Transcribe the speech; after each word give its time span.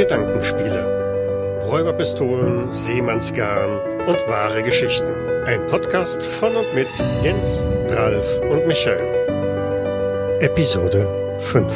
Gedankenspiele. 0.00 1.60
Räuberpistolen, 1.68 2.70
Seemannsgarn 2.70 4.06
und 4.06 4.16
wahre 4.28 4.62
Geschichten. 4.62 5.12
Ein 5.44 5.66
Podcast 5.66 6.22
von 6.22 6.56
und 6.56 6.74
mit 6.74 6.88
Jens, 7.22 7.68
Ralf 7.90 8.40
und 8.50 8.66
Michael. 8.66 10.38
Episode 10.40 11.06
5 11.40 11.66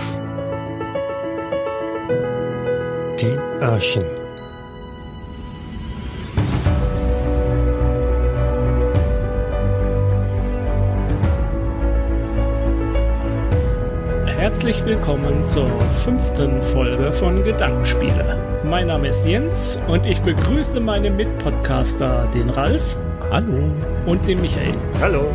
Die 3.21 3.39
Archen. 3.61 4.24
Herzlich 14.55 14.87
willkommen 14.87 15.45
zur 15.45 15.67
fünften 16.05 16.63
Folge 16.63 17.13
von 17.13 17.43
Gedankenspiele. 17.43 18.63
Mein 18.65 18.87
Name 18.87 19.09
ist 19.09 19.27
Jens 19.27 19.83
und 19.89 20.07
ich 20.07 20.21
begrüße 20.21 20.79
meine 20.79 21.11
Mitpodcaster, 21.11 22.31
den 22.33 22.49
Ralf. 22.51 22.97
Hallo. 23.33 23.73
Und 24.07 24.29
den 24.29 24.41
Michael. 24.41 24.73
Hallo. 25.01 25.27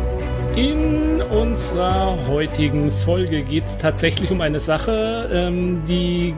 In 0.56 1.20
unserer 1.20 2.28
heutigen 2.28 2.90
Folge 2.90 3.42
geht 3.42 3.66
es 3.66 3.76
tatsächlich 3.76 4.30
um 4.30 4.40
eine 4.40 4.58
Sache, 4.58 5.28
ähm, 5.30 5.82
die 5.86 6.34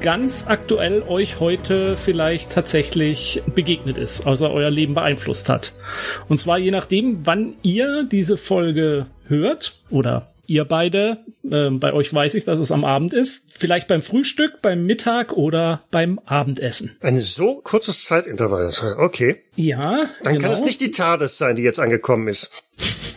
ganz 0.00 0.46
aktuell 0.48 1.02
euch 1.02 1.38
heute 1.38 1.98
vielleicht 1.98 2.50
tatsächlich 2.50 3.42
begegnet 3.54 3.98
ist, 3.98 4.26
also 4.26 4.48
euer 4.48 4.70
Leben 4.70 4.94
beeinflusst 4.94 5.50
hat. 5.50 5.74
Und 6.30 6.38
zwar 6.38 6.58
je 6.58 6.70
nachdem, 6.70 7.26
wann 7.26 7.52
ihr 7.62 8.04
diese 8.10 8.38
Folge 8.38 9.04
hört 9.28 9.74
oder 9.90 10.31
ihr 10.46 10.64
beide, 10.64 11.24
äh, 11.48 11.70
bei 11.70 11.92
euch 11.92 12.12
weiß 12.12 12.34
ich, 12.34 12.44
dass 12.44 12.58
es 12.58 12.72
am 12.72 12.84
Abend 12.84 13.14
ist, 13.14 13.50
vielleicht 13.52 13.88
beim 13.88 14.02
Frühstück, 14.02 14.60
beim 14.62 14.84
Mittag 14.84 15.32
oder 15.32 15.84
beim 15.90 16.18
Abendessen. 16.24 16.96
Ein 17.00 17.18
so 17.18 17.60
kurzes 17.62 18.04
Zeitintervall. 18.04 18.70
Okay. 18.98 19.42
Ja. 19.56 20.08
Dann 20.22 20.34
genau. 20.34 20.46
kann 20.46 20.52
es 20.52 20.64
nicht 20.64 20.80
die 20.80 20.90
TARDIS 20.90 21.38
sein, 21.38 21.56
die 21.56 21.62
jetzt 21.62 21.78
angekommen 21.78 22.28
ist. 22.28 22.50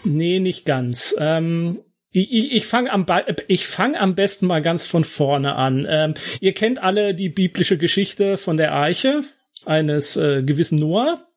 Nee, 0.03 0.39
nicht 0.39 0.65
ganz. 0.65 1.15
Ähm, 1.19 1.79
ich, 2.11 2.31
ich, 2.31 2.51
ich 2.53 2.65
fange 2.65 2.91
am, 2.91 3.05
ich 3.47 3.67
fang 3.67 3.95
am 3.95 4.15
besten 4.15 4.47
mal 4.47 4.61
ganz 4.61 4.87
von 4.87 5.03
vorne 5.03 5.55
an. 5.55 5.85
Ähm, 5.89 6.13
ihr 6.39 6.53
kennt 6.53 6.81
alle 6.81 7.13
die 7.13 7.29
biblische 7.29 7.77
Geschichte 7.77 8.37
von 8.37 8.57
der 8.57 8.71
Arche 8.71 9.23
eines 9.65 10.15
äh, 10.15 10.43
gewissen 10.43 10.77
Noah, 10.77 11.27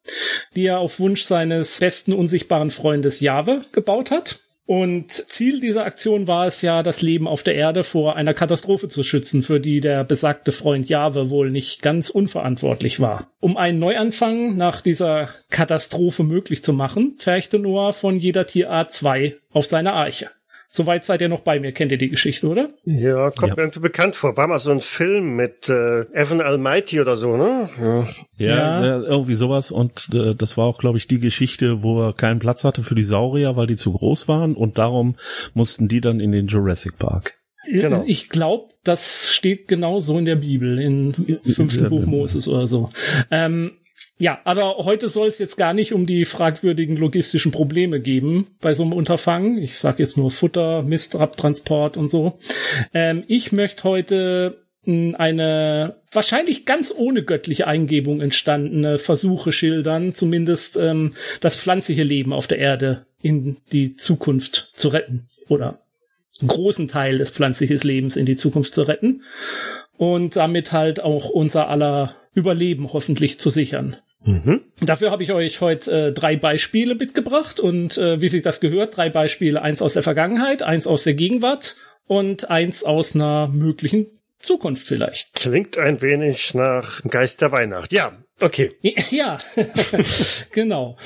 die 0.54 0.66
er 0.66 0.78
auf 0.78 1.00
Wunsch 1.00 1.24
seines 1.24 1.80
besten 1.80 2.12
unsichtbaren 2.12 2.70
Freundes 2.70 3.20
Jahwe 3.20 3.64
gebaut 3.72 4.10
hat. 4.10 4.38
Und 4.68 5.10
Ziel 5.12 5.60
dieser 5.60 5.86
Aktion 5.86 6.26
war 6.26 6.46
es 6.46 6.60
ja, 6.60 6.82
das 6.82 7.00
Leben 7.00 7.26
auf 7.26 7.42
der 7.42 7.54
Erde 7.54 7.82
vor 7.84 8.16
einer 8.16 8.34
Katastrophe 8.34 8.88
zu 8.88 9.02
schützen, 9.02 9.42
für 9.42 9.60
die 9.60 9.80
der 9.80 10.04
besagte 10.04 10.52
Freund 10.52 10.90
Jahwe 10.90 11.30
wohl 11.30 11.50
nicht 11.50 11.80
ganz 11.80 12.10
unverantwortlich 12.10 13.00
war. 13.00 13.30
Um 13.40 13.56
einen 13.56 13.78
Neuanfang 13.78 14.58
nach 14.58 14.82
dieser 14.82 15.30
Katastrophe 15.48 16.22
möglich 16.22 16.62
zu 16.62 16.74
machen, 16.74 17.14
pferchte 17.16 17.58
Noah 17.58 17.94
von 17.94 18.18
jeder 18.18 18.46
Tierart 18.46 18.92
zwei 18.92 19.36
auf 19.52 19.64
seine 19.64 19.94
Arche. 19.94 20.28
Soweit 20.70 21.04
seid 21.06 21.22
ihr 21.22 21.30
noch 21.30 21.40
bei 21.40 21.58
mir, 21.60 21.72
kennt 21.72 21.92
ihr 21.92 21.98
die 21.98 22.10
Geschichte, 22.10 22.46
oder? 22.46 22.68
Ja, 22.84 23.30
kommt 23.30 23.48
Ja. 23.48 23.54
mir 23.56 23.62
irgendwie 23.62 23.80
bekannt 23.80 24.16
vor. 24.16 24.36
War 24.36 24.46
mal 24.46 24.58
so 24.58 24.70
ein 24.70 24.80
Film 24.80 25.34
mit 25.34 25.70
äh, 25.70 26.02
Evan 26.12 26.42
Almighty 26.42 27.00
oder 27.00 27.16
so, 27.16 27.38
ne? 27.38 27.70
Ja. 27.80 28.08
Ja, 28.36 28.84
Ja. 28.84 29.00
äh, 29.00 29.04
irgendwie 29.06 29.32
sowas. 29.34 29.70
Und 29.70 30.10
äh, 30.12 30.34
das 30.34 30.58
war 30.58 30.66
auch, 30.66 30.76
glaube 30.78 30.98
ich, 30.98 31.08
die 31.08 31.20
Geschichte, 31.20 31.82
wo 31.82 32.02
er 32.02 32.12
keinen 32.12 32.38
Platz 32.38 32.64
hatte 32.64 32.82
für 32.82 32.94
die 32.94 33.02
Saurier, 33.02 33.56
weil 33.56 33.66
die 33.66 33.76
zu 33.76 33.92
groß 33.94 34.28
waren. 34.28 34.54
Und 34.54 34.76
darum 34.76 35.16
mussten 35.54 35.88
die 35.88 36.02
dann 36.02 36.20
in 36.20 36.32
den 36.32 36.48
Jurassic 36.48 36.98
Park. 36.98 37.34
Genau. 37.70 38.04
Ich 38.06 38.28
glaube, 38.28 38.72
das 38.84 39.30
steht 39.32 39.68
genau 39.68 40.00
so 40.00 40.18
in 40.18 40.26
der 40.26 40.36
Bibel, 40.36 40.78
in 40.78 41.14
fünften 41.46 41.84
Ja, 41.84 41.88
Buch 41.88 42.00
ja. 42.02 42.06
Moses 42.06 42.46
oder 42.46 42.66
so. 42.66 42.90
Ähm, 43.30 43.72
ja, 44.18 44.40
aber 44.44 44.76
heute 44.78 45.08
soll 45.08 45.28
es 45.28 45.38
jetzt 45.38 45.56
gar 45.56 45.72
nicht 45.72 45.92
um 45.92 46.04
die 46.04 46.24
fragwürdigen 46.24 46.96
logistischen 46.96 47.52
Probleme 47.52 48.00
geben 48.00 48.48
bei 48.60 48.74
so 48.74 48.82
einem 48.82 48.92
Unterfangen. 48.92 49.58
Ich 49.58 49.78
sage 49.78 50.02
jetzt 50.02 50.18
nur 50.18 50.32
Futter, 50.32 50.82
Mist, 50.82 51.14
Abtransport 51.14 51.96
und 51.96 52.08
so. 52.08 52.38
Ähm, 52.92 53.22
ich 53.28 53.52
möchte 53.52 53.84
heute 53.84 54.64
mh, 54.84 55.16
eine 55.18 55.96
wahrscheinlich 56.10 56.66
ganz 56.66 56.92
ohne 56.96 57.22
göttliche 57.22 57.68
Eingebung 57.68 58.20
entstandene 58.20 58.98
Versuche 58.98 59.52
schildern, 59.52 60.14
zumindest 60.14 60.76
ähm, 60.76 61.14
das 61.40 61.56
pflanzliche 61.56 62.02
Leben 62.02 62.32
auf 62.32 62.48
der 62.48 62.58
Erde 62.58 63.06
in 63.22 63.58
die 63.70 63.94
Zukunft 63.94 64.70
zu 64.72 64.88
retten 64.88 65.28
oder 65.48 65.80
einen 66.40 66.48
großen 66.48 66.88
Teil 66.88 67.18
des 67.18 67.30
pflanzlichen 67.30 67.78
Lebens 67.78 68.16
in 68.16 68.26
die 68.26 68.36
Zukunft 68.36 68.74
zu 68.74 68.82
retten 68.82 69.22
und 69.96 70.34
damit 70.36 70.72
halt 70.72 71.00
auch 71.00 71.30
unser 71.30 71.68
aller 71.68 72.16
Überleben 72.34 72.92
hoffentlich 72.92 73.38
zu 73.38 73.50
sichern. 73.50 73.96
Mhm. 74.24 74.62
Dafür 74.80 75.10
habe 75.10 75.22
ich 75.22 75.32
euch 75.32 75.60
heute 75.60 76.08
äh, 76.08 76.12
drei 76.12 76.36
Beispiele 76.36 76.94
mitgebracht 76.96 77.60
und 77.60 77.96
äh, 77.98 78.20
wie 78.20 78.28
sich 78.28 78.42
das 78.42 78.60
gehört, 78.60 78.96
drei 78.96 79.10
Beispiele, 79.10 79.62
eins 79.62 79.80
aus 79.80 79.94
der 79.94 80.02
Vergangenheit, 80.02 80.62
eins 80.62 80.86
aus 80.86 81.04
der 81.04 81.14
Gegenwart 81.14 81.76
und 82.06 82.50
eins 82.50 82.82
aus 82.84 83.14
einer 83.14 83.48
möglichen 83.48 84.06
Zukunft 84.38 84.86
vielleicht. 84.86 85.34
Klingt 85.34 85.78
ein 85.78 86.00
wenig 86.02 86.54
nach 86.54 87.02
Geist 87.04 87.40
der 87.42 87.52
Weihnacht. 87.52 87.92
Ja, 87.92 88.12
okay. 88.40 88.72
Ja, 89.10 89.38
genau. 90.52 90.96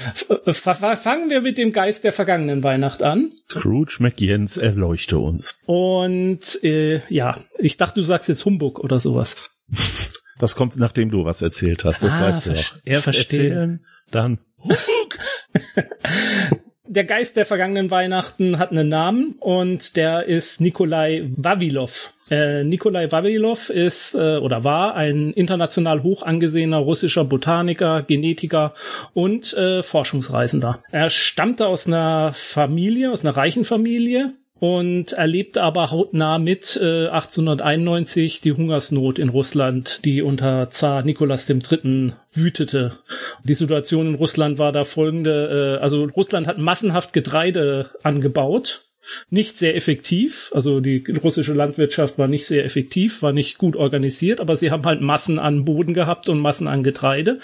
F 0.46 0.66
f- 0.66 0.98
fangen 1.02 1.30
wir 1.30 1.40
mit 1.42 1.58
dem 1.58 1.72
Geist 1.72 2.04
der 2.04 2.12
vergangenen 2.12 2.62
Weihnacht 2.62 3.02
an. 3.02 3.32
Scrooge 3.50 3.96
McJens 4.00 4.56
erleuchte 4.58 5.18
uns. 5.18 5.60
Und 5.66 6.62
äh, 6.62 7.00
ja, 7.08 7.42
ich 7.58 7.76
dachte, 7.78 8.00
du 8.00 8.02
sagst 8.06 8.28
jetzt 8.28 8.44
Humbug 8.44 8.80
oder 8.80 9.00
sowas. 9.00 9.36
Das 10.38 10.56
kommt, 10.56 10.76
nachdem 10.76 11.10
du 11.10 11.24
was 11.24 11.42
erzählt 11.42 11.84
hast. 11.84 12.02
Das 12.02 12.14
Ah, 12.14 12.22
weißt 12.22 12.46
du 12.46 12.52
doch. 12.54 12.76
Erst 12.84 13.06
erzählen, 13.08 13.84
dann 14.10 14.38
Der 16.86 17.04
Geist 17.04 17.36
der 17.36 17.46
vergangenen 17.46 17.90
Weihnachten 17.90 18.58
hat 18.58 18.70
einen 18.70 18.90
Namen 18.90 19.36
und 19.40 19.96
der 19.96 20.26
ist 20.26 20.60
Nikolai 20.60 21.26
Vavilov. 21.36 22.12
Äh, 22.30 22.64
Nikolai 22.64 23.10
Vavilov 23.10 23.70
ist 23.70 24.14
äh, 24.14 24.36
oder 24.36 24.62
war 24.62 24.94
ein 24.94 25.32
international 25.32 26.02
hoch 26.02 26.22
angesehener 26.22 26.76
russischer 26.76 27.24
Botaniker, 27.24 28.02
Genetiker 28.02 28.74
und 29.14 29.54
äh, 29.54 29.82
Forschungsreisender. 29.82 30.82
Er 30.90 31.08
stammte 31.08 31.66
aus 31.66 31.86
einer 31.86 32.32
Familie, 32.34 33.10
aus 33.10 33.24
einer 33.24 33.36
reichen 33.38 33.64
Familie 33.64 34.34
und 34.62 35.14
erlebte 35.14 35.60
aber 35.60 35.90
hautnah 35.90 36.38
mit 36.38 36.78
äh, 36.80 37.08
1891 37.08 38.42
die 38.42 38.52
Hungersnot 38.52 39.18
in 39.18 39.28
Russland, 39.28 39.98
die 40.04 40.22
unter 40.22 40.70
Zar 40.70 41.02
Nikolaus 41.02 41.50
III. 41.50 42.12
wütete. 42.32 42.92
Die 43.42 43.54
Situation 43.54 44.06
in 44.06 44.14
Russland 44.14 44.60
war 44.60 44.70
da 44.70 44.84
folgende, 44.84 45.78
äh, 45.80 45.82
also 45.82 46.04
Russland 46.04 46.46
hat 46.46 46.58
massenhaft 46.58 47.12
Getreide 47.12 47.90
angebaut, 48.04 48.84
nicht 49.30 49.58
sehr 49.58 49.74
effektiv, 49.74 50.52
also 50.54 50.78
die 50.78 51.04
russische 51.20 51.54
Landwirtschaft 51.54 52.16
war 52.16 52.28
nicht 52.28 52.46
sehr 52.46 52.64
effektiv, 52.64 53.20
war 53.20 53.32
nicht 53.32 53.58
gut 53.58 53.74
organisiert, 53.74 54.40
aber 54.40 54.56
sie 54.56 54.70
haben 54.70 54.84
halt 54.84 55.00
Massen 55.00 55.40
an 55.40 55.64
Boden 55.64 55.92
gehabt 55.92 56.28
und 56.28 56.38
Massen 56.38 56.68
an 56.68 56.84
Getreide. 56.84 57.40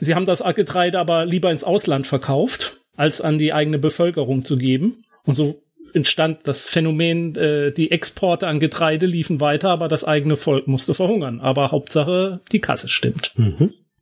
Sie 0.00 0.14
haben 0.14 0.26
das 0.26 0.44
Getreide 0.54 0.98
aber 0.98 1.24
lieber 1.24 1.50
ins 1.50 1.64
Ausland 1.64 2.06
verkauft, 2.06 2.76
als 2.94 3.22
an 3.22 3.38
die 3.38 3.54
eigene 3.54 3.78
Bevölkerung 3.78 4.44
zu 4.44 4.58
geben. 4.58 5.06
Und 5.24 5.32
so 5.34 5.62
entstand 5.94 6.40
das 6.44 6.68
Phänomen, 6.68 7.34
äh, 7.36 7.72
die 7.72 7.90
Exporte 7.90 8.46
an 8.46 8.60
Getreide 8.60 9.06
liefen 9.06 9.40
weiter, 9.40 9.70
aber 9.70 9.88
das 9.88 10.04
eigene 10.04 10.36
Volk 10.36 10.66
musste 10.68 10.94
verhungern. 10.94 11.40
Aber 11.40 11.70
Hauptsache, 11.70 12.40
die 12.52 12.60
Kasse 12.60 12.88
stimmt. 12.88 13.32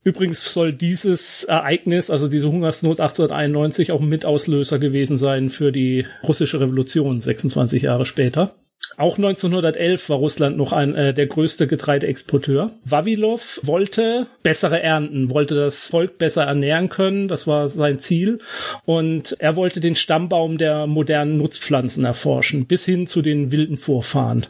Übrigens 0.07 0.53
soll 0.53 0.73
dieses 0.73 1.43
Ereignis, 1.45 2.11
also 2.11 2.29
diese 2.29 2.49
Hungersnot 2.49 3.01
1891, 3.01 3.91
auch 3.91 4.01
ein 4.01 4.09
Mitauslöser 4.09 4.79
gewesen 4.79 5.19
sein 5.19 5.51
für 5.51 5.73
die 5.73 6.07
russische 6.23 6.61
Revolution 6.61 7.21
26 7.21 7.83
Jahre 7.83 8.07
später. 8.07 8.55
Auch 8.97 9.17
1911 9.17 10.09
war 10.09 10.19
Russland 10.19 10.57
noch 10.57 10.73
ein, 10.73 10.95
äh, 10.95 11.15
der 11.15 11.27
größte 11.27 11.67
Getreideexporteur. 11.67 12.71
Vavilov 12.85 13.61
wollte 13.63 14.27
bessere 14.43 14.83
Ernten, 14.83 15.31
wollte 15.31 15.55
das 15.55 15.89
Volk 15.89 16.19
besser 16.19 16.45
ernähren 16.45 16.89
können, 16.89 17.29
das 17.29 17.47
war 17.47 17.69
sein 17.69 17.99
Ziel. 17.99 18.41
Und 18.85 19.37
er 19.39 19.57
wollte 19.57 19.81
den 19.81 19.97
Stammbaum 19.97 20.59
der 20.59 20.87
modernen 20.87 21.39
Nutzpflanzen 21.39 22.05
erforschen, 22.05 22.67
bis 22.67 22.85
hin 22.85 23.07
zu 23.07 23.23
den 23.23 23.53
wilden 23.53 23.77
Vorfahren. 23.77 24.47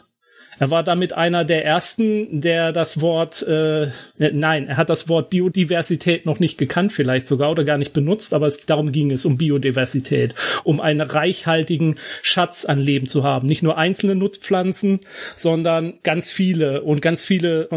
Er 0.59 0.71
war 0.71 0.83
damit 0.83 1.13
einer 1.13 1.45
der 1.45 1.65
ersten, 1.65 2.41
der 2.41 2.73
das 2.73 3.01
Wort, 3.01 3.43
äh, 3.43 3.89
nein, 4.19 4.69
er 4.69 4.77
hat 4.77 4.89
das 4.89 5.09
Wort 5.09 5.29
Biodiversität 5.31 6.25
noch 6.25 6.39
nicht 6.39 6.57
gekannt, 6.57 6.93
vielleicht 6.93 7.27
sogar 7.27 7.51
oder 7.51 7.65
gar 7.65 7.79
nicht 7.79 7.93
benutzt, 7.93 8.33
aber 8.33 8.47
es, 8.47 8.65
darum 8.65 8.93
ging 8.93 9.11
es, 9.11 9.25
um 9.25 9.37
Biodiversität, 9.37 10.35
um 10.65 10.81
einen 10.81 11.03
reichhaltigen 11.03 11.97
Schatz 12.23 12.65
an 12.65 12.79
Leben 12.79 13.07
zu 13.07 13.23
haben. 13.23 13.47
Nicht 13.47 13.63
nur 13.63 13.77
einzelne 13.77 14.15
Nutzpflanzen, 14.15 15.01
sondern 15.35 15.95
ganz 16.03 16.31
viele 16.31 16.83
und 16.83 17.03
ganz 17.03 17.25
viele, 17.25 17.69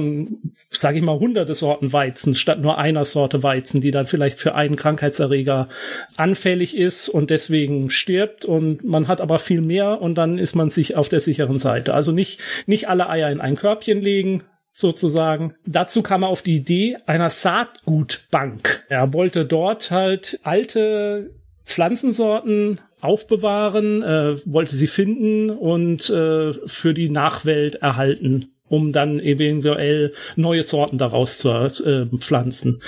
sage 0.70 1.00
ich 1.00 1.04
mal, 1.04 1.20
hunderte 1.20 1.56
Sorten 1.56 1.92
Weizen 1.92 2.34
statt 2.36 2.62
nur 2.62 2.78
einer 2.78 3.04
Sorte 3.04 3.44
Weizen, 3.44 3.82
die 3.82 3.92
dann 3.92 4.08
vielleicht 4.08 4.40
für 4.40 4.56
einen 4.56 4.78
Krankheitserreger 4.78 5.68
anfällig 6.16 6.78
ist 6.78 7.10
und 7.10 7.30
deswegen 7.30 7.90
stirbt 7.90 8.46
und 8.46 8.84
man 8.86 9.08
hat 9.08 9.20
aber 9.20 9.40
viel 9.40 9.62
mehr 9.62 10.02
und 10.02 10.16
dann 10.16 10.38
ist 10.38 10.56
man 10.56 10.70
sich 10.70 10.96
auf 10.96 11.10
der 11.10 11.20
sicheren 11.20 11.60
Seite. 11.60 11.94
Also 11.94 12.12
nicht 12.12 12.40
nicht 12.70 12.88
alle 12.88 13.10
Eier 13.10 13.32
in 13.32 13.42
ein 13.42 13.56
Körbchen 13.56 14.00
legen, 14.00 14.44
sozusagen. 14.72 15.56
Dazu 15.66 16.04
kam 16.04 16.24
er 16.24 16.30
auf 16.30 16.44
die 16.44 16.56
Idee 16.56 16.98
einer 17.06 17.30
Saatgutbank. 17.30 18.86
Er 18.88 19.12
wollte 19.12 19.46
dort 19.46 19.92
halt 19.92 20.40
alte 20.44 21.32
Pflanzensorten 21.66 22.80
aufbewahren, 23.02 24.04
äh, 24.04 24.38
wollte 24.46 24.76
sie 24.76 24.88
finden 24.88 25.50
und 25.50 26.10
äh, 26.10 26.54
für 26.66 26.94
die 26.94 27.10
Nachwelt 27.10 27.76
erhalten, 27.76 28.54
um 28.68 28.92
dann 28.92 29.20
eventuell 29.20 30.14
neue 30.36 30.64
Sorten 30.64 30.98
daraus 30.98 31.40
zu 31.40 31.50
äh, 31.50 32.06
pflanzen. 32.18 32.82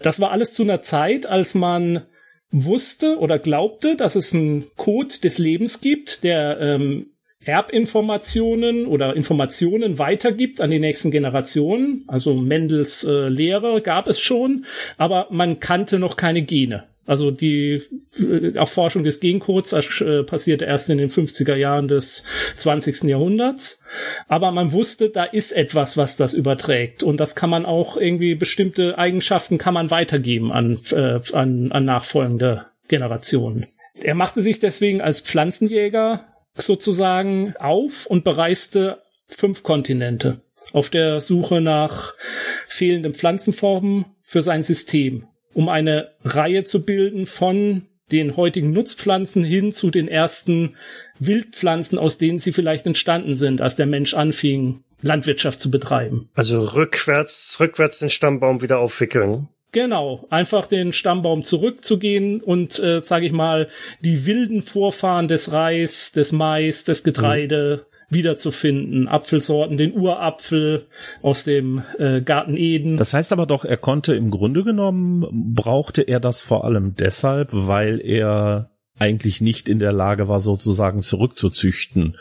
Das 0.00 0.18
war 0.18 0.30
alles 0.30 0.54
zu 0.54 0.62
einer 0.62 0.82
Zeit, 0.82 1.26
als 1.26 1.54
man 1.54 2.06
wusste 2.50 3.18
oder 3.18 3.38
glaubte, 3.38 3.96
dass 3.96 4.16
es 4.16 4.34
einen 4.34 4.64
Code 4.76 5.20
des 5.22 5.38
Lebens 5.38 5.80
gibt, 5.80 6.24
der 6.24 6.58
ähm, 6.60 7.09
Erbinformationen 7.44 8.86
oder 8.86 9.16
Informationen 9.16 9.98
weitergibt 9.98 10.60
an 10.60 10.70
die 10.70 10.78
nächsten 10.78 11.10
Generationen. 11.10 12.04
Also 12.06 12.34
Mendels 12.34 13.04
äh, 13.04 13.28
Lehre 13.28 13.80
gab 13.80 14.08
es 14.08 14.20
schon, 14.20 14.66
aber 14.98 15.28
man 15.30 15.58
kannte 15.58 15.98
noch 15.98 16.16
keine 16.16 16.42
Gene. 16.42 16.84
Also 17.06 17.30
die 17.30 17.82
äh, 18.18 18.54
Erforschung 18.54 19.04
des 19.04 19.20
Gencodes 19.20 19.72
äh, 19.72 20.22
passierte 20.22 20.66
erst 20.66 20.90
in 20.90 20.98
den 20.98 21.08
50er 21.08 21.56
Jahren 21.56 21.88
des 21.88 22.24
20. 22.56 23.04
Jahrhunderts. 23.04 23.84
Aber 24.28 24.52
man 24.52 24.72
wusste, 24.72 25.08
da 25.08 25.24
ist 25.24 25.52
etwas, 25.52 25.96
was 25.96 26.16
das 26.16 26.34
überträgt. 26.34 27.02
Und 27.02 27.18
das 27.18 27.34
kann 27.34 27.50
man 27.50 27.64
auch 27.64 27.96
irgendwie, 27.96 28.34
bestimmte 28.34 28.98
Eigenschaften 28.98 29.58
kann 29.58 29.74
man 29.74 29.90
weitergeben 29.90 30.52
an, 30.52 30.78
äh, 30.92 31.18
an, 31.32 31.72
an 31.72 31.84
nachfolgende 31.84 32.66
Generationen. 32.86 33.66
Er 33.94 34.14
machte 34.14 34.42
sich 34.42 34.60
deswegen 34.60 35.00
als 35.00 35.20
Pflanzenjäger 35.20 36.26
sozusagen 36.62 37.54
auf 37.58 38.06
und 38.06 38.24
bereiste 38.24 39.02
fünf 39.26 39.62
Kontinente 39.62 40.40
auf 40.72 40.88
der 40.88 41.20
Suche 41.20 41.60
nach 41.60 42.14
fehlenden 42.66 43.14
Pflanzenformen 43.14 44.04
für 44.22 44.42
sein 44.42 44.62
System 44.62 45.26
um 45.54 45.68
eine 45.68 46.12
Reihe 46.24 46.64
zu 46.64 46.84
bilden 46.84 47.26
von 47.26 47.86
den 48.12 48.36
heutigen 48.36 48.72
Nutzpflanzen 48.72 49.44
hin 49.44 49.72
zu 49.72 49.90
den 49.90 50.08
ersten 50.08 50.74
Wildpflanzen, 51.18 51.98
aus 51.98 52.18
denen 52.18 52.38
sie 52.38 52.52
vielleicht 52.52 52.86
entstanden 52.86 53.36
sind, 53.36 53.60
als 53.60 53.76
der 53.76 53.86
Mensch 53.86 54.14
anfing, 54.14 54.82
Landwirtschaft 55.00 55.60
zu 55.60 55.70
betreiben. 55.70 56.28
Also 56.34 56.60
rückwärts, 56.60 57.58
rückwärts 57.60 58.00
den 58.00 58.10
Stammbaum 58.10 58.62
wieder 58.62 58.80
aufwickeln. 58.80 59.48
Genau, 59.72 60.26
einfach 60.30 60.66
den 60.66 60.92
Stammbaum 60.92 61.44
zurückzugehen 61.44 62.40
und, 62.40 62.78
äh, 62.80 63.02
sage 63.02 63.26
ich 63.26 63.32
mal, 63.32 63.68
die 64.00 64.26
wilden 64.26 64.62
Vorfahren 64.62 65.28
des 65.28 65.52
Reis, 65.52 66.12
des 66.12 66.32
Mais, 66.32 66.84
des 66.84 67.04
Getreide 67.04 67.86
wiederzufinden. 68.08 69.06
Apfelsorten, 69.06 69.76
den 69.76 69.96
Urapfel 69.96 70.86
aus 71.22 71.44
dem 71.44 71.82
äh, 71.98 72.20
Garten 72.20 72.56
Eden. 72.56 72.96
Das 72.96 73.14
heißt 73.14 73.32
aber 73.32 73.46
doch, 73.46 73.64
er 73.64 73.76
konnte 73.76 74.14
im 74.14 74.30
Grunde 74.30 74.64
genommen, 74.64 75.54
brauchte 75.54 76.02
er 76.02 76.18
das 76.18 76.42
vor 76.42 76.64
allem 76.64 76.96
deshalb, 76.96 77.50
weil 77.52 78.00
er 78.00 78.70
eigentlich 78.98 79.40
nicht 79.40 79.68
in 79.68 79.78
der 79.78 79.92
Lage 79.92 80.28
war, 80.28 80.40
sozusagen 80.40 81.00
zurückzuzüchten 81.00 82.16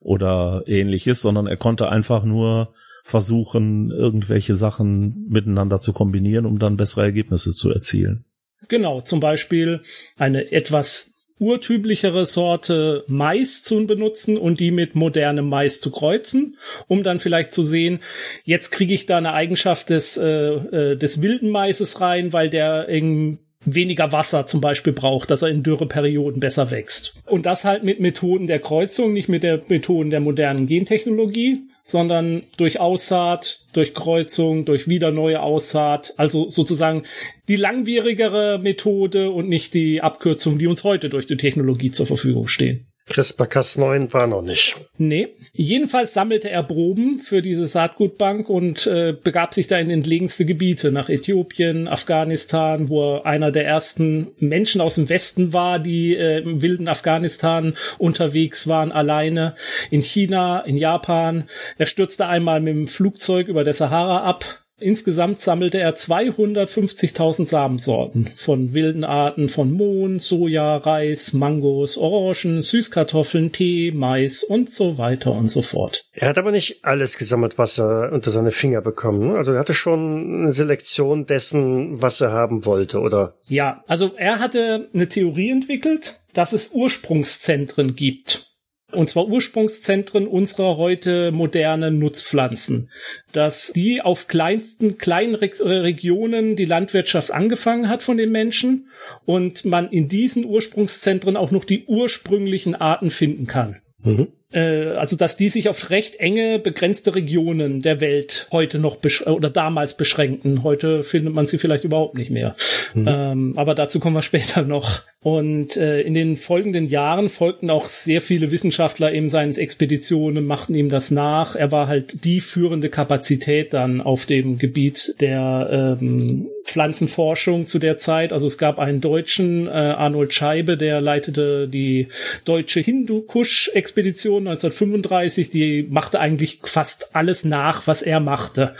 oder 0.00 0.62
ähnliches, 0.66 1.20
sondern 1.20 1.46
er 1.46 1.56
konnte 1.56 1.88
einfach 1.88 2.24
nur 2.24 2.74
versuchen, 3.04 3.90
irgendwelche 3.90 4.56
Sachen 4.56 5.26
miteinander 5.28 5.78
zu 5.78 5.92
kombinieren, 5.92 6.46
um 6.46 6.58
dann 6.58 6.78
bessere 6.78 7.02
Ergebnisse 7.02 7.52
zu 7.52 7.70
erzielen. 7.70 8.24
Genau, 8.68 9.02
zum 9.02 9.20
Beispiel 9.20 9.82
eine 10.16 10.50
etwas 10.52 11.14
urtümlichere 11.38 12.24
Sorte 12.24 13.04
Mais 13.06 13.62
zu 13.62 13.86
benutzen 13.86 14.38
und 14.38 14.58
die 14.58 14.70
mit 14.70 14.94
modernem 14.94 15.50
Mais 15.50 15.80
zu 15.80 15.90
kreuzen, 15.90 16.56
um 16.88 17.02
dann 17.02 17.18
vielleicht 17.18 17.52
zu 17.52 17.62
sehen, 17.62 18.00
jetzt 18.44 18.70
kriege 18.70 18.94
ich 18.94 19.04
da 19.04 19.18
eine 19.18 19.34
Eigenschaft 19.34 19.90
des, 19.90 20.16
äh, 20.16 20.24
äh, 20.26 20.96
des 20.96 21.20
wilden 21.20 21.50
Maises 21.50 22.00
rein, 22.00 22.32
weil 22.32 22.48
der 22.48 22.88
in 22.88 23.38
weniger 23.66 24.12
Wasser 24.12 24.46
zum 24.46 24.62
Beispiel 24.62 24.94
braucht, 24.94 25.30
dass 25.30 25.42
er 25.42 25.48
in 25.48 25.62
Dürreperioden 25.62 26.40
besser 26.40 26.70
wächst. 26.70 27.16
Und 27.26 27.44
das 27.44 27.64
halt 27.64 27.84
mit 27.84 28.00
Methoden 28.00 28.46
der 28.46 28.60
Kreuzung, 28.60 29.12
nicht 29.12 29.28
mit 29.28 29.42
der 29.42 29.60
Methoden 29.68 30.08
der 30.08 30.20
modernen 30.20 30.66
Gentechnologie, 30.66 31.64
sondern 31.84 32.44
durch 32.56 32.80
Aussaat, 32.80 33.66
durch 33.74 33.94
Kreuzung, 33.94 34.64
durch 34.64 34.88
wieder 34.88 35.12
neue 35.12 35.42
Aussaat, 35.42 36.14
also 36.16 36.50
sozusagen 36.50 37.02
die 37.46 37.56
langwierigere 37.56 38.58
Methode 38.58 39.30
und 39.30 39.50
nicht 39.50 39.74
die 39.74 40.00
Abkürzung, 40.00 40.58
die 40.58 40.66
uns 40.66 40.82
heute 40.82 41.10
durch 41.10 41.26
die 41.26 41.36
Technologie 41.36 41.90
zur 41.90 42.06
Verfügung 42.06 42.48
stehen. 42.48 42.86
CRISPR-Cas9 43.08 44.12
war 44.14 44.26
noch 44.26 44.42
nicht. 44.42 44.76
Nee. 44.96 45.28
Jedenfalls 45.52 46.14
sammelte 46.14 46.50
er 46.50 46.62
Proben 46.62 47.18
für 47.18 47.42
diese 47.42 47.66
Saatgutbank 47.66 48.48
und 48.48 48.86
äh, 48.86 49.12
begab 49.12 49.52
sich 49.52 49.68
da 49.68 49.78
in 49.78 49.90
entlegenste 49.90 50.46
Gebiete, 50.46 50.90
nach 50.90 51.08
Äthiopien, 51.10 51.86
Afghanistan, 51.86 52.88
wo 52.88 53.16
er 53.16 53.26
einer 53.26 53.52
der 53.52 53.66
ersten 53.66 54.28
Menschen 54.38 54.80
aus 54.80 54.94
dem 54.94 55.08
Westen 55.10 55.52
war, 55.52 55.78
die 55.78 56.16
äh, 56.16 56.38
im 56.38 56.62
wilden 56.62 56.88
Afghanistan 56.88 57.74
unterwegs 57.98 58.68
waren, 58.68 58.90
alleine, 58.90 59.54
in 59.90 60.00
China, 60.00 60.60
in 60.60 60.78
Japan. 60.78 61.44
Er 61.76 61.86
stürzte 61.86 62.26
einmal 62.26 62.60
mit 62.60 62.74
dem 62.74 62.88
Flugzeug 62.88 63.48
über 63.48 63.64
der 63.64 63.74
Sahara 63.74 64.24
ab, 64.24 64.63
Insgesamt 64.80 65.40
sammelte 65.40 65.78
er 65.78 65.94
250.000 65.94 67.46
Samensorten 67.46 68.30
von 68.34 68.74
wilden 68.74 69.04
Arten 69.04 69.48
von 69.48 69.72
Mohn, 69.72 70.18
Soja, 70.18 70.76
Reis, 70.78 71.32
Mangos, 71.32 71.96
Orangen, 71.96 72.60
Süßkartoffeln, 72.62 73.52
Tee, 73.52 73.92
Mais 73.94 74.42
und 74.42 74.68
so 74.68 74.98
weiter 74.98 75.30
und 75.30 75.48
so 75.48 75.62
fort. 75.62 76.04
Er 76.12 76.28
hat 76.28 76.38
aber 76.38 76.50
nicht 76.50 76.84
alles 76.84 77.18
gesammelt, 77.18 77.56
was 77.56 77.78
er 77.78 78.10
unter 78.12 78.32
seine 78.32 78.50
Finger 78.50 78.80
bekommen. 78.80 79.28
Ne? 79.28 79.36
Also 79.36 79.52
er 79.52 79.60
hatte 79.60 79.74
schon 79.74 80.40
eine 80.40 80.52
Selektion 80.52 81.26
dessen, 81.26 82.02
was 82.02 82.20
er 82.20 82.32
haben 82.32 82.64
wollte, 82.64 82.98
oder? 82.98 83.36
Ja, 83.46 83.84
also 83.86 84.12
er 84.16 84.40
hatte 84.40 84.88
eine 84.92 85.08
Theorie 85.08 85.50
entwickelt, 85.50 86.20
dass 86.32 86.52
es 86.52 86.72
Ursprungszentren 86.72 87.94
gibt 87.94 88.53
und 88.94 89.08
zwar 89.08 89.28
Ursprungszentren 89.28 90.26
unserer 90.26 90.76
heute 90.76 91.32
modernen 91.32 91.98
Nutzpflanzen, 91.98 92.90
dass 93.32 93.72
die 93.72 94.02
auf 94.02 94.28
kleinsten 94.28 94.98
kleinen 94.98 95.34
Re 95.34 95.50
Regionen 95.60 96.56
die 96.56 96.64
Landwirtschaft 96.64 97.30
angefangen 97.30 97.88
hat 97.88 98.02
von 98.02 98.16
den 98.16 98.32
Menschen 98.32 98.88
und 99.24 99.64
man 99.64 99.90
in 99.90 100.08
diesen 100.08 100.44
Ursprungszentren 100.44 101.36
auch 101.36 101.50
noch 101.50 101.64
die 101.64 101.84
ursprünglichen 101.86 102.74
Arten 102.74 103.10
finden 103.10 103.46
kann. 103.46 103.80
Mhm 104.02 104.28
äh, 104.43 104.43
also 104.58 105.16
dass 105.16 105.36
die 105.36 105.48
sich 105.48 105.68
auf 105.68 105.90
recht 105.90 106.16
enge, 106.16 106.58
begrenzte 106.58 107.14
Regionen 107.14 107.82
der 107.82 108.00
Welt 108.00 108.48
heute 108.52 108.78
noch 108.78 108.98
oder 109.26 109.50
damals 109.50 109.96
beschränkten. 109.96 110.62
Heute 110.62 111.02
findet 111.02 111.34
man 111.34 111.46
sie 111.46 111.58
vielleicht 111.58 111.84
überhaupt 111.84 112.16
nicht 112.16 112.30
mehr. 112.30 112.54
Mhm. 112.94 113.08
Ähm, 113.08 113.54
aber 113.56 113.74
dazu 113.74 114.00
kommen 114.00 114.16
wir 114.16 114.22
später 114.34 114.62
noch. 114.62 115.02
Und 115.24 115.78
äh, 115.78 116.02
in 116.02 116.12
den 116.12 116.36
folgenden 116.36 116.86
Jahren 116.86 117.30
folgten 117.30 117.70
auch 117.70 117.86
sehr 117.86 118.20
viele 118.20 118.50
Wissenschaftler 118.50 119.10
eben 119.14 119.30
seinen 119.30 119.54
Expeditionen, 119.56 120.46
machten 120.46 120.74
ihm 120.74 120.90
das 120.90 121.10
nach. 121.10 121.56
Er 121.56 121.72
war 121.72 121.88
halt 121.88 122.24
die 122.26 122.42
führende 122.42 122.90
Kapazität 122.90 123.72
dann 123.72 124.02
auf 124.02 124.26
dem 124.26 124.58
Gebiet 124.58 125.14
der 125.20 125.96
ähm, 125.98 126.48
Pflanzenforschung 126.64 127.66
zu 127.66 127.78
der 127.78 127.96
Zeit. 127.96 128.34
Also 128.34 128.46
es 128.46 128.58
gab 128.58 128.78
einen 128.78 129.00
Deutschen, 129.00 129.66
äh, 129.66 129.70
Arnold 129.70 130.34
Scheibe, 130.34 130.76
der 130.76 131.00
leitete 131.00 131.68
die 131.68 132.08
deutsche 132.44 132.80
Hindukusch-Expedition 132.80 134.43
1935. 134.46 135.50
Die 135.50 135.86
machte 135.88 136.20
eigentlich 136.20 136.60
fast 136.64 137.14
alles 137.14 137.44
nach, 137.44 137.86
was 137.86 138.02
er 138.02 138.20
machte. 138.20 138.74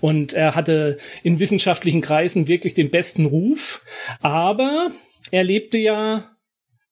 Und 0.00 0.32
er 0.32 0.54
hatte 0.54 0.98
in 1.22 1.40
wissenschaftlichen 1.40 2.00
Kreisen 2.00 2.48
wirklich 2.48 2.74
den 2.74 2.90
besten 2.90 3.26
Ruf. 3.26 3.84
Aber 4.20 4.90
er 5.30 5.44
lebte 5.44 5.78
ja, 5.78 6.30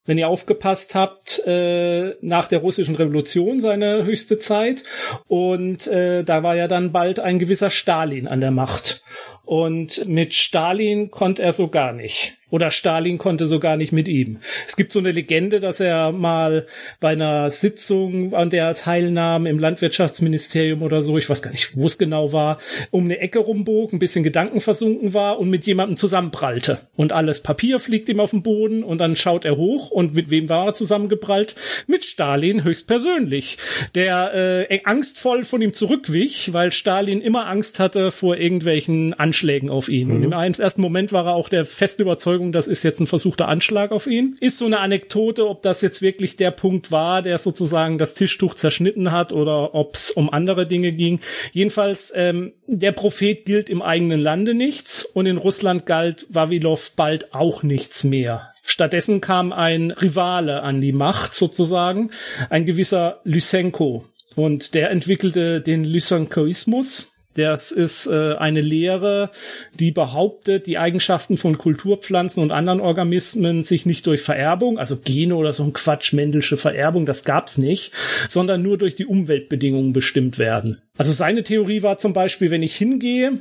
wenn 0.04 0.18
ihr 0.18 0.28
aufgepasst 0.28 0.94
habt, 0.94 1.42
äh, 1.46 2.14
nach 2.20 2.46
der 2.46 2.60
russischen 2.60 2.94
Revolution 2.94 3.60
seine 3.60 4.04
höchste 4.04 4.38
Zeit. 4.38 4.84
Und 5.26 5.86
äh, 5.88 6.22
da 6.22 6.42
war 6.42 6.56
ja 6.56 6.68
dann 6.68 6.92
bald 6.92 7.20
ein 7.20 7.38
gewisser 7.38 7.70
Stalin 7.70 8.28
an 8.28 8.40
der 8.40 8.52
Macht. 8.52 9.02
Und 9.44 10.06
mit 10.06 10.34
Stalin 10.34 11.10
konnte 11.10 11.42
er 11.42 11.52
so 11.52 11.68
gar 11.68 11.92
nicht. 11.92 12.36
Oder 12.48 12.70
Stalin 12.70 13.18
konnte 13.18 13.48
so 13.48 13.58
gar 13.58 13.76
nicht 13.76 13.90
mit 13.90 14.06
ihm. 14.06 14.38
Es 14.64 14.76
gibt 14.76 14.92
so 14.92 15.00
eine 15.00 15.10
Legende, 15.10 15.58
dass 15.58 15.80
er 15.80 16.12
mal 16.12 16.68
bei 17.00 17.08
einer 17.08 17.50
Sitzung, 17.50 18.34
an 18.34 18.50
der 18.50 18.66
er 18.66 18.74
teilnahm, 18.74 19.46
im 19.46 19.58
Landwirtschaftsministerium 19.58 20.82
oder 20.82 21.02
so, 21.02 21.18
ich 21.18 21.28
weiß 21.28 21.42
gar 21.42 21.50
nicht, 21.50 21.76
wo 21.76 21.86
es 21.86 21.98
genau 21.98 22.32
war, 22.32 22.58
um 22.92 23.04
eine 23.04 23.18
Ecke 23.18 23.40
rumbog, 23.40 23.92
ein 23.92 23.98
bisschen 23.98 24.22
Gedanken 24.22 24.60
versunken 24.60 25.12
war 25.12 25.40
und 25.40 25.50
mit 25.50 25.66
jemandem 25.66 25.96
zusammenprallte. 25.96 26.78
Und 26.94 27.12
alles 27.12 27.42
Papier 27.42 27.80
fliegt 27.80 28.08
ihm 28.08 28.20
auf 28.20 28.30
den 28.30 28.44
Boden 28.44 28.84
und 28.84 28.98
dann 28.98 29.16
schaut 29.16 29.44
er 29.44 29.56
hoch 29.56 29.90
und 29.90 30.14
mit 30.14 30.30
wem 30.30 30.48
war 30.48 30.66
er 30.66 30.74
zusammengeprallt? 30.74 31.56
Mit 31.88 32.04
Stalin 32.04 32.62
höchstpersönlich, 32.62 33.58
der 33.96 34.68
äh, 34.70 34.80
angstvoll 34.84 35.42
von 35.42 35.62
ihm 35.62 35.72
zurückwich, 35.72 36.52
weil 36.52 36.70
Stalin 36.70 37.20
immer 37.20 37.48
Angst 37.48 37.80
hatte 37.80 38.12
vor 38.12 38.36
irgendwelchen 38.36 39.14
Anschlägen 39.14 39.68
auf 39.68 39.88
ihn. 39.88 40.08
Mhm. 40.08 40.14
Und 40.14 40.22
im 40.22 40.32
ersten 40.32 40.80
Moment 40.80 41.12
war 41.12 41.26
er 41.26 41.34
auch 41.34 41.48
der 41.48 41.64
fest 41.64 41.98
überzeugt, 41.98 42.35
Überzeugung, 42.36 42.52
das 42.52 42.68
ist 42.68 42.82
jetzt 42.82 43.00
ein 43.00 43.06
versuchter 43.06 43.48
Anschlag 43.48 43.92
auf 43.92 44.06
ihn. 44.06 44.36
Ist 44.40 44.58
so 44.58 44.66
eine 44.66 44.80
Anekdote, 44.80 45.48
ob 45.48 45.62
das 45.62 45.80
jetzt 45.80 46.02
wirklich 46.02 46.36
der 46.36 46.50
Punkt 46.50 46.90
war, 46.90 47.22
der 47.22 47.38
sozusagen 47.38 47.98
das 47.98 48.14
Tischtuch 48.14 48.54
zerschnitten 48.54 49.10
hat 49.10 49.32
oder 49.32 49.74
ob 49.74 49.94
es 49.94 50.10
um 50.10 50.30
andere 50.30 50.66
Dinge 50.66 50.90
ging. 50.90 51.20
Jedenfalls, 51.52 52.12
ähm, 52.14 52.52
der 52.66 52.92
Prophet 52.92 53.44
gilt 53.44 53.70
im 53.70 53.82
eigenen 53.82 54.20
Lande 54.20 54.54
nichts 54.54 55.04
und 55.04 55.26
in 55.26 55.38
Russland 55.38 55.86
galt 55.86 56.26
Wawilov 56.28 56.92
bald 56.94 57.32
auch 57.34 57.62
nichts 57.62 58.04
mehr. 58.04 58.50
Stattdessen 58.64 59.20
kam 59.20 59.52
ein 59.52 59.90
Rivale 59.90 60.62
an 60.62 60.80
die 60.80 60.92
Macht 60.92 61.34
sozusagen, 61.34 62.10
ein 62.50 62.66
gewisser 62.66 63.20
Lysenko. 63.24 64.04
Und 64.34 64.74
der 64.74 64.90
entwickelte 64.90 65.62
den 65.62 65.84
Lysenkoismus, 65.84 67.15
das 67.36 67.72
ist 67.72 68.06
äh, 68.06 68.34
eine 68.34 68.60
Lehre, 68.60 69.30
die 69.74 69.92
behauptet, 69.92 70.66
die 70.66 70.78
Eigenschaften 70.78 71.36
von 71.36 71.58
Kulturpflanzen 71.58 72.42
und 72.42 72.50
anderen 72.50 72.80
Organismen 72.80 73.62
sich 73.62 73.86
nicht 73.86 74.06
durch 74.06 74.22
Vererbung, 74.22 74.78
also 74.78 74.96
Gene 74.96 75.36
oder 75.36 75.52
so 75.52 75.62
ein 75.64 75.72
Quatsch, 75.72 76.12
männliche 76.12 76.56
Vererbung, 76.56 77.06
das 77.06 77.24
gab's 77.24 77.58
nicht, 77.58 77.92
sondern 78.28 78.62
nur 78.62 78.78
durch 78.78 78.94
die 78.94 79.06
Umweltbedingungen 79.06 79.92
bestimmt 79.92 80.38
werden. 80.38 80.82
Also 80.96 81.12
seine 81.12 81.42
Theorie 81.42 81.82
war 81.82 81.98
zum 81.98 82.12
Beispiel, 82.12 82.50
wenn 82.50 82.62
ich 82.62 82.76
hingehe 82.76 83.38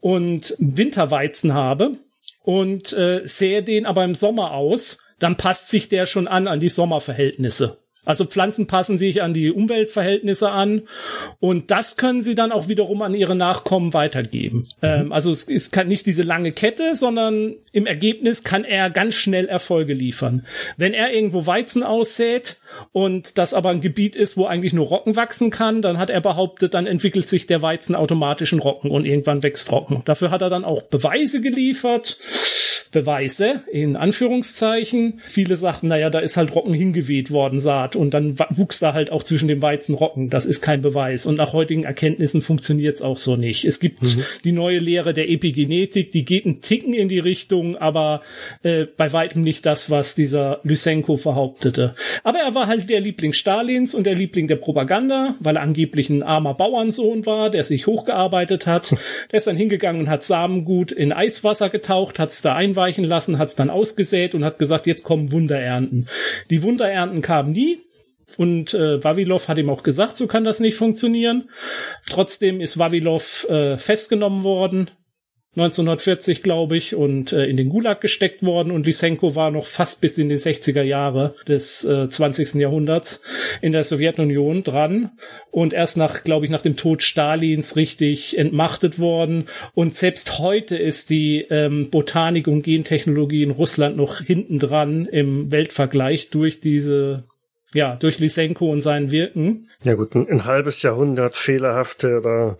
und 0.00 0.54
Winterweizen 0.58 1.52
habe 1.52 1.96
und 2.42 2.92
äh, 2.92 3.22
sähe 3.24 3.62
den 3.62 3.86
aber 3.86 4.04
im 4.04 4.14
Sommer 4.14 4.52
aus, 4.52 5.04
dann 5.18 5.36
passt 5.36 5.68
sich 5.70 5.88
der 5.88 6.06
schon 6.06 6.28
an 6.28 6.46
an 6.46 6.60
die 6.60 6.68
Sommerverhältnisse. 6.68 7.78
Also 8.06 8.24
Pflanzen 8.24 8.66
passen 8.66 8.96
sich 8.96 9.20
an 9.20 9.34
die 9.34 9.50
Umweltverhältnisse 9.50 10.50
an 10.50 10.82
und 11.40 11.70
das 11.70 11.96
können 11.96 12.22
sie 12.22 12.34
dann 12.34 12.52
auch 12.52 12.68
wiederum 12.68 13.02
an 13.02 13.14
ihre 13.14 13.34
Nachkommen 13.34 13.92
weitergeben. 13.92 14.68
Mhm. 14.80 14.88
Ähm, 14.88 15.12
also 15.12 15.30
es 15.30 15.44
ist 15.44 15.76
nicht 15.84 16.06
diese 16.06 16.22
lange 16.22 16.52
Kette, 16.52 16.96
sondern 16.96 17.54
im 17.72 17.86
Ergebnis 17.86 18.44
kann 18.44 18.64
er 18.64 18.88
ganz 18.88 19.16
schnell 19.16 19.46
Erfolge 19.46 19.92
liefern. 19.92 20.46
Wenn 20.76 20.94
er 20.94 21.12
irgendwo 21.12 21.46
Weizen 21.46 21.82
aussät 21.82 22.56
und 22.92 23.38
das 23.38 23.52
aber 23.52 23.70
ein 23.70 23.80
Gebiet 23.80 24.16
ist, 24.16 24.36
wo 24.36 24.46
eigentlich 24.46 24.72
nur 24.72 24.86
Rocken 24.86 25.16
wachsen 25.16 25.50
kann, 25.50 25.82
dann 25.82 25.98
hat 25.98 26.08
er 26.08 26.20
behauptet, 26.20 26.74
dann 26.74 26.86
entwickelt 26.86 27.28
sich 27.28 27.46
der 27.46 27.60
Weizen 27.60 27.94
automatisch 27.94 28.52
in 28.52 28.60
Rocken 28.60 28.90
und 28.90 29.04
irgendwann 29.04 29.42
wächst 29.42 29.70
Rocken. 29.72 30.02
Dafür 30.04 30.30
hat 30.30 30.42
er 30.42 30.50
dann 30.50 30.64
auch 30.64 30.82
Beweise 30.82 31.40
geliefert 31.40 32.18
Beweise, 32.92 33.62
in 33.70 33.96
Anführungszeichen. 33.96 35.20
Viele 35.24 35.56
sagten, 35.56 35.88
naja, 35.88 36.10
da 36.10 36.18
ist 36.18 36.36
halt 36.36 36.54
Rocken 36.54 36.74
hingeweht 36.74 37.30
worden, 37.30 37.60
Saat, 37.60 37.96
und 37.96 38.14
dann 38.14 38.38
wuchs 38.50 38.78
da 38.78 38.92
halt 38.92 39.12
auch 39.12 39.22
zwischen 39.22 39.48
dem 39.48 39.62
Weizen 39.62 39.94
Rocken. 39.94 40.30
Das 40.30 40.46
ist 40.46 40.62
kein 40.62 40.82
Beweis. 40.82 41.26
Und 41.26 41.36
nach 41.36 41.52
heutigen 41.52 41.84
Erkenntnissen 41.84 42.42
funktioniert 42.42 42.96
es 42.96 43.02
auch 43.02 43.18
so 43.18 43.36
nicht. 43.36 43.64
Es 43.64 43.80
gibt 43.80 44.02
mhm. 44.02 44.24
die 44.44 44.52
neue 44.52 44.78
Lehre 44.78 45.14
der 45.14 45.28
Epigenetik, 45.28 46.12
die 46.12 46.24
geht 46.24 46.46
einen 46.46 46.60
Ticken 46.60 46.94
in 46.94 47.08
die 47.08 47.18
Richtung, 47.18 47.76
aber 47.76 48.22
äh, 48.62 48.86
bei 48.96 49.12
weitem 49.12 49.42
nicht 49.42 49.66
das, 49.66 49.90
was 49.90 50.14
dieser 50.14 50.60
Lysenko 50.62 51.16
behauptete. 51.16 51.94
Aber 52.24 52.38
er 52.38 52.54
war 52.54 52.66
halt 52.66 52.88
der 52.88 53.00
Liebling 53.00 53.32
Stalins 53.32 53.94
und 53.94 54.04
der 54.04 54.14
Liebling 54.14 54.48
der 54.48 54.56
Propaganda, 54.56 55.36
weil 55.40 55.56
er 55.56 55.62
angeblich 55.62 56.08
ein 56.10 56.22
armer 56.22 56.54
Bauernsohn 56.54 57.26
war, 57.26 57.50
der 57.50 57.64
sich 57.64 57.86
hochgearbeitet 57.86 58.66
hat. 58.66 58.94
Der 59.32 59.38
ist 59.38 59.46
dann 59.46 59.56
hingegangen 59.56 60.02
und 60.02 60.08
hat 60.08 60.22
Samengut 60.22 60.92
in 60.92 61.12
Eiswasser 61.12 61.68
getaucht, 61.68 62.18
hat 62.18 62.30
es 62.30 62.42
da 62.42 62.54
ein 62.54 62.75
einweichen 62.76 63.04
lassen, 63.04 63.38
hat 63.38 63.48
es 63.48 63.56
dann 63.56 63.70
ausgesät 63.70 64.34
und 64.34 64.44
hat 64.44 64.58
gesagt, 64.58 64.86
jetzt 64.86 65.02
kommen 65.02 65.32
Wunderernten. 65.32 66.08
Die 66.50 66.62
Wunderernten 66.62 67.22
kamen 67.22 67.52
nie. 67.52 67.80
Und 68.36 68.74
äh, 68.74 69.02
Wawilov 69.02 69.48
hat 69.48 69.56
ihm 69.56 69.70
auch 69.70 69.82
gesagt, 69.82 70.16
so 70.16 70.26
kann 70.26 70.44
das 70.44 70.60
nicht 70.60 70.76
funktionieren. 70.76 71.48
Trotzdem 72.10 72.60
ist 72.60 72.78
Wawilov 72.78 73.48
äh, 73.48 73.78
festgenommen 73.78 74.42
worden, 74.42 74.90
1940, 75.56 76.42
glaube 76.42 76.76
ich, 76.76 76.94
und 76.94 77.32
äh, 77.32 77.46
in 77.46 77.56
den 77.56 77.70
Gulag 77.70 78.02
gesteckt 78.02 78.42
worden. 78.42 78.70
Und 78.70 78.84
Lysenko 78.84 79.34
war 79.34 79.50
noch 79.50 79.66
fast 79.66 80.02
bis 80.02 80.18
in 80.18 80.28
die 80.28 80.36
60er 80.36 80.82
Jahre 80.82 81.34
des 81.48 81.82
äh, 81.84 82.08
20. 82.08 82.54
Jahrhunderts 82.54 83.22
in 83.62 83.72
der 83.72 83.82
Sowjetunion 83.82 84.62
dran. 84.64 85.12
Und 85.50 85.72
erst 85.72 85.96
nach, 85.96 86.24
glaube 86.24 86.44
ich, 86.44 86.50
nach 86.50 86.60
dem 86.60 86.76
Tod 86.76 87.02
Stalins 87.02 87.74
richtig 87.74 88.36
entmachtet 88.36 88.98
worden. 88.98 89.46
Und 89.72 89.94
selbst 89.94 90.38
heute 90.38 90.76
ist 90.76 91.08
die 91.08 91.46
ähm, 91.48 91.88
Botanik 91.88 92.48
und 92.48 92.62
Gentechnologie 92.62 93.42
in 93.42 93.50
Russland 93.50 93.96
noch 93.96 94.20
hinten 94.20 94.58
dran 94.58 95.06
im 95.06 95.50
Weltvergleich 95.50 96.28
durch 96.28 96.60
diese 96.60 97.24
ja, 97.74 97.96
durch 97.96 98.20
Lysenko 98.20 98.70
und 98.70 98.80
sein 98.80 99.10
Wirken. 99.10 99.68
Ja 99.82 99.94
gut, 99.94 100.14
ein, 100.14 100.28
ein 100.28 100.44
halbes 100.44 100.82
Jahrhundert 100.82 101.34
fehlerhafte 101.34 102.18
oder 102.18 102.56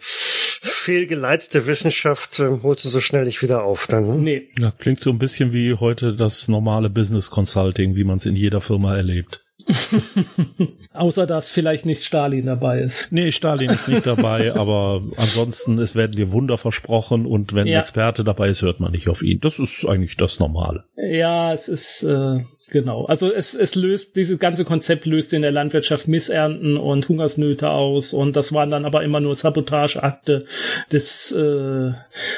fehlgeleitete 0.62 1.66
Wissenschaft 1.66 2.40
äh, 2.40 2.58
holst 2.62 2.84
du 2.84 2.88
so 2.88 3.00
schnell 3.00 3.25
nicht 3.25 3.42
wieder 3.42 3.64
auf 3.64 3.86
dann. 3.86 4.06
Ne? 4.06 4.16
Nee. 4.16 4.48
Ja, 4.58 4.70
klingt 4.70 5.00
so 5.00 5.10
ein 5.10 5.18
bisschen 5.18 5.52
wie 5.52 5.75
heute 5.75 6.14
das 6.14 6.48
normale 6.48 6.90
Business 6.90 7.30
Consulting, 7.30 7.96
wie 7.96 8.04
man 8.04 8.18
es 8.18 8.26
in 8.26 8.36
jeder 8.36 8.60
Firma 8.60 8.96
erlebt. 8.96 9.42
Außer 10.92 11.26
dass 11.26 11.50
vielleicht 11.50 11.86
nicht 11.86 12.04
Stalin 12.04 12.46
dabei 12.46 12.80
ist. 12.80 13.12
Nee, 13.12 13.32
Stalin 13.32 13.70
ist 13.70 13.88
nicht 13.88 14.06
dabei, 14.06 14.54
aber 14.56 15.02
ansonsten, 15.16 15.78
es 15.78 15.94
werden 15.94 16.16
dir 16.16 16.32
Wunder 16.32 16.56
versprochen 16.56 17.26
und 17.26 17.54
wenn 17.54 17.66
ja. 17.66 17.78
ein 17.78 17.80
Experte 17.82 18.25
dabei 18.25 18.48
ist, 18.48 18.62
hört 18.62 18.80
man 18.80 18.92
nicht 18.92 19.08
auf 19.08 19.22
ihn. 19.22 19.40
Das 19.40 19.58
ist 19.58 19.84
eigentlich 19.84 20.16
das 20.16 20.38
Normale. 20.38 20.84
Ja, 20.96 21.52
es 21.52 21.68
ist, 21.68 22.04
äh, 22.04 22.44
Genau. 22.76 23.06
Also 23.06 23.33
es, 23.33 23.54
es 23.54 23.75
löst, 23.75 24.16
dieses 24.16 24.38
ganze 24.38 24.66
Konzept 24.66 25.06
löst 25.06 25.33
in 25.33 25.40
der 25.40 25.50
Landwirtschaft 25.50 26.09
Missernten 26.09 26.76
und 26.76 27.09
Hungersnöte 27.09 27.71
aus 27.71 28.12
und 28.12 28.37
das 28.37 28.52
waren 28.52 28.71
dann 28.71 28.85
aber 28.85 29.02
immer 29.02 29.18
nur 29.18 29.35
Sabotageakte 29.35 30.45
des, 30.92 31.33
äh, 31.33 31.92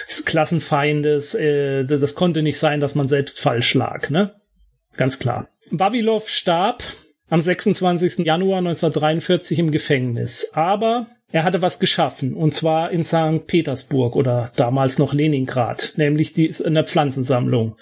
des 0.07 0.25
Klassenfeindes. 0.26 1.35
Äh, 1.35 1.87
das 1.87 2.14
konnte 2.14 2.42
nicht 2.42 2.61
sein, 2.61 2.78
dass 2.78 2.95
man 2.95 3.09
selbst 3.09 3.40
falsch 3.40 3.75
lag, 3.75 4.11
ne? 4.11 4.33
Ganz 4.97 5.18
klar. 5.18 5.49
Babilov 5.73 6.28
starb 6.28 6.85
am 7.28 7.40
26. 7.40 8.18
Januar 8.25 8.59
1943 8.59 9.59
im 9.59 9.73
Gefängnis. 9.73 10.52
Aber 10.52 11.09
er 11.33 11.42
hatte 11.42 11.62
was 11.62 11.80
geschaffen, 11.80 12.35
und 12.35 12.54
zwar 12.54 12.92
in 12.92 13.02
St. 13.02 13.49
Petersburg 13.49 14.14
oder 14.14 14.52
damals 14.54 15.00
noch 15.00 15.12
Leningrad, 15.12 15.95
nämlich 15.97 16.33
die 16.33 16.47
in 16.47 16.75
der 16.75 16.85
Pflanzensammlung 16.85 17.75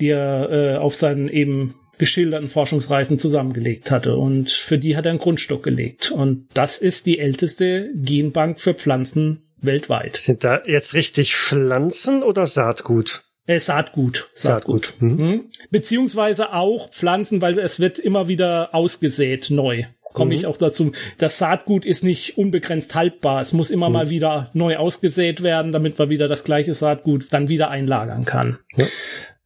die 0.00 0.10
er 0.10 0.50
äh, 0.50 0.76
auf 0.76 0.94
seinen 0.94 1.28
eben 1.28 1.74
geschilderten 1.98 2.48
Forschungsreisen 2.48 3.18
zusammengelegt 3.18 3.90
hatte. 3.90 4.16
Und 4.16 4.50
für 4.50 4.78
die 4.78 4.96
hat 4.96 5.04
er 5.04 5.10
einen 5.10 5.20
Grundstock 5.20 5.62
gelegt. 5.62 6.10
Und 6.10 6.48
das 6.54 6.78
ist 6.78 7.06
die 7.06 7.18
älteste 7.18 7.90
Genbank 7.94 8.60
für 8.60 8.74
Pflanzen 8.74 9.42
weltweit. 9.60 10.16
Sind 10.16 10.44
da 10.44 10.62
jetzt 10.66 10.94
richtig 10.94 11.36
Pflanzen 11.36 12.22
oder 12.22 12.46
Saatgut? 12.46 13.24
Äh, 13.46 13.60
Saatgut. 13.60 14.28
Saatgut. 14.32 14.86
Saatgut. 14.86 15.02
Mhm. 15.02 15.26
mhm. 15.26 15.44
Beziehungsweise 15.70 16.52
auch 16.52 16.90
Pflanzen, 16.90 17.42
weil 17.42 17.58
es 17.58 17.80
wird 17.80 17.98
immer 17.98 18.28
wieder 18.28 18.74
ausgesät 18.74 19.48
neu. 19.50 19.84
Komme 20.12 20.30
mhm. 20.30 20.40
ich 20.40 20.46
auch 20.46 20.56
dazu. 20.56 20.92
Das 21.18 21.38
Saatgut 21.38 21.84
ist 21.84 22.04
nicht 22.04 22.38
unbegrenzt 22.38 22.94
haltbar. 22.94 23.40
Es 23.40 23.52
muss 23.52 23.70
immer 23.70 23.88
mhm. 23.88 23.94
mal 23.94 24.10
wieder 24.10 24.50
neu 24.52 24.76
ausgesät 24.76 25.42
werden, 25.42 25.72
damit 25.72 25.98
man 25.98 26.10
wieder 26.10 26.28
das 26.28 26.44
gleiche 26.44 26.74
Saatgut 26.74 27.32
dann 27.32 27.48
wieder 27.48 27.70
einlagern 27.70 28.24
kann. 28.24 28.58
Ja. 28.76 28.86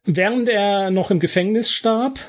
Während 0.05 0.49
er 0.49 0.91
noch 0.91 1.11
im 1.11 1.19
Gefängnis 1.19 1.71
starb, 1.71 2.19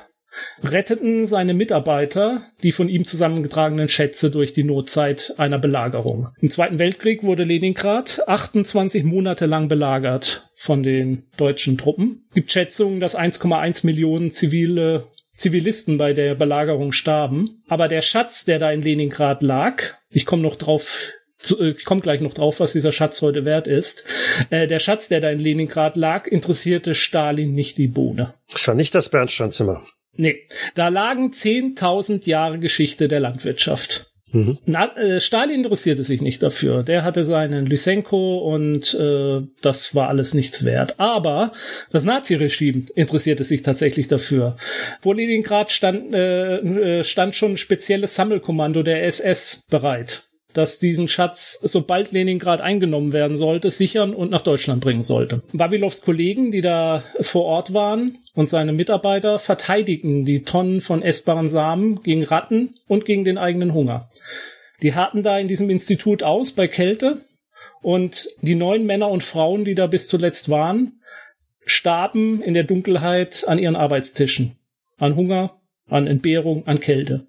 retteten 0.63 1.27
seine 1.27 1.55
Mitarbeiter 1.55 2.43
die 2.63 2.73
von 2.73 2.89
ihm 2.89 3.05
zusammengetragenen 3.05 3.89
Schätze 3.89 4.31
durch 4.31 4.53
die 4.53 4.65
Notzeit 4.65 5.35
einer 5.37 5.59
Belagerung. 5.59 6.29
Im 6.41 6.51
Zweiten 6.51 6.79
Weltkrieg 6.79 7.23
wurde 7.23 7.45
Leningrad 7.45 8.27
28 8.29 9.05
Monate 9.05 9.47
lang 9.47 9.69
belagert 9.69 10.49
von 10.57 10.83
den 10.83 11.25
deutschen 11.37 11.79
Truppen. 11.79 12.25
Es 12.29 12.35
gibt 12.35 12.53
Schätzungen, 12.53 13.01
dass 13.01 13.19
1,1 13.19 13.85
Millionen 13.85 14.31
zivile 14.31 15.07
Zivilisten 15.33 15.99
bei 15.99 16.13
der 16.13 16.37
Belagerung 16.37 16.93
starben. 16.93 17.63
Aber 17.69 17.89
der 17.89 18.03
Schatz, 18.03 18.45
der 18.45 18.59
da 18.59 18.71
in 18.71 18.81
Leningrad 18.81 19.43
lag, 19.43 19.83
ich 20.09 20.27
komme 20.27 20.43
noch 20.43 20.57
drauf 20.57 21.13
äh, 21.59 21.71
ich 21.71 21.85
komme 21.85 22.01
gleich 22.01 22.21
noch 22.21 22.35
drauf, 22.35 22.61
was 22.61 22.73
dieser 22.73 22.93
Schatz 22.93 23.21
heute 23.23 23.45
wert 23.45 23.67
ist. 23.67 24.05
Äh, 24.51 24.67
der 24.67 24.79
Schatz, 24.79 25.09
der 25.09 25.21
da 25.21 25.31
in 25.31 25.39
Leningrad 25.39 25.97
lag, 25.97 26.27
interessierte 26.27 26.95
Stalin 26.95 27.53
nicht 27.53 27.79
die 27.79 27.89
Bohne. 27.89 28.35
Das 28.51 28.67
war 28.69 28.75
nicht 28.75 28.95
das 28.95 29.09
Bernsteinzimmer. 29.09 29.85
Nee, 30.17 30.47
da 30.75 30.89
lagen 30.89 31.31
10.000 31.31 32.27
Jahre 32.27 32.59
Geschichte 32.59 33.09
der 33.09 33.21
Landwirtschaft. 33.21 34.11
Mhm. 34.35 34.59
Na, 34.67 34.97
äh, 34.97 35.21
Stalin 35.21 35.63
interessierte 35.63 36.03
sich 36.03 36.21
nicht 36.21 36.43
dafür. 36.43 36.83
Der 36.83 37.05
hatte 37.05 37.23
seinen 37.23 37.67
Lysenko 37.67 38.39
und 38.39 38.93
äh, 38.95 39.43
das 39.63 39.95
war 39.95 40.09
alles 40.09 40.35
nichts 40.35 40.65
wert. 40.65 40.99
Aber 40.99 41.53
das 41.93 42.05
Naziregime 42.05 42.85
interessierte 42.97 43.45
sich 43.45 43.63
tatsächlich 43.63 44.09
dafür. 44.09 44.57
Vor 45.01 45.15
Leningrad 45.15 45.71
stand, 45.71 46.15
äh, 46.15 46.59
äh 46.59 47.05
stand 47.05 47.37
schon 47.37 47.53
ein 47.53 47.57
spezielles 47.57 48.17
Sammelkommando 48.17 48.83
der 48.83 49.05
SS 49.05 49.67
bereit 49.71 50.25
das 50.55 50.79
diesen 50.79 51.09
Schatz, 51.09 51.61
sobald 51.63 52.13
Leningrad 52.13 52.61
eingenommen 52.61 53.13
werden 53.13 53.37
sollte, 53.37 53.71
sichern 53.71 54.15
und 54.15 54.31
nach 54.31 54.41
Deutschland 54.41 54.81
bringen 54.81 55.03
sollte. 55.03 55.43
Wawilows 55.53 56.03
Kollegen, 56.03 56.53
die 56.53 56.61
da 56.61 57.03
vor 57.21 57.45
Ort 57.45 57.75
waren 57.75 58.19
und 58.35 58.49
seine 58.49 58.73
Mitarbeiter 58.73 59.39
verteidigten 59.39 60.25
die 60.25 60.43
Tonnen 60.43 60.81
von 60.81 61.03
essbaren 61.03 61.49
Samen 61.49 62.03
gegen 62.03 62.25
Ratten 62.25 62.77
und 62.87 63.05
gegen 63.05 63.25
den 63.25 63.37
eigenen 63.37 63.75
Hunger. 63.75 64.11
Die 64.81 64.95
harten 64.95 65.23
da 65.23 65.39
in 65.39 65.49
diesem 65.49 65.71
Institut 65.71 66.23
aus 66.23 66.53
bei 66.53 66.69
Kälte 66.69 67.21
und 67.83 68.29
die 68.41 68.55
neun 68.55 68.87
Männer 68.87 69.11
und 69.11 69.23
Frauen, 69.23 69.65
die 69.65 69.75
da 69.75 69.87
bis 69.87 70.09
zuletzt 70.09 70.49
waren, 70.49 71.01
starben 71.67 72.43
in 72.43 72.55
der 72.55 72.65
Dunkelheit 72.65 73.45
an 73.47 73.59
ihren 73.59 73.77
Arbeitstischen. 73.77 74.57
An 74.99 75.17
Hunger, 75.17 75.61
an 75.89 76.07
Entbehrung, 76.07 76.67
an 76.67 76.81
Kälte. 76.81 77.27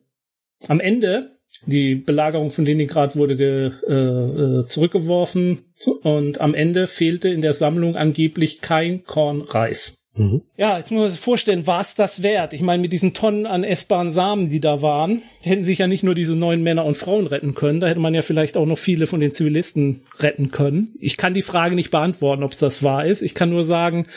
Am 0.68 0.80
Ende, 0.80 1.35
die 1.66 1.96
Belagerung 1.96 2.50
von 2.50 2.66
Leningrad 2.66 3.16
wurde 3.16 3.38
ge, 3.38 3.72
äh, 3.88 3.94
äh 3.94 4.66
zurückgeworfen 4.66 5.60
und 6.04 6.42
am 6.42 6.54
Ende 6.54 6.88
fehlte 6.88 7.30
in 7.30 7.42
der 7.42 7.54
Sammlung 7.54 7.96
angeblich 7.96 8.62
kein 8.62 9.04
Korn 9.06 9.42
Reis. 9.42 10.06
Mhm. 10.18 10.44
Ja, 10.56 10.78
jetzt 10.78 10.92
muss 10.92 11.02
man 11.02 11.10
sich 11.10 11.20
vorstellen, 11.20 11.68
war 11.68 11.82
es 11.82 11.96
das 11.96 12.24
wert? 12.24 12.54
Ich 12.54 12.62
meine, 12.62 12.82
mit 12.82 12.94
diesen 12.94 13.14
Tonnen 13.14 13.46
an 13.46 13.64
essbaren 13.64 14.12
Samen, 14.12 14.48
die 14.48 14.62
da 14.62 14.82
waren, 14.82 15.22
hätten 15.42 15.66
sich 15.66 15.80
ja 15.80 15.88
nicht 15.88 16.04
nur 16.04 16.16
diese 16.16 16.36
neuen 16.36 16.64
Männer 16.64 16.86
und 16.86 16.96
Frauen 16.96 17.28
retten 17.28 17.54
können, 17.54 17.82
da 17.82 17.88
hätte 17.88 18.00
man 18.00 18.14
ja 18.14 18.22
vielleicht 18.22 18.56
auch 18.56 18.66
noch 18.66 18.78
viele 18.78 19.08
von 19.08 19.20
den 19.20 19.32
Zivilisten 19.32 20.02
retten 20.20 20.52
können. 20.52 20.96
Ich 21.00 21.18
kann 21.18 21.34
die 21.34 21.42
Frage 21.42 21.76
nicht 21.76 21.92
beantworten, 21.92 22.44
ob 22.44 22.54
es 22.54 22.60
das 22.60 22.82
wahr 22.82 23.06
ist. 23.06 23.24
Ich 23.24 23.36
kann 23.36 23.50
nur 23.50 23.66
sagen, 23.66 24.08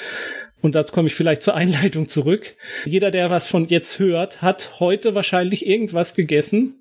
und 0.61 0.75
dazu 0.75 0.93
komme 0.93 1.09
ich 1.09 1.15
vielleicht 1.15 1.43
zur 1.43 1.55
Einleitung 1.55 2.09
zurück. 2.09 2.55
Jeder, 2.85 3.11
der 3.11 3.31
was 3.31 3.49
von 3.49 3.67
jetzt 3.67 3.99
hört, 3.99 4.43
hat 4.43 4.77
heute 4.79 5.15
wahrscheinlich 5.15 5.67
irgendwas 5.67 6.15
gegessen, 6.15 6.78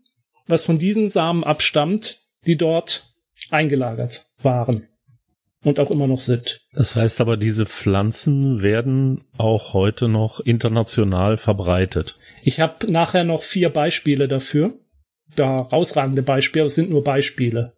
was 0.48 0.63
von 0.63 0.80
diesen 0.80 1.10
Samen 1.10 1.44
abstammt, 1.44 2.22
die 2.46 2.56
dort 2.56 3.13
eingelagert 3.50 4.25
waren 4.42 4.88
und 5.63 5.80
auch 5.80 5.92
immer 5.92 6.08
noch 6.08 6.22
sind. 6.22 6.62
Das 6.74 6.96
heißt 6.96 7.22
aber, 7.22 7.38
diese 7.38 7.66
Pflanzen 7.66 8.62
werden 8.62 9.25
auch 9.38 9.74
heute 9.74 10.08
noch 10.08 10.39
international 10.39 11.38
verbreitet. 11.38 12.18
Ich 12.44 12.60
habe 12.60 12.92
nachher 12.92 13.24
noch 13.24 13.44
vier 13.44 13.70
Beispiele 13.70 14.27
dafür. 14.27 14.74
Da 15.36 15.60
rausragende 15.60 16.24
Beispiele, 16.24 16.66
es 16.66 16.75
sind 16.75 16.89
nur 16.89 17.04
Beispiele. 17.04 17.74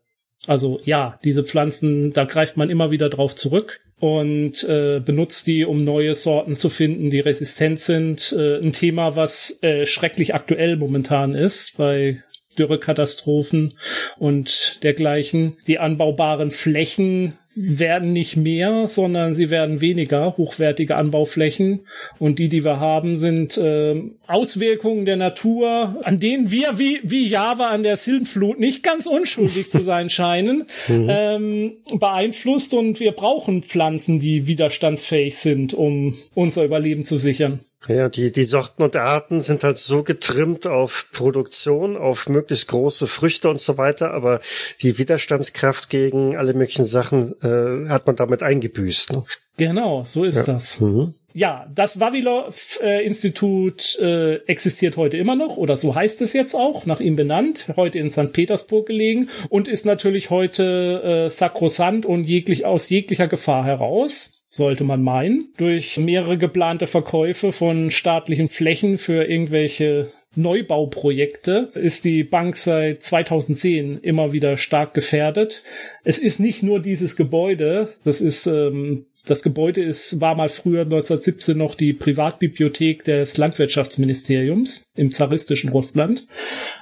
Also 0.45 0.79
ja, 0.85 1.19
diese 1.23 1.43
Pflanzen, 1.43 2.13
da 2.13 2.25
greift 2.25 2.55
man 2.55 2.69
immer 2.69 2.91
wieder 2.91 3.09
drauf 3.09 3.35
zurück 3.35 3.81
und 3.99 4.63
äh, 4.63 5.01
benutzt 5.03 5.47
die, 5.47 5.65
um 5.65 5.83
neue 5.83 6.15
Sorten 6.15 6.55
zu 6.55 6.69
finden, 6.69 7.09
die 7.09 7.19
resistent 7.19 7.79
sind. 7.79 8.33
Äh, 8.37 8.59
ein 8.59 8.71
Thema, 8.71 9.15
was 9.15 9.61
äh, 9.63 9.85
schrecklich 9.85 10.35
aktuell 10.35 10.77
momentan 10.77 11.35
ist 11.35 11.77
bei 11.77 12.23
Dürrekatastrophen 12.59 13.73
und 14.17 14.79
dergleichen. 14.83 15.57
Die 15.67 15.79
anbaubaren 15.79 16.51
Flächen 16.51 17.33
werden 17.61 18.13
nicht 18.13 18.37
mehr, 18.37 18.87
sondern 18.87 19.33
sie 19.33 19.49
werden 19.49 19.81
weniger 19.81 20.37
hochwertige 20.37 20.95
Anbauflächen. 20.95 21.81
Und 22.17 22.39
die, 22.39 22.47
die 22.47 22.63
wir 22.63 22.79
haben, 22.79 23.17
sind 23.17 23.57
äh, 23.57 24.01
Auswirkungen 24.27 25.05
der 25.05 25.17
Natur, 25.17 25.99
an 26.03 26.19
denen 26.19 26.51
wir 26.51 26.77
wie, 26.77 26.99
wie 27.03 27.27
Java 27.27 27.67
an 27.67 27.83
der 27.83 27.97
Silbenflut 27.97 28.59
nicht 28.59 28.83
ganz 28.83 29.07
unschuldig 29.07 29.71
zu 29.71 29.81
sein 29.81 30.09
scheinen, 30.11 30.65
mhm. 30.87 31.07
ähm, 31.09 31.71
beeinflusst. 31.99 32.73
Und 32.73 32.99
wir 32.99 33.11
brauchen 33.11 33.63
Pflanzen, 33.63 34.19
die 34.19 34.47
widerstandsfähig 34.47 35.37
sind, 35.37 35.73
um 35.73 36.15
unser 36.35 36.63
Überleben 36.63 37.03
zu 37.03 37.17
sichern. 37.17 37.59
Ja, 37.87 38.09
die, 38.09 38.31
die 38.31 38.43
Sorten 38.43 38.83
und 38.83 38.95
Arten 38.97 39.39
sind 39.39 39.63
halt 39.63 39.77
so 39.77 40.03
getrimmt 40.03 40.67
auf 40.67 41.07
Produktion, 41.13 41.95
auf 41.95 42.27
möglichst 42.27 42.67
große 42.67 43.07
Früchte 43.07 43.49
und 43.49 43.61
so 43.61 43.77
weiter, 43.77 44.11
aber 44.11 44.41
die 44.81 44.97
Widerstandskraft 44.97 45.89
gegen 45.89 46.35
alle 46.35 46.53
möglichen 46.53 46.83
Sachen 46.83 47.33
äh, 47.41 47.87
hat 47.89 48.05
man 48.05 48.17
damit 48.17 48.43
eingebüßt. 48.43 49.13
Ne? 49.13 49.23
Genau, 49.55 50.03
so 50.03 50.25
ist 50.25 50.47
ja. 50.47 50.53
das. 50.53 50.81
Mhm. 50.81 51.13
Ja, 51.33 51.67
das 51.73 51.99
Vavilov-Institut 51.99 53.97
äh, 53.99 54.35
existiert 54.47 54.97
heute 54.97 55.15
immer 55.17 55.35
noch, 55.35 55.57
oder 55.57 55.77
so 55.77 55.95
heißt 55.95 56.21
es 56.21 56.33
jetzt 56.33 56.55
auch, 56.55 56.85
nach 56.85 56.99
ihm 56.99 57.15
benannt, 57.15 57.71
heute 57.77 57.99
in 57.99 58.09
St. 58.09 58.33
Petersburg 58.33 58.87
gelegen 58.87 59.29
und 59.47 59.69
ist 59.69 59.85
natürlich 59.85 60.31
heute 60.31 61.27
äh, 61.27 61.29
sakrosant 61.29 62.05
und 62.05 62.25
jeglich 62.25 62.65
aus 62.65 62.89
jeglicher 62.89 63.27
Gefahr 63.27 63.63
heraus 63.63 64.38
sollte 64.51 64.83
man 64.83 65.03
meinen, 65.03 65.53
durch 65.57 65.97
mehrere 65.97 66.37
geplante 66.37 66.87
Verkäufe 66.87 67.51
von 67.51 67.91
staatlichen 67.91 68.49
Flächen 68.49 68.97
für 68.97 69.23
irgendwelche 69.23 70.11
Neubauprojekte 70.35 71.71
ist 71.75 72.05
die 72.05 72.23
Bank 72.23 72.55
seit 72.57 73.01
2010 73.01 73.99
immer 73.99 74.33
wieder 74.33 74.57
stark 74.57 74.93
gefährdet. 74.93 75.63
Es 76.03 76.19
ist 76.19 76.39
nicht 76.39 76.61
nur 76.61 76.79
dieses 76.79 77.15
Gebäude, 77.15 77.93
das 78.03 78.21
ist 78.21 78.45
ähm, 78.47 79.05
das 79.25 79.43
Gebäude 79.43 79.83
ist, 79.83 80.21
war 80.21 80.35
mal 80.35 80.49
früher 80.49 80.81
1917 80.81 81.57
noch 81.57 81.75
die 81.75 81.93
Privatbibliothek 81.93 83.03
des 83.03 83.37
Landwirtschaftsministeriums 83.37 84.89
im 84.95 85.11
zaristischen 85.11 85.69
Russland. 85.69 86.25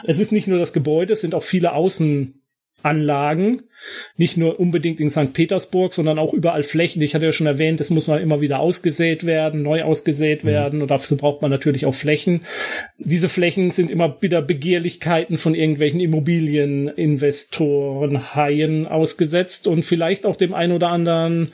Es 0.06 0.20
ist 0.20 0.32
nicht 0.32 0.48
nur 0.48 0.60
das 0.60 0.72
Gebäude, 0.72 1.14
es 1.14 1.22
sind 1.22 1.36
auch 1.36 1.44
viele 1.44 1.74
Außen 1.74 2.42
Anlagen, 2.84 3.64
nicht 4.18 4.38
nur 4.38 4.60
unbedingt 4.60 5.00
in 5.00 5.10
St. 5.10 5.34
Petersburg, 5.34 5.94
sondern 5.94 6.20
auch 6.20 6.34
überall 6.34 6.64
Flächen. 6.64 7.02
Ich 7.02 7.16
hatte 7.16 7.26
ja 7.26 7.32
schon 7.32 7.48
erwähnt, 7.48 7.80
das 7.80 7.90
muss 7.90 8.08
man 8.08 8.22
immer 8.22 8.40
wieder 8.40 8.60
ausgesät 8.60 9.26
werden, 9.26 9.64
neu 9.64 9.84
ausgesät 9.84 10.44
mhm. 10.44 10.48
werden 10.48 10.82
und 10.82 10.92
dafür 10.92 11.18
braucht 11.18 11.42
man 11.42 11.50
natürlich 11.50 11.86
auch 11.86 11.96
Flächen. 11.96 12.42
Diese 12.98 13.30
Flächen 13.30 13.72
sind 13.72 13.90
immer 13.90 14.22
wieder 14.22 14.42
Begehrlichkeiten 14.42 15.38
von 15.38 15.56
irgendwelchen 15.56 16.00
Immobilieninvestoren, 16.00 18.36
Haien 18.36 18.86
ausgesetzt 18.86 19.68
und 19.68 19.84
vielleicht 19.84 20.26
auch 20.26 20.36
dem 20.36 20.54
ein 20.54 20.72
oder 20.72 20.90
anderen 20.90 21.54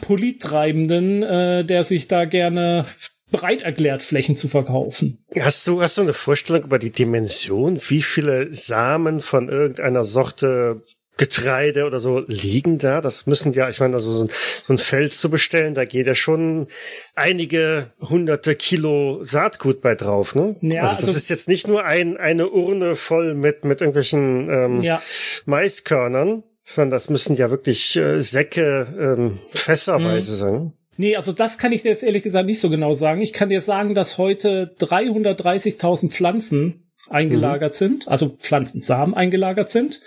Polittreibenden, 0.00 1.22
äh, 1.22 1.64
der 1.64 1.84
sich 1.84 2.08
da 2.08 2.24
gerne 2.24 2.86
bereit 3.32 3.62
erklärt, 3.62 4.02
Flächen 4.02 4.36
zu 4.36 4.46
verkaufen. 4.46 5.24
Hast 5.38 5.66
du, 5.66 5.82
hast 5.82 5.98
du 5.98 6.02
eine 6.02 6.12
Vorstellung 6.12 6.64
über 6.64 6.78
die 6.78 6.92
Dimension, 6.92 7.80
wie 7.88 8.02
viele 8.02 8.54
Samen 8.54 9.20
von 9.20 9.48
irgendeiner 9.48 10.04
Sorte 10.04 10.82
Getreide 11.18 11.84
oder 11.84 11.98
so 11.98 12.24
liegen 12.26 12.78
da? 12.78 13.00
Das 13.00 13.26
müssen 13.26 13.52
ja, 13.52 13.68
ich 13.68 13.80
meine, 13.80 13.94
also 13.94 14.10
so 14.10 14.24
ein, 14.24 14.30
so 14.64 14.72
ein 14.72 14.78
Feld 14.78 15.12
zu 15.12 15.30
bestellen, 15.30 15.74
da 15.74 15.84
geht 15.84 16.06
ja 16.06 16.14
schon 16.14 16.68
einige 17.14 17.92
hunderte 18.00 18.54
Kilo 18.54 19.22
Saatgut 19.22 19.82
bei 19.82 19.94
drauf, 19.94 20.34
ne? 20.34 20.56
Ja, 20.62 20.82
also 20.82 20.96
das 20.96 21.04
also 21.04 21.16
ist 21.16 21.28
jetzt 21.28 21.48
nicht 21.48 21.68
nur 21.68 21.84
ein, 21.84 22.16
eine 22.16 22.48
Urne 22.48 22.96
voll 22.96 23.34
mit, 23.34 23.64
mit 23.64 23.80
irgendwelchen 23.80 24.48
ähm, 24.50 24.82
ja. 24.82 25.02
Maiskörnern, 25.44 26.44
sondern 26.62 26.90
das 26.90 27.10
müssen 27.10 27.36
ja 27.36 27.50
wirklich 27.50 27.96
äh, 27.96 28.20
Säcke 28.20 28.86
ähm, 28.98 29.38
fässerweise 29.52 30.32
mhm. 30.32 30.36
sein. 30.36 30.72
Nee, 30.96 31.16
also 31.16 31.32
das 31.32 31.58
kann 31.58 31.72
ich 31.72 31.82
dir 31.82 31.90
jetzt 31.90 32.02
ehrlich 32.02 32.22
gesagt 32.22 32.46
nicht 32.46 32.60
so 32.60 32.68
genau 32.70 32.94
sagen. 32.94 33.22
Ich 33.22 33.32
kann 33.32 33.48
dir 33.48 33.60
sagen, 33.60 33.94
dass 33.94 34.18
heute 34.18 34.74
330.000 34.78 36.10
Pflanzen 36.10 36.90
eingelagert 37.08 37.72
mhm. 37.72 37.76
sind, 37.76 38.08
also 38.08 38.30
Pflanzensamen 38.30 39.14
eingelagert 39.14 39.70
sind. 39.70 40.00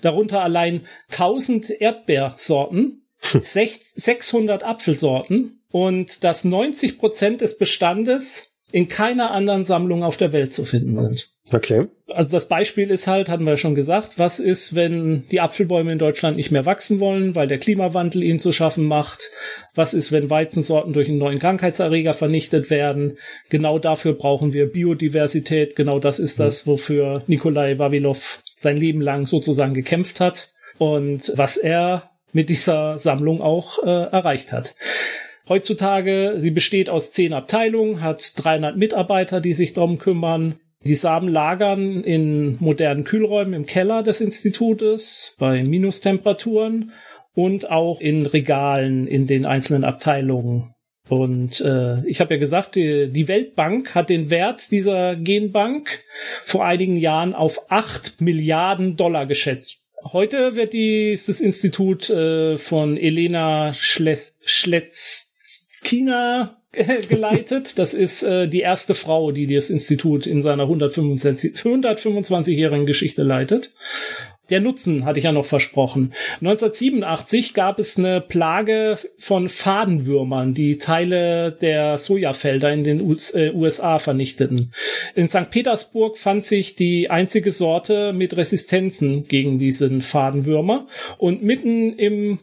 Darunter 0.00 0.42
allein 0.42 0.86
1000 1.10 1.70
Erdbeersorten, 1.70 3.02
600 3.20 4.62
Apfelsorten 4.64 5.60
und 5.70 6.24
dass 6.24 6.44
90 6.44 6.98
Prozent 6.98 7.40
des 7.40 7.58
Bestandes 7.58 8.56
in 8.70 8.88
keiner 8.88 9.30
anderen 9.30 9.64
Sammlung 9.64 10.02
auf 10.02 10.16
der 10.16 10.32
Welt 10.32 10.52
zu 10.52 10.64
finden 10.64 10.96
sind. 10.96 11.32
Okay. 11.54 11.86
Also 12.08 12.32
das 12.32 12.48
Beispiel 12.48 12.90
ist 12.90 13.06
halt, 13.06 13.28
hatten 13.28 13.46
wir 13.46 13.56
schon 13.56 13.74
gesagt, 13.74 14.18
was 14.18 14.38
ist, 14.40 14.74
wenn 14.74 15.26
die 15.30 15.40
Apfelbäume 15.40 15.92
in 15.92 15.98
Deutschland 15.98 16.36
nicht 16.36 16.50
mehr 16.50 16.66
wachsen 16.66 17.00
wollen, 17.00 17.34
weil 17.34 17.48
der 17.48 17.58
Klimawandel 17.58 18.22
ihnen 18.22 18.38
zu 18.38 18.52
schaffen 18.52 18.84
macht? 18.84 19.30
Was 19.74 19.94
ist, 19.94 20.10
wenn 20.10 20.30
Weizensorten 20.30 20.92
durch 20.92 21.08
einen 21.08 21.18
neuen 21.18 21.38
Krankheitserreger 21.38 22.14
vernichtet 22.14 22.70
werden? 22.70 23.18
Genau 23.50 23.78
dafür 23.78 24.14
brauchen 24.14 24.52
wir 24.52 24.72
Biodiversität. 24.72 25.76
Genau 25.76 25.98
das 25.98 26.18
ist 26.18 26.40
das, 26.40 26.66
wofür 26.66 27.22
Nikolai 27.26 27.78
Vavilov 27.78 28.42
sein 28.54 28.76
Leben 28.76 29.00
lang 29.00 29.26
sozusagen 29.26 29.74
gekämpft 29.74 30.20
hat 30.20 30.52
und 30.78 31.32
was 31.36 31.56
er 31.56 32.10
mit 32.32 32.48
dieser 32.48 32.98
Sammlung 32.98 33.40
auch 33.40 33.82
äh, 33.82 33.86
erreicht 33.86 34.52
hat. 34.52 34.74
Heutzutage, 35.48 36.34
sie 36.36 36.50
besteht 36.50 36.90
aus 36.90 37.12
zehn 37.12 37.32
Abteilungen, 37.32 38.02
hat 38.02 38.32
300 38.36 38.76
Mitarbeiter, 38.76 39.40
die 39.40 39.54
sich 39.54 39.72
darum 39.72 39.98
kümmern. 39.98 40.60
Die 40.84 40.94
Samen 40.94 41.28
lagern 41.28 42.04
in 42.04 42.56
modernen 42.60 43.04
Kühlräumen 43.04 43.52
im 43.52 43.66
Keller 43.66 44.02
des 44.02 44.20
Institutes 44.20 45.34
bei 45.38 45.64
Minustemperaturen 45.64 46.92
und 47.34 47.70
auch 47.70 48.00
in 48.00 48.26
Regalen 48.26 49.06
in 49.06 49.26
den 49.26 49.44
einzelnen 49.44 49.84
Abteilungen. 49.84 50.74
Und 51.08 51.60
äh, 51.60 52.04
ich 52.06 52.20
habe 52.20 52.34
ja 52.34 52.40
gesagt, 52.40 52.76
die, 52.76 53.10
die 53.10 53.28
Weltbank 53.28 53.94
hat 53.94 54.10
den 54.10 54.30
Wert 54.30 54.70
dieser 54.70 55.16
Genbank 55.16 56.04
vor 56.42 56.64
einigen 56.64 56.96
Jahren 56.96 57.34
auf 57.34 57.70
acht 57.70 58.20
Milliarden 58.20 58.96
Dollar 58.96 59.26
geschätzt. 59.26 59.78
Heute 60.04 60.54
wird 60.54 60.74
dieses 60.74 61.40
Institut 61.40 62.08
äh, 62.10 62.56
von 62.56 62.96
Elena 62.96 63.72
Schletzkina 63.74 64.98
geleitet. 67.08 67.78
Das 67.78 67.94
ist 67.94 68.22
äh, 68.22 68.46
die 68.48 68.60
erste 68.60 68.94
Frau, 68.94 69.32
die 69.32 69.46
das 69.46 69.70
Institut 69.70 70.26
in 70.26 70.42
seiner 70.42 70.64
125-jährigen 70.64 72.84
Geschichte 72.86 73.22
leitet. 73.22 73.70
Der 74.50 74.60
Nutzen 74.60 75.04
hatte 75.04 75.18
ich 75.18 75.26
ja 75.26 75.32
noch 75.32 75.44
versprochen. 75.44 76.14
1987 76.40 77.52
gab 77.52 77.78
es 77.78 77.98
eine 77.98 78.22
Plage 78.22 78.96
von 79.18 79.50
Fadenwürmern, 79.50 80.54
die 80.54 80.78
Teile 80.78 81.52
der 81.52 81.98
Sojafelder 81.98 82.72
in 82.72 82.82
den 82.82 83.02
USA 83.02 83.96
äh, 83.96 83.98
vernichteten. 83.98 84.72
In 85.14 85.28
St. 85.28 85.50
Petersburg 85.50 86.16
fand 86.16 86.44
sich 86.44 86.76
die 86.76 87.10
einzige 87.10 87.52
Sorte 87.52 88.14
mit 88.14 88.38
Resistenzen 88.38 89.28
gegen 89.28 89.58
diesen 89.58 90.00
Fadenwürmer 90.00 90.86
und 91.18 91.42
mitten 91.42 91.98
im 91.98 92.38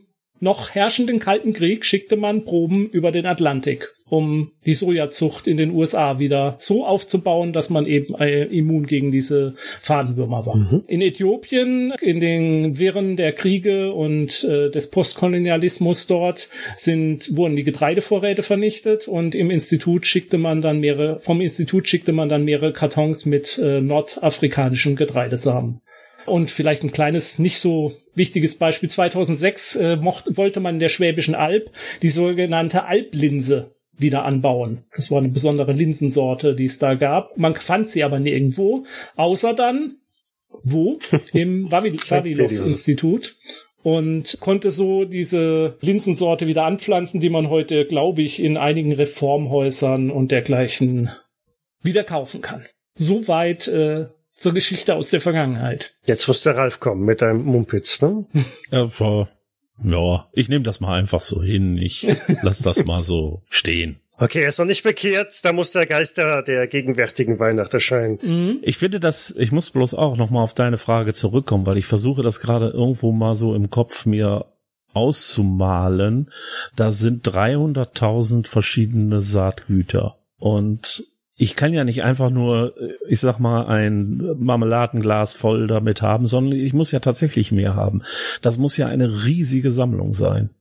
noch 0.46 0.76
herrschenden 0.76 1.20
Kalten 1.20 1.54
Krieg 1.54 1.86
schickte 1.86 2.16
man 2.16 2.46
Proben 2.46 2.88
über 2.88 3.12
den 3.12 3.26
Atlantik, 3.26 3.96
um 4.08 4.52
die 4.64 4.76
Sojazucht 4.76 5.48
in 5.48 5.58
den 5.58 5.72
USA 5.72 6.20
wieder 6.20 6.56
so 6.60 6.86
aufzubauen, 6.86 7.52
dass 7.52 7.72
man 7.72 7.88
eben 7.88 8.14
äh, 8.14 8.44
immun 8.44 8.86
gegen 8.86 9.12
diese 9.12 9.56
Fadenwürmer 9.82 10.46
war. 10.46 10.56
Mhm. 10.56 10.84
In 10.86 11.02
Äthiopien, 11.02 11.94
in 12.00 12.20
den 12.20 12.78
Wirren 12.78 13.18
der 13.18 13.34
Kriege 13.34 13.92
und 13.92 14.44
äh, 14.44 14.70
des 14.70 14.92
Postkolonialismus 14.92 16.06
dort 16.06 16.50
sind, 16.76 17.36
wurden 17.36 17.56
die 17.56 17.64
Getreidevorräte 17.64 18.44
vernichtet 18.44 19.08
und 19.08 19.34
im 19.34 19.50
Institut 19.50 20.06
schickte 20.06 20.38
man 20.38 20.62
dann 20.62 20.80
mehrere, 20.80 21.18
vom 21.22 21.42
Institut 21.42 21.90
schickte 21.90 22.12
man 22.12 22.30
dann 22.30 22.46
mehrere 22.46 22.72
Kartons 22.72 23.26
mit 23.26 23.58
äh, 23.58 23.82
nordafrikanischen 23.82 24.96
Getreidesamen. 24.96 25.82
Und 26.28 26.52
vielleicht 26.52 26.84
ein 26.84 26.92
kleines, 26.92 27.40
nicht 27.40 27.58
so 27.58 27.94
wichtiges 28.16 28.58
Beispiel. 28.58 28.90
2006 28.90 29.76
äh, 29.76 29.96
mocht, 29.98 30.38
wollte 30.38 30.60
man 30.60 30.76
in 30.76 30.80
der 30.80 30.90
Schwäbischen 30.90 31.36
Alb 31.36 31.72
die 32.02 32.10
sogenannte 32.10 32.86
Alblinse 32.86 33.76
wieder 33.98 34.26
anbauen. 34.26 34.84
Das 34.96 35.12
war 35.12 35.20
eine 35.20 35.30
besondere 35.30 35.72
Linsensorte, 35.72 36.56
die 36.56 36.66
es 36.66 36.80
da 36.80 36.96
gab. 36.96 37.38
Man 37.38 37.56
fand 37.56 37.88
sie 37.88 38.04
aber 38.04 38.20
nirgendwo, 38.20 38.86
außer 39.16 39.54
dann 39.54 39.98
wo? 40.64 41.00
Im 41.34 41.72
Vavilov-Institut 41.72 43.36
und 43.84 44.40
konnte 44.40 44.72
so 44.72 45.06
diese 45.06 45.78
Linsensorte 45.82 46.48
wieder 46.48 46.64
anpflanzen, 46.64 47.20
die 47.20 47.30
man 47.30 47.50
heute, 47.50 47.86
glaube 47.86 48.24
ich, 48.24 48.42
in 48.42 48.58
einigen 48.58 48.94
Reformhäusern 48.94 50.10
und 50.10 50.32
dergleichen 50.32 51.12
wieder 51.84 52.04
kaufen 52.04 52.42
kann. 52.42 52.66
Soweit 52.98 53.68
äh, 53.68 54.08
zur 54.36 54.54
Geschichte 54.54 54.96
aus 54.96 55.10
der 55.10 55.22
Vergangenheit. 55.22 55.96
Jetzt 56.06 56.28
muss 56.28 56.44
der 56.44 56.56
Ralf 56.56 56.80
kommen 56.80 57.06
mit 57.06 57.22
deinem 57.22 57.44
Mumpitz, 57.44 58.02
ne? 58.02 58.26
Ja, 58.72 59.28
ja 59.84 60.28
ich 60.34 60.50
nehme 60.50 60.64
das 60.64 60.80
mal 60.80 60.98
einfach 60.98 61.22
so 61.22 61.42
hin. 61.42 61.78
Ich 61.78 62.06
lass 62.42 62.60
das 62.60 62.86
mal 62.86 63.02
so 63.02 63.44
stehen. 63.50 64.00
Okay, 64.18 64.44
er 64.44 64.50
ist 64.50 64.60
noch 64.60 64.66
nicht 64.66 64.84
bekehrt, 64.84 65.44
da 65.44 65.52
muss 65.52 65.72
der 65.72 65.86
Geist 65.86 66.18
der, 66.18 66.42
der 66.42 66.68
gegenwärtigen 66.68 67.38
Weihnacht 67.40 67.74
erscheinen. 67.74 68.18
Mhm. 68.22 68.60
Ich 68.62 68.78
finde 68.78 69.02
das, 69.02 69.36
ich 69.38 69.52
muss 69.52 69.72
bloß 69.72 69.94
auch 69.94 70.16
nochmal 70.16 70.44
auf 70.44 70.54
deine 70.54 70.78
Frage 70.78 71.14
zurückkommen, 71.14 71.66
weil 71.66 71.78
ich 71.78 71.86
versuche 71.86 72.22
das 72.22 72.40
gerade 72.40 72.70
irgendwo 72.70 73.12
mal 73.12 73.36
so 73.36 73.54
im 73.54 73.70
Kopf 73.70 74.06
mir 74.06 74.46
auszumalen. 74.94 76.32
Da 76.78 76.92
sind 76.94 77.28
300.000 77.28 78.48
verschiedene 78.48 79.22
Saatgüter. 79.22 80.18
Und 80.38 81.04
ich 81.38 81.56
kann 81.56 81.74
ja 81.74 81.84
nicht 81.84 82.04
einfach 82.04 82.30
nur, 82.30 82.76
äh, 82.80 82.94
ich 83.08 83.20
sag 83.20 83.40
mal, 83.40 83.66
ein 83.68 84.22
Marmeladenglas 84.38 85.34
voll 85.34 85.68
damit 85.68 86.02
haben, 86.02 86.26
sondern 86.26 86.58
ich 86.60 86.74
muss 86.74 86.92
ja 86.92 87.00
tatsächlich 87.00 87.52
mehr 87.52 87.76
haben. 87.76 88.04
Das 88.42 88.58
muss 88.58 88.78
ja 88.78 88.88
eine 88.88 89.26
riesige 89.26 89.72
Sammlung 89.72 90.14
sein. 90.14 90.52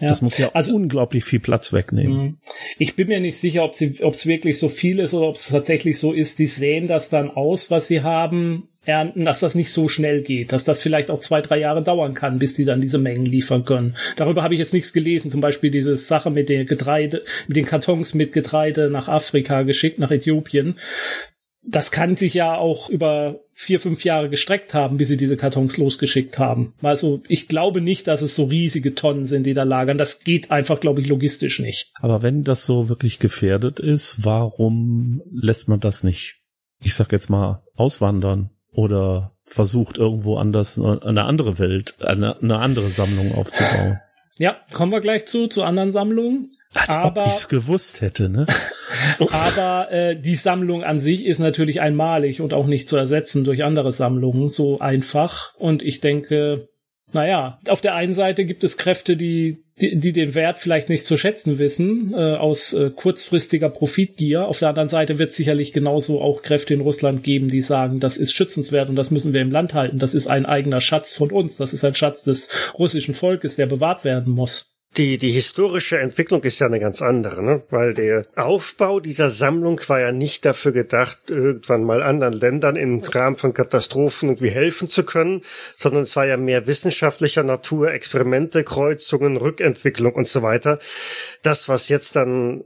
Ja. 0.00 0.10
Das 0.10 0.22
muss 0.22 0.38
ja 0.38 0.50
also, 0.52 0.76
unglaublich 0.76 1.24
viel 1.24 1.40
Platz 1.40 1.72
wegnehmen. 1.72 2.16
Mhm. 2.16 2.38
Ich 2.78 2.94
bin 2.94 3.08
mir 3.08 3.20
nicht 3.20 3.38
sicher, 3.38 3.64
ob 3.64 3.72
es 3.72 4.26
wirklich 4.26 4.58
so 4.58 4.68
viel 4.68 5.00
ist 5.00 5.12
oder 5.12 5.26
ob 5.26 5.34
es 5.34 5.48
tatsächlich 5.48 5.98
so 5.98 6.12
ist. 6.12 6.38
Die 6.38 6.46
sehen 6.46 6.86
das 6.86 7.10
dann 7.10 7.30
aus, 7.30 7.70
was 7.70 7.88
sie 7.88 8.02
haben, 8.02 8.68
ernten, 8.88 9.24
dass 9.24 9.40
das 9.40 9.54
nicht 9.54 9.70
so 9.70 9.88
schnell 9.88 10.22
geht, 10.22 10.52
dass 10.52 10.64
das 10.64 10.80
vielleicht 10.80 11.10
auch 11.10 11.20
zwei, 11.20 11.42
drei 11.42 11.58
Jahre 11.58 11.82
dauern 11.82 12.14
kann, 12.14 12.38
bis 12.38 12.54
die 12.54 12.64
dann 12.64 12.80
diese 12.80 12.98
Mengen 12.98 13.26
liefern 13.26 13.64
können. 13.64 13.96
Darüber 14.16 14.42
habe 14.42 14.54
ich 14.54 14.60
jetzt 14.60 14.74
nichts 14.74 14.92
gelesen. 14.92 15.30
Zum 15.30 15.40
Beispiel 15.40 15.70
diese 15.70 15.96
Sache 15.96 16.30
mit 16.30 16.48
den 16.48 16.66
Getreide, 16.66 17.22
mit 17.46 17.56
den 17.56 17.66
Kartons 17.66 18.14
mit 18.14 18.32
Getreide 18.32 18.90
nach 18.90 19.08
Afrika 19.08 19.62
geschickt, 19.62 19.98
nach 19.98 20.10
Äthiopien 20.10 20.76
das 21.70 21.90
kann 21.90 22.16
sich 22.16 22.32
ja 22.32 22.56
auch 22.56 22.88
über 22.88 23.40
vier, 23.52 23.78
fünf 23.78 24.02
Jahre 24.02 24.30
gestreckt 24.30 24.72
haben, 24.72 24.96
bis 24.96 25.08
sie 25.08 25.18
diese 25.18 25.36
Kartons 25.36 25.76
losgeschickt 25.76 26.38
haben. 26.38 26.72
Also 26.82 27.22
ich 27.28 27.46
glaube 27.46 27.82
nicht, 27.82 28.06
dass 28.06 28.22
es 28.22 28.34
so 28.34 28.44
riesige 28.44 28.94
Tonnen 28.94 29.26
sind, 29.26 29.44
die 29.44 29.54
da 29.54 29.64
lagern. 29.64 29.98
Das 29.98 30.20
geht 30.20 30.50
einfach, 30.50 30.80
glaube 30.80 31.00
ich, 31.02 31.08
logistisch 31.08 31.58
nicht. 31.58 31.92
Aber 32.00 32.22
wenn 32.22 32.42
das 32.42 32.64
so 32.64 32.88
wirklich 32.88 33.18
gefährdet 33.18 33.80
ist, 33.80 34.24
warum 34.24 35.20
lässt 35.30 35.68
man 35.68 35.80
das 35.80 36.04
nicht, 36.04 36.40
ich 36.82 36.94
sag 36.94 37.12
jetzt 37.12 37.28
mal, 37.28 37.62
auswandern 37.74 38.50
oder 38.78 39.32
versucht 39.44 39.98
irgendwo 39.98 40.36
anders 40.36 40.78
eine 40.78 41.24
andere 41.24 41.58
Welt, 41.58 41.96
eine, 42.00 42.40
eine 42.40 42.58
andere 42.60 42.90
Sammlung 42.90 43.34
aufzubauen? 43.34 44.00
Ja, 44.40 44.56
kommen 44.72 44.92
wir 44.92 45.00
gleich 45.00 45.26
zu, 45.26 45.48
zu 45.48 45.64
anderen 45.64 45.90
Sammlungen. 45.90 46.52
Als 46.72 46.90
aber, 46.90 47.22
ob 47.22 47.26
ich's 47.26 47.48
gewusst 47.48 48.02
hätte, 48.02 48.28
ne? 48.28 48.46
aber 49.18 49.90
äh, 49.90 50.20
die 50.20 50.36
Sammlung 50.36 50.84
an 50.84 51.00
sich 51.00 51.26
ist 51.26 51.40
natürlich 51.40 51.80
einmalig 51.80 52.40
und 52.40 52.54
auch 52.54 52.66
nicht 52.66 52.88
zu 52.88 52.96
ersetzen 52.96 53.42
durch 53.42 53.64
andere 53.64 53.92
Sammlungen 53.92 54.48
so 54.48 54.78
einfach. 54.78 55.56
Und 55.56 55.82
ich 55.82 56.00
denke, 56.00 56.68
naja, 57.12 57.58
auf 57.66 57.80
der 57.80 57.96
einen 57.96 58.12
Seite 58.12 58.44
gibt 58.44 58.62
es 58.62 58.78
Kräfte, 58.78 59.16
die, 59.16 59.64
die, 59.80 59.96
die 59.96 60.12
den 60.12 60.34
Wert 60.34 60.58
vielleicht 60.58 60.88
nicht 60.88 61.04
zu 61.04 61.16
schätzen 61.16 61.58
wissen, 61.58 62.12
äh, 62.14 62.34
aus 62.34 62.72
äh, 62.72 62.90
kurzfristiger 62.90 63.68
Profitgier. 63.68 64.46
Auf 64.46 64.58
der 64.58 64.68
anderen 64.68 64.88
Seite 64.88 65.18
wird 65.18 65.30
es 65.30 65.36
sicherlich 65.36 65.72
genauso 65.72 66.20
auch 66.20 66.42
Kräfte 66.42 66.74
in 66.74 66.80
Russland 66.80 67.22
geben, 67.22 67.48
die 67.48 67.62
sagen, 67.62 68.00
das 68.00 68.16
ist 68.16 68.32
schützenswert 68.32 68.88
und 68.88 68.96
das 68.96 69.10
müssen 69.10 69.32
wir 69.32 69.40
im 69.40 69.50
Land 69.50 69.74
halten. 69.74 69.98
Das 69.98 70.14
ist 70.14 70.26
ein 70.26 70.46
eigener 70.46 70.80
Schatz 70.80 71.14
von 71.14 71.30
uns. 71.30 71.56
Das 71.56 71.72
ist 71.72 71.84
ein 71.84 71.94
Schatz 71.94 72.24
des 72.24 72.50
russischen 72.78 73.14
Volkes, 73.14 73.56
der 73.56 73.66
bewahrt 73.66 74.04
werden 74.04 74.32
muss. 74.32 74.77
Die, 74.96 75.18
die 75.18 75.30
historische 75.30 75.98
Entwicklung 75.98 76.42
ist 76.42 76.58
ja 76.58 76.66
eine 76.66 76.80
ganz 76.80 77.02
andere, 77.02 77.42
ne? 77.42 77.62
weil 77.70 77.94
der 77.94 78.26
Aufbau 78.34 79.00
dieser 79.00 79.28
Sammlung 79.28 79.80
war 79.86 80.00
ja 80.00 80.12
nicht 80.12 80.44
dafür 80.44 80.72
gedacht, 80.72 81.30
irgendwann 81.30 81.84
mal 81.84 82.02
anderen 82.02 82.32
Ländern 82.34 82.74
im 82.74 83.00
Rahmen 83.00 83.36
von 83.36 83.54
Katastrophen 83.54 84.30
irgendwie 84.30 84.50
helfen 84.50 84.88
zu 84.88 85.04
können, 85.04 85.42
sondern 85.76 86.02
es 86.02 86.16
war 86.16 86.26
ja 86.26 86.36
mehr 86.36 86.66
wissenschaftlicher 86.66 87.44
Natur, 87.44 87.92
Experimente, 87.92 88.64
Kreuzungen, 88.64 89.36
Rückentwicklung 89.36 90.14
und 90.14 90.26
so 90.26 90.42
weiter. 90.42 90.78
Das, 91.42 91.68
was 91.68 91.88
jetzt 91.88 92.16
dann 92.16 92.64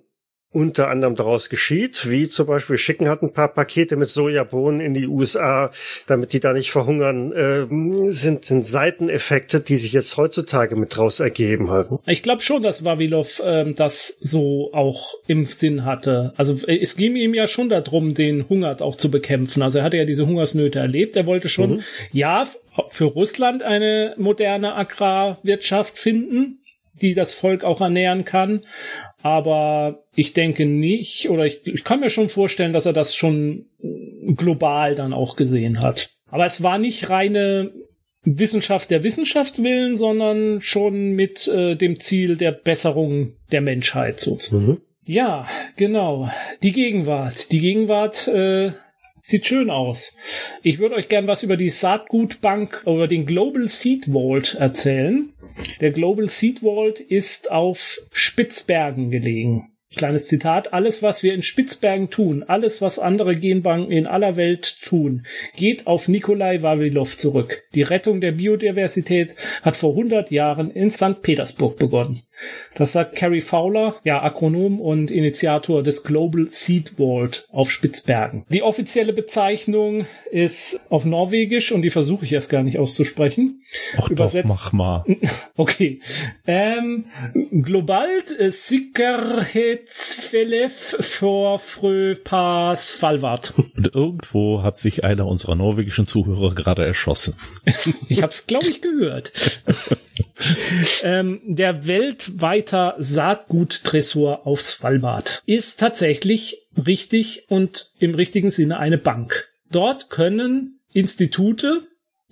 unter 0.53 0.89
anderem 0.89 1.17
daraus 1.17 1.49
geschieht, 1.49 2.11
wie 2.11 2.29
zum 2.29 2.47
Beispiel 2.47 2.77
schicken 2.77 3.09
halt 3.09 3.23
ein 3.23 3.33
paar 3.33 3.49
Pakete 3.49 3.97
mit 3.97 4.09
Sojabohnen 4.09 4.81
in 4.81 4.95
die 4.95 5.07
USA, 5.07 5.71
damit 6.07 6.33
die 6.33 6.41
da 6.41 6.53
nicht 6.53 6.71
verhungern, 6.71 7.33
äh, 7.33 7.67
sind, 8.11 8.45
sind 8.45 8.65
Seiteneffekte, 8.65 9.61
die 9.61 9.77
sich 9.77 9.93
jetzt 9.93 10.17
heutzutage 10.17 10.77
mit 10.77 10.97
draus 10.97 11.21
ergeben 11.21 11.71
halten. 11.71 11.99
Ich 12.07 12.23
glaube 12.23 12.43
schon, 12.43 12.63
dass 12.63 12.85
Wavilov 12.85 13.43
ähm, 13.45 13.75
das 13.75 14.09
so 14.21 14.71
auch 14.73 15.15
im 15.27 15.47
Sinn 15.47 15.85
hatte. 15.85 16.33
Also 16.37 16.67
äh, 16.67 16.79
es 16.79 16.97
ging 16.97 17.17
ihm 17.17 17.35
ja 17.35 17.47
schon 17.47 17.69
darum, 17.69 18.15
den 18.15 18.49
Hunger 18.49 18.77
auch 18.81 18.97
zu 18.97 19.11
bekämpfen. 19.11 19.63
Also 19.63 19.79
er 19.79 19.85
hatte 19.85 19.97
ja 19.97 20.05
diese 20.05 20.27
Hungersnöte 20.27 20.79
erlebt. 20.79 21.17
Er 21.17 21.27
wollte 21.27 21.49
schon, 21.49 21.77
mhm. 21.77 21.83
ja, 22.13 22.47
für 22.89 23.05
Russland 23.05 23.63
eine 23.63 24.15
moderne 24.17 24.75
Agrarwirtschaft 24.75 25.99
finden, 25.99 26.63
die 27.01 27.15
das 27.15 27.33
Volk 27.33 27.65
auch 27.65 27.81
ernähren 27.81 28.25
kann. 28.25 28.63
Aber 29.23 30.05
ich 30.15 30.33
denke 30.33 30.67
nicht, 30.67 31.31
oder 31.31 31.47
ich, 31.47 31.67
ich 31.67 31.85
kann 31.85 32.01
mir 32.01 32.11
schon 32.11 32.29
vorstellen, 32.29 32.73
dass 32.73 32.87
er 32.87 32.93
das 32.93 33.15
schon 33.15 33.67
global 34.37 34.95
dann 34.95 35.13
auch 35.13 35.37
gesehen 35.37 35.81
hat. 35.81 36.11
Aber 36.31 36.47
es 36.47 36.63
war 36.63 36.79
nicht 36.79 37.11
reine 37.11 37.73
Wissenschaft 38.25 38.91
der 38.91 39.03
Wissenschaftswillen, 39.03 39.97
sondern 39.97 40.61
schon 40.61 41.13
mit 41.13 41.49
äh, 41.49 41.77
dem 41.77 41.99
Ziel 41.99 42.37
der 42.37 42.53
Besserung 42.53 43.35
der 43.51 43.61
Menschheit 43.61 44.21
sozusagen. 44.21 44.67
Mhm. 44.67 44.81
Ja, 45.05 45.47
genau. 45.77 46.31
Die 46.63 46.73
Gegenwart. 46.73 47.51
Die 47.51 47.59
Gegenwart 47.59 48.29
äh, 48.29 48.73
sieht 49.23 49.47
schön 49.47 49.71
aus. 49.71 50.19
Ich 50.63 50.79
würde 50.79 50.97
euch 50.97 51.09
gern 51.09 51.27
was 51.27 51.43
über 51.43 51.57
die 51.57 51.71
Saatgutbank, 51.71 52.83
über 52.85 53.09
den 53.09 53.25
Global 53.25 53.69
Seed 53.69 54.07
Vault 54.07 54.57
erzählen. 54.57 55.33
Der 55.81 55.93
Global 55.93 56.29
Seed 56.29 56.61
Vault 56.61 57.01
ist 57.01 57.51
auf 57.51 58.01
Spitzbergen 58.13 59.11
gelegen. 59.11 59.69
Kleines 59.95 60.27
Zitat, 60.27 60.73
alles 60.73 61.03
was 61.03 61.23
wir 61.23 61.35
in 61.35 61.43
Spitzbergen 61.43 62.09
tun, 62.09 62.43
alles 62.45 62.81
was 62.81 62.99
andere 62.99 63.37
Genbanken 63.37 63.93
in 63.93 64.07
aller 64.07 64.37
Welt 64.37 64.79
tun, 64.81 65.27
geht 65.55 65.87
auf 65.87 66.09
Nikolai 66.09 66.63
Vavilov 66.63 67.19
zurück. 67.19 67.65
Die 67.75 67.83
Rettung 67.83 68.23
der 68.23 68.33
Biodiversität 68.33 69.37
hat 69.61 69.77
vor 69.77 69.91
100 69.91 70.31
Jahren 70.31 70.71
in 70.71 70.91
St. 70.91 71.21
Petersburg 71.21 71.77
begonnen. 71.77 72.19
Das 72.75 72.93
sagt 72.93 73.17
Carrie 73.17 73.41
Fowler, 73.41 73.97
ja, 74.05 74.23
Akronom 74.23 74.81
und 74.81 75.11
Initiator 75.11 75.83
des 75.83 76.05
Global 76.05 76.47
Seed 76.49 76.93
Vault 76.97 77.49
auf 77.51 77.69
Spitzbergen. 77.71 78.45
Die 78.49 78.63
offizielle 78.63 79.13
Bezeichnung 79.13 80.07
ist 80.31 80.81
auf 80.89 81.05
Norwegisch 81.05 81.73
und 81.73 81.83
die 81.83 81.91
versuche 81.91 82.25
ich 82.25 82.33
erst 82.33 82.49
gar 82.51 82.63
nicht 82.63 82.79
auszusprechen. 82.79 83.63
Ach 83.99 84.09
Übersetzt. 84.09 84.49
Doch, 84.49 84.55
mach 84.55 84.73
mal. 84.73 85.05
Okay. 85.57 85.99
Ähm, 86.47 87.07
Globalt 87.63 88.29
Sikkerhetsfellef 88.39 90.97
for 91.01 91.59
Fröpas 91.59 92.95
Falvart. 92.95 93.55
Und 93.77 93.93
irgendwo 93.95 94.63
hat 94.63 94.79
sich 94.79 95.03
einer 95.05 95.27
unserer 95.27 95.57
norwegischen 95.57 96.07
Zuhörer 96.07 96.55
gerade 96.55 96.87
erschossen. 96.87 97.35
ich 98.09 98.23
hab's, 98.23 98.47
glaube 98.47 98.69
ich, 98.69 98.81
gehört. 98.81 99.33
ähm, 101.03 101.41
der 101.45 101.87
weltweiter 101.87 102.97
Saatguttresor 102.99 104.47
auf 104.47 104.61
Svalbard 104.61 105.43
ist 105.47 105.81
tatsächlich 105.81 106.67
richtig 106.87 107.47
und 107.49 107.91
im 107.99 108.15
richtigen 108.15 108.51
Sinne 108.51 108.79
eine 108.79 108.99
Bank. 108.99 109.49
Dort 109.71 110.11
können 110.11 110.81
Institute 110.93 111.83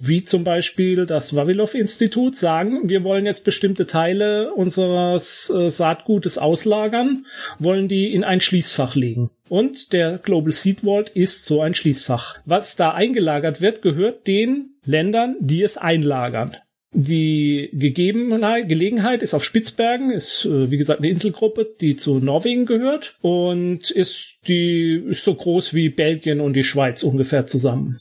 wie 0.00 0.24
zum 0.24 0.44
Beispiel 0.44 1.06
das 1.06 1.34
Vavilov-Institut, 1.36 2.34
sagen, 2.34 2.88
wir 2.88 3.04
wollen 3.04 3.26
jetzt 3.26 3.44
bestimmte 3.44 3.86
Teile 3.86 4.52
unseres 4.54 5.50
äh, 5.50 5.70
Saatgutes 5.70 6.38
auslagern, 6.38 7.26
wollen 7.58 7.88
die 7.88 8.12
in 8.12 8.24
ein 8.24 8.40
Schließfach 8.40 8.94
legen. 8.94 9.30
Und 9.48 9.92
der 9.92 10.18
Global 10.18 10.52
Seed 10.52 10.80
Vault 10.80 11.10
ist 11.10 11.44
so 11.44 11.60
ein 11.60 11.74
Schließfach. 11.74 12.38
Was 12.46 12.76
da 12.76 12.92
eingelagert 12.92 13.60
wird, 13.60 13.82
gehört 13.82 14.26
den 14.26 14.76
Ländern, 14.84 15.36
die 15.40 15.62
es 15.62 15.76
einlagern. 15.76 16.56
Die 16.92 17.70
Gegebenheit, 17.72 18.68
Gelegenheit 18.68 19.22
ist 19.22 19.34
auf 19.34 19.44
Spitzbergen, 19.44 20.10
ist 20.10 20.44
äh, 20.44 20.70
wie 20.70 20.76
gesagt 20.76 21.00
eine 21.00 21.08
Inselgruppe, 21.08 21.66
die 21.80 21.96
zu 21.96 22.18
Norwegen 22.18 22.66
gehört 22.66 23.16
und 23.20 23.90
ist 23.90 24.38
die 24.48 25.04
ist 25.08 25.24
so 25.24 25.34
groß 25.34 25.72
wie 25.72 25.88
Belgien 25.88 26.40
und 26.40 26.54
die 26.54 26.64
Schweiz 26.64 27.04
ungefähr 27.04 27.46
zusammen 27.46 28.00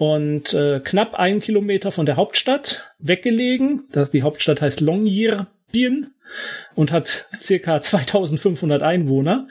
und 0.00 0.54
äh, 0.54 0.80
knapp 0.80 1.14
einen 1.14 1.40
Kilometer 1.40 1.92
von 1.92 2.06
der 2.06 2.16
Hauptstadt 2.16 2.94
weggelegen. 2.98 3.82
Das, 3.92 4.10
die 4.10 4.22
Hauptstadt 4.22 4.62
heißt 4.62 4.80
Longyearbyen 4.80 6.14
und 6.74 6.90
hat 6.90 7.26
circa 7.38 7.82
2500 7.82 8.82
Einwohner, 8.82 9.46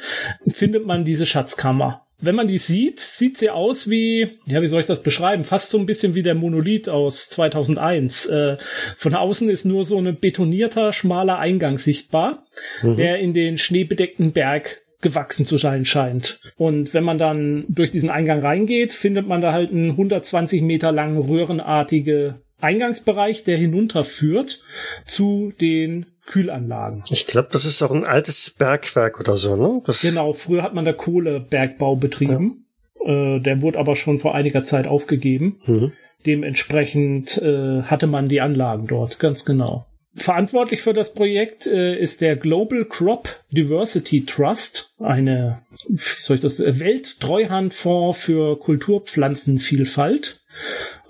findet 0.48 0.88
man 0.88 1.06
diese 1.06 1.28
Schatzkammer. 1.28 2.08
Wenn 2.22 2.36
man 2.36 2.48
die 2.48 2.58
sieht, 2.58 3.00
sieht 3.00 3.38
sie 3.38 3.50
aus 3.50 3.90
wie, 3.90 4.30
ja, 4.46 4.62
wie 4.62 4.68
soll 4.68 4.82
ich 4.82 4.88
das 4.88 5.04
beschreiben? 5.04 5.44
Fast 5.44 5.70
so 5.70 5.78
ein 5.78 5.86
bisschen 5.86 6.16
wie 6.16 6.24
der 6.24 6.36
Monolith 6.36 6.90
aus 6.90 7.30
2001. 7.30 8.26
Äh, 8.28 8.58
von 8.98 9.16
außen 9.16 9.50
ist 9.50 9.66
nur 9.66 9.86
so 9.86 9.98
ein 9.98 10.20
betonierter, 10.20 10.92
schmaler 10.92 11.40
Eingang 11.40 11.78
sichtbar, 11.78 12.46
mhm. 12.82 12.98
der 12.98 13.20
in 13.20 13.34
den 13.34 13.58
schneebedeckten 13.58 14.34
Berg 14.34 14.82
gewachsen 15.02 15.46
zu 15.46 15.58
sein 15.58 15.86
scheint. 15.86 16.42
Und 16.58 16.94
wenn 16.94 17.06
man 17.06 17.18
dann 17.18 17.64
durch 17.70 17.92
diesen 17.92 18.10
Eingang 18.10 18.42
reingeht, 18.42 18.92
findet 18.92 19.28
man 19.28 19.40
da 19.40 19.54
halt 19.54 19.72
einen 19.72 19.92
120 19.92 20.62
Meter 20.62 20.92
langen 20.92 21.18
röhrenartige 21.18 22.42
Eingangsbereich, 22.62 23.44
der 23.44 23.58
hinunterführt 23.58 24.62
zu 25.06 25.54
den 25.60 26.06
Kühlanlagen. 26.26 27.04
Ich 27.10 27.26
glaube, 27.26 27.50
das 27.52 27.66
ist 27.66 27.82
auch 27.82 27.92
ein 27.92 28.06
altes 28.06 28.52
Bergwerk 28.52 29.20
oder 29.20 29.36
so, 29.36 29.56
ne? 29.56 29.82
Das 29.86 30.02
genau, 30.02 30.34
früher 30.34 30.62
hat 30.62 30.76
man 30.76 30.86
da 30.86 30.94
Kohlebergbau 30.94 31.96
betrieben. 31.96 32.66
Ja. 33.04 33.36
Äh, 33.36 33.40
der 33.40 33.62
wurde 33.62 33.80
aber 33.80 33.96
schon 33.96 34.20
vor 34.20 34.36
einiger 34.36 34.64
Zeit 34.64 34.86
aufgegeben. 34.86 35.60
Mhm. 35.66 35.92
Dementsprechend 36.26 37.38
äh, 37.38 37.84
hatte 37.84 38.08
man 38.08 38.30
die 38.30 38.42
Anlagen 38.42 38.88
dort, 38.88 39.20
ganz 39.20 39.46
genau. 39.46 39.86
Verantwortlich 40.16 40.82
für 40.82 40.94
das 40.94 41.14
Projekt 41.14 41.66
äh, 41.66 41.98
ist 41.98 42.22
der 42.22 42.36
Global 42.36 42.86
Crop 42.86 43.30
Diversity 43.52 44.26
Trust, 44.26 44.94
eine, 45.00 45.62
wie 45.88 46.02
soll 46.20 46.36
ich 46.36 46.42
das, 46.42 46.60
Welttreuhandfonds 46.60 48.20
für 48.20 48.60
Kulturpflanzenvielfalt. 48.60 50.42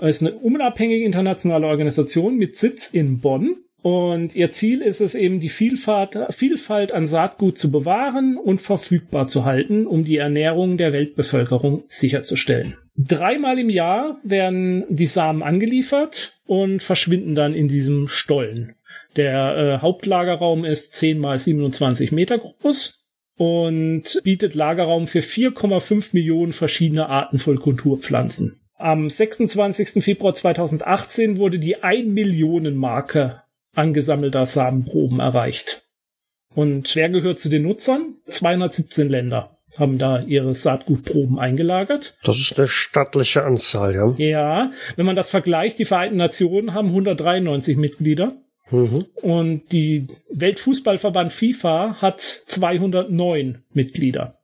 Es 0.02 0.22
ist 0.22 0.28
eine 0.28 0.38
unabhängige 0.38 1.06
internationale 1.06 1.68
Organisation 1.68 2.38
mit 2.38 2.56
Sitz 2.56 2.90
in 2.90 3.20
Bonn. 3.20 3.58
Und 3.82 4.36
ihr 4.36 4.52
Ziel 4.52 4.82
ist 4.82 5.00
es 5.00 5.16
eben, 5.16 5.40
die 5.40 5.50
Vielfalt, 5.50 6.18
Vielfalt 6.32 6.92
an 6.92 7.06
Saatgut 7.06 7.58
zu 7.58 7.72
bewahren 7.72 8.38
und 8.38 8.62
verfügbar 8.62 9.28
zu 9.28 9.46
halten, 9.46 9.88
um 9.88 10.04
die 10.04 10.18
Ernährung 10.18 10.78
der 10.78 10.92
Weltbevölkerung 10.92 11.84
sicherzustellen. 11.88 12.78
Dreimal 12.98 13.58
im 13.58 13.70
Jahr 13.70 14.20
werden 14.24 14.84
die 14.90 15.06
Samen 15.06 15.44
angeliefert 15.44 16.34
und 16.46 16.84
verschwinden 16.84 17.36
dann 17.36 17.54
in 17.54 17.70
diesem 17.70 18.10
Stollen. 18.10 18.76
Der 19.16 19.58
äh, 19.58 19.82
Hauptlagerraum 19.82 20.66
ist 20.66 20.96
10 20.96 21.18
mal 21.18 21.40
27 21.40 22.12
Meter 22.12 22.38
groß 22.38 23.06
und 23.38 24.20
bietet 24.24 24.56
Lagerraum 24.56 25.08
für 25.08 25.20
4,5 25.20 26.10
Millionen 26.12 26.52
verschiedene 26.52 27.08
Arten 27.08 27.40
von 27.40 27.60
Kulturpflanzen. 27.60 28.60
Am 28.80 29.10
26. 29.10 30.02
Februar 30.02 30.34
2018 30.34 31.38
wurde 31.38 31.60
die 31.60 31.84
1 31.84 32.08
Millionen 32.08 32.78
Marke 32.78 33.42
angesammelter 33.76 34.46
Samenproben 34.46 35.20
erreicht. 35.20 35.84
Und 36.56 36.96
wer 36.96 37.10
gehört 37.10 37.40
zu 37.40 37.50
den 37.50 37.64
Nutzern? 37.64 38.16
217 38.26 39.10
Länder 39.10 39.58
haben 39.78 39.98
da 39.98 40.22
ihre 40.22 40.56
Saatgutproben 40.56 41.38
eingelagert. 41.40 42.18
Das 42.24 42.40
ist 42.40 42.58
eine 42.58 42.70
stattliche 42.70 43.44
Anzahl, 43.44 43.94
ja. 43.94 44.16
Ja, 44.18 44.72
wenn 44.96 45.06
man 45.06 45.18
das 45.18 45.30
vergleicht, 45.30 45.78
die 45.78 45.86
Vereinten 45.86 46.16
Nationen 46.16 46.74
haben 46.74 46.88
193 46.88 47.76
Mitglieder. 47.76 48.38
Mhm. 48.72 49.08
Und 49.16 49.74
die 49.74 50.08
Weltfußballverband 50.32 51.34
FIFA 51.34 51.98
hat 52.00 52.22
209 52.22 53.62
Mitglieder. 53.74 54.39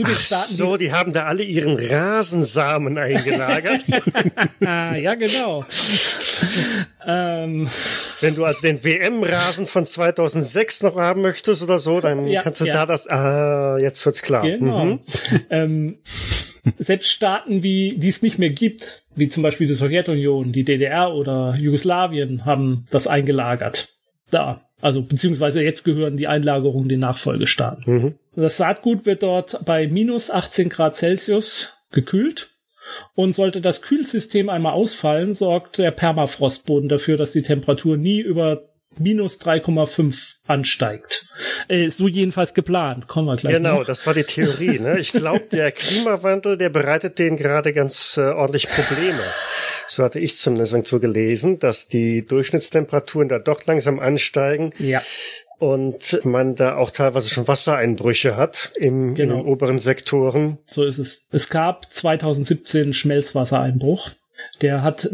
Zu 0.00 0.06
den 0.06 0.16
Ach 0.16 0.20
Staaten, 0.20 0.54
so, 0.54 0.76
die, 0.76 0.86
die 0.86 0.92
haben 0.92 1.12
da 1.12 1.24
alle 1.24 1.42
ihren 1.42 1.78
Rasensamen 1.78 2.96
eingelagert. 2.96 3.84
ah, 4.64 4.96
ja, 4.96 5.14
genau. 5.14 5.64
ähm, 7.06 7.68
Wenn 8.20 8.34
du 8.34 8.44
also 8.46 8.62
den 8.62 8.82
WM-Rasen 8.82 9.66
von 9.66 9.84
2006 9.84 10.82
noch 10.82 10.96
haben 10.96 11.20
möchtest 11.20 11.62
oder 11.62 11.78
so, 11.78 12.00
dann 12.00 12.26
ja, 12.26 12.42
kannst 12.42 12.62
du 12.62 12.64
ja. 12.64 12.72
da 12.72 12.86
das, 12.86 13.08
ah, 13.08 13.76
jetzt 13.78 14.04
wird's 14.06 14.22
klar. 14.22 14.42
Genau. 14.42 14.84
Mhm. 14.86 15.00
Ähm, 15.50 15.98
selbst 16.78 17.10
Staaten, 17.10 17.62
wie, 17.62 17.98
die 17.98 18.08
es 18.08 18.22
nicht 18.22 18.38
mehr 18.38 18.50
gibt, 18.50 19.04
wie 19.14 19.28
zum 19.28 19.42
Beispiel 19.42 19.66
die 19.66 19.74
Sowjetunion, 19.74 20.52
die 20.52 20.64
DDR 20.64 21.12
oder 21.12 21.54
Jugoslawien, 21.58 22.46
haben 22.46 22.86
das 22.90 23.06
eingelagert. 23.06 23.94
Da. 24.30 24.69
Also 24.80 25.02
beziehungsweise 25.02 25.62
jetzt 25.62 25.84
gehören 25.84 26.16
die 26.16 26.26
Einlagerungen 26.26 26.88
den 26.88 27.00
Nachfolgestaaten. 27.00 27.84
Mhm. 27.86 28.14
Das 28.34 28.56
Saatgut 28.56 29.06
wird 29.06 29.22
dort 29.22 29.64
bei 29.64 29.86
minus 29.86 30.30
18 30.30 30.68
Grad 30.68 30.96
Celsius 30.96 31.74
gekühlt. 31.90 32.48
Und 33.14 33.34
sollte 33.34 33.60
das 33.60 33.82
Kühlsystem 33.82 34.48
einmal 34.48 34.72
ausfallen, 34.72 35.32
sorgt 35.32 35.78
der 35.78 35.92
Permafrostboden 35.92 36.88
dafür, 36.88 37.16
dass 37.16 37.30
die 37.30 37.42
Temperatur 37.42 37.96
nie 37.96 38.20
über 38.20 38.69
minus 38.98 39.40
3,5 39.40 40.34
ansteigt. 40.46 41.26
Äh, 41.68 41.90
so 41.90 42.08
jedenfalls 42.08 42.54
geplant. 42.54 43.06
Kommen 43.06 43.28
wir 43.28 43.36
gleich. 43.36 43.54
Genau, 43.54 43.78
noch. 43.78 43.86
das 43.86 44.06
war 44.06 44.14
die 44.14 44.24
Theorie. 44.24 44.78
Ne? 44.78 44.98
Ich 44.98 45.12
glaube, 45.12 45.40
der 45.52 45.72
Klimawandel, 45.72 46.56
der 46.56 46.68
bereitet 46.70 47.18
denen 47.18 47.36
gerade 47.36 47.72
ganz 47.72 48.16
äh, 48.16 48.22
ordentlich 48.22 48.68
Probleme. 48.68 49.20
So 49.86 50.04
hatte 50.04 50.20
ich 50.20 50.36
zumindest 50.36 50.72
irgendwo 50.72 50.98
gelesen, 50.98 51.58
dass 51.58 51.88
die 51.88 52.24
Durchschnittstemperaturen 52.24 53.28
da 53.28 53.38
doch 53.38 53.64
langsam 53.66 53.98
ansteigen. 53.98 54.72
Ja. 54.78 55.02
Und 55.58 56.24
man 56.24 56.54
da 56.54 56.76
auch 56.76 56.90
teilweise 56.90 57.28
schon 57.28 57.46
Wassereinbrüche 57.46 58.34
hat 58.34 58.72
im, 58.76 59.14
genau. 59.14 59.34
in 59.34 59.40
den 59.40 59.46
oberen 59.46 59.78
Sektoren. 59.78 60.58
So 60.64 60.84
ist 60.84 60.98
es. 60.98 61.26
Es 61.32 61.50
gab 61.50 61.92
2017 61.92 62.94
Schmelzwassereinbruch. 62.94 64.10
Der 64.62 64.82
hat 64.82 65.10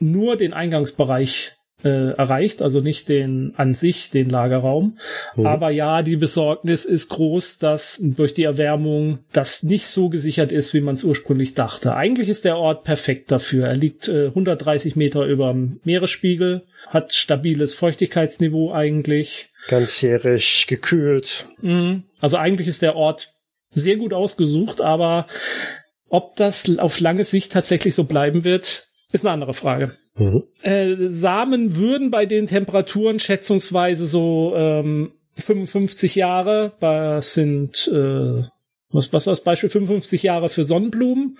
nur 0.00 0.36
den 0.36 0.54
Eingangsbereich 0.54 1.57
äh, 1.84 2.10
erreicht, 2.10 2.60
also 2.60 2.80
nicht 2.80 3.08
den 3.08 3.54
an 3.56 3.72
sich 3.72 4.10
den 4.10 4.30
Lagerraum. 4.30 4.98
Mhm. 5.36 5.46
Aber 5.46 5.70
ja, 5.70 6.02
die 6.02 6.16
Besorgnis 6.16 6.84
ist 6.84 7.08
groß, 7.08 7.58
dass 7.58 8.00
durch 8.02 8.34
die 8.34 8.42
Erwärmung 8.42 9.20
das 9.32 9.62
nicht 9.62 9.86
so 9.86 10.08
gesichert 10.08 10.50
ist, 10.50 10.74
wie 10.74 10.80
man 10.80 10.96
es 10.96 11.04
ursprünglich 11.04 11.54
dachte. 11.54 11.94
Eigentlich 11.94 12.28
ist 12.28 12.44
der 12.44 12.56
Ort 12.56 12.84
perfekt 12.84 13.30
dafür. 13.30 13.68
Er 13.68 13.76
liegt 13.76 14.08
äh, 14.08 14.26
130 14.26 14.96
Meter 14.96 15.24
über 15.26 15.52
dem 15.52 15.80
Meeresspiegel, 15.84 16.64
hat 16.88 17.14
stabiles 17.14 17.74
Feuchtigkeitsniveau 17.74 18.72
eigentlich. 18.72 19.50
Ganzjährig 19.68 20.66
gekühlt. 20.66 21.46
Mhm. 21.60 22.04
Also 22.20 22.38
eigentlich 22.38 22.66
ist 22.66 22.82
der 22.82 22.96
Ort 22.96 23.34
sehr 23.70 23.96
gut 23.96 24.12
ausgesucht, 24.12 24.80
aber 24.80 25.26
ob 26.08 26.36
das 26.36 26.78
auf 26.78 27.00
lange 27.00 27.24
Sicht 27.24 27.52
tatsächlich 27.52 27.94
so 27.94 28.04
bleiben 28.04 28.44
wird, 28.44 28.87
ist 29.12 29.24
eine 29.24 29.32
andere 29.32 29.54
Frage. 29.54 29.92
Mhm. 30.16 30.44
Äh, 30.62 30.96
Samen 31.06 31.76
würden 31.76 32.10
bei 32.10 32.26
den 32.26 32.46
Temperaturen 32.46 33.18
schätzungsweise 33.18 34.06
so 34.06 34.54
ähm, 34.56 35.12
55 35.36 36.14
Jahre, 36.14 36.72
das 36.80 37.34
sind 37.34 37.88
äh, 37.92 38.44
was, 38.90 39.12
was 39.12 39.26
war 39.26 39.32
das 39.32 39.42
Beispiel? 39.42 39.68
55 39.68 40.22
Jahre 40.22 40.48
für 40.48 40.64
Sonnenblumen 40.64 41.38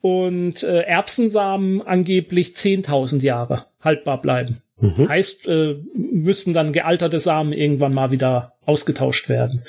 und 0.00 0.62
äh, 0.62 0.80
Erbsensamen 0.80 1.82
angeblich 1.82 2.54
10.000 2.56 3.22
Jahre 3.22 3.66
haltbar 3.80 4.20
bleiben. 4.20 4.60
Mhm. 4.80 5.08
Heißt, 5.08 5.46
äh, 5.46 5.76
müssten 5.94 6.52
dann 6.52 6.72
gealterte 6.72 7.20
Samen 7.20 7.52
irgendwann 7.52 7.94
mal 7.94 8.10
wieder 8.10 8.54
ausgetauscht 8.66 9.28
werden. 9.28 9.62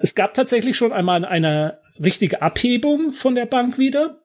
Es 0.00 0.14
gab 0.14 0.34
tatsächlich 0.34 0.76
schon 0.76 0.92
einmal 0.92 1.24
eine 1.24 1.78
richtige 2.02 2.42
Abhebung 2.42 3.12
von 3.12 3.34
der 3.34 3.46
Bank 3.46 3.78
wieder. 3.78 4.23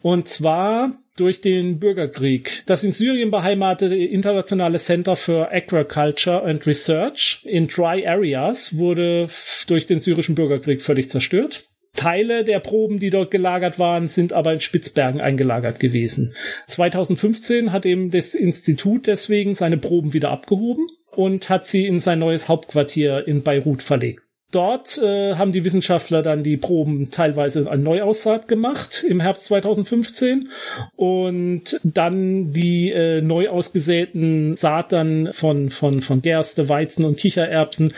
Und 0.00 0.28
zwar 0.28 0.98
durch 1.16 1.40
den 1.40 1.78
Bürgerkrieg. 1.78 2.62
Das 2.66 2.84
in 2.84 2.92
Syrien 2.92 3.30
beheimatete 3.30 3.96
internationale 3.96 4.78
Center 4.78 5.16
for 5.16 5.52
Agriculture 5.52 6.42
and 6.44 6.66
Research 6.66 7.40
in 7.44 7.66
Dry 7.66 8.06
Areas 8.06 8.76
wurde 8.78 9.28
durch 9.66 9.86
den 9.86 9.98
syrischen 9.98 10.34
Bürgerkrieg 10.34 10.80
völlig 10.80 11.10
zerstört. 11.10 11.64
Teile 11.94 12.44
der 12.44 12.60
Proben, 12.60 13.00
die 13.00 13.10
dort 13.10 13.32
gelagert 13.32 13.80
waren, 13.80 14.06
sind 14.06 14.32
aber 14.32 14.52
in 14.52 14.60
Spitzbergen 14.60 15.20
eingelagert 15.20 15.80
gewesen. 15.80 16.34
2015 16.68 17.72
hat 17.72 17.86
eben 17.86 18.12
das 18.12 18.36
Institut 18.36 19.08
deswegen 19.08 19.54
seine 19.54 19.78
Proben 19.78 20.12
wieder 20.12 20.30
abgehoben 20.30 20.86
und 21.10 21.48
hat 21.48 21.66
sie 21.66 21.86
in 21.86 21.98
sein 21.98 22.20
neues 22.20 22.48
Hauptquartier 22.48 23.26
in 23.26 23.42
Beirut 23.42 23.82
verlegt. 23.82 24.22
Dort 24.50 24.96
äh, 24.96 25.34
haben 25.34 25.52
die 25.52 25.64
Wissenschaftler 25.64 26.22
dann 26.22 26.42
die 26.42 26.56
Proben 26.56 27.10
teilweise 27.10 27.70
an 27.70 27.82
Neuaussaat 27.82 28.48
gemacht 28.48 29.04
im 29.06 29.20
Herbst 29.20 29.44
2015 29.44 30.48
und 30.96 31.78
dann 31.84 32.52
die 32.54 32.90
äh, 32.90 33.20
neu 33.20 33.50
ausgesäten 33.50 34.56
Saat 34.56 34.92
dann 34.92 35.34
von, 35.34 35.68
von, 35.68 36.00
von 36.00 36.22
Gerste, 36.22 36.70
Weizen 36.70 37.04
und 37.04 37.18
Kichererbsen 37.18 37.92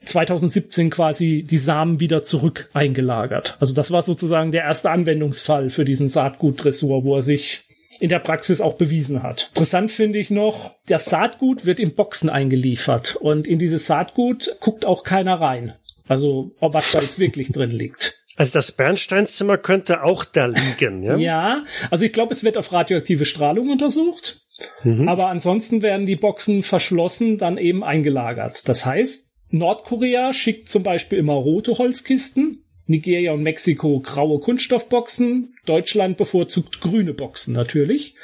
2017 0.00 0.86
äh, 0.86 0.90
quasi 0.90 1.44
die 1.48 1.58
Samen 1.58 2.00
wieder 2.00 2.22
zurück 2.22 2.70
eingelagert. 2.72 3.58
Also 3.60 3.74
das 3.74 3.90
war 3.90 4.00
sozusagen 4.00 4.50
der 4.50 4.62
erste 4.62 4.90
Anwendungsfall 4.90 5.68
für 5.68 5.84
diesen 5.84 6.08
Saatgutdressur, 6.08 7.04
wo 7.04 7.16
er 7.16 7.22
sich 7.22 7.64
in 8.02 8.08
der 8.08 8.18
Praxis 8.18 8.60
auch 8.60 8.74
bewiesen 8.74 9.22
hat. 9.22 9.50
Interessant 9.52 9.92
finde 9.92 10.18
ich 10.18 10.28
noch, 10.28 10.74
das 10.86 11.04
Saatgut 11.04 11.66
wird 11.66 11.78
in 11.78 11.94
Boxen 11.94 12.28
eingeliefert 12.28 13.14
und 13.14 13.46
in 13.46 13.60
dieses 13.60 13.86
Saatgut 13.86 14.56
guckt 14.58 14.84
auch 14.84 15.04
keiner 15.04 15.40
rein. 15.40 15.74
Also, 16.12 16.54
ob 16.60 16.74
was 16.74 16.92
da 16.92 17.00
jetzt 17.00 17.18
wirklich 17.18 17.52
drin 17.52 17.70
liegt. 17.70 18.22
Also 18.36 18.52
das 18.52 18.72
Bernsteinzimmer 18.72 19.56
könnte 19.56 20.02
auch 20.02 20.26
da 20.26 20.44
liegen, 20.44 21.02
ja? 21.02 21.16
Ja, 21.16 21.64
also 21.90 22.04
ich 22.04 22.12
glaube, 22.12 22.34
es 22.34 22.44
wird 22.44 22.58
auf 22.58 22.70
radioaktive 22.70 23.24
Strahlung 23.24 23.70
untersucht. 23.70 24.42
Mhm. 24.84 25.08
Aber 25.08 25.28
ansonsten 25.28 25.80
werden 25.80 26.04
die 26.04 26.16
Boxen 26.16 26.62
verschlossen, 26.62 27.38
dann 27.38 27.56
eben 27.56 27.82
eingelagert. 27.82 28.68
Das 28.68 28.84
heißt, 28.84 29.30
Nordkorea 29.48 30.34
schickt 30.34 30.68
zum 30.68 30.82
Beispiel 30.82 31.16
immer 31.16 31.32
rote 31.32 31.78
Holzkisten, 31.78 32.64
Nigeria 32.92 33.32
und 33.32 33.42
Mexiko 33.42 33.98
graue 34.00 34.38
Kunststoffboxen, 34.38 35.54
Deutschland 35.66 36.16
bevorzugt 36.16 36.80
grüne 36.80 37.12
Boxen 37.12 37.54
natürlich. 37.54 38.14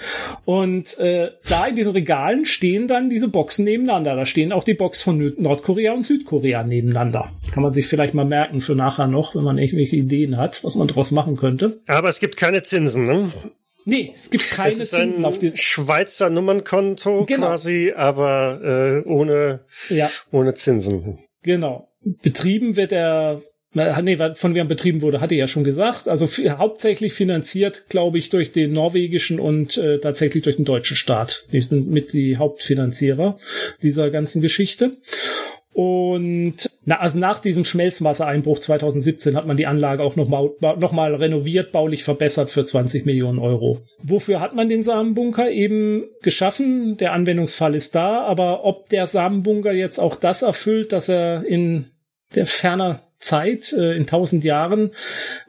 Und 0.44 0.96
äh, 0.98 1.30
da 1.48 1.66
in 1.66 1.74
diesen 1.74 1.92
Regalen 1.92 2.46
stehen 2.46 2.86
dann 2.86 3.10
diese 3.10 3.28
Boxen 3.28 3.64
nebeneinander. 3.64 4.14
Da 4.14 4.26
stehen 4.26 4.52
auch 4.52 4.64
die 4.64 4.74
Box 4.74 5.02
von 5.02 5.34
Nordkorea 5.36 5.92
und 5.92 6.04
Südkorea 6.04 6.62
nebeneinander. 6.62 7.32
Kann 7.52 7.64
man 7.64 7.72
sich 7.72 7.86
vielleicht 7.86 8.14
mal 8.14 8.24
merken 8.24 8.60
für 8.60 8.76
nachher 8.76 9.08
noch, 9.08 9.34
wenn 9.34 9.42
man 9.42 9.58
irgendwelche 9.58 9.96
Ideen 9.96 10.36
hat, 10.36 10.62
was 10.62 10.76
man 10.76 10.86
daraus 10.86 11.10
machen 11.10 11.36
könnte. 11.36 11.80
Aber 11.88 12.08
es 12.08 12.20
gibt 12.20 12.36
keine 12.36 12.62
Zinsen, 12.62 13.06
ne? 13.06 13.32
Nee, 13.84 14.12
es 14.14 14.28
gibt 14.28 14.50
keine 14.50 14.68
es 14.68 14.78
ist 14.78 14.90
Zinsen 14.90 15.24
auf 15.24 15.38
die 15.38 15.56
Schweizer 15.56 16.28
Nummernkonto 16.28 17.24
genau. 17.24 17.46
quasi, 17.46 17.94
aber 17.96 18.60
äh, 19.04 19.08
ohne, 19.08 19.60
ja. 19.88 20.10
ohne 20.30 20.52
Zinsen. 20.52 21.20
Genau. 21.42 21.88
Betrieben 22.22 22.76
wird 22.76 22.92
er 22.92 23.40
nee, 23.74 24.16
von 24.34 24.54
wem 24.54 24.68
betrieben 24.68 25.02
wurde, 25.02 25.20
hatte 25.20 25.34
ja 25.34 25.46
schon 25.46 25.64
gesagt. 25.64 26.08
Also 26.08 26.26
hauptsächlich 26.26 27.12
finanziert, 27.12 27.84
glaube 27.88 28.18
ich, 28.18 28.30
durch 28.30 28.52
den 28.52 28.72
norwegischen 28.72 29.40
und 29.40 29.76
äh, 29.78 29.98
tatsächlich 29.98 30.44
durch 30.44 30.56
den 30.56 30.64
deutschen 30.64 30.96
Staat. 30.96 31.46
Die 31.52 31.60
sind 31.60 31.90
mit 31.90 32.12
die 32.12 32.36
Hauptfinanzierer 32.36 33.38
dieser 33.82 34.10
ganzen 34.10 34.40
Geschichte. 34.40 34.96
Und 35.78 36.68
na, 36.86 36.98
also 36.98 37.20
nach 37.20 37.38
diesem 37.38 37.64
Schmelzwassereinbruch 37.64 38.58
2017 38.58 39.36
hat 39.36 39.46
man 39.46 39.56
die 39.56 39.66
Anlage 39.66 40.02
auch 40.02 40.16
nochmal 40.16 40.50
noch 40.60 40.90
mal 40.90 41.14
renoviert, 41.14 41.70
baulich 41.70 42.02
verbessert 42.02 42.50
für 42.50 42.64
20 42.64 43.06
Millionen 43.06 43.38
Euro. 43.38 43.82
Wofür 44.02 44.40
hat 44.40 44.56
man 44.56 44.68
den 44.68 44.82
Samenbunker 44.82 45.52
eben 45.52 46.08
geschaffen? 46.20 46.96
Der 46.96 47.12
Anwendungsfall 47.12 47.76
ist 47.76 47.94
da, 47.94 48.22
aber 48.22 48.64
ob 48.64 48.88
der 48.88 49.06
Samenbunker 49.06 49.72
jetzt 49.72 50.00
auch 50.00 50.16
das 50.16 50.42
erfüllt, 50.42 50.92
dass 50.92 51.08
er 51.08 51.44
in 51.44 51.84
der 52.34 52.46
ferner 52.46 53.07
Zeit, 53.18 53.72
äh, 53.72 53.96
in 53.96 54.06
tausend 54.06 54.44
Jahren 54.44 54.92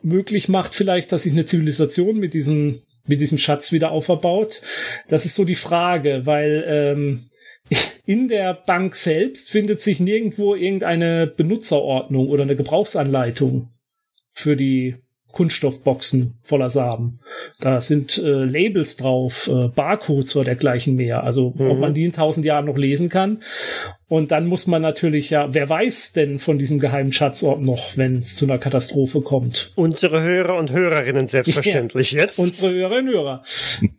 möglich 0.02 0.50
macht, 0.50 0.74
vielleicht, 0.74 1.12
dass 1.12 1.24
sich 1.24 1.34
eine 1.34 1.46
Zivilisation 1.46 2.18
mit 2.18 2.34
diesem, 2.34 2.82
mit 3.06 3.22
diesem 3.22 3.38
Schatz 3.38 3.72
wieder 3.72 3.92
auferbaut. 3.92 4.62
Das 5.08 5.26
ist 5.26 5.36
so 5.36 5.46
die 5.46 5.56
Frage, 5.56 6.26
weil 6.26 6.64
ähm, 6.68 7.30
in 8.06 8.28
der 8.28 8.54
Bank 8.54 8.96
selbst 8.96 9.50
findet 9.50 9.82
sich 9.82 10.00
nirgendwo 10.00 10.56
irgendeine 10.56 11.28
Benutzerordnung 11.28 12.28
oder 12.28 12.44
eine 12.44 12.56
Gebrauchsanleitung 12.56 13.70
für 14.34 14.56
die 14.56 14.96
Kunststoffboxen 15.32 16.34
voller 16.42 16.70
Samen. 16.70 17.20
Da 17.60 17.82
sind 17.82 18.18
äh, 18.18 18.46
Labels 18.46 18.98
drauf, 18.98 19.48
äh, 19.48 19.68
Barcodes 19.68 20.36
oder 20.36 20.46
dergleichen 20.46 20.96
mehr. 20.96 21.24
Also 21.24 21.54
mhm. 21.56 21.70
ob 21.70 21.80
man 21.80 21.94
die 21.94 22.06
in 22.06 22.14
tausend 22.14 22.46
Jahren 22.46 22.66
noch 22.66 22.78
lesen 22.78 23.10
kann. 23.10 23.42
Und 24.08 24.32
dann 24.32 24.48
muss 24.48 24.66
man 24.66 24.82
natürlich 24.82 25.30
ja, 25.30 25.54
wer 25.54 25.70
weiß 25.70 26.14
denn 26.14 26.40
von 26.40 26.58
diesem 26.58 26.80
geheimen 26.80 27.14
Schatzort 27.14 27.62
noch, 27.62 27.96
wenn 27.96 28.20
es 28.20 28.36
zu 28.36 28.46
einer 28.46 28.58
Katastrophe 28.58 29.22
kommt? 29.22 29.72
Unsere 29.76 30.24
Hörer 30.24 30.58
und 30.58 30.72
Hörerinnen 30.72 31.28
selbstverständlich 31.28 32.12
ja, 32.14 32.22
jetzt. 32.22 32.40
Unsere 32.40 32.72
Hörerinnen 32.72 33.14
und 33.14 33.22
Hörer. 33.22 33.44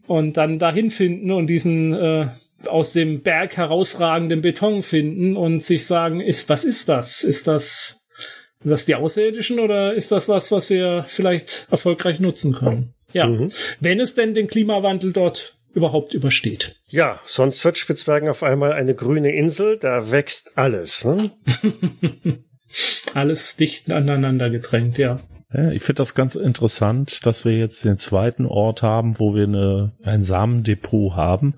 und 0.08 0.36
dann 0.36 0.58
dahin 0.58 0.90
finden 0.90 1.30
und 1.30 1.46
diesen 1.46 1.94
äh, 1.94 2.26
aus 2.66 2.92
dem 2.92 3.22
Berg 3.22 3.56
herausragenden 3.56 4.42
Beton 4.42 4.82
finden 4.82 5.36
und 5.36 5.62
sich 5.62 5.86
sagen, 5.86 6.20
ist, 6.20 6.48
was 6.48 6.64
ist 6.64 6.88
das? 6.88 7.22
Ist 7.22 7.46
das 7.46 7.99
sind 8.62 8.70
das 8.70 8.84
die 8.84 8.94
Außerirdischen 8.94 9.58
oder 9.58 9.94
ist 9.94 10.12
das 10.12 10.28
was, 10.28 10.52
was 10.52 10.70
wir 10.70 11.04
vielleicht 11.04 11.66
erfolgreich 11.70 12.20
nutzen 12.20 12.54
können? 12.54 12.94
Ja, 13.12 13.26
mhm. 13.26 13.50
wenn 13.80 14.00
es 14.00 14.14
denn 14.14 14.34
den 14.34 14.48
Klimawandel 14.48 15.12
dort 15.12 15.56
überhaupt 15.72 16.14
übersteht. 16.14 16.76
Ja, 16.88 17.20
sonst 17.24 17.64
wird 17.64 17.78
Spitzbergen 17.78 18.28
auf 18.28 18.42
einmal 18.42 18.72
eine 18.72 18.94
grüne 18.94 19.32
Insel, 19.32 19.78
da 19.78 20.10
wächst 20.10 20.58
alles. 20.58 21.04
Ne? 21.04 21.30
alles 23.14 23.56
dicht 23.56 23.90
aneinander 23.90 24.50
gedrängt, 24.50 24.98
ja. 24.98 25.20
Ja, 25.52 25.70
ich 25.72 25.82
finde 25.82 25.98
das 25.98 26.14
ganz 26.14 26.36
interessant, 26.36 27.26
dass 27.26 27.44
wir 27.44 27.56
jetzt 27.56 27.84
den 27.84 27.96
zweiten 27.96 28.46
Ort 28.46 28.82
haben, 28.82 29.18
wo 29.18 29.34
wir 29.34 29.44
eine, 29.44 29.92
ein 30.02 30.22
Samendepot 30.22 31.14
haben. 31.16 31.56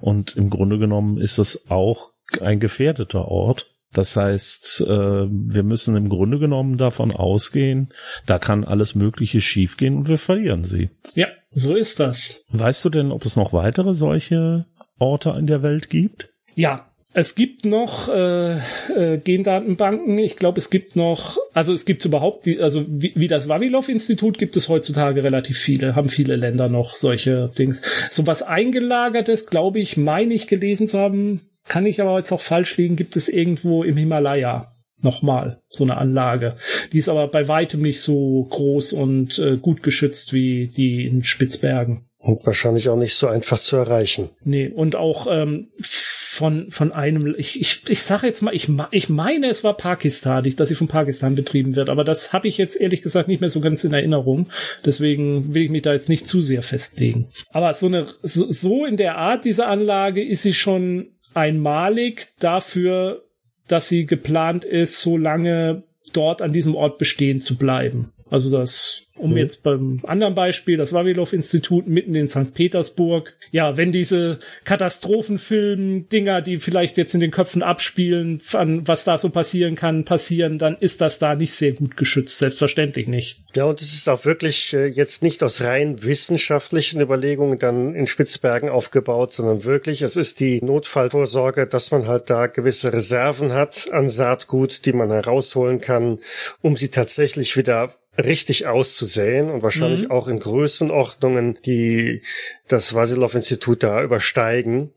Und 0.00 0.36
im 0.36 0.48
Grunde 0.48 0.78
genommen 0.78 1.18
ist 1.18 1.38
es 1.38 1.68
auch 1.68 2.10
ein 2.40 2.60
gefährdeter 2.60 3.26
Ort. 3.26 3.71
Das 3.92 4.16
heißt, 4.16 4.84
äh, 4.86 4.86
wir 4.86 5.62
müssen 5.62 5.96
im 5.96 6.08
Grunde 6.08 6.38
genommen 6.38 6.78
davon 6.78 7.12
ausgehen, 7.12 7.92
da 8.26 8.38
kann 8.38 8.64
alles 8.64 8.94
Mögliche 8.94 9.40
schiefgehen 9.40 9.96
und 9.96 10.08
wir 10.08 10.18
verlieren 10.18 10.64
sie. 10.64 10.90
Ja, 11.14 11.28
so 11.50 11.74
ist 11.74 12.00
das. 12.00 12.44
Weißt 12.48 12.84
du 12.84 12.90
denn, 12.90 13.12
ob 13.12 13.24
es 13.24 13.36
noch 13.36 13.52
weitere 13.52 13.94
solche 13.94 14.66
Orte 14.98 15.34
in 15.38 15.46
der 15.46 15.62
Welt 15.62 15.90
gibt? 15.90 16.30
Ja, 16.54 16.92
es 17.14 17.34
gibt 17.34 17.66
noch 17.66 18.08
äh, 18.08 18.56
äh, 18.56 19.18
Gendatenbanken. 19.18 20.18
Ich 20.18 20.36
glaube, 20.36 20.58
es 20.58 20.70
gibt 20.70 20.96
noch, 20.96 21.36
also 21.52 21.74
es 21.74 21.84
gibt 21.84 22.02
überhaupt, 22.06 22.46
die, 22.46 22.60
also 22.60 22.86
wie, 22.88 23.12
wie 23.14 23.28
das 23.28 23.48
Vavilov-Institut 23.48 24.38
gibt 24.38 24.56
es 24.56 24.70
heutzutage 24.70 25.22
relativ 25.22 25.58
viele, 25.58 25.94
haben 25.94 26.08
viele 26.08 26.36
Länder 26.36 26.70
noch 26.70 26.94
solche 26.94 27.50
Dings. 27.58 27.82
So 28.08 28.26
was 28.26 28.42
eingelagertes, 28.42 29.46
glaube 29.46 29.80
ich, 29.80 29.98
meine 29.98 30.32
ich 30.32 30.46
gelesen 30.46 30.88
zu 30.88 30.98
haben, 30.98 31.42
kann 31.66 31.86
ich 31.86 32.00
aber 32.00 32.18
jetzt 32.18 32.32
auch 32.32 32.40
falsch 32.40 32.76
liegen, 32.76 32.96
gibt 32.96 33.16
es 33.16 33.28
irgendwo 33.28 33.82
im 33.82 33.96
Himalaya 33.96 34.72
nochmal 35.02 35.60
so 35.68 35.84
eine 35.84 35.96
Anlage. 35.96 36.56
Die 36.92 36.98
ist 36.98 37.08
aber 37.08 37.28
bei 37.28 37.48
weitem 37.48 37.82
nicht 37.82 38.00
so 38.00 38.46
groß 38.50 38.92
und 38.92 39.38
äh, 39.38 39.56
gut 39.56 39.82
geschützt 39.82 40.32
wie 40.32 40.68
die 40.68 41.06
in 41.06 41.24
Spitzbergen. 41.24 42.06
Und 42.18 42.46
wahrscheinlich 42.46 42.88
auch 42.88 42.96
nicht 42.96 43.14
so 43.14 43.26
einfach 43.26 43.58
zu 43.58 43.76
erreichen. 43.76 44.30
Nee, 44.44 44.68
und 44.68 44.94
auch 44.94 45.26
ähm, 45.28 45.70
von, 45.80 46.70
von 46.70 46.92
einem, 46.92 47.34
ich, 47.36 47.60
ich, 47.60 47.82
ich 47.88 48.02
sage 48.04 48.28
jetzt 48.28 48.42
mal, 48.42 48.54
ich, 48.54 48.68
ich 48.92 49.08
meine, 49.08 49.48
es 49.48 49.64
war 49.64 49.76
Pakistan, 49.76 50.50
dass 50.56 50.68
sie 50.68 50.76
von 50.76 50.86
Pakistan 50.86 51.34
betrieben 51.34 51.74
wird, 51.74 51.90
aber 51.90 52.04
das 52.04 52.32
habe 52.32 52.46
ich 52.46 52.58
jetzt 52.58 52.80
ehrlich 52.80 53.02
gesagt 53.02 53.26
nicht 53.26 53.40
mehr 53.40 53.50
so 53.50 53.60
ganz 53.60 53.82
in 53.82 53.92
Erinnerung. 53.92 54.48
Deswegen 54.84 55.52
will 55.52 55.64
ich 55.64 55.70
mich 55.70 55.82
da 55.82 55.92
jetzt 55.92 56.08
nicht 56.08 56.28
zu 56.28 56.40
sehr 56.40 56.62
festlegen. 56.62 57.28
Aber 57.50 57.74
so 57.74 57.86
eine, 57.86 58.06
so, 58.22 58.48
so 58.50 58.86
in 58.86 58.96
der 58.96 59.18
Art 59.18 59.44
dieser 59.44 59.66
Anlage 59.66 60.24
ist 60.24 60.42
sie 60.42 60.54
schon 60.54 61.08
einmalig 61.34 62.28
dafür, 62.38 63.24
dass 63.68 63.88
sie 63.88 64.06
geplant 64.06 64.64
ist, 64.64 65.00
so 65.00 65.16
lange 65.16 65.84
dort 66.12 66.42
an 66.42 66.52
diesem 66.52 66.74
Ort 66.74 66.98
bestehen 66.98 67.40
zu 67.40 67.56
bleiben. 67.56 68.12
Also 68.30 68.50
das 68.50 69.06
um 69.22 69.36
jetzt 69.36 69.62
beim 69.62 70.00
anderen 70.04 70.34
Beispiel, 70.34 70.76
das 70.76 70.92
Vavilov-Institut 70.92 71.86
mitten 71.86 72.14
in 72.14 72.28
St. 72.28 72.52
Petersburg. 72.52 73.34
Ja, 73.52 73.76
wenn 73.76 73.92
diese 73.92 74.40
Katastrophenfilm-Dinger, 74.64 76.42
die 76.42 76.56
vielleicht 76.56 76.96
jetzt 76.96 77.14
in 77.14 77.20
den 77.20 77.30
Köpfen 77.30 77.62
abspielen, 77.62 78.40
an 78.52 78.86
was 78.86 79.04
da 79.04 79.18
so 79.18 79.30
passieren 79.30 79.76
kann, 79.76 80.04
passieren, 80.04 80.58
dann 80.58 80.76
ist 80.76 81.00
das 81.00 81.18
da 81.18 81.34
nicht 81.34 81.54
sehr 81.54 81.72
gut 81.72 81.96
geschützt. 81.96 82.38
Selbstverständlich 82.38 83.06
nicht. 83.06 83.42
Ja, 83.54 83.64
und 83.64 83.80
es 83.80 83.92
ist 83.94 84.08
auch 84.08 84.24
wirklich 84.24 84.74
äh, 84.74 84.86
jetzt 84.86 85.22
nicht 85.22 85.42
aus 85.42 85.62
rein 85.62 86.02
wissenschaftlichen 86.02 87.00
Überlegungen 87.00 87.58
dann 87.58 87.94
in 87.94 88.06
Spitzbergen 88.06 88.68
aufgebaut, 88.68 89.32
sondern 89.32 89.64
wirklich, 89.64 90.02
es 90.02 90.16
ist 90.16 90.40
die 90.40 90.60
Notfallvorsorge, 90.62 91.66
dass 91.66 91.90
man 91.90 92.08
halt 92.08 92.28
da 92.28 92.48
gewisse 92.48 92.92
Reserven 92.92 93.52
hat 93.52 93.88
an 93.92 94.08
Saatgut, 94.08 94.84
die 94.84 94.92
man 94.92 95.10
herausholen 95.10 95.80
kann, 95.80 96.18
um 96.60 96.76
sie 96.76 96.88
tatsächlich 96.88 97.56
wieder 97.56 97.94
richtig 98.18 98.66
auszusäen 98.66 99.50
und 99.50 99.62
wahrscheinlich 99.62 100.04
mhm. 100.04 100.10
auch 100.10 100.28
in 100.28 100.38
Größenordnungen, 100.38 101.58
die 101.64 102.22
das 102.68 102.94
Vasilov-Institut 102.94 103.82
da 103.82 104.02
übersteigen. 104.02 104.92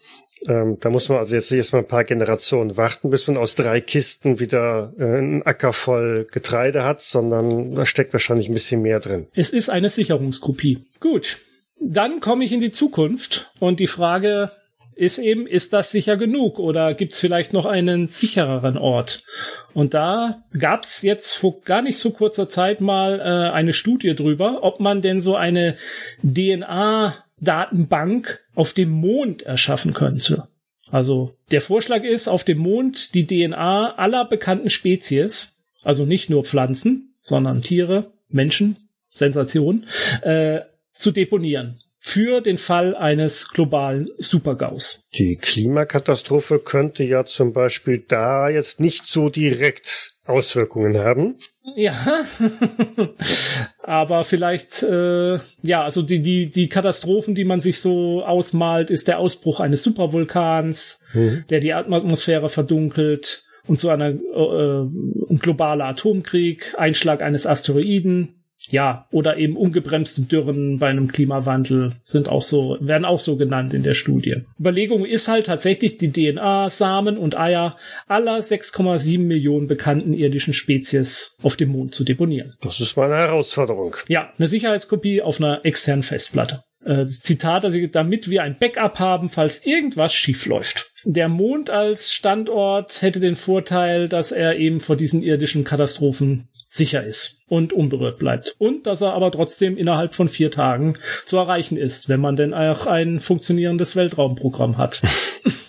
Ähm, 0.48 0.78
da 0.80 0.89
muss 0.89 1.10
man 1.10 1.18
also 1.20 1.36
jetzt 1.36 1.52
erstmal 1.52 1.84
ein 1.84 1.88
paar 1.88 2.04
Generationen 2.04 2.78
warten, 2.78 3.10
bis 3.10 3.28
man 3.28 3.38
aus 3.38 3.56
drei 3.56 3.82
Kisten 3.82 4.39
wieder 4.39 4.94
äh, 5.00 5.04
einen 5.04 5.44
Acker 5.44 5.74
voll 5.74 6.28
Getreide 6.32 6.84
hat, 6.84 7.02
sondern 7.02 7.74
da 7.74 7.86
steckt 7.86 8.14
wahrscheinlich 8.14 8.50
ein 8.50 8.54
bisschen 8.54 8.82
mehr 8.82 9.00
drin. 9.00 9.28
Es 9.34 9.54
ist 9.54 9.70
eine 9.70 9.89
Sicherungskopie. 9.89 10.86
Gut. 11.00 11.39
Dann 11.80 12.20
komme 12.20 12.46
ich 12.46 12.52
in 12.52 12.62
die 12.62 12.72
Zukunft 12.72 13.52
und 13.60 13.80
die 13.80 13.88
Frage, 13.88 14.52
ist 14.96 15.18
eben, 15.18 15.46
ist 15.46 15.74
das 15.74 15.91
sicher 15.91 16.16
genug 16.18 16.58
oder 16.58 16.93
gibt's 16.93 17.20
vielleicht 17.20 17.52
noch 17.54 17.66
einen 17.66 18.08
sichereren 18.08 18.78
Ort? 18.78 19.26
Und 19.74 19.93
da 19.93 20.46
gab's 20.58 21.02
jetzt 21.02 21.34
vor 21.34 21.60
gar 21.62 21.82
nicht 21.82 21.98
so 21.98 22.12
kurzer 22.12 22.48
Zeit 22.48 22.80
mal 22.80 23.20
äh, 23.20 23.52
eine 23.54 23.74
Studie 23.74 24.16
drüber, 24.16 24.64
ob 24.64 24.80
man 24.80 25.02
denn 25.02 25.20
so 25.20 25.36
eine 25.36 25.76
DNA-Datenbank 26.24 28.39
auf 28.56 28.72
dem 28.74 28.89
Mond 28.89 29.41
erschaffen 29.43 29.93
könnte. 29.93 30.48
Also 30.89 31.36
der 31.52 31.60
Vorschlag 31.62 32.04
ist, 32.04 32.30
auf 32.30 32.46
dem 32.46 32.60
Mond 32.60 33.14
die 33.14 33.28
DNA 33.28 33.96
aller 33.96 34.24
bekannten 34.26 34.70
Spezies, 34.70 35.62
also 35.84 36.06
nicht 36.06 36.30
nur 36.30 36.46
Pflanzen, 36.46 37.18
sondern 37.22 37.62
Tiere, 37.62 38.14
Menschen, 38.30 38.78
Sensation, 39.10 39.88
äh, 40.22 40.62
zu 40.93 41.12
deponieren 41.12 41.82
für 42.16 42.39
den 42.39 42.57
Fall 42.57 42.95
eines 42.95 43.49
globalen 43.49 44.07
Supergaus. 44.18 45.09
Die 45.16 45.36
Klimakatastrophe 45.36 46.59
könnte 46.59 47.03
ja 47.03 47.26
zum 47.26 47.51
Beispiel 47.51 48.05
da 48.07 48.47
jetzt 48.47 48.80
nicht 48.80 49.07
so 49.07 49.28
direkt 49.28 50.13
Auswirkungen 50.26 50.97
haben. 50.97 51.36
Ja, 51.76 52.24
aber 53.84 54.24
vielleicht, 54.24 54.82
äh, 54.82 55.39
ja, 55.61 55.84
also 55.84 56.03
die, 56.03 56.22
die, 56.22 56.49
die 56.49 56.70
Katastrophen, 56.70 57.36
die 57.36 57.43
man 57.43 57.59
sich 57.59 57.82
so 57.82 58.24
ausmalt, 58.24 58.91
ist 58.91 59.09
der 59.09 59.20
Ausbruch 59.20 59.59
eines 59.59 59.84
Supervulkans, 59.84 61.03
mhm. 61.11 61.43
der 61.49 61.59
die 61.59 61.74
Atmosphäre 61.74 62.47
verdunkelt 62.47 63.43
und 63.68 63.78
so 63.78 63.89
einer 63.89 64.11
äh, 64.11 64.84
ein 64.84 65.39
globaler 65.39 65.88
Atomkrieg, 65.88 66.76
Einschlag 66.78 67.22
eines 67.22 67.45
Asteroiden, 67.45 68.35
ja, 68.70 69.07
oder 69.11 69.38
eben 69.38 69.57
ungebremste 69.57 70.24
Dürren 70.24 70.80
bei 70.80 70.88
einem 70.88 71.11
Klimawandel 71.11 71.93
sind 72.03 72.30
auch 72.30 72.41
so, 72.41 72.78
werden 72.80 73.05
auch 73.05 73.20
so 73.20 73.38
genannt 73.38 73.74
in 73.74 73.84
der 73.84 73.93
Studie. 73.93 74.43
Überlegung 74.59 75.05
ist 75.05 75.28
halt 75.28 75.47
tatsächlich 75.47 75.97
die 75.97 76.11
DNA, 76.11 76.70
Samen 76.70 77.18
und 77.18 77.38
Eier 77.38 77.78
aller 78.07 78.39
6,7 78.39 79.20
Millionen 79.20 79.68
bekannten 79.68 80.13
irdischen 80.13 80.53
Spezies 80.53 81.38
auf 81.43 81.55
dem 81.55 81.70
Mond 81.70 81.93
zu 81.93 82.03
deponieren. 82.03 82.55
Das 82.61 82.82
ist 82.82 82.97
mal 82.97 83.11
eine 83.11 83.22
Herausforderung. 83.22 83.95
Ja, 84.07 84.32
eine 84.38 84.47
Sicherheitskopie 84.47 85.22
auf 85.22 85.39
einer 85.39 85.66
externen 85.66 86.03
Festplatte. 86.03 86.63
Äh, 86.86 87.07
Zitat, 87.07 87.66
also 87.66 87.80
damit 87.88 88.30
wir 88.30 88.43
ein 88.43 88.57
Backup 88.59 88.99
haben, 88.99 89.30
falls 89.30 89.66
irgendwas 89.66 90.13
schief 90.13 90.45
läuft. 90.45 90.91
Der 91.03 91.30
Mond 91.30 91.72
als 91.72 92.13
Standort 92.13 93.01
hätte 93.01 93.20
den 93.20 93.36
Vorteil, 93.36 94.07
dass 94.07 94.32
er 94.32 94.57
eben 94.57 94.80
vor 94.80 94.95
diesen 94.95 95.24
irdischen 95.24 95.63
Katastrophen 95.63 96.47
sicher 96.76 97.04
ist 97.04 97.42
und 97.48 97.74
unberührt 97.74 98.20
bleibt. 98.20 98.56
Und 98.58 98.86
dass 98.86 99.02
er 99.02 99.14
aber 99.14 99.32
trotzdem 99.32 99.78
innerhalb 99.78 100.14
von 100.14 100.28
vier 100.28 100.52
Tagen 100.52 100.98
zu 101.26 101.38
erreichen 101.38 101.78
ist, 101.78 102.10
wenn 102.10 102.20
man 102.20 102.36
denn 102.36 102.54
auch 102.54 102.86
ein 102.86 103.20
funktionierendes 103.20 103.96
Weltraumprogramm 103.96 104.78
hat. 104.78 105.02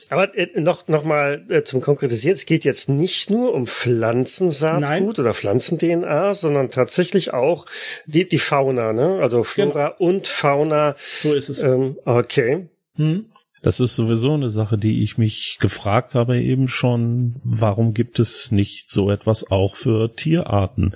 Aber 0.08 0.38
äh, 0.38 0.60
noch, 0.60 0.86
noch 0.86 1.02
mal 1.02 1.44
äh, 1.48 1.64
zum 1.64 1.80
Konkretisieren. 1.80 2.34
Es 2.34 2.46
geht 2.46 2.64
jetzt 2.64 2.88
nicht 2.88 3.28
nur 3.28 3.52
um 3.52 3.66
Pflanzensaatgut 3.66 4.88
Nein. 4.88 5.08
oder 5.08 5.34
Pflanzen-DNA, 5.34 6.32
sondern 6.34 6.70
tatsächlich 6.70 7.34
auch 7.34 7.66
die, 8.06 8.28
die 8.28 8.38
Fauna, 8.38 8.92
ne? 8.92 9.18
Also 9.20 9.42
Flora 9.42 9.94
genau. 9.98 10.10
und 10.10 10.28
Fauna. 10.28 10.94
So 11.12 11.34
ist 11.34 11.48
es. 11.48 11.60
Ähm, 11.60 11.96
okay. 12.04 12.68
Hm? 12.94 13.26
Das 13.66 13.80
ist 13.80 13.96
sowieso 13.96 14.34
eine 14.34 14.46
Sache, 14.46 14.78
die 14.78 15.02
ich 15.02 15.18
mich 15.18 15.58
gefragt 15.60 16.14
habe 16.14 16.40
eben 16.40 16.68
schon. 16.68 17.40
Warum 17.42 17.94
gibt 17.94 18.20
es 18.20 18.52
nicht 18.52 18.88
so 18.88 19.10
etwas 19.10 19.50
auch 19.50 19.74
für 19.74 20.14
Tierarten? 20.14 20.94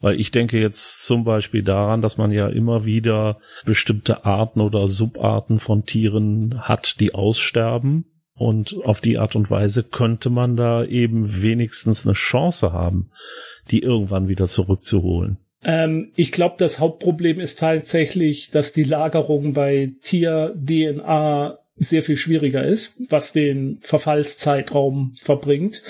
Weil 0.00 0.18
ich 0.18 0.32
denke 0.32 0.58
jetzt 0.58 1.04
zum 1.06 1.22
Beispiel 1.22 1.62
daran, 1.62 2.02
dass 2.02 2.18
man 2.18 2.32
ja 2.32 2.48
immer 2.48 2.84
wieder 2.84 3.38
bestimmte 3.64 4.24
Arten 4.24 4.60
oder 4.60 4.88
Subarten 4.88 5.60
von 5.60 5.84
Tieren 5.84 6.60
hat, 6.62 6.98
die 6.98 7.14
aussterben. 7.14 8.06
Und 8.34 8.74
auf 8.82 9.00
die 9.00 9.18
Art 9.18 9.36
und 9.36 9.48
Weise 9.48 9.84
könnte 9.84 10.28
man 10.28 10.56
da 10.56 10.84
eben 10.84 11.40
wenigstens 11.40 12.04
eine 12.04 12.14
Chance 12.14 12.72
haben, 12.72 13.12
die 13.70 13.78
irgendwann 13.78 14.26
wieder 14.26 14.48
zurückzuholen. 14.48 15.38
Ähm, 15.62 16.10
ich 16.16 16.32
glaube, 16.32 16.56
das 16.58 16.80
Hauptproblem 16.80 17.38
ist 17.38 17.60
tatsächlich, 17.60 18.50
dass 18.50 18.72
die 18.72 18.82
Lagerung 18.82 19.52
bei 19.52 19.92
Tier-DNA 20.02 21.58
sehr 21.78 22.02
viel 22.02 22.16
schwieriger 22.16 22.64
ist, 22.64 22.96
was 23.08 23.32
den 23.32 23.78
Verfallszeitraum 23.80 25.16
verbringt. 25.20 25.82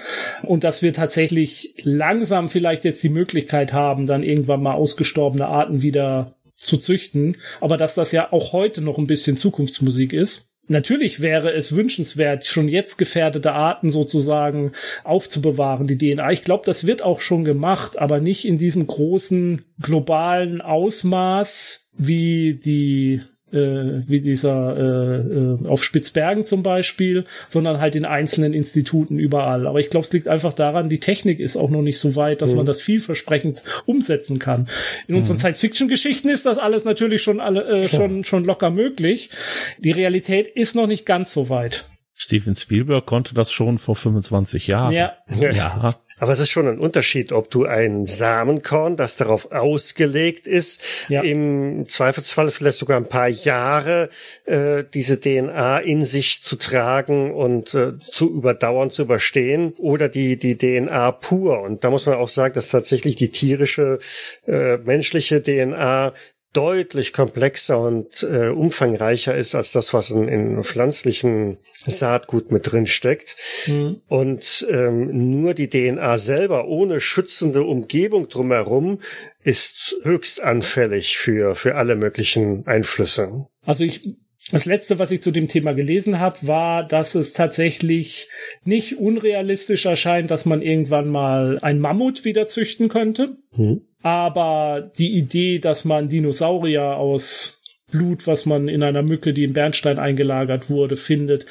Und 0.43 0.65
dass 0.65 0.83
wir 0.83 0.93
tatsächlich 0.93 1.75
langsam 1.83 2.49
vielleicht 2.49 2.85
jetzt 2.85 3.03
die 3.03 3.09
Möglichkeit 3.09 3.73
haben, 3.73 4.07
dann 4.07 4.23
irgendwann 4.23 4.63
mal 4.63 4.75
ausgestorbene 4.75 5.47
Arten 5.47 5.83
wieder 5.83 6.35
zu 6.57 6.77
züchten. 6.77 7.37
Aber 7.61 7.77
dass 7.77 7.95
das 7.95 8.13
ja 8.13 8.33
auch 8.33 8.53
heute 8.53 8.81
noch 8.81 8.99
ein 8.99 9.07
bisschen 9.07 9.37
Zukunftsmusik 9.37 10.13
ist. 10.13 10.49
Natürlich 10.71 11.21
wäre 11.21 11.53
es 11.55 11.75
wünschenswert, 11.75 12.45
schon 12.45 12.69
jetzt 12.69 12.99
gefährdete 12.99 13.53
Arten 13.53 13.89
sozusagen 13.89 14.73
aufzubewahren, 15.03 15.87
die 15.87 15.97
DNA. 15.97 16.31
Ich 16.33 16.45
glaube, 16.45 16.67
das 16.67 16.87
wird 16.87 17.01
auch 17.01 17.23
schon 17.23 17.45
gemacht, 17.45 17.99
aber 17.99 18.21
nicht 18.21 18.47
in 18.47 18.59
diesem 18.59 18.87
großen 18.87 19.63
globalen 19.81 20.61
Ausmaß, 20.61 21.89
wie 21.97 22.61
die 22.63 23.23
äh, 23.53 24.03
wie 24.07 24.21
dieser 24.21 24.77
äh, 24.77 25.65
äh, 25.65 25.69
auf 25.69 25.85
Spitzbergen 25.85 26.45
zum 26.45 26.63
Beispiel, 26.63 27.27
sondern 27.47 27.81
halt 27.81 27.95
in 27.95 28.05
einzelnen 28.05 28.53
Instituten 28.53 29.19
überall. 29.19 29.67
Aber 29.67 29.81
ich 29.81 29.91
glaube, 29.91 30.05
es 30.05 30.13
liegt 30.13 30.29
einfach 30.29 30.53
daran, 30.53 30.89
die 30.89 30.99
Technik 30.99 31.41
ist 31.41 31.57
auch 31.57 31.71
noch 31.71 31.83
nicht 31.83 31.99
so 31.99 32.17
weit, 32.17 32.43
dass 32.43 32.53
mhm. 32.53 32.59
man 32.59 32.67
das 32.67 32.81
vielversprechend 32.81 33.63
umsetzen 33.87 34.39
kann. 34.39 34.69
In 35.07 35.15
unseren 35.15 35.37
mhm. 35.37 35.41
Science-Fiction-Geschichten 35.41 36.29
ist 36.29 36.47
das 36.47 36.59
alles 36.59 36.85
natürlich 36.85 37.23
schon 37.23 37.41
alle 37.41 37.65
äh, 37.65 37.89
schon 37.89 38.25
schon 38.25 38.45
locker 38.45 38.71
möglich. 38.71 39.31
Die 39.79 39.93
Realität 39.93 40.49
ist 40.49 40.75
noch 40.75 40.87
nicht 40.87 41.07
ganz 41.07 41.33
so 41.33 41.49
weit. 41.49 41.87
Steven 42.15 42.57
Spielberg 42.57 43.07
konnte 43.07 43.35
das 43.35 43.53
schon 43.53 43.79
vor 43.79 43.95
25 43.95 44.67
Jahren. 44.67 44.93
Ja. 44.93 45.13
ja. 45.41 46.01
Aber 46.19 46.33
es 46.33 46.41
ist 46.41 46.51
schon 46.51 46.67
ein 46.67 46.79
Unterschied, 46.79 47.33
ob 47.33 47.51
du 47.51 47.65
ein 47.65 48.07
Samenkorn, 48.07 48.97
das 48.97 49.17
darauf 49.17 49.53
ausgelegt 49.53 50.47
ist, 50.47 50.83
ja. 51.09 51.23
im 51.23 51.87
Zweifelsfall 51.87 52.51
vielleicht 52.51 52.79
sogar 52.79 52.97
ein 52.97 53.09
paar 53.09 53.29
Jahre 53.29 54.09
äh, 54.45 54.85
diese 54.93 55.21
DNA 55.21 55.79
in 55.81 56.05
sich 56.05 56.43
zu 56.43 56.57
tragen 56.57 57.33
und 57.33 57.75
äh, 57.75 57.99
zu 57.99 58.35
überdauern, 58.35 58.91
zu 58.91 59.03
überstehen, 59.03 59.75
oder 59.79 60.09
die 60.09 60.37
die 60.37 60.57
DNA 60.57 61.13
pur. 61.13 61.63
Und 61.63 61.85
da 61.85 61.91
muss 61.91 62.07
man 62.07 62.17
auch 62.17 62.29
sagen, 62.29 62.55
dass 62.55 62.71
tatsächlich 62.71 63.17
die 63.17 63.31
tierische, 63.31 63.99
äh, 64.47 64.79
menschliche 64.79 65.43
DNA 65.43 66.13
deutlich 66.53 67.13
komplexer 67.13 67.79
und 67.79 68.23
äh, 68.23 68.49
umfangreicher 68.49 69.37
ist 69.37 69.55
als 69.55 69.73
das, 69.73 69.93
was 69.93 70.11
in, 70.11 70.29
in 70.29 70.65
pflanzlichen 70.65 71.59
Saatgut 71.75 72.51
mit 72.51 72.71
drin 72.71 72.87
steckt. 72.87 73.37
Mhm. 73.67 74.01
Und 74.09 74.67
ähm, 74.71 75.41
nur 75.41 75.55
die 75.55 75.69
DNA 75.69 76.17
selber 76.19 76.67
ohne 76.67 77.01
schützende 77.01 77.63
Umgebung 77.65 78.29
drumherum 78.29 79.01
ist 79.43 79.97
höchst 80.03 80.43
anfällig 80.43 81.19
für, 81.19 81.55
für 81.55 81.75
alle 81.75 81.97
möglichen 81.97 82.67
Einflüsse. 82.67 83.47
Also 83.65 83.85
ich 83.85 84.17
das 84.51 84.65
letzte, 84.65 84.99
was 84.99 85.11
ich 85.11 85.23
zu 85.23 85.31
dem 85.31 85.49
Thema 85.49 85.75
gelesen 85.75 86.21
habe, 86.21 86.39
war, 86.47 86.87
dass 86.87 87.15
es 87.15 87.35
tatsächlich 87.35 88.31
nicht 88.65 88.99
unrealistisch 88.99 89.85
erscheint, 89.85 90.31
dass 90.31 90.47
man 90.47 90.63
irgendwann 90.63 91.11
mal 91.11 91.59
ein 91.61 91.81
Mammut 91.81 92.25
wieder 92.25 92.47
züchten 92.47 92.89
könnte. 92.89 93.37
Hm. 93.55 93.83
Aber 94.03 94.93
die 94.97 95.17
Idee, 95.17 95.59
dass 95.59 95.85
man 95.85 96.09
Dinosaurier 96.09 96.97
aus 96.97 97.63
Blut, 97.91 98.27
was 98.27 98.47
man 98.47 98.69
in 98.69 98.83
einer 98.83 99.03
Mücke, 99.03 99.33
die 99.33 99.45
in 99.45 99.55
Bernstein 99.55 99.99
eingelagert 99.99 100.71
wurde, 100.71 100.97
findet, 100.97 101.47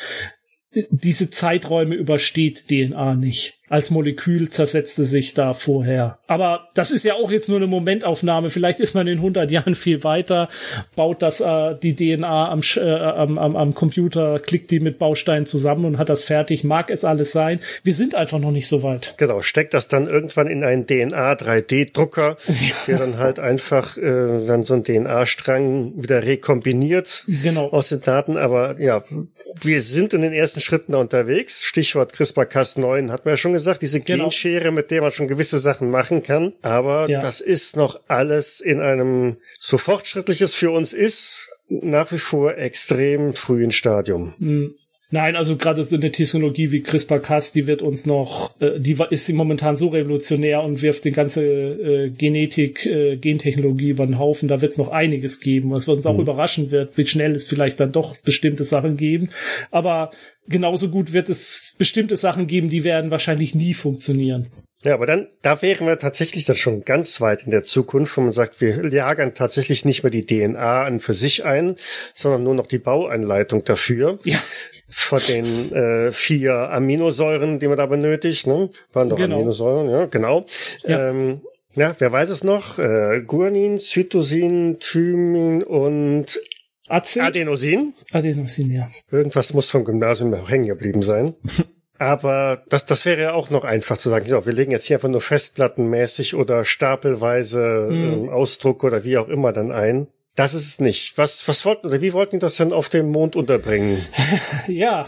diese 0.89 1.29
Zeiträume 1.29 1.95
übersteht 1.95 2.67
DNA 2.67 3.15
nicht 3.15 3.56
als 3.69 3.89
Molekül 3.89 4.49
zersetzte 4.49 5.05
sich 5.05 5.33
da 5.33 5.53
vorher. 5.53 6.19
Aber 6.27 6.69
das 6.73 6.91
ist 6.91 7.03
ja 7.03 7.15
auch 7.15 7.31
jetzt 7.31 7.49
nur 7.49 7.57
eine 7.57 7.67
Momentaufnahme. 7.67 8.49
Vielleicht 8.49 8.79
ist 8.79 8.95
man 8.95 9.07
in 9.07 9.17
100 9.17 9.51
Jahren 9.51 9.75
viel 9.75 10.03
weiter, 10.03 10.47
baut 10.95 11.21
das 11.21 11.41
äh, 11.41 11.75
die 11.81 11.95
DNA 11.95 12.49
am, 12.49 12.61
äh, 12.77 12.81
am, 12.81 13.37
am, 13.37 13.55
am 13.55 13.73
Computer, 13.73 14.39
klickt 14.39 14.71
die 14.71 14.79
mit 14.79 14.99
Bausteinen 14.99 15.45
zusammen 15.45 15.85
und 15.85 15.97
hat 15.97 16.09
das 16.09 16.23
fertig. 16.23 16.63
Mag 16.63 16.89
es 16.89 17.03
alles 17.03 17.31
sein. 17.31 17.59
Wir 17.83 17.93
sind 17.93 18.15
einfach 18.15 18.39
noch 18.39 18.51
nicht 18.51 18.67
so 18.67 18.83
weit. 18.83 19.15
Genau, 19.17 19.41
steckt 19.41 19.73
das 19.73 19.87
dann 19.89 20.07
irgendwann 20.07 20.47
in 20.47 20.63
einen 20.63 20.85
DNA 20.85 21.33
3D-Drucker, 21.33 22.37
der 22.87 22.97
dann 22.97 23.17
halt 23.17 23.39
einfach 23.39 23.97
äh, 23.97 24.45
dann 24.45 24.63
so 24.63 24.75
einen 24.75 24.83
DNA-Strang 24.83 25.93
wieder 26.01 26.23
rekombiniert 26.23 27.25
genau. 27.43 27.69
aus 27.69 27.89
den 27.89 28.01
Daten. 28.01 28.37
Aber 28.37 28.79
ja, 28.79 29.03
wir 29.61 29.81
sind 29.81 30.13
in 30.13 30.21
den 30.21 30.33
ersten 30.33 30.61
Schritten 30.61 30.93
da 30.93 30.99
unterwegs. 30.99 31.63
Stichwort 31.63 32.13
CRISPR-Cas9 32.13 33.11
hat 33.11 33.25
man 33.25 33.33
ja 33.33 33.37
schon 33.37 33.56
gesagt, 33.57 33.81
diese 33.81 33.99
genau. 34.01 34.25
Genschere, 34.25 34.71
mit 34.71 34.91
der 34.91 35.01
man 35.01 35.11
schon 35.11 35.27
gewisse 35.27 35.57
Sachen 35.59 35.89
machen 35.89 36.23
kann. 36.23 36.53
Aber 36.61 37.09
ja. 37.09 37.19
das 37.19 37.41
ist 37.41 37.75
noch 37.75 37.99
alles 38.07 38.59
in 38.59 38.79
einem 38.79 39.37
so 39.59 39.77
fortschrittliches 39.77 40.55
für 40.55 40.71
uns 40.71 40.93
ist, 40.93 41.49
nach 41.69 42.11
wie 42.11 42.17
vor 42.17 42.57
extrem 42.57 43.33
frühen 43.33 43.71
Stadium. 43.71 44.33
Hm. 44.39 44.75
Nein, 45.09 45.37
also 45.37 45.55
gerade 45.55 45.83
so 45.85 45.95
eine 45.95 46.11
Technologie 46.11 46.71
wie 46.73 46.81
CRISPR-Cas, 46.81 47.53
die 47.53 47.65
wird 47.65 47.81
uns 47.81 48.05
noch, 48.05 48.59
äh, 48.59 48.77
die 48.77 48.97
ist 49.09 49.31
momentan 49.31 49.77
so 49.77 49.87
revolutionär 49.87 50.61
und 50.63 50.81
wirft 50.81 51.05
die 51.05 51.11
ganze 51.11 51.45
äh, 51.45 52.09
Genetik, 52.09 52.85
äh, 52.85 53.15
Gentechnologie 53.15 53.91
über 53.91 54.05
den 54.05 54.19
Haufen. 54.19 54.49
Da 54.49 54.61
wird 54.61 54.73
es 54.73 54.77
noch 54.77 54.89
einiges 54.89 55.39
geben, 55.39 55.71
was 55.71 55.87
uns 55.87 56.05
auch 56.05 56.15
mhm. 56.15 56.21
überraschen 56.21 56.71
wird, 56.71 56.97
wie 56.97 57.07
schnell 57.07 57.31
es 57.31 57.47
vielleicht 57.47 57.79
dann 57.79 57.93
doch 57.93 58.17
bestimmte 58.17 58.65
Sachen 58.65 58.97
geben. 58.97 59.29
Aber 59.71 60.11
genauso 60.49 60.89
gut 60.89 61.13
wird 61.13 61.29
es 61.29 61.75
bestimmte 61.77 62.17
Sachen 62.17 62.47
geben, 62.47 62.69
die 62.69 62.83
werden 62.83 63.09
wahrscheinlich 63.09 63.55
nie 63.55 63.73
funktionieren. 63.73 64.47
Ja, 64.87 64.93
aber 64.93 65.05
dann, 65.05 65.27
da 65.41 65.61
wären 65.61 65.85
wir 65.85 65.99
tatsächlich 65.99 66.45
dann 66.45 66.55
schon 66.55 66.85
ganz 66.85 67.19
weit 67.19 67.43
in 67.43 67.51
der 67.51 67.63
Zukunft, 67.63 68.15
wo 68.15 68.21
man 68.21 68.31
sagt, 68.31 68.61
wir 68.61 68.81
lagern 68.83 69.33
tatsächlich 69.33 69.83
nicht 69.83 70.03
mehr 70.03 70.11
die 70.11 70.25
DNA 70.25 70.85
an 70.85 71.01
für 71.01 71.13
sich 71.13 71.43
ein, 71.43 71.75
sondern 72.13 72.43
nur 72.43 72.55
noch 72.55 72.67
die 72.67 72.77
Bauanleitung 72.77 73.65
dafür. 73.65 74.19
Ja. 74.23 74.39
Von 74.87 75.19
den 75.27 75.73
äh, 75.73 76.13
vier 76.13 76.69
Aminosäuren, 76.71 77.59
die 77.59 77.67
man 77.67 77.75
da 77.75 77.85
benötigt, 77.85 78.47
ne? 78.47 78.69
Waren 78.93 79.09
doch 79.09 79.17
genau. 79.17 79.35
Aminosäuren, 79.35 79.89
ja, 79.89 80.05
genau. 80.05 80.45
Ja. 80.83 81.09
Ähm, 81.09 81.41
ja, 81.73 81.93
wer 81.99 82.09
weiß 82.13 82.29
es 82.29 82.45
noch? 82.45 82.79
Äh, 82.79 83.23
Guanin, 83.27 83.79
Cytosin, 83.79 84.79
Thymin 84.79 85.63
und 85.63 86.39
Acel? 86.87 87.23
Adenosin. 87.23 87.93
Adenosin, 88.13 88.71
ja. 88.71 88.87
Irgendwas 89.11 89.53
muss 89.53 89.69
vom 89.69 89.83
Gymnasium 89.83 90.33
auch 90.33 90.49
hängen 90.49 90.67
geblieben 90.67 91.01
sein. 91.01 91.33
Aber 91.99 92.63
das, 92.69 92.85
das 92.85 93.05
wäre 93.05 93.21
ja 93.21 93.33
auch 93.33 93.49
noch 93.49 93.63
einfach 93.63 93.97
zu 93.97 94.09
sagen, 94.09 94.27
so, 94.27 94.45
wir 94.45 94.53
legen 94.53 94.71
jetzt 94.71 94.85
hier 94.85 94.97
einfach 94.97 95.09
nur 95.09 95.21
festplattenmäßig 95.21 96.35
oder 96.35 96.63
stapelweise 96.63 97.87
mhm. 97.89 98.13
ähm, 98.13 98.29
Ausdruck 98.29 98.83
oder 98.83 99.03
wie 99.03 99.17
auch 99.17 99.27
immer 99.27 99.53
dann 99.53 99.71
ein. 99.71 100.07
Das 100.37 100.53
ist 100.53 100.67
es 100.67 100.79
nicht. 100.79 101.17
Was, 101.17 101.47
was 101.47 101.65
wollten 101.65 101.87
oder 101.87 101.99
wie 101.99 102.13
wollten 102.13 102.35
die 102.35 102.39
das 102.39 102.57
denn 102.57 102.71
auf 102.71 102.89
dem 102.89 103.09
Mond 103.09 103.35
unterbringen? 103.35 104.05
ja, 104.67 105.07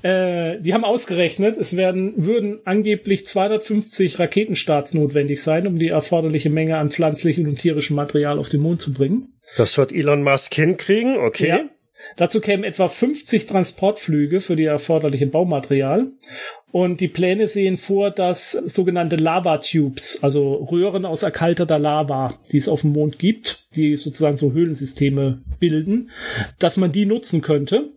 äh, 0.00 0.58
die 0.58 0.72
haben 0.72 0.84
ausgerechnet, 0.84 1.58
es 1.58 1.76
werden 1.76 2.14
würden 2.16 2.60
angeblich 2.64 3.26
250 3.26 4.18
Raketenstarts 4.18 4.94
notwendig 4.94 5.42
sein, 5.42 5.66
um 5.66 5.78
die 5.78 5.88
erforderliche 5.88 6.48
Menge 6.48 6.78
an 6.78 6.88
pflanzlichem 6.88 7.46
und 7.46 7.58
tierischem 7.58 7.94
Material 7.94 8.38
auf 8.38 8.48
den 8.48 8.62
Mond 8.62 8.80
zu 8.80 8.94
bringen. 8.94 9.34
Das 9.58 9.76
wird 9.76 9.92
Elon 9.92 10.22
Musk 10.22 10.54
hinkriegen, 10.54 11.18
okay. 11.18 11.48
Ja. 11.48 11.60
Dazu 12.16 12.40
kämen 12.40 12.64
etwa 12.64 12.88
50 12.88 13.46
Transportflüge 13.46 14.40
für 14.40 14.56
die 14.56 14.64
erforderliche 14.64 15.26
Baumaterial. 15.26 16.08
Und 16.70 17.00
die 17.00 17.08
Pläne 17.08 17.46
sehen 17.46 17.76
vor, 17.76 18.10
dass 18.10 18.50
sogenannte 18.50 19.14
Lava-Tubes, 19.14 20.24
also 20.24 20.54
Röhren 20.54 21.04
aus 21.04 21.22
erkalteter 21.22 21.78
Lava, 21.78 22.34
die 22.50 22.58
es 22.58 22.68
auf 22.68 22.80
dem 22.80 22.92
Mond 22.92 23.20
gibt, 23.20 23.66
die 23.76 23.96
sozusagen 23.96 24.36
so 24.36 24.52
Höhlensysteme 24.52 25.40
bilden, 25.60 26.10
dass 26.58 26.76
man 26.76 26.90
die 26.90 27.06
nutzen 27.06 27.42
könnte. 27.42 27.92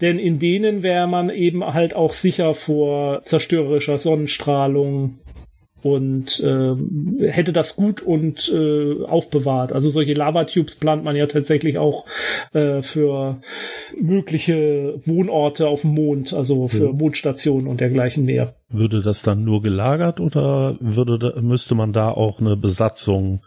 Denn 0.00 0.18
in 0.18 0.40
denen 0.40 0.82
wäre 0.82 1.06
man 1.06 1.30
eben 1.30 1.64
halt 1.64 1.94
auch 1.94 2.12
sicher 2.12 2.54
vor 2.54 3.22
zerstörerischer 3.22 3.98
Sonnenstrahlung, 3.98 5.18
und 5.86 6.40
äh, 6.40 7.28
hätte 7.28 7.52
das 7.52 7.76
gut 7.76 8.02
und 8.02 8.52
äh, 8.52 9.04
aufbewahrt. 9.04 9.72
Also 9.72 9.88
solche 9.88 10.14
Lavatubes 10.14 10.76
plant 10.76 11.04
man 11.04 11.14
ja 11.14 11.26
tatsächlich 11.26 11.78
auch 11.78 12.06
äh, 12.52 12.82
für 12.82 13.40
mögliche 13.96 14.94
Wohnorte 15.04 15.68
auf 15.68 15.82
dem 15.82 15.94
Mond, 15.94 16.32
also 16.32 16.66
für 16.66 16.92
mhm. 16.92 16.98
Mondstationen 16.98 17.68
und 17.68 17.80
dergleichen 17.80 18.24
mehr. 18.24 18.54
Würde 18.68 19.00
das 19.00 19.22
dann 19.22 19.44
nur 19.44 19.62
gelagert 19.62 20.18
oder 20.18 20.76
würde 20.80 21.40
müsste 21.40 21.76
man 21.76 21.92
da 21.92 22.10
auch 22.10 22.40
eine 22.40 22.56
Besatzung 22.56 23.42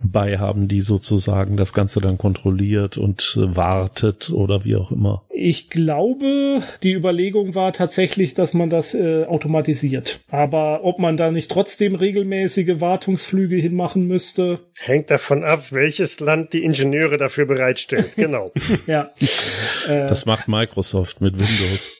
bei 0.00 0.38
haben, 0.38 0.68
die 0.68 0.80
sozusagen 0.80 1.56
das 1.56 1.72
Ganze 1.72 2.00
dann 2.00 2.18
kontrolliert 2.18 2.96
und 2.96 3.36
äh, 3.36 3.56
wartet 3.56 4.30
oder 4.30 4.64
wie 4.64 4.76
auch 4.76 4.92
immer. 4.92 5.24
Ich 5.30 5.70
glaube, 5.70 6.62
die 6.82 6.92
Überlegung 6.92 7.54
war 7.54 7.72
tatsächlich, 7.72 8.34
dass 8.34 8.54
man 8.54 8.70
das 8.70 8.94
äh, 8.94 9.24
automatisiert. 9.24 10.20
Aber 10.30 10.84
ob 10.84 10.98
man 10.98 11.16
da 11.16 11.30
nicht 11.30 11.50
trotzdem 11.50 11.94
regelmäßige 11.96 12.80
Wartungsflüge 12.80 13.56
hinmachen 13.56 14.06
müsste. 14.06 14.60
Hängt 14.80 15.10
davon 15.10 15.42
ab, 15.42 15.72
welches 15.72 16.20
Land 16.20 16.52
die 16.52 16.62
Ingenieure 16.64 17.18
dafür 17.18 17.46
bereitstellt. 17.46 18.08
Genau. 18.18 18.52
ja. 18.86 19.10
das 19.86 20.26
macht 20.26 20.48
Microsoft 20.48 21.20
mit 21.20 21.34
Windows. 21.34 21.97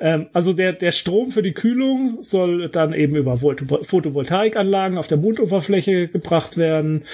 Ähm, 0.00 0.28
also 0.32 0.52
der, 0.52 0.72
der 0.72 0.92
Strom 0.92 1.30
für 1.30 1.42
die 1.42 1.52
Kühlung 1.52 2.18
soll 2.22 2.68
dann 2.70 2.94
eben 2.94 3.16
über 3.16 3.36
Photovoltaikanlagen 3.36 4.98
auf 4.98 5.08
der 5.08 5.18
Mondoberfläche 5.18 6.08
gebracht 6.08 6.56
werden. 6.56 7.04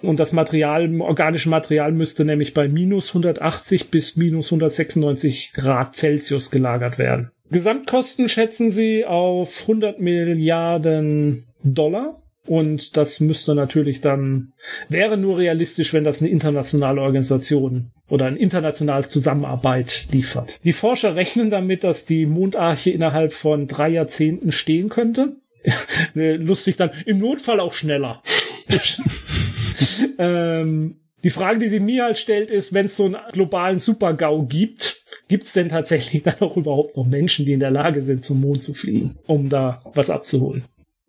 Und 0.00 0.20
das 0.20 0.32
Material, 0.32 0.88
organische 1.00 1.48
Material 1.48 1.92
müsste 1.92 2.24
nämlich 2.24 2.54
bei 2.54 2.68
minus 2.68 3.08
180 3.08 3.90
bis 3.90 4.16
minus 4.16 4.46
196 4.48 5.52
Grad 5.52 5.96
Celsius 5.96 6.50
gelagert 6.50 6.98
werden. 6.98 7.30
Gesamtkosten 7.50 8.28
schätzen 8.28 8.70
sie 8.70 9.04
auf 9.04 9.62
100 9.62 10.00
Milliarden 10.00 11.44
Dollar. 11.62 12.22
Und 12.46 12.96
das 12.96 13.20
müsste 13.20 13.54
natürlich 13.54 14.00
dann, 14.00 14.52
wäre 14.88 15.16
nur 15.16 15.38
realistisch, 15.38 15.92
wenn 15.92 16.04
das 16.04 16.20
eine 16.20 16.30
internationale 16.30 17.00
Organisation 17.00 17.90
oder 18.08 18.26
eine 18.26 18.38
internationale 18.38 19.08
Zusammenarbeit 19.08 20.06
liefert. 20.12 20.60
Die 20.64 20.72
Forscher 20.72 21.16
rechnen 21.16 21.50
damit, 21.50 21.84
dass 21.84 22.06
die 22.06 22.26
Mondarche 22.26 22.90
innerhalb 22.90 23.32
von 23.32 23.66
drei 23.66 23.88
Jahrzehnten 23.88 24.52
stehen 24.52 24.88
könnte. 24.88 25.36
Lustig 26.14 26.76
dann, 26.76 26.90
im 27.04 27.18
Notfall 27.18 27.60
auch 27.60 27.72
schneller. 27.72 28.22
ähm, 30.18 30.96
die 31.24 31.30
Frage, 31.30 31.58
die 31.58 31.68
sie 31.68 31.80
mir 31.80 32.04
halt 32.04 32.18
stellt, 32.18 32.50
ist, 32.50 32.72
wenn 32.72 32.86
es 32.86 32.96
so 32.96 33.06
einen 33.06 33.16
globalen 33.32 33.80
Super-GAU 33.80 34.46
gibt, 34.46 35.02
gibt 35.28 35.44
es 35.44 35.52
denn 35.52 35.68
tatsächlich 35.68 36.22
dann 36.24 36.40
auch 36.40 36.56
überhaupt 36.56 36.96
noch 36.96 37.06
Menschen, 37.06 37.44
die 37.44 37.52
in 37.52 37.60
der 37.60 37.70
Lage 37.70 38.02
sind, 38.02 38.24
zum 38.24 38.40
Mond 38.40 38.62
zu 38.62 38.74
fliegen, 38.74 39.18
um 39.26 39.48
da 39.48 39.82
was 39.94 40.10
abzuholen? 40.10 40.64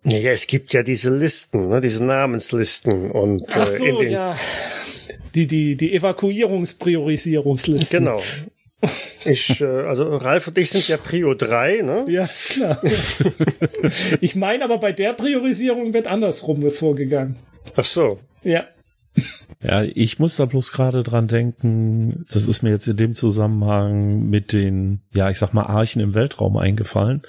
Ja, 0.10 0.32
es 0.32 0.48
gibt 0.48 0.74
ja 0.74 0.82
diese 0.84 1.16
Listen, 1.16 1.70
ne, 1.70 1.80
diese 1.82 2.06
Namenslisten 2.06 3.12
und 3.12 3.44
Ach 3.50 3.68
so, 3.68 3.84
äh, 3.84 3.90
in 3.90 3.98
den 3.98 4.12
ja. 4.12 4.38
Die, 5.36 5.48
die, 5.48 5.76
die 5.76 5.94
Evakuierungspriorisierungslisten. 5.94 8.00
Genau. 8.00 8.22
Ich, 9.26 9.60
äh, 9.62 9.66
also 9.66 10.16
Ralf 10.16 10.48
und 10.48 10.58
ich 10.58 10.70
sind 10.70 10.88
ja 10.88 10.96
Prio 10.98 11.34
3, 11.34 11.82
ne? 11.82 12.06
Ja, 12.08 12.26
ist 12.26 12.50
klar. 12.50 12.80
ich 14.22 14.36
meine 14.36 14.64
aber 14.64 14.78
bei 14.78 14.92
der 14.94 15.14
Priorisierung 15.14 15.94
wird 15.94 16.06
andersrum 16.08 16.70
vorgegangen. 16.72 17.36
Ach 17.76 17.86
so. 17.86 18.20
Ja. 18.44 18.68
Ja, 19.62 19.84
ich 19.84 20.20
muss 20.20 20.36
da 20.36 20.46
bloß 20.46 20.72
gerade 20.72 21.02
dran 21.02 21.28
denken, 21.28 22.26
das 22.32 22.48
ist 22.48 22.62
mir 22.62 22.70
jetzt 22.70 22.88
in 22.88 22.98
dem 22.98 23.14
Zusammenhang 23.14 24.30
mit 24.30 24.54
den, 24.54 25.02
ja, 25.14 25.32
ich 25.32 25.40
sag 25.40 25.54
mal, 25.54 25.64
Archen 25.64 26.02
im 26.02 26.14
Weltraum 26.14 26.58
eingefallen. 26.58 27.24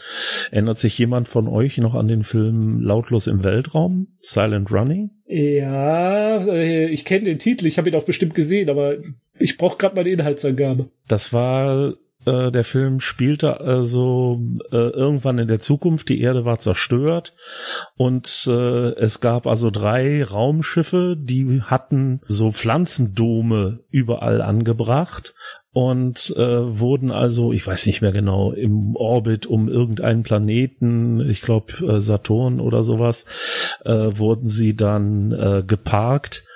Erinnert 0.50 0.78
sich 0.78 0.98
jemand 0.98 1.28
von 1.28 1.48
euch 1.48 1.78
noch 1.78 1.94
an 1.94 2.06
den 2.06 2.24
Film 2.24 2.82
Lautlos 2.82 3.28
im 3.28 3.44
Weltraum, 3.44 4.08
Silent 4.18 4.70
Running? 4.70 5.10
Ja, 5.26 6.44
äh, 6.46 6.86
ich 6.88 7.06
kenne 7.06 7.24
den 7.24 7.38
Titel, 7.38 7.66
ich 7.66 7.78
habe 7.78 7.88
ihn 7.88 7.96
auch 7.96 8.04
bestimmt 8.04 8.34
gesehen, 8.34 8.68
aber 8.68 8.96
ich 9.38 9.56
brauche 9.56 9.78
gerade 9.78 10.04
die 10.04 10.12
Inhaltsangabe. 10.12 10.90
Das 11.06 11.32
war 11.32 11.94
äh, 12.26 12.50
der 12.50 12.64
Film 12.64 13.00
spielte 13.00 13.60
also 13.60 14.40
äh, 14.70 14.76
irgendwann 14.76 15.38
in 15.38 15.48
der 15.48 15.60
Zukunft, 15.60 16.08
die 16.08 16.20
Erde 16.20 16.44
war 16.44 16.58
zerstört. 16.58 17.34
Und 17.96 18.46
äh, 18.48 18.94
es 18.96 19.20
gab 19.20 19.46
also 19.46 19.70
drei 19.70 20.24
Raumschiffe, 20.24 21.16
die 21.18 21.62
hatten 21.62 22.20
so 22.26 22.50
Pflanzendome 22.50 23.80
überall 23.90 24.42
angebracht 24.42 25.34
und 25.72 26.34
äh, 26.36 26.80
wurden 26.80 27.12
also, 27.12 27.52
ich 27.52 27.64
weiß 27.64 27.86
nicht 27.86 28.00
mehr 28.00 28.10
genau, 28.10 28.52
im 28.52 28.96
Orbit 28.96 29.46
um 29.46 29.68
irgendeinen 29.68 30.24
Planeten, 30.24 31.20
ich 31.20 31.40
glaube 31.40 31.72
äh, 31.86 32.00
Saturn 32.00 32.58
oder 32.58 32.82
sowas, 32.82 33.26
äh, 33.84 33.92
wurden 33.92 34.48
sie 34.48 34.74
dann 34.74 35.30
äh, 35.30 35.62
geparkt 35.64 36.47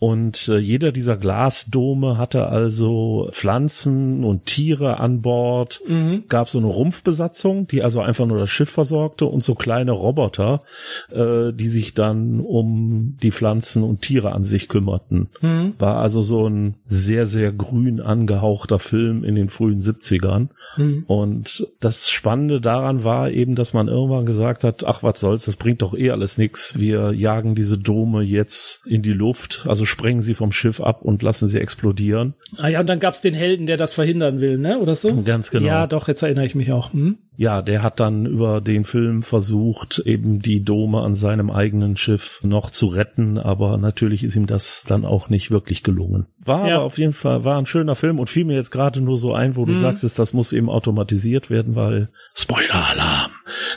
und 0.00 0.46
äh, 0.48 0.58
jeder 0.58 0.92
dieser 0.92 1.16
Glasdome 1.16 2.18
hatte 2.18 2.46
also 2.46 3.28
Pflanzen 3.32 4.22
und 4.22 4.46
Tiere 4.46 5.00
an 5.00 5.22
Bord. 5.22 5.80
Mhm. 5.88 6.22
Gab 6.28 6.48
so 6.48 6.58
eine 6.58 6.68
Rumpfbesatzung, 6.68 7.66
die 7.66 7.82
also 7.82 8.00
einfach 8.00 8.26
nur 8.26 8.38
das 8.38 8.48
Schiff 8.48 8.70
versorgte 8.70 9.26
und 9.26 9.42
so 9.42 9.56
kleine 9.56 9.90
Roboter, 9.90 10.62
äh, 11.10 11.52
die 11.52 11.68
sich 11.68 11.94
dann 11.94 12.38
um 12.38 13.16
die 13.22 13.32
Pflanzen 13.32 13.82
und 13.82 14.00
Tiere 14.02 14.30
an 14.32 14.44
sich 14.44 14.68
kümmerten. 14.68 15.30
Mhm. 15.40 15.74
War 15.80 15.96
also 15.96 16.22
so 16.22 16.48
ein 16.48 16.76
sehr, 16.86 17.26
sehr 17.26 17.50
grün 17.50 18.00
angehauchter 18.00 18.78
Film 18.78 19.24
in 19.24 19.34
den 19.34 19.48
frühen 19.48 19.80
70ern. 19.80 20.50
Mhm. 20.76 21.04
Und 21.08 21.66
das 21.80 22.08
Spannende 22.08 22.60
daran 22.60 23.02
war 23.02 23.32
eben, 23.32 23.56
dass 23.56 23.72
man 23.72 23.88
irgendwann 23.88 24.26
gesagt 24.26 24.62
hat, 24.62 24.84
ach 24.84 25.02
was 25.02 25.18
soll's, 25.18 25.46
das 25.46 25.56
bringt 25.56 25.82
doch 25.82 25.94
eh 25.94 26.10
alles 26.10 26.38
nix. 26.38 26.78
Wir 26.78 27.12
jagen 27.12 27.56
diese 27.56 27.78
Dome 27.78 28.22
jetzt 28.22 28.86
in 28.86 29.02
die 29.02 29.12
Luft. 29.12 29.64
Also 29.66 29.87
sprengen 29.88 30.22
sie 30.22 30.34
vom 30.34 30.52
Schiff 30.52 30.80
ab 30.80 31.02
und 31.02 31.22
lassen 31.22 31.48
sie 31.48 31.60
explodieren. 31.60 32.34
Ah 32.56 32.68
ja, 32.68 32.80
und 32.80 32.86
dann 32.86 33.00
gab's 33.00 33.20
den 33.20 33.34
Helden, 33.34 33.66
der 33.66 33.76
das 33.76 33.92
verhindern 33.92 34.40
will, 34.40 34.58
ne? 34.58 34.78
Oder 34.78 34.94
so? 34.96 35.22
Ganz 35.22 35.50
genau. 35.50 35.66
Ja, 35.66 35.86
doch, 35.86 36.08
jetzt 36.08 36.22
erinnere 36.22 36.46
ich 36.46 36.54
mich 36.54 36.72
auch. 36.72 36.92
Hm? 36.92 37.18
Ja, 37.40 37.62
der 37.62 37.84
hat 37.84 38.00
dann 38.00 38.26
über 38.26 38.60
den 38.60 38.82
Film 38.82 39.22
versucht, 39.22 40.00
eben 40.04 40.40
die 40.40 40.64
Dome 40.64 41.02
an 41.02 41.14
seinem 41.14 41.50
eigenen 41.50 41.96
Schiff 41.96 42.40
noch 42.42 42.68
zu 42.70 42.88
retten, 42.88 43.38
aber 43.38 43.78
natürlich 43.78 44.24
ist 44.24 44.34
ihm 44.34 44.46
das 44.48 44.82
dann 44.88 45.04
auch 45.04 45.28
nicht 45.28 45.52
wirklich 45.52 45.84
gelungen. 45.84 46.26
War 46.44 46.66
Ja. 46.68 46.74
aber 46.76 46.84
auf 46.86 46.98
jeden 46.98 47.12
Fall, 47.12 47.44
war 47.44 47.56
ein 47.58 47.66
schöner 47.66 47.94
Film 47.94 48.18
und 48.18 48.28
fiel 48.28 48.44
mir 48.44 48.56
jetzt 48.56 48.72
gerade 48.72 49.00
nur 49.00 49.18
so 49.18 49.34
ein, 49.34 49.54
wo 49.54 49.64
du 49.66 49.72
Mhm. 49.72 49.76
sagst, 49.78 50.18
das 50.18 50.32
muss 50.32 50.52
eben 50.52 50.68
automatisiert 50.68 51.48
werden, 51.48 51.76
weil 51.76 52.08
Spoiler-Alarm. 52.34 53.30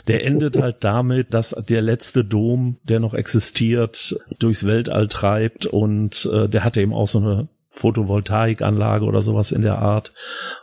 Der 0.08 0.26
endet 0.26 0.56
halt 0.60 0.78
damit, 0.80 1.32
dass 1.32 1.50
der 1.68 1.82
letzte 1.82 2.24
Dom, 2.24 2.78
der 2.82 2.98
noch 2.98 3.14
existiert, 3.14 4.16
durchs 4.40 4.66
Weltall 4.66 5.06
treibt 5.06 5.66
und 5.66 6.28
äh, 6.32 6.48
der 6.48 6.64
hatte 6.64 6.80
eben 6.80 6.92
auch 6.92 7.06
so 7.06 7.18
eine 7.18 7.48
Photovoltaikanlage 7.72 9.04
oder 9.04 9.22
sowas 9.22 9.50
in 9.50 9.62
der 9.62 9.78
Art. 9.78 10.12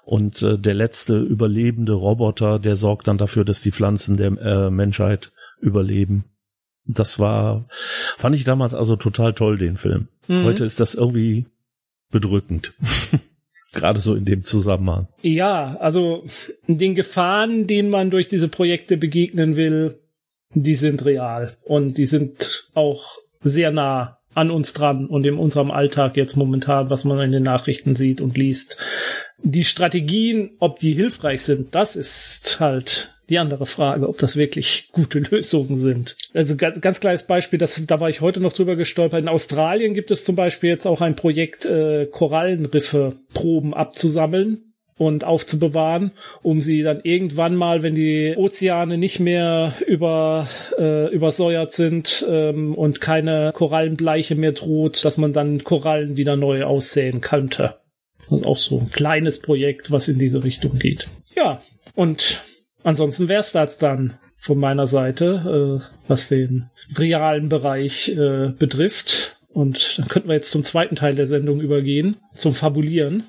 Und 0.05 0.41
äh, 0.43 0.57
der 0.57 0.75
letzte 0.75 1.19
überlebende 1.19 1.93
Roboter, 1.93 2.59
der 2.59 2.75
sorgt 2.75 3.07
dann 3.07 3.17
dafür, 3.17 3.43
dass 3.43 3.61
die 3.61 3.71
Pflanzen 3.71 4.15
der 4.15 4.27
äh, 4.39 4.69
Menschheit 4.69 5.31
überleben. 5.59 6.25
Das 6.85 7.19
war, 7.19 7.67
fand 8.17 8.35
ich 8.35 8.43
damals 8.43 8.73
also 8.73 8.95
total 8.95 9.33
toll, 9.33 9.57
den 9.57 9.77
Film. 9.77 10.07
Mhm. 10.27 10.45
Heute 10.45 10.65
ist 10.65 10.79
das 10.79 10.95
irgendwie 10.95 11.45
bedrückend. 12.11 12.73
Gerade 13.73 13.99
so 13.99 14.15
in 14.15 14.25
dem 14.25 14.43
Zusammenhang. 14.43 15.07
Ja, 15.21 15.77
also 15.79 16.23
den 16.67 16.95
Gefahren, 16.95 17.67
denen 17.67 17.89
man 17.89 18.09
durch 18.09 18.27
diese 18.27 18.47
Projekte 18.47 18.97
begegnen 18.97 19.55
will, 19.55 19.99
die 20.53 20.75
sind 20.75 21.05
real 21.05 21.57
und 21.63 21.97
die 21.97 22.07
sind 22.07 22.69
auch 22.73 23.17
sehr 23.41 23.71
nah 23.71 24.18
an 24.35 24.51
uns 24.51 24.73
dran 24.73 25.07
und 25.07 25.25
in 25.25 25.37
unserem 25.37 25.71
Alltag 25.71 26.17
jetzt 26.17 26.35
momentan, 26.35 26.89
was 26.89 27.03
man 27.03 27.19
in 27.19 27.31
den 27.31 27.43
Nachrichten 27.43 27.95
sieht 27.95 28.21
und 28.21 28.37
liest. 28.37 28.77
Die 29.41 29.63
Strategien, 29.63 30.51
ob 30.59 30.79
die 30.79 30.93
hilfreich 30.93 31.41
sind, 31.41 31.73
das 31.73 31.95
ist 31.95 32.59
halt 32.59 33.15
die 33.29 33.37
andere 33.37 33.65
Frage, 33.65 34.09
ob 34.09 34.17
das 34.17 34.35
wirklich 34.35 34.89
gute 34.91 35.19
Lösungen 35.31 35.75
sind. 35.75 36.15
Also 36.33 36.57
ganz, 36.57 36.81
ganz 36.81 36.99
kleines 36.99 37.23
Beispiel, 37.23 37.59
das, 37.59 37.81
da 37.85 37.99
war 37.99 38.09
ich 38.09 38.21
heute 38.21 38.39
noch 38.39 38.53
drüber 38.53 38.75
gestolpert. 38.75 39.21
In 39.21 39.29
Australien 39.29 39.93
gibt 39.93 40.11
es 40.11 40.25
zum 40.25 40.35
Beispiel 40.35 40.69
jetzt 40.69 40.85
auch 40.85 41.01
ein 41.01 41.15
Projekt, 41.15 41.65
äh, 41.65 42.05
Korallenriffe 42.05 43.15
Proben 43.33 43.73
abzusammeln 43.73 44.68
und 44.99 45.23
aufzubewahren, 45.23 46.11
um 46.43 46.59
sie 46.59 46.83
dann 46.83 46.99
irgendwann 47.01 47.55
mal, 47.55 47.83
wenn 47.83 47.95
die 47.95 48.35
Ozeane 48.37 48.97
nicht 48.97 49.19
mehr 49.19 49.73
über, 49.87 50.47
äh, 50.77 51.07
übersäuert 51.11 51.71
sind 51.71 52.23
ähm, 52.29 52.75
und 52.75 52.99
keine 52.99 53.53
Korallenbleiche 53.55 54.35
mehr 54.35 54.51
droht, 54.51 55.03
dass 55.05 55.17
man 55.17 55.31
dann 55.31 55.63
Korallen 55.63 56.17
wieder 56.17 56.35
neu 56.35 56.65
aussäen 56.65 57.21
könnte. 57.21 57.77
Das 58.29 58.41
ist 58.41 58.45
auch 58.45 58.59
so 58.59 58.79
ein 58.79 58.91
kleines 58.91 59.39
Projekt, 59.39 59.89
was 59.89 60.09
in 60.09 60.19
diese 60.19 60.43
Richtung 60.43 60.77
geht. 60.77 61.07
Ja, 61.33 61.61
und 61.95 62.41
ansonsten 62.83 63.29
wär's 63.29 63.53
das 63.53 63.77
dann 63.77 64.19
von 64.37 64.57
meiner 64.57 64.85
Seite, 64.85 65.81
äh, 65.81 66.09
was 66.09 66.27
den 66.27 66.69
realen 66.97 67.47
Bereich 67.47 68.09
äh, 68.09 68.49
betrifft. 68.49 69.37
Und 69.47 69.97
dann 69.97 70.09
könnten 70.09 70.27
wir 70.27 70.35
jetzt 70.35 70.51
zum 70.51 70.65
zweiten 70.65 70.97
Teil 70.97 71.15
der 71.15 71.25
Sendung 71.25 71.61
übergehen, 71.61 72.17
zum 72.33 72.53
Fabulieren. 72.53 73.23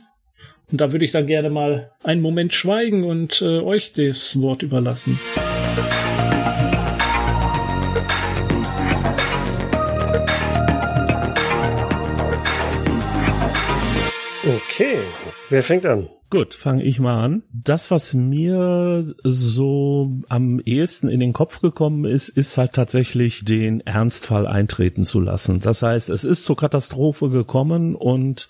Und 0.71 0.81
da 0.81 0.93
würde 0.93 1.05
ich 1.05 1.13
dann 1.13 1.27
gerne 1.27 1.51
mal 1.51 1.91
einen 2.03 2.21
Moment 2.21 2.55
schweigen 2.55 3.05
und 3.05 3.43
äh, 3.43 3.61
euch 3.61 3.93
das 3.93 4.41
Wort 4.41 4.63
überlassen. 4.63 5.19
Okay, 5.77 6.10
wer 15.51 15.63
fängt 15.63 15.87
an? 15.87 16.09
Gut, 16.31 16.55
fange 16.55 16.85
ich 16.85 17.01
mal 17.01 17.25
an. 17.25 17.43
Das, 17.53 17.91
was 17.91 18.15
mir 18.15 19.15
so 19.25 20.21
am 20.29 20.61
ehesten 20.65 21.09
in 21.09 21.19
den 21.19 21.33
Kopf 21.33 21.61
gekommen 21.61 22.05
ist, 22.05 22.29
ist 22.29 22.57
halt 22.57 22.73
tatsächlich 22.73 23.45
den 23.45 23.81
Ernstfall 23.81 24.47
eintreten 24.47 25.03
zu 25.03 25.19
lassen. 25.19 25.61
Das 25.61 25.83
heißt, 25.83 26.09
es 26.09 26.23
ist 26.23 26.45
zur 26.45 26.57
Katastrophe 26.57 27.31
gekommen 27.31 27.97
und 27.97 28.49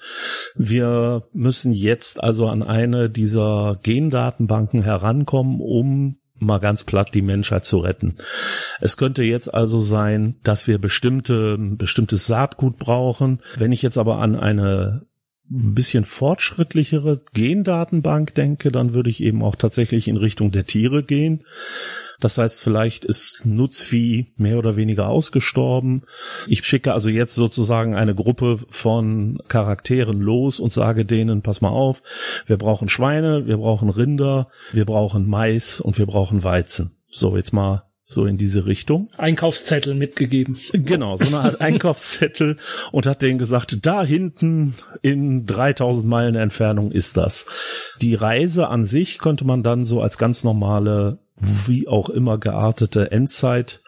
wir 0.57 1.27
müssen 1.33 1.73
jetzt 1.73 2.23
also 2.23 2.49
an 2.49 2.63
eine 2.63 3.09
dieser 3.09 3.81
Gendatenbanken 3.83 4.83
herankommen, 4.83 5.61
um 5.63 6.17
mal 6.41 6.59
ganz 6.59 6.85
platt 6.85 7.15
die 7.15 7.23
Menschheit 7.23 7.65
zu 7.65 7.79
retten. 7.79 8.17
Es 8.81 8.99
könnte 8.99 9.23
jetzt 9.23 9.53
also 9.53 9.81
sein, 9.81 10.37
dass 10.43 10.67
wir 10.67 10.79
bestimmte, 10.79 11.57
bestimmtes 11.59 12.27
Saatgut 12.27 12.79
brauchen. 12.79 13.41
Wenn 13.57 13.73
ich 13.73 13.81
jetzt 13.83 13.99
aber 13.99 14.19
an 14.19 14.37
eine 14.37 15.07
ein 15.51 15.75
bisschen 15.75 16.05
fortschrittlichere 16.05 17.23
Gendatenbank 17.33 18.35
denke, 18.35 18.71
dann 18.71 18.95
würde 18.95 19.11
ich 19.11 19.23
eben 19.23 19.43
auch 19.43 19.57
tatsächlich 19.57 20.07
in 20.07 20.17
Richtung 20.17 20.53
der 20.53 20.65
Tiere 20.65 21.03
gehen. 21.03 21.45
Das 22.21 22.39
heißt, 22.39 22.61
vielleicht 22.61 23.05
ist 23.05 23.43
Nutzvieh 23.45 24.33
mehr 24.37 24.59
oder 24.59 24.77
weniger 24.77 25.09
ausgestorben. 25.09 26.03
Ich 26.47 26.65
schicke 26.65 26.93
also 26.93 27.09
jetzt 27.09 27.35
sozusagen 27.35 27.95
eine 27.95 28.15
Gruppe 28.15 28.61
von 28.69 29.39
Charakteren 29.49 30.21
los 30.21 30.61
und 30.61 30.71
sage 30.71 31.05
denen, 31.07 31.43
pass 31.43 31.63
mal 31.63 31.71
auf, 31.71 32.03
wir 32.47 32.59
brauchen 32.59 32.89
Schweine, 32.89 33.47
wir 33.47 33.57
brauchen 33.57 33.89
Rinder, 33.89 34.49
wir 34.73 34.85
brauchen 34.85 35.29
Mais 35.29 35.81
und 35.81 35.99
wir 35.99 36.07
brauchen 36.07 36.45
Weizen. 36.45 36.97
So, 37.09 37.37
jetzt 37.37 37.53
mal 37.53 37.90
so 38.11 38.27
in 38.27 38.37
diese 38.37 38.67
Richtung. 38.67 39.09
Einkaufszettel 39.17 39.95
mitgegeben. 39.95 40.59
Genau, 40.73 41.17
so 41.17 41.27
eine 41.27 41.39
Art 41.39 41.61
Einkaufszettel 41.61 42.57
und 42.91 43.07
hat 43.07 43.23
denen 43.23 43.39
gesagt, 43.39 43.79
da 43.87 44.03
hinten 44.03 44.75
in 45.01 45.47
3000 45.47 46.07
Meilen 46.07 46.35
Entfernung 46.35 46.91
ist 46.91 47.17
das. 47.17 47.47
Die 48.01 48.17
Reise 48.17 48.69
an 48.69 48.85
sich 48.85 49.19
könnte 49.19 49.45
man 49.45 49.63
dann 49.63 49.85
so 49.85 50.01
als 50.01 50.19
ganz 50.19 50.43
normale, 50.43 51.19
wie 51.37 51.87
auch 51.87 52.09
immer 52.09 52.39
geartete 52.39 53.13
Endzeit 53.13 53.81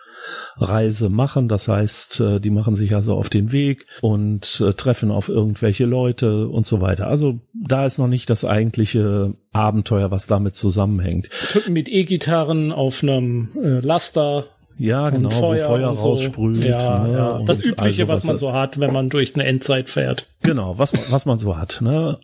Reise 0.56 1.08
machen. 1.08 1.48
Das 1.48 1.68
heißt, 1.68 2.20
äh, 2.20 2.40
die 2.40 2.50
machen 2.50 2.76
sich 2.76 2.94
also 2.94 3.14
auf 3.14 3.30
den 3.30 3.52
Weg 3.52 3.86
und 4.00 4.62
äh, 4.66 4.72
treffen 4.74 5.10
auf 5.10 5.28
irgendwelche 5.28 5.84
Leute 5.84 6.48
und 6.48 6.66
so 6.66 6.80
weiter. 6.80 7.06
Also 7.06 7.40
da 7.54 7.86
ist 7.86 7.98
noch 7.98 8.08
nicht 8.08 8.30
das 8.30 8.44
eigentliche 8.44 9.34
Abenteuer, 9.52 10.10
was 10.10 10.26
damit 10.26 10.54
zusammenhängt. 10.54 11.28
Mit 11.68 11.88
E-Gitarren 11.88 12.72
auf 12.72 13.02
einem 13.02 13.48
äh, 13.62 13.80
Laster. 13.80 14.46
Ja, 14.78 15.10
genau, 15.10 15.28
und 15.28 15.34
wo 15.34 15.54
Feuer 15.54 15.94
so. 15.94 16.08
raussprüht. 16.08 16.64
Ja, 16.64 17.04
ne, 17.04 17.12
ja. 17.12 17.42
Das 17.46 17.60
Übliche, 17.60 18.02
also 18.02 18.08
was 18.08 18.24
man 18.24 18.34
das- 18.34 18.40
so 18.40 18.52
hat, 18.52 18.80
wenn 18.80 18.92
man 18.92 19.10
durch 19.10 19.34
eine 19.34 19.44
Endzeit 19.44 19.88
fährt. 19.88 20.28
Genau, 20.42 20.78
was 20.78 20.94
man, 20.94 21.02
was 21.10 21.26
man 21.26 21.38
so 21.38 21.58
hat, 21.58 21.80
ne? 21.82 22.18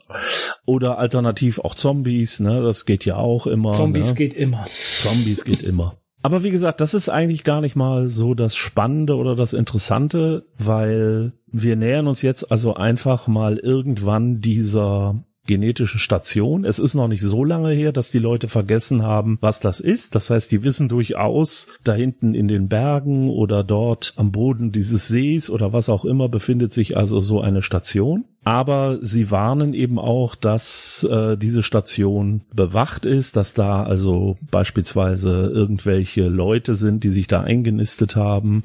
Oder 0.64 0.98
alternativ 0.98 1.58
auch 1.58 1.74
Zombies, 1.74 2.40
ne? 2.40 2.62
Das 2.62 2.86
geht 2.86 3.04
ja 3.04 3.16
auch 3.16 3.46
immer. 3.46 3.72
Zombies 3.72 4.08
ne? 4.08 4.14
geht 4.14 4.34
immer. 4.34 4.64
Zombies 4.66 5.44
geht 5.44 5.62
immer. 5.62 5.98
Aber 6.22 6.42
wie 6.42 6.50
gesagt, 6.50 6.80
das 6.80 6.94
ist 6.94 7.08
eigentlich 7.08 7.44
gar 7.44 7.60
nicht 7.60 7.76
mal 7.76 8.08
so 8.08 8.34
das 8.34 8.56
Spannende 8.56 9.16
oder 9.16 9.36
das 9.36 9.52
Interessante, 9.52 10.46
weil 10.58 11.32
wir 11.46 11.76
nähern 11.76 12.08
uns 12.08 12.22
jetzt 12.22 12.50
also 12.50 12.74
einfach 12.74 13.28
mal 13.28 13.56
irgendwann 13.58 14.40
dieser 14.40 15.22
genetische 15.48 15.98
Station. 15.98 16.64
Es 16.64 16.78
ist 16.78 16.94
noch 16.94 17.08
nicht 17.08 17.22
so 17.22 17.42
lange 17.42 17.70
her, 17.70 17.90
dass 17.90 18.12
die 18.12 18.20
Leute 18.20 18.46
vergessen 18.46 19.02
haben, 19.02 19.38
was 19.40 19.58
das 19.58 19.80
ist. 19.80 20.14
Das 20.14 20.30
heißt, 20.30 20.52
die 20.52 20.62
wissen 20.62 20.88
durchaus, 20.88 21.66
da 21.82 21.94
hinten 21.94 22.34
in 22.34 22.46
den 22.46 22.68
Bergen 22.68 23.30
oder 23.30 23.64
dort 23.64 24.12
am 24.16 24.30
Boden 24.30 24.70
dieses 24.70 25.08
Sees 25.08 25.50
oder 25.50 25.72
was 25.72 25.88
auch 25.88 26.04
immer 26.04 26.28
befindet 26.28 26.72
sich 26.72 26.96
also 26.96 27.18
so 27.18 27.40
eine 27.40 27.62
Station. 27.62 28.26
Aber 28.44 28.98
sie 29.02 29.30
warnen 29.30 29.74
eben 29.74 29.98
auch, 29.98 30.34
dass 30.36 31.02
äh, 31.10 31.36
diese 31.36 31.62
Station 31.62 32.42
bewacht 32.54 33.04
ist, 33.04 33.36
dass 33.36 33.54
da 33.54 33.82
also 33.82 34.36
beispielsweise 34.50 35.50
irgendwelche 35.52 36.28
Leute 36.28 36.74
sind, 36.74 37.02
die 37.04 37.10
sich 37.10 37.26
da 37.26 37.40
eingenistet 37.40 38.16
haben 38.16 38.62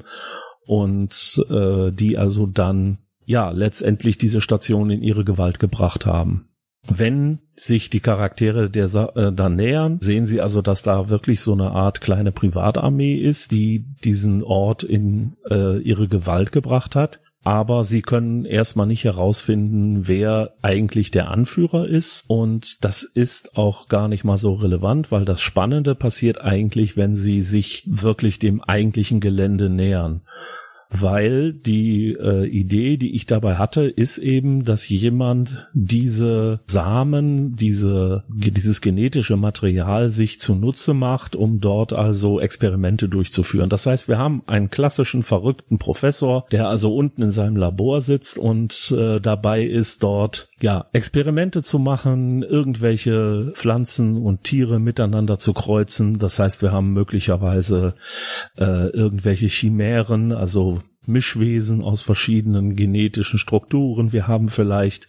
und 0.66 1.44
äh, 1.50 1.90
die 1.90 2.18
also 2.18 2.46
dann 2.46 2.98
ja 3.24 3.50
letztendlich 3.50 4.18
diese 4.18 4.40
Station 4.40 4.90
in 4.90 5.02
ihre 5.02 5.24
Gewalt 5.24 5.58
gebracht 5.58 6.06
haben. 6.06 6.48
Wenn 6.88 7.38
sich 7.56 7.88
die 7.88 8.00
Charaktere 8.00 8.68
der 8.68 8.88
Sa 8.88 9.10
äh, 9.14 9.32
dann 9.32 9.56
nähern, 9.56 9.98
sehen 10.00 10.26
sie 10.26 10.40
also, 10.40 10.60
dass 10.60 10.82
da 10.82 11.08
wirklich 11.08 11.40
so 11.40 11.52
eine 11.52 11.70
Art 11.70 12.00
kleine 12.00 12.32
Privatarmee 12.32 13.14
ist, 13.14 13.50
die 13.52 13.86
diesen 14.04 14.42
Ort 14.42 14.82
in 14.82 15.36
äh, 15.48 15.78
ihre 15.78 16.08
Gewalt 16.08 16.52
gebracht 16.52 16.94
hat. 16.94 17.20
Aber 17.44 17.84
sie 17.84 18.00
können 18.00 18.46
erstmal 18.46 18.86
nicht 18.86 19.04
herausfinden, 19.04 20.08
wer 20.08 20.54
eigentlich 20.62 21.10
der 21.10 21.30
Anführer 21.30 21.86
ist. 21.86 22.24
Und 22.26 22.82
das 22.82 23.02
ist 23.02 23.56
auch 23.58 23.88
gar 23.88 24.08
nicht 24.08 24.24
mal 24.24 24.38
so 24.38 24.54
relevant, 24.54 25.12
weil 25.12 25.26
das 25.26 25.42
Spannende 25.42 25.94
passiert 25.94 26.40
eigentlich, 26.40 26.96
wenn 26.96 27.14
sie 27.14 27.42
sich 27.42 27.84
wirklich 27.86 28.38
dem 28.38 28.62
eigentlichen 28.62 29.20
Gelände 29.20 29.68
nähern. 29.68 30.22
Weil 30.90 31.52
die 31.52 32.12
äh, 32.12 32.46
Idee, 32.46 32.96
die 32.96 33.14
ich 33.14 33.26
dabei 33.26 33.56
hatte, 33.56 33.84
ist 33.84 34.18
eben, 34.18 34.64
dass 34.64 34.88
jemand 34.88 35.68
diese 35.72 36.60
Samen, 36.66 37.56
diese, 37.56 38.24
dieses 38.28 38.80
genetische 38.80 39.36
Material 39.36 40.08
sich 40.08 40.40
zunutze 40.40 40.94
macht, 40.94 41.36
um 41.36 41.60
dort 41.60 41.92
also 41.92 42.40
Experimente 42.40 43.08
durchzuführen. 43.08 43.68
Das 43.68 43.86
heißt, 43.86 44.08
wir 44.08 44.18
haben 44.18 44.42
einen 44.46 44.70
klassischen 44.70 45.22
verrückten 45.22 45.78
Professor, 45.78 46.46
der 46.52 46.68
also 46.68 46.94
unten 46.94 47.22
in 47.22 47.30
seinem 47.30 47.56
Labor 47.56 48.00
sitzt 48.00 48.38
und 48.38 48.94
äh, 48.96 49.20
dabei 49.20 49.64
ist 49.64 50.02
dort 50.02 50.48
ja, 50.64 50.86
Experimente 50.94 51.62
zu 51.62 51.78
machen, 51.78 52.42
irgendwelche 52.42 53.52
Pflanzen 53.52 54.16
und 54.16 54.44
Tiere 54.44 54.80
miteinander 54.80 55.38
zu 55.38 55.52
kreuzen. 55.52 56.18
Das 56.18 56.38
heißt, 56.38 56.62
wir 56.62 56.72
haben 56.72 56.94
möglicherweise 56.94 57.96
äh, 58.56 58.88
irgendwelche 58.88 59.48
Chimären, 59.48 60.32
also 60.32 60.80
Mischwesen 61.04 61.82
aus 61.82 62.00
verschiedenen 62.00 62.76
genetischen 62.76 63.38
Strukturen. 63.38 64.14
Wir 64.14 64.26
haben 64.26 64.48
vielleicht 64.48 65.06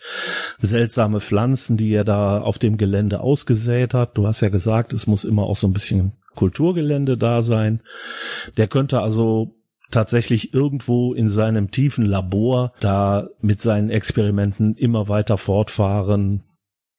seltsame 0.57 1.21
Pflanzen, 1.21 1.77
die 1.77 1.93
er 1.93 2.03
da 2.03 2.41
auf 2.41 2.59
dem 2.59 2.75
Gelände 2.75 3.21
ausgesät 3.21 3.93
hat. 3.93 4.17
Du 4.17 4.27
hast 4.27 4.41
ja 4.41 4.49
gesagt, 4.49 4.91
es 4.91 5.07
muss 5.07 5.23
immer 5.23 5.43
auch 5.43 5.55
so 5.55 5.67
ein 5.67 5.73
bisschen 5.73 6.11
Kulturgelände 6.35 7.17
da 7.17 7.41
sein. 7.41 7.79
Der 8.57 8.67
könnte 8.67 8.99
also 8.99 9.55
tatsächlich 9.91 10.53
irgendwo 10.53 11.13
in 11.13 11.29
seinem 11.29 11.71
tiefen 11.71 12.05
Labor 12.05 12.73
da 12.79 13.27
mit 13.41 13.61
seinen 13.61 13.89
Experimenten 13.89 14.75
immer 14.75 15.07
weiter 15.07 15.37
fortfahren. 15.37 16.43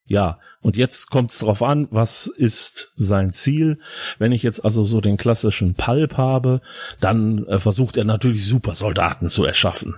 Ja, 0.08 0.38
und 0.60 0.76
jetzt 0.76 1.10
kommt 1.10 1.32
es 1.32 1.40
drauf 1.40 1.62
an, 1.62 1.88
was 1.90 2.26
ist 2.28 2.92
sein 2.96 3.32
Ziel. 3.32 3.78
Wenn 4.18 4.32
ich 4.32 4.42
jetzt 4.42 4.64
also 4.64 4.84
so 4.84 5.00
den 5.00 5.16
klassischen 5.16 5.74
Pulp 5.74 6.16
habe, 6.16 6.60
dann 7.00 7.44
äh, 7.46 7.58
versucht 7.58 7.96
er 7.96 8.04
natürlich 8.04 8.46
Supersoldaten 8.46 9.28
zu 9.28 9.44
erschaffen 9.44 9.96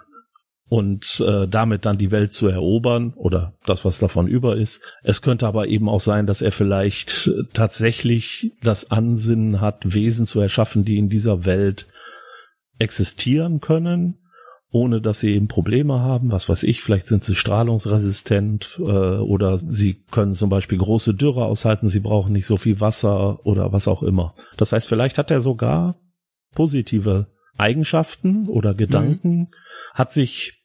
und 0.69 1.25
äh, 1.27 1.49
damit 1.49 1.87
dann 1.87 1.99
die 1.99 2.11
Welt 2.11 2.33
zu 2.33 2.49
erobern 2.49 3.15
oder 3.17 3.55
das, 3.67 3.85
was 3.85 3.99
davon 3.99 4.27
über 4.27 4.57
ist. 4.57 4.83
Es 5.03 5.23
könnte 5.23 5.47
aber 5.47 5.69
eben 5.69 5.89
auch 5.89 6.01
sein, 6.01 6.27
dass 6.27 6.43
er 6.43 6.53
vielleicht 6.53 7.31
tatsächlich 7.53 8.53
das 8.63 8.91
Ansinnen 8.91 9.61
hat, 9.61 9.95
Wesen 9.95 10.27
zu 10.27 10.41
erschaffen, 10.41 10.85
die 10.85 10.99
in 10.99 11.09
dieser 11.09 11.45
Welt 11.45 11.87
existieren 12.79 13.61
können, 13.61 14.19
ohne 14.71 15.01
dass 15.01 15.21
sie 15.21 15.35
eben 15.35 15.49
Probleme 15.49 16.01
haben. 16.01 16.31
Was 16.31 16.49
weiß 16.49 16.63
ich, 16.65 16.83
vielleicht 16.83 17.07
sind 17.07 17.25
sie 17.25 17.35
strahlungsresistent 17.35 18.79
äh, 18.79 18.83
oder 18.83 19.59
sie 19.59 20.05
können 20.11 20.35
zum 20.35 20.51
Beispiel 20.51 20.79
große 20.79 21.15
Dürre 21.15 21.45
aushalten, 21.45 21.89
sie 21.89 22.01
brauchen 22.01 22.33
nicht 22.33 22.47
so 22.47 22.57
viel 22.57 22.81
Wasser 22.81 23.45
oder 23.47 23.73
was 23.73 23.89
auch 23.89 24.03
immer. 24.03 24.35
Das 24.57 24.73
heißt, 24.73 24.89
vielleicht 24.89 25.19
hat 25.19 25.31
er 25.31 25.41
sogar 25.41 26.01
positive 26.55 27.29
Eigenschaften 27.57 28.49
oder 28.49 28.75
Gedanken, 28.75 29.39
mhm. 29.39 29.49
hat 29.95 30.13
sich 30.13 30.65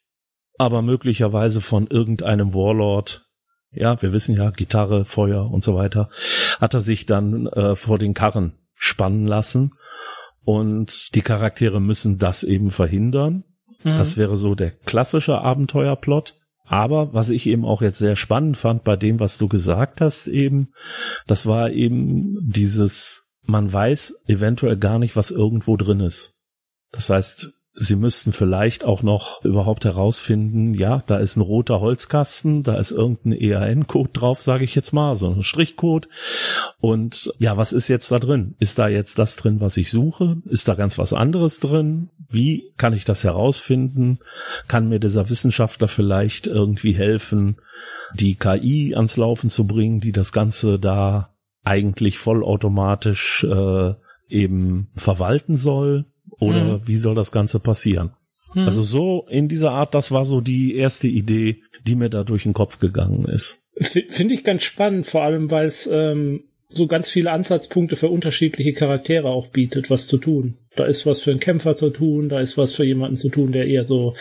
aber 0.57 0.81
möglicherweise 0.81 1.61
von 1.61 1.87
irgendeinem 1.87 2.53
Warlord 2.53 3.25
ja, 3.75 3.99
wir 4.01 4.13
wissen 4.13 4.35
ja, 4.35 4.51
Gitarre, 4.51 5.03
Feuer 5.05 5.49
und 5.49 5.63
so 5.63 5.75
weiter, 5.75 6.09
hat 6.59 6.73
er 6.73 6.81
sich 6.81 7.05
dann 7.05 7.47
äh, 7.47 7.75
vor 7.75 7.97
den 7.97 8.13
Karren 8.13 8.53
spannen 8.75 9.25
lassen 9.25 9.73
und 10.45 11.15
die 11.15 11.21
Charaktere 11.21 11.79
müssen 11.79 12.17
das 12.17 12.43
eben 12.43 12.71
verhindern. 12.71 13.43
Mhm. 13.83 13.97
Das 13.97 14.17
wäre 14.17 14.37
so 14.37 14.55
der 14.55 14.71
klassische 14.71 15.39
Abenteuerplot. 15.39 16.35
Aber 16.65 17.13
was 17.13 17.29
ich 17.29 17.47
eben 17.47 17.65
auch 17.65 17.81
jetzt 17.81 17.97
sehr 17.97 18.15
spannend 18.15 18.57
fand 18.57 18.83
bei 18.83 18.95
dem, 18.95 19.19
was 19.19 19.37
du 19.37 19.47
gesagt 19.47 19.99
hast, 19.99 20.27
eben, 20.27 20.69
das 21.27 21.45
war 21.45 21.69
eben 21.71 22.37
dieses, 22.41 23.33
man 23.41 23.71
weiß 23.71 24.23
eventuell 24.27 24.77
gar 24.77 24.97
nicht, 24.97 25.15
was 25.15 25.29
irgendwo 25.29 25.75
drin 25.75 25.99
ist. 25.99 26.39
Das 26.91 27.09
heißt, 27.09 27.51
Sie 27.75 27.95
müssten 27.95 28.33
vielleicht 28.33 28.83
auch 28.83 29.01
noch 29.01 29.43
überhaupt 29.43 29.83
herausfinden, 29.83 30.75
ja, 30.75 31.03
da 31.07 31.17
ist 31.17 31.37
ein 31.37 31.41
roter 31.41 31.79
Holzkasten, 31.81 32.61
da 32.61 32.75
ist 32.75 32.91
irgendein 32.91 33.33
EAN-Code 33.33 34.11
drauf, 34.13 34.43
sage 34.43 34.63
ich 34.63 34.75
jetzt 34.75 34.93
mal, 34.93 35.15
so 35.15 35.31
ein 35.31 35.41
Strichcode. 35.41 36.07
Und 36.79 37.33
ja, 37.39 37.57
was 37.57 37.73
ist 37.73 37.87
jetzt 37.87 38.11
da 38.11 38.19
drin? 38.19 38.53
Ist 38.59 38.77
da 38.77 38.87
jetzt 38.87 39.17
das 39.17 39.37
drin, 39.37 39.59
was 39.59 39.77
ich 39.77 39.89
suche? 39.89 40.37
Ist 40.45 40.67
da 40.67 40.75
ganz 40.75 40.99
was 40.99 41.13
anderes 41.13 41.59
drin? 41.59 42.09
Wie 42.29 42.71
kann 42.77 42.93
ich 42.93 43.05
das 43.05 43.23
herausfinden? 43.23 44.19
Kann 44.67 44.87
mir 44.87 44.99
dieser 44.99 45.27
Wissenschaftler 45.29 45.87
vielleicht 45.87 46.45
irgendwie 46.45 46.93
helfen, 46.93 47.57
die 48.13 48.35
KI 48.35 48.93
ans 48.93 49.17
Laufen 49.17 49.49
zu 49.49 49.65
bringen, 49.65 49.99
die 49.99 50.11
das 50.11 50.31
Ganze 50.31 50.77
da 50.77 51.33
eigentlich 51.63 52.19
vollautomatisch 52.19 53.43
äh, 53.45 53.93
eben 54.29 54.91
verwalten 54.95 55.55
soll? 55.55 56.05
Oder 56.39 56.73
hm. 56.73 56.81
wie 56.87 56.97
soll 56.97 57.15
das 57.15 57.31
Ganze 57.31 57.59
passieren? 57.59 58.11
Hm. 58.53 58.65
Also 58.65 58.81
so 58.81 59.25
in 59.29 59.47
dieser 59.47 59.71
Art, 59.71 59.93
das 59.93 60.11
war 60.11 60.25
so 60.25 60.41
die 60.41 60.75
erste 60.75 61.07
Idee, 61.07 61.61
die 61.85 61.95
mir 61.95 62.09
da 62.09 62.23
durch 62.23 62.43
den 62.43 62.53
Kopf 62.53 62.79
gegangen 62.79 63.25
ist. 63.25 63.67
Finde 63.79 64.33
ich 64.35 64.43
ganz 64.43 64.63
spannend, 64.63 65.05
vor 65.05 65.23
allem 65.23 65.49
weil 65.49 65.65
es 65.65 65.87
ähm, 65.87 66.43
so 66.69 66.87
ganz 66.87 67.09
viele 67.09 67.31
Ansatzpunkte 67.31 67.95
für 67.95 68.09
unterschiedliche 68.09 68.73
Charaktere 68.73 69.29
auch 69.29 69.47
bietet, 69.47 69.89
was 69.89 70.07
zu 70.07 70.17
tun. 70.17 70.57
Da 70.75 70.85
ist 70.85 71.05
was 71.05 71.21
für 71.21 71.31
einen 71.31 71.39
Kämpfer 71.39 71.75
zu 71.75 71.89
tun, 71.89 72.29
da 72.29 72.39
ist 72.39 72.57
was 72.57 72.73
für 72.73 72.83
jemanden 72.83 73.15
zu 73.15 73.29
tun, 73.29 73.51
der 73.51 73.67
eher 73.67 73.83
so 73.83 74.15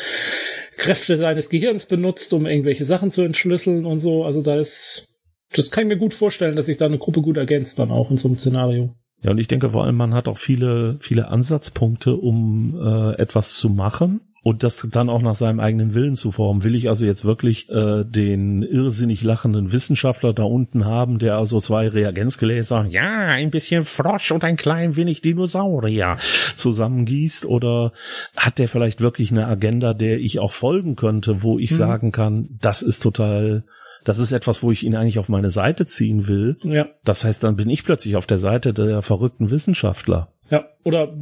Kräfte 0.77 1.17
seines 1.17 1.49
Gehirns 1.49 1.87
benutzt, 1.87 2.33
um 2.33 2.47
irgendwelche 2.47 2.85
Sachen 2.85 3.11
zu 3.11 3.23
entschlüsseln 3.23 3.85
und 3.87 3.99
so. 3.99 4.25
Also 4.25 4.43
da 4.43 4.59
ist, 4.59 5.15
das 5.55 5.71
kann 5.71 5.85
ich 5.85 5.89
mir 5.89 5.99
gut 5.99 6.15
vorstellen, 6.15 6.57
dass 6.57 6.67
sich 6.67 6.79
da 6.79 6.87
eine 6.87 6.99
Gruppe 6.99 7.23
gut 7.23 7.37
ergänzt 7.37 7.79
dann 7.79 7.91
auch 7.91 8.11
in 8.11 8.17
so 8.17 8.29
einem 8.29 8.39
Szenario. 8.39 8.95
Ja, 9.23 9.31
und 9.31 9.39
ich 9.39 9.49
denke 9.49 9.71
vor 9.71 9.85
allem, 9.85 9.97
man 9.97 10.15
hat 10.15 10.29
auch 10.29 10.39
viele, 10.39 10.97
viele 10.99 11.29
Ansatzpunkte, 11.29 12.17
um 12.17 12.75
äh, 12.83 13.15
etwas 13.21 13.55
zu 13.55 13.71
machen 13.71 14.21
und 14.43 14.65
das 14.65 14.87
dann 14.91 15.09
auch 15.09 15.23
nach 15.23 15.37
seinem 15.37 15.61
eigenen 15.61 15.95
Willen 15.95 16.17
zu 16.17 16.33
formen. 16.33 16.65
Will 16.65 16.75
ich 16.75 16.89
also 16.89 17.05
jetzt 17.05 17.25
wirklich 17.25 17.71
äh, 17.71 18.05
den 18.05 18.63
irrsinnig 18.63 19.23
lachenden 19.23 19.71
Wissenschaftler 19.71 20.33
da 20.33 20.43
unten 20.43 20.85
haben, 20.85 21.21
der 21.21 21.37
also 21.37 21.61
zwei 21.61 21.87
Reagenzgläser, 21.87 22.87
ja, 22.87 23.29
ein 23.29 23.53
bisschen 23.53 23.85
Frosch 23.85 24.33
und 24.33 24.43
ein 24.43 24.57
klein 24.57 24.97
wenig 24.97 25.23
Dinosaurier 25.23 26.17
zusammengießt 26.57 27.47
oder 27.47 27.93
hat 28.37 28.59
der 28.59 28.69
vielleicht 28.69 29.01
wirklich 29.01 29.31
eine 29.31 29.47
Agenda, 29.47 29.95
der 29.95 30.19
ich 30.19 30.41
auch 30.41 30.53
folgen 30.53 30.97
könnte, 30.97 31.45
wo 31.45 31.61
ich 31.61 31.71
hm. 31.71 31.77
sagen 31.77 32.13
kann, 32.13 32.49
das 32.61 32.83
ist 32.83 33.01
total 33.01 33.63
das 34.05 34.19
ist 34.19 34.33
etwas, 34.33 34.63
wo 34.63 34.71
ich 34.71 34.85
ihn 34.85 34.95
eigentlich 34.95 35.19
auf 35.19 35.29
meine 35.29 35.51
Seite 35.51 35.87
ziehen 35.87 36.27
will. 36.27 36.57
Ja. 36.63 36.89
Das 37.05 37.25
heißt, 37.25 37.43
dann 37.45 37.57
bin 37.57 37.71
ich 37.71 37.85
plötzlich 37.85 38.17
auf 38.17 38.27
der 38.27 38.39
Seite 38.39 38.73
der 38.75 39.03
verrückten 39.03 39.51
Wissenschaftler. 39.51 40.33
Ja, 40.51 40.67
oder 40.85 41.13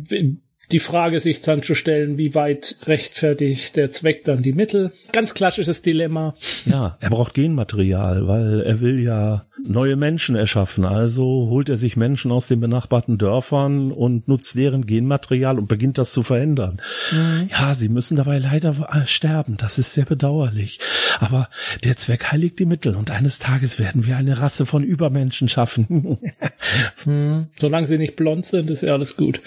die 0.72 0.80
Frage 0.80 1.20
sich 1.20 1.40
dann 1.40 1.62
zu 1.62 1.74
stellen, 1.74 2.16
wie 2.18 2.34
weit 2.34 2.76
rechtfertigt 2.84 3.76
der 3.76 3.90
Zweck 3.90 4.24
dann 4.24 4.42
die 4.42 4.52
Mittel. 4.52 4.92
Ganz 5.12 5.34
klassisches 5.34 5.82
Dilemma. 5.82 6.34
Ja, 6.64 6.96
er 7.00 7.10
braucht 7.10 7.34
Genmaterial, 7.34 8.26
weil 8.26 8.60
er 8.60 8.80
will 8.80 9.00
ja 9.00 9.46
neue 9.66 9.96
Menschen 9.96 10.36
erschaffen. 10.36 10.84
Also 10.84 11.24
holt 11.24 11.68
er 11.68 11.76
sich 11.76 11.96
Menschen 11.96 12.30
aus 12.30 12.48
den 12.48 12.60
benachbarten 12.60 13.18
Dörfern 13.18 13.92
und 13.92 14.28
nutzt 14.28 14.56
deren 14.56 14.86
Genmaterial 14.86 15.58
und 15.58 15.68
beginnt 15.68 15.98
das 15.98 16.12
zu 16.12 16.22
verändern. 16.22 16.80
Mhm. 17.12 17.48
Ja, 17.50 17.74
sie 17.74 17.88
müssen 17.88 18.16
dabei 18.16 18.38
leider 18.38 19.04
sterben. 19.06 19.56
Das 19.56 19.78
ist 19.78 19.94
sehr 19.94 20.04
bedauerlich. 20.04 20.78
Aber 21.18 21.48
der 21.84 21.96
Zweck 21.96 22.30
heiligt 22.32 22.58
die 22.58 22.66
Mittel 22.66 22.94
und 22.94 23.10
eines 23.10 23.38
Tages 23.38 23.78
werden 23.78 24.06
wir 24.06 24.16
eine 24.16 24.40
Rasse 24.40 24.66
von 24.66 24.82
Übermenschen 24.82 25.48
schaffen. 25.48 26.18
mhm. 27.04 27.48
Solange 27.58 27.86
sie 27.86 27.98
nicht 27.98 28.16
blond 28.16 28.46
sind, 28.46 28.70
ist 28.70 28.82
ja 28.82 28.92
alles 28.92 29.16
gut. 29.16 29.40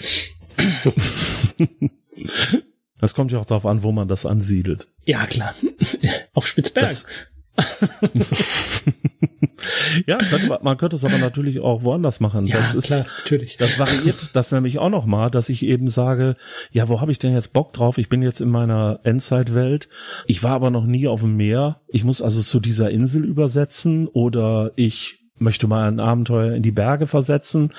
Das 3.00 3.12
kommt 3.12 3.32
ja 3.32 3.38
auch 3.38 3.44
darauf 3.44 3.66
an, 3.66 3.82
wo 3.82 3.92
man 3.92 4.08
das 4.08 4.24
ansiedelt. 4.24 4.88
Ja, 5.04 5.26
klar. 5.26 5.54
Auf 6.32 6.46
Spitzberg. 6.46 7.04
Ja, 10.06 10.18
könnte 10.18 10.58
man, 10.62 10.76
könnte 10.76 10.96
es 10.96 11.04
aber 11.04 11.18
natürlich 11.18 11.60
auch 11.60 11.82
woanders 11.84 12.20
machen. 12.20 12.46
Ja, 12.46 12.58
das 12.58 12.74
ist, 12.74 12.86
klar, 12.86 13.06
natürlich. 13.22 13.56
Das 13.56 13.78
variiert 13.78 14.30
das 14.34 14.52
nämlich 14.52 14.78
auch 14.78 14.90
noch 14.90 15.06
mal, 15.06 15.30
dass 15.30 15.48
ich 15.48 15.62
eben 15.64 15.88
sage, 15.88 16.36
ja, 16.70 16.88
wo 16.88 17.00
habe 17.00 17.12
ich 17.12 17.18
denn 17.18 17.32
jetzt 17.32 17.52
Bock 17.52 17.72
drauf? 17.72 17.96
Ich 17.98 18.08
bin 18.08 18.22
jetzt 18.22 18.40
in 18.40 18.50
meiner 18.50 19.00
Endzeitwelt. 19.04 19.88
Ich 20.26 20.42
war 20.42 20.52
aber 20.52 20.70
noch 20.70 20.84
nie 20.84 21.08
auf 21.08 21.22
dem 21.22 21.36
Meer. 21.36 21.80
Ich 21.88 22.04
muss 22.04 22.20
also 22.20 22.42
zu 22.42 22.60
dieser 22.60 22.90
Insel 22.90 23.24
übersetzen 23.24 24.08
oder 24.08 24.72
ich 24.76 25.23
möchte 25.38 25.66
mal 25.66 25.88
ein 25.88 26.00
Abenteuer 26.00 26.54
in 26.54 26.62
die 26.62 26.70
Berge 26.70 27.06
versetzen. 27.06 27.70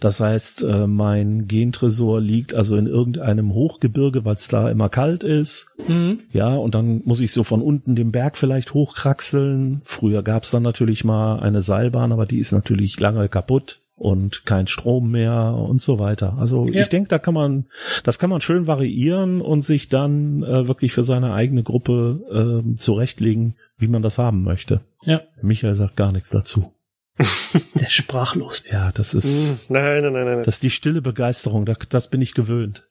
Das 0.00 0.20
heißt, 0.20 0.62
äh, 0.62 0.86
mein 0.86 1.46
Gentresor 1.46 2.20
liegt 2.20 2.54
also 2.54 2.76
in 2.76 2.86
irgendeinem 2.86 3.54
Hochgebirge, 3.54 4.24
weil 4.24 4.34
es 4.34 4.48
da 4.48 4.68
immer 4.68 4.88
kalt 4.88 5.22
ist. 5.22 5.68
Mhm. 5.86 6.20
Ja, 6.32 6.54
und 6.54 6.74
dann 6.74 7.02
muss 7.04 7.20
ich 7.20 7.32
so 7.32 7.44
von 7.44 7.62
unten 7.62 7.94
den 7.94 8.10
Berg 8.10 8.36
vielleicht 8.36 8.74
hochkraxeln. 8.74 9.82
Früher 9.84 10.22
gab 10.22 10.42
es 10.42 10.50
dann 10.50 10.62
natürlich 10.62 11.04
mal 11.04 11.38
eine 11.38 11.60
Seilbahn, 11.60 12.12
aber 12.12 12.26
die 12.26 12.38
ist 12.38 12.52
natürlich 12.52 12.98
lange 12.98 13.28
kaputt 13.28 13.80
und 13.96 14.44
kein 14.44 14.66
Strom 14.66 15.10
mehr 15.10 15.54
und 15.56 15.80
so 15.80 15.98
weiter. 16.00 16.36
Also 16.38 16.66
ja. 16.66 16.82
ich 16.82 16.88
denke, 16.88 17.08
da 17.08 17.18
kann 17.18 17.34
man, 17.34 17.66
das 18.02 18.18
kann 18.18 18.30
man 18.30 18.40
schön 18.40 18.66
variieren 18.66 19.40
und 19.40 19.62
sich 19.62 19.88
dann 19.88 20.42
äh, 20.42 20.66
wirklich 20.66 20.92
für 20.92 21.04
seine 21.04 21.32
eigene 21.32 21.62
Gruppe 21.62 22.64
äh, 22.64 22.76
zurechtlegen, 22.76 23.54
wie 23.78 23.88
man 23.88 24.02
das 24.02 24.18
haben 24.18 24.42
möchte. 24.42 24.80
Ja. 25.04 25.20
Michael 25.42 25.74
sagt 25.74 25.96
gar 25.96 26.10
nichts 26.10 26.30
dazu. 26.30 26.72
Der 27.74 27.86
ist 27.86 27.92
sprachlos. 27.92 28.64
Ja, 28.70 28.90
das 28.92 29.14
ist. 29.14 29.24
Hm, 29.24 29.58
nein, 29.68 30.02
nein, 30.02 30.12
nein, 30.12 30.24
nein. 30.24 30.44
Das 30.44 30.54
ist 30.54 30.62
die 30.62 30.70
stille 30.70 31.00
Begeisterung. 31.00 31.64
Das, 31.64 31.78
das 31.88 32.10
bin 32.10 32.20
ich 32.20 32.34
gewöhnt. 32.34 32.88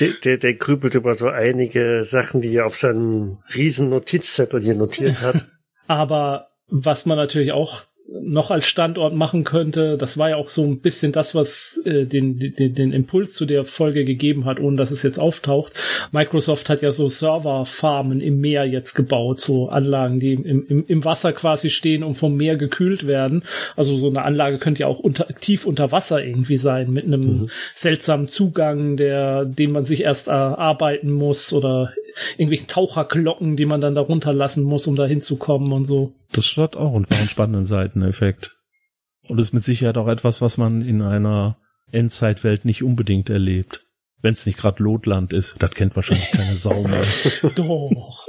der, 0.00 0.10
der, 0.24 0.36
der 0.38 0.54
grübelt 0.54 0.94
über 0.94 1.14
so 1.14 1.28
einige 1.28 2.04
Sachen, 2.04 2.40
die 2.40 2.54
er 2.56 2.66
auf 2.66 2.76
seinem 2.76 3.38
riesen 3.54 3.88
Notizzettel 3.88 4.60
hier 4.60 4.74
notiert 4.74 5.20
hat. 5.20 5.46
Aber 5.86 6.48
was 6.66 7.06
man 7.06 7.16
natürlich 7.16 7.52
auch 7.52 7.84
noch 8.10 8.50
als 8.50 8.66
Standort 8.66 9.14
machen 9.14 9.44
könnte. 9.44 9.98
Das 9.98 10.16
war 10.16 10.30
ja 10.30 10.36
auch 10.36 10.48
so 10.48 10.64
ein 10.64 10.80
bisschen 10.80 11.12
das, 11.12 11.34
was 11.34 11.82
äh, 11.84 12.06
den, 12.06 12.38
den, 12.38 12.74
den 12.74 12.92
Impuls 12.92 13.34
zu 13.34 13.44
der 13.44 13.64
Folge 13.64 14.04
gegeben 14.04 14.46
hat, 14.46 14.60
ohne 14.60 14.76
dass 14.76 14.90
es 14.90 15.02
jetzt 15.02 15.20
auftaucht. 15.20 15.74
Microsoft 16.10 16.70
hat 16.70 16.80
ja 16.80 16.90
so 16.90 17.08
Serverfarmen 17.08 18.20
im 18.20 18.40
Meer 18.40 18.64
jetzt 18.64 18.94
gebaut, 18.94 19.40
so 19.40 19.68
Anlagen, 19.68 20.20
die 20.20 20.32
im, 20.32 20.66
im, 20.66 20.84
im 20.86 21.04
Wasser 21.04 21.34
quasi 21.34 21.68
stehen 21.68 22.02
und 22.02 22.14
vom 22.14 22.36
Meer 22.36 22.56
gekühlt 22.56 23.06
werden. 23.06 23.42
Also 23.76 23.98
so 23.98 24.08
eine 24.08 24.22
Anlage 24.22 24.58
könnte 24.58 24.82
ja 24.82 24.86
auch 24.86 25.00
unter, 25.00 25.28
tief 25.40 25.66
unter 25.66 25.92
Wasser 25.92 26.24
irgendwie 26.24 26.56
sein, 26.56 26.90
mit 26.90 27.04
einem 27.04 27.20
mhm. 27.20 27.50
seltsamen 27.74 28.28
Zugang, 28.28 28.96
der, 28.96 29.44
den 29.44 29.72
man 29.72 29.84
sich 29.84 30.02
erst 30.02 30.28
erarbeiten 30.28 31.10
muss 31.10 31.52
oder 31.52 31.92
irgendwelchen 32.32 32.68
Taucherglocken, 32.68 33.56
die 33.56 33.66
man 33.66 33.80
dann 33.80 33.94
da 33.94 34.00
runterlassen 34.00 34.64
muss, 34.64 34.86
um 34.86 34.96
da 34.96 35.04
hinzukommen 35.04 35.72
und 35.72 35.84
so. 35.84 36.12
Das 36.32 36.56
hat 36.56 36.76
auch 36.76 36.94
einen 36.94 37.28
spannenden 37.28 37.64
Seiteneffekt. 37.64 38.56
Und 39.28 39.38
ist 39.38 39.52
mit 39.52 39.64
Sicherheit 39.64 39.98
auch 39.98 40.08
etwas, 40.08 40.40
was 40.40 40.56
man 40.56 40.82
in 40.82 41.02
einer 41.02 41.58
Endzeitwelt 41.90 42.64
nicht 42.64 42.82
unbedingt 42.82 43.30
erlebt. 43.30 43.86
Wenn 44.20 44.32
es 44.32 44.46
nicht 44.46 44.58
gerade 44.58 44.82
Lotland 44.82 45.32
ist, 45.32 45.56
das 45.60 45.74
kennt 45.74 45.94
wahrscheinlich 45.94 46.30
keine 46.30 46.56
Sau 46.56 46.82
mehr. 46.82 47.04
Doch. 47.54 48.26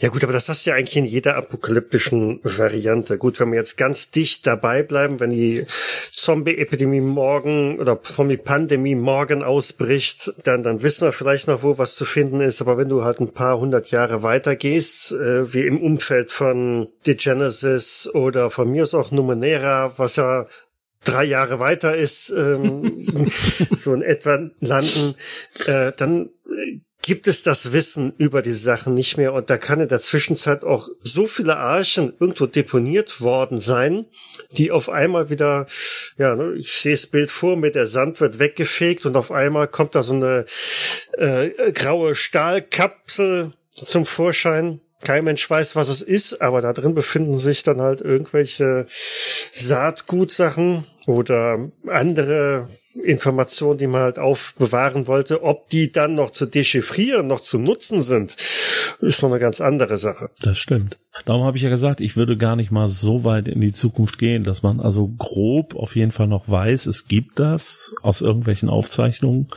Ja 0.00 0.08
gut, 0.08 0.24
aber 0.24 0.32
das 0.32 0.48
hast 0.48 0.64
du 0.64 0.70
ja 0.70 0.76
eigentlich 0.76 0.96
in 0.96 1.04
jeder 1.04 1.36
apokalyptischen 1.36 2.40
Variante. 2.42 3.18
Gut, 3.18 3.38
wenn 3.40 3.50
wir 3.50 3.58
jetzt 3.58 3.76
ganz 3.76 4.10
dicht 4.10 4.46
dabei 4.46 4.82
bleiben, 4.82 5.20
wenn 5.20 5.30
die 5.30 5.66
Zombie-Epidemie 6.12 7.00
morgen 7.00 7.78
oder 7.78 8.02
Zombie-Pandemie 8.02 8.94
morgen 8.94 9.42
ausbricht, 9.42 10.32
dann, 10.44 10.62
dann 10.62 10.82
wissen 10.82 11.06
wir 11.06 11.12
vielleicht 11.12 11.48
noch, 11.48 11.62
wo 11.62 11.78
was 11.78 11.96
zu 11.96 12.04
finden 12.04 12.40
ist. 12.40 12.60
Aber 12.60 12.78
wenn 12.78 12.88
du 12.88 13.04
halt 13.04 13.20
ein 13.20 13.32
paar 13.32 13.58
hundert 13.58 13.90
Jahre 13.90 14.22
weiter 14.22 14.56
gehst, 14.56 15.12
äh, 15.12 15.52
wie 15.52 15.66
im 15.66 15.80
Umfeld 15.80 16.32
von 16.32 16.88
Degenesis 17.06 18.08
oder 18.12 18.50
von 18.50 18.70
mir 18.70 18.84
aus 18.84 18.94
auch 18.94 19.10
Numenera, 19.10 19.92
was 19.96 20.16
ja 20.16 20.46
drei 21.04 21.24
Jahre 21.24 21.58
weiter 21.58 21.96
ist, 21.96 22.30
ähm, 22.30 23.06
so 23.74 23.94
in 23.94 24.02
etwa 24.02 24.50
landen, 24.60 25.14
äh, 25.66 25.92
dann 25.96 26.30
gibt 27.10 27.26
es 27.26 27.42
das 27.42 27.72
Wissen 27.72 28.12
über 28.18 28.40
die 28.40 28.52
Sachen 28.52 28.94
nicht 28.94 29.16
mehr 29.16 29.34
und 29.34 29.50
da 29.50 29.58
kann 29.58 29.80
in 29.80 29.88
der 29.88 30.00
Zwischenzeit 30.00 30.62
auch 30.62 30.88
so 31.02 31.26
viele 31.26 31.56
Archen 31.56 32.12
irgendwo 32.20 32.46
deponiert 32.46 33.20
worden 33.20 33.58
sein, 33.58 34.06
die 34.52 34.70
auf 34.70 34.88
einmal 34.88 35.28
wieder, 35.28 35.66
ja, 36.18 36.36
ne, 36.36 36.54
ich 36.56 36.70
sehe 36.70 36.92
das 36.92 37.08
Bild 37.08 37.28
vor 37.28 37.56
mir, 37.56 37.72
der 37.72 37.86
Sand 37.86 38.20
wird 38.20 38.38
weggefegt 38.38 39.06
und 39.06 39.16
auf 39.16 39.32
einmal 39.32 39.66
kommt 39.66 39.96
da 39.96 40.04
so 40.04 40.14
eine 40.14 40.44
äh, 41.18 41.72
graue 41.72 42.14
Stahlkapsel 42.14 43.54
zum 43.72 44.06
Vorschein. 44.06 44.80
Kein 45.02 45.24
Mensch 45.24 45.50
weiß, 45.50 45.74
was 45.74 45.88
es 45.88 46.02
ist, 46.02 46.40
aber 46.40 46.60
da 46.60 46.72
drin 46.72 46.94
befinden 46.94 47.36
sich 47.36 47.64
dann 47.64 47.80
halt 47.80 48.02
irgendwelche 48.02 48.86
Saatgutsachen 49.50 50.86
oder 51.08 51.72
andere 51.88 52.68
Informationen, 52.94 53.78
die 53.78 53.86
man 53.86 54.02
halt 54.02 54.18
aufbewahren 54.18 55.06
wollte, 55.06 55.42
ob 55.44 55.68
die 55.70 55.92
dann 55.92 56.14
noch 56.14 56.30
zu 56.32 56.46
dechiffrieren, 56.46 57.26
noch 57.26 57.40
zu 57.40 57.58
nutzen 57.58 58.00
sind, 58.00 58.36
ist 59.00 59.22
noch 59.22 59.30
eine 59.30 59.38
ganz 59.38 59.60
andere 59.60 59.96
Sache. 59.96 60.30
Das 60.42 60.58
stimmt. 60.58 60.98
Darum 61.24 61.44
habe 61.44 61.56
ich 61.56 61.62
ja 61.62 61.70
gesagt, 61.70 62.00
ich 62.00 62.16
würde 62.16 62.36
gar 62.36 62.56
nicht 62.56 62.70
mal 62.70 62.88
so 62.88 63.24
weit 63.24 63.46
in 63.46 63.60
die 63.60 63.72
Zukunft 63.72 64.18
gehen, 64.18 64.42
dass 64.42 64.62
man 64.62 64.80
also 64.80 65.08
grob 65.18 65.76
auf 65.76 65.94
jeden 65.94 66.12
Fall 66.12 66.26
noch 66.26 66.48
weiß, 66.48 66.86
es 66.86 67.06
gibt 67.06 67.38
das 67.38 67.94
aus 68.02 68.22
irgendwelchen 68.22 68.68
Aufzeichnungen 68.68 69.48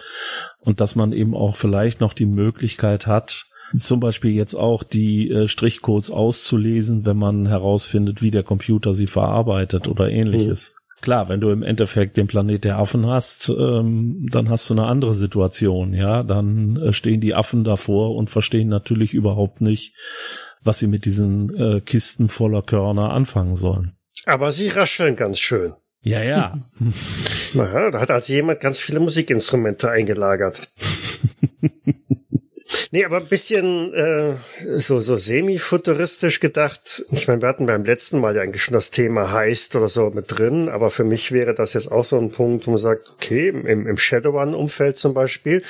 und 0.59 0.79
dass 0.79 0.95
man 0.95 1.11
eben 1.11 1.35
auch 1.35 1.55
vielleicht 1.55 2.01
noch 2.01 2.13
die 2.13 2.25
Möglichkeit 2.25 3.07
hat, 3.07 3.45
zum 3.79 3.99
Beispiel 3.99 4.31
jetzt 4.31 4.53
auch 4.53 4.83
die 4.83 5.31
äh, 5.31 5.47
Strichcodes 5.47 6.11
auszulesen, 6.11 7.05
wenn 7.05 7.17
man 7.17 7.47
herausfindet, 7.47 8.21
wie 8.21 8.29
der 8.29 8.43
Computer 8.43 8.93
sie 8.93 9.07
verarbeitet 9.07 9.87
oder 9.87 10.09
ähnliches. 10.09 10.75
Mhm. 10.75 10.82
Klar, 11.03 11.27
wenn 11.27 11.41
du 11.41 11.49
im 11.49 11.63
Endeffekt 11.63 12.15
den 12.15 12.27
Planet 12.27 12.63
der 12.63 12.77
Affen 12.77 13.05
hast, 13.05 13.49
ähm, 13.49 14.25
dann 14.31 14.49
hast 14.49 14.69
du 14.69 14.73
eine 14.73 14.85
andere 14.85 15.13
Situation, 15.13 15.93
ja. 15.93 16.23
Dann 16.23 16.77
äh, 16.77 16.93
stehen 16.93 17.19
die 17.19 17.35
Affen 17.35 17.65
davor 17.65 18.15
und 18.15 18.29
verstehen 18.29 18.69
natürlich 18.69 19.13
überhaupt 19.13 19.59
nicht, 19.59 19.95
was 20.63 20.79
sie 20.79 20.87
mit 20.87 21.03
diesen 21.03 21.53
äh, 21.57 21.81
Kisten 21.81 22.29
voller 22.29 22.61
Körner 22.61 23.11
anfangen 23.11 23.57
sollen. 23.57 23.97
Aber 24.25 24.53
sie 24.53 24.69
rascheln 24.69 25.17
ganz 25.17 25.41
schön. 25.41 25.73
Ja, 26.03 26.23
ja. 26.23 26.57
Naja, 27.53 27.91
da 27.91 27.99
hat 27.99 28.09
also 28.09 28.31
jemand 28.31 28.61
ganz 28.61 28.79
viele 28.79 29.01
Musikinstrumente 29.01 29.91
eingelagert. 29.91 30.71
Nee, 32.93 33.05
aber 33.05 33.17
ein 33.17 33.27
bisschen 33.27 33.91
äh, 33.95 34.35
so, 34.77 34.99
so 34.99 35.15
semi-futuristisch 35.15 36.39
gedacht. 36.39 37.03
Ich 37.09 37.27
meine, 37.27 37.41
wir 37.41 37.49
hatten 37.49 37.65
beim 37.65 37.83
letzten 37.83 38.19
Mal 38.19 38.35
ja 38.35 38.43
eigentlich 38.43 38.61
schon 38.61 38.75
das 38.75 38.91
Thema 38.91 39.31
Heist 39.31 39.75
oder 39.75 39.87
so 39.87 40.11
mit 40.11 40.25
drin, 40.27 40.69
aber 40.69 40.91
für 40.91 41.03
mich 41.03 41.31
wäre 41.31 41.55
das 41.55 41.73
jetzt 41.73 41.91
auch 41.91 42.05
so 42.05 42.19
ein 42.19 42.29
Punkt, 42.29 42.67
wo 42.67 42.71
man 42.71 42.79
sagt, 42.79 43.09
okay, 43.09 43.49
im, 43.49 43.87
im 43.87 43.97
Shadowrun-Umfeld 43.97 44.99
zum 44.99 45.15
Beispiel, 45.15 45.63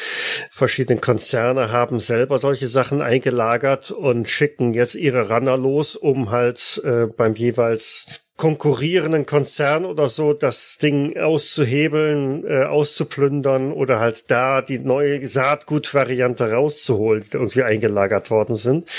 verschiedene 0.51 0.99
Konzerne 0.99 1.71
haben 1.71 1.99
selber 1.99 2.39
solche 2.39 2.67
Sachen 2.67 3.01
eingelagert 3.01 3.91
und 3.91 4.27
schicken 4.27 4.73
jetzt 4.73 4.95
ihre 4.95 5.29
Runner 5.29 5.55
los, 5.55 5.95
um 5.95 6.29
halt 6.29 6.81
äh, 6.83 7.07
beim 7.07 7.35
jeweils 7.35 8.19
konkurrierenden 8.35 9.27
Konzern 9.27 9.85
oder 9.85 10.09
so 10.09 10.33
das 10.33 10.79
Ding 10.79 11.17
auszuhebeln, 11.17 12.43
äh, 12.45 12.63
auszuplündern 12.63 13.71
oder 13.71 13.99
halt 13.99 14.31
da 14.31 14.61
die 14.61 14.79
neue 14.79 15.27
Saatgutvariante 15.27 16.51
rauszuholen, 16.51 17.23
die 17.31 17.37
irgendwie 17.37 17.63
eingelagert 17.63 18.31
worden 18.31 18.55
sind. 18.55 18.89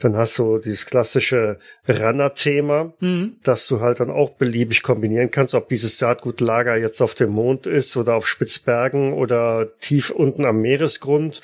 Dann 0.00 0.16
hast 0.16 0.38
du 0.38 0.58
dieses 0.58 0.86
klassische 0.86 1.58
Runner-Thema, 1.86 2.94
mhm. 3.00 3.36
dass 3.42 3.66
du 3.66 3.80
halt 3.80 4.00
dann 4.00 4.10
auch 4.10 4.30
beliebig 4.30 4.82
kombinieren 4.82 5.30
kannst, 5.30 5.54
ob 5.54 5.68
dieses 5.68 5.98
Saatgutlager 5.98 6.76
jetzt 6.76 7.02
auf 7.02 7.14
dem 7.14 7.30
Mond 7.30 7.66
ist 7.66 7.96
oder 7.96 8.14
auf 8.14 8.26
Spitzbergen 8.26 9.12
oder 9.12 9.68
tief 9.80 10.10
unten 10.10 10.46
am 10.46 10.60
Meeresgrund. 10.60 11.42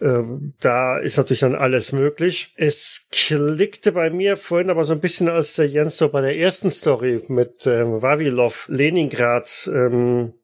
Ähm, 0.00 0.54
da 0.60 0.98
ist 0.98 1.18
natürlich 1.18 1.40
dann 1.40 1.54
alles 1.54 1.92
möglich. 1.92 2.54
Es 2.56 3.08
klickte 3.10 3.92
bei 3.92 4.08
mir 4.10 4.36
vorhin 4.36 4.70
aber 4.70 4.84
so 4.84 4.92
ein 4.92 5.00
bisschen, 5.00 5.28
als 5.28 5.56
der 5.56 5.66
Jens 5.66 5.98
so 5.98 6.08
bei 6.08 6.20
der 6.20 6.36
ersten 6.36 6.70
Story 6.86 7.20
mit 7.26 7.66
ähm, 7.66 8.00
Vavilov, 8.00 8.68
Leningrad, 8.68 9.68
ähm, 9.74 10.34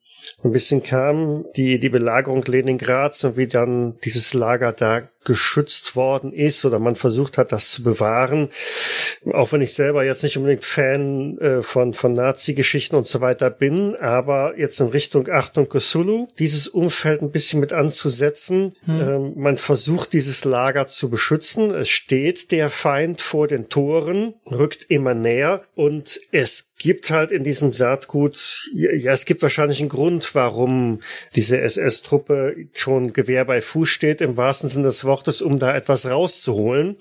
ein 0.43 0.51
bisschen 0.51 0.82
kam, 0.82 1.45
die, 1.55 1.78
die 1.78 1.88
Belagerung 1.88 2.43
Leningrads 2.45 3.22
und 3.22 3.36
wie 3.36 3.47
dann 3.47 3.97
dieses 4.05 4.34
Lager 4.34 4.72
da 4.72 5.03
geschützt 5.25 5.97
worden 5.97 6.33
ist 6.33 6.64
oder 6.64 6.79
man 6.79 6.97
versucht 6.97 7.39
hat, 7.39 7.53
das 7.53 7.70
zu 7.70 7.83
bewahren. 7.83 8.49
Auch 9.33 9.53
wenn 9.53 9.61
ich 9.61 9.75
selber 9.75 10.05
jetzt 10.05 10.23
nicht 10.23 10.37
unbedingt 10.37 10.64
Fan 10.64 11.39
äh, 11.39 11.62
von, 11.62 11.95
von 11.95 12.14
Nazi-Geschichten 12.14 12.97
und 12.97 13.07
so 13.07 13.20
weiter 13.20 13.51
bin, 13.51 13.97
aber 13.97 14.59
jetzt 14.59 14.81
in 14.81 14.89
Richtung 14.89 15.29
Achtung 15.29 15.68
Cthulhu, 15.68 16.29
dieses 16.39 16.68
Umfeld 16.68 17.23
ein 17.23 17.31
bisschen 17.31 17.61
mit 17.61 17.73
anzusetzen. 17.73 18.75
Hm. 18.85 19.01
Ähm, 19.01 19.33
man 19.37 19.57
versucht, 19.57 20.12
dieses 20.12 20.45
Lager 20.45 20.89
zu 20.89 21.11
beschützen. 21.11 21.70
Es 21.70 21.89
steht 21.89 22.51
der 22.51 22.70
Feind 22.70 23.23
vor 23.23 23.47
den 23.49 23.68
Toren, 23.68 24.35
rückt 24.51 24.87
immer 24.89 25.14
näher 25.14 25.62
und 25.75 26.20
es 26.33 26.75
gibt 26.79 27.11
halt 27.11 27.31
in 27.31 27.45
diesem 27.45 27.73
Saatgut, 27.73 28.68
ja, 28.75 29.12
es 29.12 29.25
gibt 29.25 29.43
wahrscheinlich 29.43 29.79
einen 29.79 29.89
Grund, 29.89 30.35
warum 30.35 31.01
diese 31.37 31.61
SS-Truppe 31.61 32.57
schon 32.73 33.12
Gewehr 33.12 33.45
bei 33.45 33.62
Fuß 33.62 33.89
steht, 33.89 34.20
im 34.20 34.37
wahrsten 34.37 34.68
Sinne 34.68 34.87
des 34.87 35.05
Wortes 35.05 35.11
Wortes, 35.12 35.42
um 35.42 35.58
da 35.58 35.76
etwas 35.76 36.06
rauszuholen. 36.06 36.96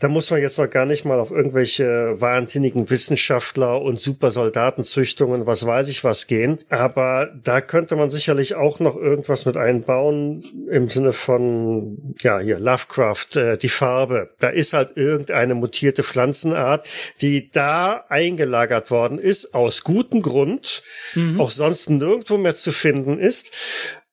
Da 0.00 0.08
muss 0.08 0.30
man 0.30 0.42
jetzt 0.42 0.58
noch 0.58 0.68
gar 0.68 0.84
nicht 0.84 1.04
mal 1.04 1.20
auf 1.20 1.30
irgendwelche 1.30 2.20
wahnsinnigen 2.20 2.90
Wissenschaftler 2.90 3.80
und 3.80 4.00
Supersoldatenzüchtungen, 4.00 5.46
was 5.46 5.64
weiß 5.64 5.88
ich 5.88 6.02
was 6.02 6.26
gehen. 6.26 6.58
Aber 6.68 7.32
da 7.42 7.60
könnte 7.60 7.94
man 7.94 8.10
sicherlich 8.10 8.56
auch 8.56 8.80
noch 8.80 8.96
irgendwas 8.96 9.46
mit 9.46 9.56
einbauen 9.56 10.44
im 10.68 10.88
Sinne 10.88 11.12
von, 11.12 12.16
ja, 12.18 12.40
hier 12.40 12.58
Lovecraft, 12.58 13.36
äh, 13.36 13.56
die 13.56 13.68
Farbe. 13.68 14.30
Da 14.40 14.48
ist 14.48 14.72
halt 14.72 14.96
irgendeine 14.96 15.54
mutierte 15.54 16.02
Pflanzenart, 16.02 16.88
die 17.20 17.48
da 17.50 18.04
eingelagert 18.08 18.90
worden 18.90 19.18
ist, 19.18 19.54
aus 19.54 19.84
gutem 19.84 20.20
Grund, 20.20 20.82
mhm. 21.14 21.40
auch 21.40 21.52
sonst 21.52 21.88
nirgendwo 21.90 22.38
mehr 22.38 22.56
zu 22.56 22.72
finden 22.72 23.20
ist. 23.20 23.52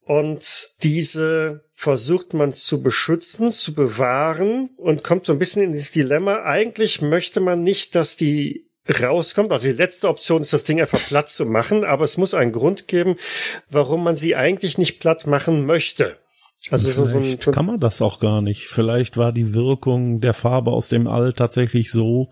Und 0.09 0.71
diese 0.81 1.65
versucht 1.75 2.33
man 2.33 2.55
zu 2.55 2.81
beschützen, 2.81 3.51
zu 3.51 3.75
bewahren 3.75 4.71
und 4.79 5.03
kommt 5.03 5.27
so 5.27 5.33
ein 5.33 5.37
bisschen 5.37 5.61
in 5.61 5.71
dieses 5.71 5.91
Dilemma. 5.91 6.41
Eigentlich 6.45 7.03
möchte 7.03 7.41
man 7.41 7.61
nicht, 7.61 7.93
dass 7.93 8.17
die 8.17 8.65
rauskommt. 8.89 9.51
Also 9.51 9.67
die 9.67 9.75
letzte 9.75 10.09
Option 10.09 10.41
ist, 10.41 10.51
das 10.51 10.63
Ding 10.63 10.81
einfach 10.81 10.99
platt 10.99 11.29
zu 11.29 11.45
machen, 11.45 11.85
aber 11.85 12.05
es 12.05 12.17
muss 12.17 12.33
einen 12.33 12.53
Grund 12.53 12.87
geben, 12.87 13.17
warum 13.69 14.03
man 14.03 14.15
sie 14.15 14.35
eigentlich 14.35 14.79
nicht 14.79 14.99
platt 14.99 15.27
machen 15.27 15.67
möchte. 15.67 16.17
Also 16.71 16.89
so, 16.89 17.05
so, 17.05 17.19
ein, 17.19 17.37
so 17.39 17.51
kann 17.51 17.67
man 17.67 17.79
das 17.79 18.01
auch 18.01 18.19
gar 18.19 18.41
nicht. 18.41 18.65
Vielleicht 18.65 19.15
war 19.15 19.31
die 19.31 19.53
Wirkung 19.53 20.21
der 20.21 20.33
Farbe 20.33 20.71
aus 20.71 20.89
dem 20.89 21.05
All 21.05 21.33
tatsächlich 21.33 21.91
so, 21.91 22.31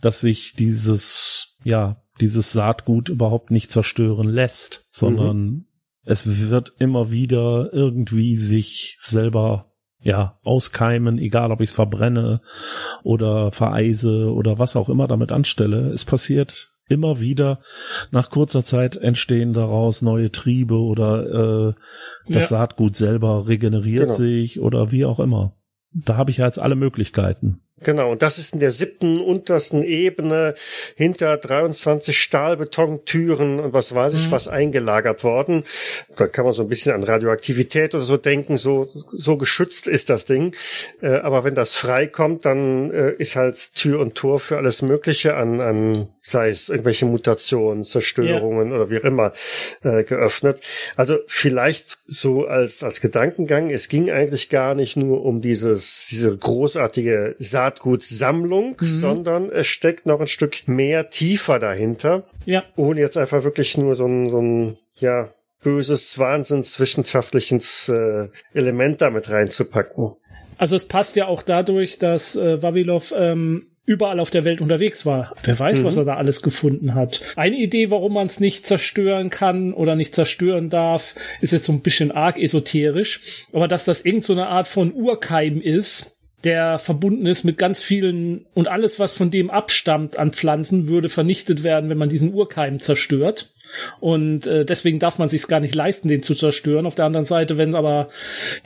dass 0.00 0.20
sich 0.20 0.52
dieses, 0.52 1.56
ja, 1.64 2.00
dieses 2.20 2.52
Saatgut 2.52 3.08
überhaupt 3.08 3.50
nicht 3.50 3.72
zerstören 3.72 4.28
lässt, 4.28 4.86
sondern 4.92 5.36
mhm 5.36 5.67
Es 6.08 6.50
wird 6.50 6.72
immer 6.78 7.10
wieder 7.10 7.68
irgendwie 7.72 8.36
sich 8.36 8.96
selber 8.98 9.66
ja, 10.00 10.38
auskeimen, 10.42 11.18
egal 11.18 11.52
ob 11.52 11.60
ich 11.60 11.68
es 11.68 11.74
verbrenne 11.76 12.40
oder 13.02 13.50
vereise 13.50 14.32
oder 14.32 14.58
was 14.58 14.74
auch 14.74 14.88
immer 14.88 15.06
damit 15.06 15.32
anstelle. 15.32 15.90
Es 15.90 16.06
passiert 16.06 16.72
immer 16.88 17.20
wieder. 17.20 17.60
Nach 18.10 18.30
kurzer 18.30 18.62
Zeit 18.62 18.96
entstehen 18.96 19.52
daraus 19.52 20.00
neue 20.00 20.32
Triebe 20.32 20.80
oder 20.80 21.68
äh, 21.68 21.74
das 22.32 22.44
ja. 22.44 22.58
Saatgut 22.58 22.96
selber 22.96 23.46
regeneriert 23.46 24.06
genau. 24.06 24.14
sich 24.14 24.60
oder 24.60 24.90
wie 24.90 25.04
auch 25.04 25.20
immer. 25.20 25.56
Da 25.92 26.16
habe 26.16 26.30
ich 26.30 26.38
ja 26.38 26.46
jetzt 26.46 26.58
alle 26.58 26.74
Möglichkeiten. 26.74 27.60
Genau, 27.82 28.10
und 28.10 28.22
das 28.22 28.38
ist 28.38 28.54
in 28.54 28.60
der 28.60 28.70
siebten 28.70 29.20
untersten 29.20 29.82
Ebene 29.82 30.54
hinter 30.96 31.36
23 31.36 32.16
Stahlbetontüren 32.18 33.60
und 33.60 33.72
was 33.72 33.94
weiß 33.94 34.14
ich 34.14 34.26
mhm. 34.26 34.30
was 34.32 34.48
eingelagert 34.48 35.22
worden. 35.22 35.64
Da 36.16 36.26
kann 36.26 36.44
man 36.44 36.54
so 36.54 36.62
ein 36.62 36.68
bisschen 36.68 36.92
an 36.92 37.04
Radioaktivität 37.04 37.94
oder 37.94 38.02
so 38.02 38.16
denken, 38.16 38.56
so, 38.56 38.88
so 39.12 39.36
geschützt 39.36 39.86
ist 39.86 40.10
das 40.10 40.24
Ding. 40.24 40.54
Äh, 41.00 41.18
aber 41.18 41.44
wenn 41.44 41.54
das 41.54 41.74
freikommt, 41.74 42.44
dann 42.44 42.90
äh, 42.90 43.12
ist 43.12 43.36
halt 43.36 43.74
Tür 43.74 44.00
und 44.00 44.14
Tor 44.14 44.40
für 44.40 44.56
alles 44.56 44.82
Mögliche 44.82 45.36
an, 45.36 45.60
an 45.60 46.08
sei 46.30 46.48
es 46.48 46.68
irgendwelche 46.68 47.06
Mutationen, 47.06 47.84
Zerstörungen 47.84 48.70
ja. 48.70 48.76
oder 48.76 48.90
wie 48.90 48.98
auch 48.98 49.04
immer 49.04 49.32
äh, 49.82 50.04
geöffnet. 50.04 50.60
Also 50.96 51.18
vielleicht 51.26 51.98
so 52.06 52.46
als, 52.46 52.82
als 52.82 53.00
Gedankengang, 53.00 53.70
es 53.70 53.88
ging 53.88 54.10
eigentlich 54.10 54.48
gar 54.48 54.74
nicht 54.74 54.96
nur 54.96 55.24
um 55.24 55.40
dieses, 55.40 56.08
diese 56.10 56.36
großartige 56.36 57.36
Saat 57.38 57.78
Saatgutsammlung, 57.78 58.76
mhm. 58.80 58.86
sondern 58.86 59.50
es 59.50 59.66
steckt 59.66 60.06
noch 60.06 60.20
ein 60.20 60.26
Stück 60.26 60.68
mehr 60.68 61.10
tiefer 61.10 61.58
dahinter. 61.58 62.24
Ja. 62.44 62.64
Ohne 62.76 63.00
jetzt 63.00 63.16
einfach 63.16 63.44
wirklich 63.44 63.76
nur 63.76 63.94
so 63.94 64.06
ein, 64.06 64.30
so 64.30 64.40
ein 64.40 64.78
ja, 64.94 65.32
böses, 65.62 66.18
wahnsinnswissenschaftliches 66.18 67.88
äh, 67.88 68.28
Element 68.54 69.00
damit 69.00 69.30
reinzupacken. 69.30 70.12
Also 70.56 70.76
es 70.76 70.86
passt 70.86 71.16
ja 71.16 71.26
auch 71.26 71.42
dadurch, 71.42 71.98
dass 71.98 72.36
äh, 72.36 72.62
Vavilov 72.62 73.12
ähm, 73.16 73.66
überall 73.88 74.20
auf 74.20 74.28
der 74.28 74.44
Welt 74.44 74.60
unterwegs 74.60 75.06
war. 75.06 75.32
Wer 75.42 75.58
weiß, 75.58 75.80
mhm. 75.80 75.84
was 75.86 75.96
er 75.96 76.04
da 76.04 76.16
alles 76.16 76.42
gefunden 76.42 76.94
hat. 76.94 77.22
Eine 77.36 77.56
Idee, 77.56 77.90
warum 77.90 78.12
man 78.12 78.26
es 78.26 78.38
nicht 78.38 78.66
zerstören 78.66 79.30
kann 79.30 79.72
oder 79.72 79.96
nicht 79.96 80.14
zerstören 80.14 80.68
darf, 80.68 81.14
ist 81.40 81.54
jetzt 81.54 81.64
so 81.64 81.72
ein 81.72 81.80
bisschen 81.80 82.12
arg 82.12 82.36
esoterisch. 82.36 83.46
Aber 83.50 83.66
dass 83.66 83.86
das 83.86 84.04
irgend 84.04 84.24
so 84.24 84.34
eine 84.34 84.48
Art 84.48 84.68
von 84.68 84.92
Urkeim 84.92 85.62
ist, 85.62 86.18
der 86.44 86.78
verbunden 86.78 87.24
ist 87.24 87.44
mit 87.44 87.56
ganz 87.56 87.82
vielen 87.82 88.44
und 88.52 88.68
alles, 88.68 88.98
was 88.98 89.12
von 89.12 89.30
dem 89.30 89.48
abstammt 89.48 90.18
an 90.18 90.32
Pflanzen, 90.32 90.88
würde 90.88 91.08
vernichtet 91.08 91.64
werden, 91.64 91.88
wenn 91.88 91.98
man 91.98 92.10
diesen 92.10 92.34
Urkeim 92.34 92.80
zerstört. 92.80 93.54
Und 94.00 94.46
äh, 94.46 94.64
deswegen 94.64 94.98
darf 94.98 95.18
man 95.18 95.28
sich 95.28 95.46
gar 95.46 95.60
nicht 95.60 95.74
leisten, 95.74 96.08
den 96.08 96.22
zu 96.22 96.34
zerstören. 96.34 96.86
Auf 96.86 96.94
der 96.94 97.04
anderen 97.04 97.24
Seite, 97.24 97.58
wenn 97.58 97.74
aber 97.74 98.08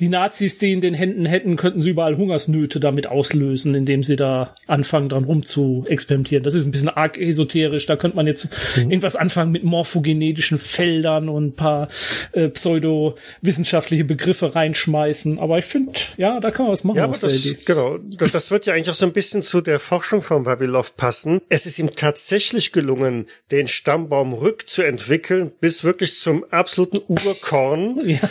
die 0.00 0.08
Nazis 0.08 0.58
die 0.58 0.72
in 0.72 0.80
den 0.80 0.94
Händen 0.94 1.26
hätten, 1.26 1.56
könnten 1.56 1.80
sie 1.80 1.90
überall 1.90 2.16
Hungersnöte 2.16 2.80
damit 2.80 3.06
auslösen, 3.06 3.74
indem 3.74 4.02
sie 4.02 4.16
da 4.16 4.54
anfangen, 4.66 5.08
dran 5.08 5.24
rum 5.24 5.44
zu 5.44 5.84
experimentieren. 5.88 6.44
Das 6.44 6.54
ist 6.54 6.66
ein 6.66 6.70
bisschen 6.70 6.88
arg 6.88 7.18
esoterisch. 7.18 7.86
Da 7.86 7.96
könnte 7.96 8.16
man 8.16 8.26
jetzt 8.26 8.76
mhm. 8.76 8.90
irgendwas 8.90 9.16
anfangen 9.16 9.52
mit 9.52 9.64
morphogenetischen 9.64 10.58
Feldern 10.58 11.28
und 11.28 11.46
ein 11.46 11.54
paar 11.54 11.88
äh, 12.32 12.48
pseudowissenschaftliche 12.48 14.04
Begriffe 14.04 14.54
reinschmeißen. 14.54 15.38
Aber 15.38 15.58
ich 15.58 15.64
finde, 15.64 15.92
ja, 16.16 16.40
da 16.40 16.50
kann 16.50 16.66
man 16.66 16.72
was 16.72 16.84
machen. 16.84 16.98
Ja, 16.98 17.04
aber 17.04 17.16
das, 17.18 17.56
genau. 17.64 17.98
Das 17.98 18.50
wird 18.50 18.66
ja 18.66 18.74
eigentlich 18.74 18.90
auch 18.90 18.94
so 18.94 19.06
ein 19.06 19.12
bisschen 19.12 19.42
zu 19.42 19.60
der 19.60 19.78
Forschung 19.78 20.22
von 20.22 20.46
Vavilov 20.46 20.96
passen. 20.96 21.40
Es 21.48 21.66
ist 21.66 21.78
ihm 21.78 21.90
tatsächlich 21.90 22.72
gelungen, 22.72 23.26
den 23.50 23.68
Stammbaum 23.68 24.32
rückzuentwickeln 24.32 24.91
entwickeln 24.92 25.52
bis 25.60 25.84
wirklich 25.84 26.16
zum 26.16 26.44
absoluten 26.50 27.00
Urkorn. 27.08 28.00
Ja 28.04 28.30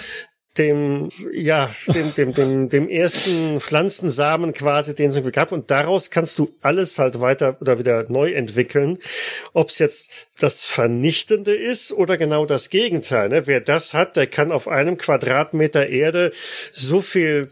dem, 0.57 1.09
ja, 1.31 1.71
dem, 1.87 2.13
dem, 2.13 2.33
dem, 2.33 2.69
dem 2.69 2.89
ersten 2.89 3.61
Pflanzensamen 3.61 4.53
quasi, 4.53 4.93
den 4.95 5.09
es 5.09 5.31
gab. 5.31 5.51
Und 5.51 5.71
daraus 5.71 6.11
kannst 6.11 6.37
du 6.39 6.51
alles 6.61 6.99
halt 6.99 7.21
weiter 7.21 7.57
oder 7.61 7.79
wieder 7.79 8.05
neu 8.09 8.33
entwickeln. 8.33 8.99
Ob 9.53 9.69
es 9.69 9.79
jetzt 9.79 10.09
das 10.39 10.65
Vernichtende 10.65 11.53
ist 11.53 11.93
oder 11.93 12.17
genau 12.17 12.45
das 12.45 12.69
Gegenteil. 12.69 13.29
Ne? 13.29 13.47
Wer 13.47 13.61
das 13.61 13.93
hat, 13.93 14.17
der 14.17 14.27
kann 14.27 14.51
auf 14.51 14.67
einem 14.67 14.97
Quadratmeter 14.97 15.87
Erde 15.87 16.31
so 16.73 17.01
viel 17.01 17.51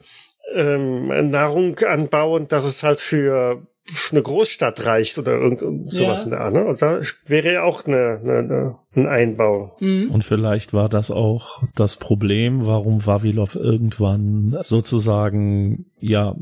ähm, 0.53 1.29
Nahrung 1.29 1.79
anbauen, 1.79 2.47
dass 2.49 2.65
es 2.65 2.83
halt 2.83 2.99
für 2.99 3.65
eine 4.11 4.21
Großstadt 4.21 4.85
reicht 4.85 5.17
oder 5.17 5.33
irgend 5.33 5.61
sowas 5.91 6.19
ja. 6.19 6.23
in 6.25 6.29
der 6.31 6.41
Art. 6.41 6.53
Ne? 6.53 6.65
Und 6.65 6.81
da 6.81 6.99
wäre 7.25 7.53
ja 7.53 7.63
auch 7.63 7.85
eine, 7.85 8.19
eine, 8.23 8.37
eine, 8.37 8.75
ein 8.95 9.07
Einbau. 9.07 9.77
Mhm. 9.79 10.11
Und 10.11 10.23
vielleicht 10.23 10.73
war 10.73 10.89
das 10.89 11.11
auch 11.11 11.63
das 11.75 11.95
Problem, 11.95 12.65
warum 12.65 13.05
Vavilov 13.05 13.55
irgendwann 13.55 14.57
sozusagen, 14.61 15.85
ja, 15.99 16.35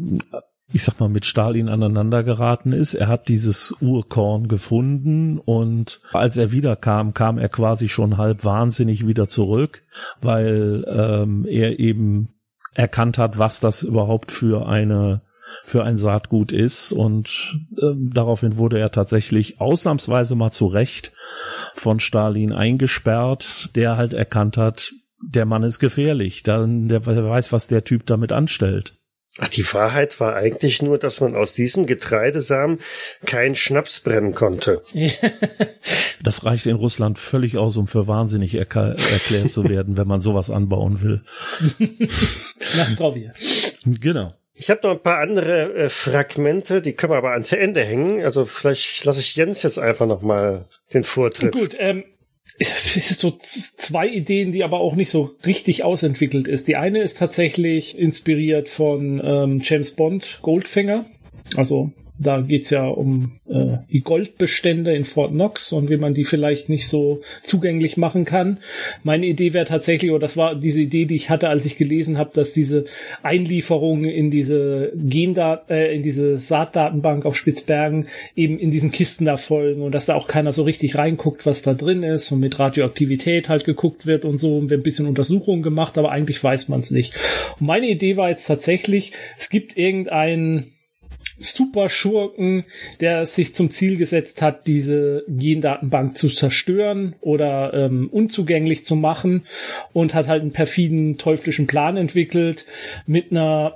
ich 0.74 0.84
sag 0.84 1.00
mal, 1.00 1.10
mit 1.10 1.26
Stalin 1.26 1.70
aneinander 1.70 2.24
geraten 2.24 2.74
ist. 2.74 2.94
Er 2.94 3.08
hat 3.08 3.30
dieses 3.30 3.74
Urkorn 3.82 4.50
gefunden 4.50 5.40
und 5.40 6.02
als 6.12 6.36
er 6.36 6.52
wiederkam, 6.52 7.14
kam 7.14 7.38
er 7.38 7.50
quasi 7.50 7.88
schon 7.88 8.18
halb 8.18 8.44
wahnsinnig 8.44 9.08
wieder 9.08 9.30
zurück, 9.30 9.84
weil 10.22 10.84
ähm, 10.88 11.46
er 11.48 11.80
eben 11.80 12.34
erkannt 12.74 13.18
hat, 13.18 13.40
was 13.40 13.60
das 13.60 13.82
überhaupt 13.82 14.32
für 14.32 14.68
eine 14.68 15.22
für 15.64 15.84
ein 15.84 15.98
Saatgut 15.98 16.52
ist 16.52 16.92
und 16.92 17.58
äh, 17.78 17.94
daraufhin 17.96 18.58
wurde 18.58 18.80
er 18.80 18.92
tatsächlich 18.92 19.60
ausnahmsweise 19.60 20.36
mal 20.36 20.52
zu 20.52 20.68
Recht 20.68 21.14
von 21.74 22.00
Stalin 22.00 22.54
eingesperrt, 22.54 23.70
der 23.76 23.98
halt 23.98 24.14
erkannt 24.14 24.58
hat, 24.58 24.92
der 25.22 25.46
Mann 25.46 25.64
ist 25.64 25.80
gefährlich, 25.80 26.44
dann 26.44 26.88
der, 26.88 27.00
der 27.00 27.30
weiß, 27.30 27.52
was 27.52 27.68
der 27.68 27.84
Typ 27.84 28.06
damit 28.06 28.32
anstellt. 28.32 28.94
Ach, 29.40 29.50
die 29.50 29.72
Wahrheit 29.74 30.20
war 30.20 30.36
eigentlich 30.36 30.82
nur, 30.82 30.98
dass 30.98 31.22
man 31.22 31.36
aus 31.36 31.54
diesem 31.54 31.86
Getreidesamen 31.86 32.80
keinen 33.26 33.54
Schnaps 33.54 34.00
brennen 34.00 34.34
konnte. 34.34 34.82
das 36.24 36.44
reicht 36.44 36.66
in 36.66 36.76
Russland 36.76 37.20
völlig 37.20 37.58
aus, 37.58 37.78
um 37.78 37.88
für 37.88 38.08
wahnsinnig 38.08 38.56
erklärt 38.56 39.52
zu 39.52 39.64
werden, 39.64 39.98
wenn 39.98 40.08
man 40.08 40.22
sowas 40.22 40.50
anbauen 40.50 41.02
will. 41.02 41.24
Nastrovia. 42.78 43.34
Genau. 43.86 44.34
Ich 44.60 44.72
habe 44.72 44.82
noch 44.84 44.94
ein 44.96 45.04
paar 45.04 45.20
andere 45.20 45.74
äh, 45.74 45.90
Fragmente, 45.90 46.82
die 46.82 46.94
können 46.94 47.14
wir 47.14 47.18
aber 47.18 47.34
ans 47.34 47.52
Ende 47.52 47.84
hängen. 47.84 48.24
Also 48.24 48.46
vielleicht 48.46 49.06
lasse 49.06 49.20
ich 49.20 49.36
Jens 49.36 49.62
jetzt 49.62 49.78
einfach 49.78 50.08
noch 50.08 50.24
mal 50.24 50.66
den 50.94 51.04
Vortritt. 51.04 51.52
Gut, 51.54 51.76
ähm, 51.78 52.04
es 52.58 52.96
ist 52.98 53.20
so 53.20 53.32
zwei 53.38 54.08
Ideen, 54.08 54.52
die 54.52 54.64
aber 54.64 54.80
auch 54.80 54.96
nicht 54.96 55.12
so 55.12 55.36
richtig 55.46 55.84
ausentwickelt 55.84 56.48
ist. 56.48 56.68
Die 56.68 56.76
eine 56.76 57.02
ist 57.04 57.20
tatsächlich 57.20 57.98
inspiriert 58.00 58.68
von 58.68 59.22
ähm, 59.24 59.62
James 59.64 59.92
Bond 59.92 60.40
Goldfinger. 60.42 61.06
Also 61.56 61.92
da 62.20 62.42
geht's 62.42 62.70
ja 62.70 62.86
um 62.86 63.34
äh, 63.50 63.78
die 63.92 64.02
Goldbestände 64.02 64.96
in 64.96 65.06
Fort 65.06 65.32
Knox 65.32 65.72
und 65.72 65.90
wie 65.90 65.98
man 65.98 66.14
die 66.14 66.24
vielleicht 66.24 66.70
nicht 66.70 66.88
so 66.88 67.22
zugänglich 67.44 67.98
machen 67.98 68.26
kann. 68.26 68.58
Meine 69.04 69.28
Idee 69.28 69.54
wäre 69.54 69.66
tatsächlich, 69.66 70.12
oder 70.12 70.20
das 70.20 70.38
war 70.38 70.56
diese 70.56 70.82
Idee, 70.82 71.06
die 71.06 71.16
ich 71.16 71.30
hatte, 71.30 71.50
als 71.50 71.66
ich 71.66 71.78
gelesen 71.78 72.18
habe, 72.18 72.32
dass 72.34 72.54
diese 72.54 72.86
Einlieferungen 73.24 74.06
in 74.06 74.32
diese 74.32 74.92
Gendat 74.96 75.70
äh, 75.70 75.94
in 75.94 76.04
diese 76.04 76.38
Saatdatenbank 76.38 77.26
auf 77.26 77.36
Spitzbergen 77.36 78.08
eben 78.36 78.58
in 78.58 78.72
diesen 78.72 78.92
Kisten 78.92 79.26
da 79.26 79.38
folgen 79.38 79.82
und 79.82 79.92
dass 79.94 80.08
da 80.08 80.16
auch 80.16 80.28
keiner 80.28 80.54
so 80.54 80.64
richtig 80.64 80.98
reinguckt, 80.98 81.46
was 81.46 81.62
da 81.62 81.74
drin 81.74 82.04
ist 82.04 82.32
und 82.32 82.40
mit 82.40 82.58
Radioaktivität 82.58 83.50
halt 83.50 83.64
geguckt 83.64 84.06
wird 84.06 84.26
und 84.26 84.38
so 84.38 84.58
und 84.58 84.70
wird 84.70 84.82
ein 84.82 84.84
bisschen 84.84 85.08
Untersuchungen 85.08 85.62
gemacht, 85.62 85.98
aber 85.98 86.12
eigentlich 86.12 86.44
weiß 86.44 86.70
man 86.70 86.80
es 86.80 86.92
nicht. 86.92 87.14
Und 87.60 87.68
meine 87.68 87.88
Idee 87.88 88.18
war 88.18 88.30
jetzt 88.30 88.46
tatsächlich, 88.46 89.14
es 89.38 89.50
gibt 89.50 89.78
irgendein 89.78 90.72
Super-Schurken, 91.40 92.66
der 93.00 93.26
sich 93.26 93.54
zum 93.54 93.70
Ziel 93.70 93.98
gesetzt 93.98 94.42
hat, 94.42 94.68
diese 94.68 95.24
Gendatenbank 95.28 96.18
zu 96.18 96.30
zerstören 96.30 97.16
oder 97.22 97.74
ähm, 97.74 98.10
unzugänglich 98.12 98.86
zu 98.86 98.96
machen 98.96 99.46
und 99.94 100.14
hat 100.14 100.28
halt 100.28 100.42
einen 100.42 100.52
perfiden 100.52 101.18
teuflischen 101.18 101.68
Plan 101.68 101.98
entwickelt 101.98 102.66
mit 103.06 103.32
einer 103.32 103.76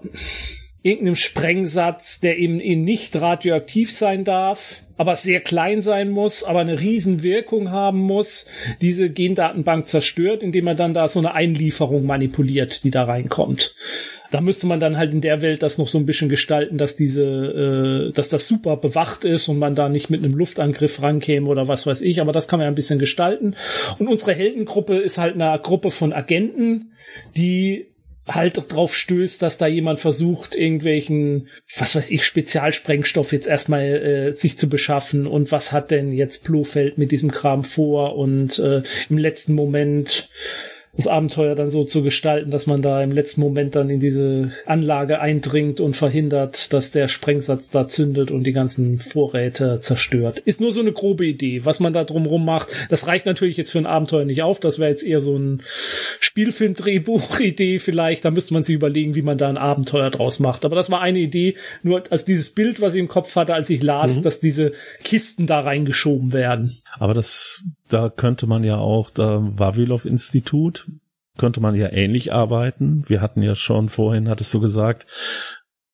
irgendeinem 0.84 1.16
Sprengsatz, 1.16 2.20
der 2.20 2.38
eben, 2.40 2.58
nicht 2.58 3.16
radioaktiv 3.16 3.92
sein 3.92 4.24
darf, 4.24 4.82
aber 4.98 5.16
sehr 5.16 5.40
klein 5.40 5.82
sein 5.82 6.10
muss, 6.10 6.44
aber 6.44 6.60
eine 6.60 6.80
riesen 6.80 7.24
Wirkung 7.24 7.72
haben 7.72 8.00
muss, 8.00 8.48
diese 8.82 9.10
Gendatenbank 9.10 9.88
zerstört, 9.88 10.42
indem 10.42 10.68
er 10.68 10.76
dann 10.76 10.94
da 10.94 11.08
so 11.08 11.20
eine 11.20 11.34
Einlieferung 11.34 12.06
manipuliert, 12.06 12.84
die 12.84 12.92
da 12.92 13.04
reinkommt. 13.04 13.76
Da 14.32 14.42
müsste 14.42 14.66
man 14.66 14.80
dann 14.80 14.98
halt 14.98 15.14
in 15.14 15.22
der 15.22 15.42
Welt 15.42 15.62
das 15.62 15.78
noch 15.78 15.88
so 15.88 15.98
ein 15.98 16.06
bisschen 16.06 16.30
gestalten, 16.30 16.78
dass 16.78 16.96
diese, 16.96 18.10
äh, 18.10 18.14
dass 18.14 18.30
das 18.30 18.48
super 18.48 18.78
bewacht 18.78 19.26
ist 19.26 19.48
und 19.48 19.60
man 19.60 19.76
da 19.76 19.90
nicht 19.90 20.10
mit 20.10 20.24
einem 20.24 20.36
Luftangriff 20.36 21.02
rankäme 21.02 21.48
oder 21.48 21.68
was 21.68 21.86
weiß 21.86 22.02
ich. 22.02 22.22
Aber 22.22 22.32
das 22.32 22.48
kann 22.48 22.60
man 22.60 22.66
ja 22.66 22.72
ein 22.72 22.76
bisschen 22.76 23.00
gestalten. 23.00 23.56
Und 24.00 24.08
unsere 24.08 24.34
Heldengruppe 24.34 24.96
ist 24.98 25.18
halt 25.18 25.36
eine 25.36 25.60
Gruppe 25.60 25.92
von 25.92 26.14
Agenten, 26.14 26.94
die 27.36 27.92
halt 28.28 28.72
drauf 28.72 28.96
stößt, 28.96 29.42
dass 29.42 29.58
da 29.58 29.68
jemand 29.68 30.00
versucht, 30.00 30.56
irgendwelchen, 30.56 31.48
was 31.78 31.96
weiß 31.96 32.12
ich, 32.12 32.26
Spezialsprengstoff 32.26 33.32
jetzt 33.34 33.48
erstmal 33.48 33.84
äh, 33.84 34.32
sich 34.34 34.58
zu 34.58 34.70
beschaffen 34.70 35.28
und 35.28 35.52
was 35.52 35.72
hat 35.72 35.92
denn 35.92 36.14
jetzt 36.14 36.46
Blofeld 36.46 36.98
mit 36.98 37.12
diesem 37.12 37.32
Kram 37.32 37.64
vor 37.64 38.16
und 38.16 38.60
äh, 38.60 38.84
im 39.10 39.18
letzten 39.18 39.54
Moment 39.54 40.30
das 40.96 41.08
Abenteuer 41.08 41.56
dann 41.56 41.70
so 41.70 41.86
zu 41.86 42.04
gestalten, 42.04 42.52
dass 42.52 42.68
man 42.68 42.82
da 42.82 43.02
im 43.02 43.12
letzten 43.12 43.40
Moment 43.42 43.76
dann 43.76 43.90
in 43.90 44.02
diese 44.02 44.52
Anlage 44.66 45.22
eindringt 45.22 45.80
und 45.80 45.96
verhindert, 45.96 46.74
dass 46.74 46.92
der 46.92 47.08
Sprengsatz 47.08 47.70
da 47.70 47.88
zündet 47.88 48.30
und 48.30 48.44
die 48.44 48.52
ganzen 48.52 49.00
Vorräte 49.00 49.80
zerstört. 49.80 50.40
Ist 50.40 50.60
nur 50.60 50.72
so 50.72 50.82
eine 50.82 50.92
grobe 50.92 51.26
Idee. 51.26 51.64
Was 51.64 51.80
man 51.80 51.94
da 51.94 52.04
drumrum 52.04 52.44
macht, 52.44 52.70
das 52.90 53.08
reicht 53.08 53.26
natürlich 53.26 53.56
jetzt 53.56 53.72
für 53.72 53.78
ein 53.78 53.86
Abenteuer 53.86 54.26
nicht 54.26 54.44
auf. 54.44 54.60
Das 54.60 54.80
wäre 54.80 54.90
jetzt 54.90 55.04
eher 55.04 55.22
so 55.22 55.38
ein 55.38 55.64
Spielfilm-Drehbuch-Idee 56.20 57.80
vielleicht. 57.80 58.26
Da 58.26 58.32
müsste 58.32 58.54
man 58.54 58.64
sich 58.64 58.76
überlegen, 58.76 59.16
wie 59.16 59.22
man 59.22 59.38
da 59.38 59.48
ein 59.48 59.58
Abenteuer 59.58 60.10
draus 60.10 60.40
macht. 60.40 60.66
Aber 60.66 60.76
das 60.76 60.92
war 60.92 61.00
eine 61.00 61.20
Idee, 61.20 61.56
nur 61.84 62.04
als 62.10 62.26
dieses 62.26 62.54
Bild, 62.54 62.82
was 62.82 62.96
ich 62.96 63.00
im 63.00 63.08
Kopf 63.08 63.34
hatte, 63.38 63.54
als 63.54 63.70
ich 63.70 63.82
las, 63.82 64.18
mhm. 64.18 64.24
dass 64.24 64.42
diese 64.42 64.74
Kisten 65.04 65.48
da 65.48 65.62
reingeschoben 65.62 66.34
werden. 66.34 66.78
Aber 67.00 67.14
das, 67.14 67.64
da 67.92 68.10
könnte 68.10 68.48
man 68.48 68.64
ja 68.64 68.78
auch, 68.78 69.10
da 69.10 69.40
Vavilov-Institut, 69.42 70.88
könnte 71.38 71.62
man 71.62 71.76
ja 71.76 71.92
ähnlich 71.92 72.34
arbeiten. 72.34 73.04
Wir 73.08 73.22
hatten 73.22 73.42
ja 73.42 73.56
schon 73.56 73.90
vorhin, 73.90 74.30
hattest 74.30 74.54
du 74.54 74.60
gesagt, 74.60 75.08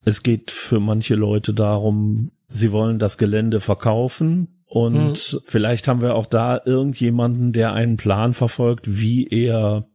es 0.03 0.23
geht 0.23 0.51
für 0.51 0.79
manche 0.79 1.15
Leute 1.15 1.53
darum, 1.53 2.31
sie 2.47 2.71
wollen 2.71 2.99
das 2.99 3.17
Gelände 3.17 3.59
verkaufen 3.59 4.63
und 4.65 5.33
mhm. 5.33 5.39
vielleicht 5.45 5.87
haben 5.87 6.01
wir 6.01 6.15
auch 6.15 6.25
da 6.25 6.61
irgendjemanden, 6.65 7.53
der 7.53 7.73
einen 7.73 7.97
Plan 7.97 8.33
verfolgt, 8.33 8.99
wie 8.99 9.27
er 9.27 9.87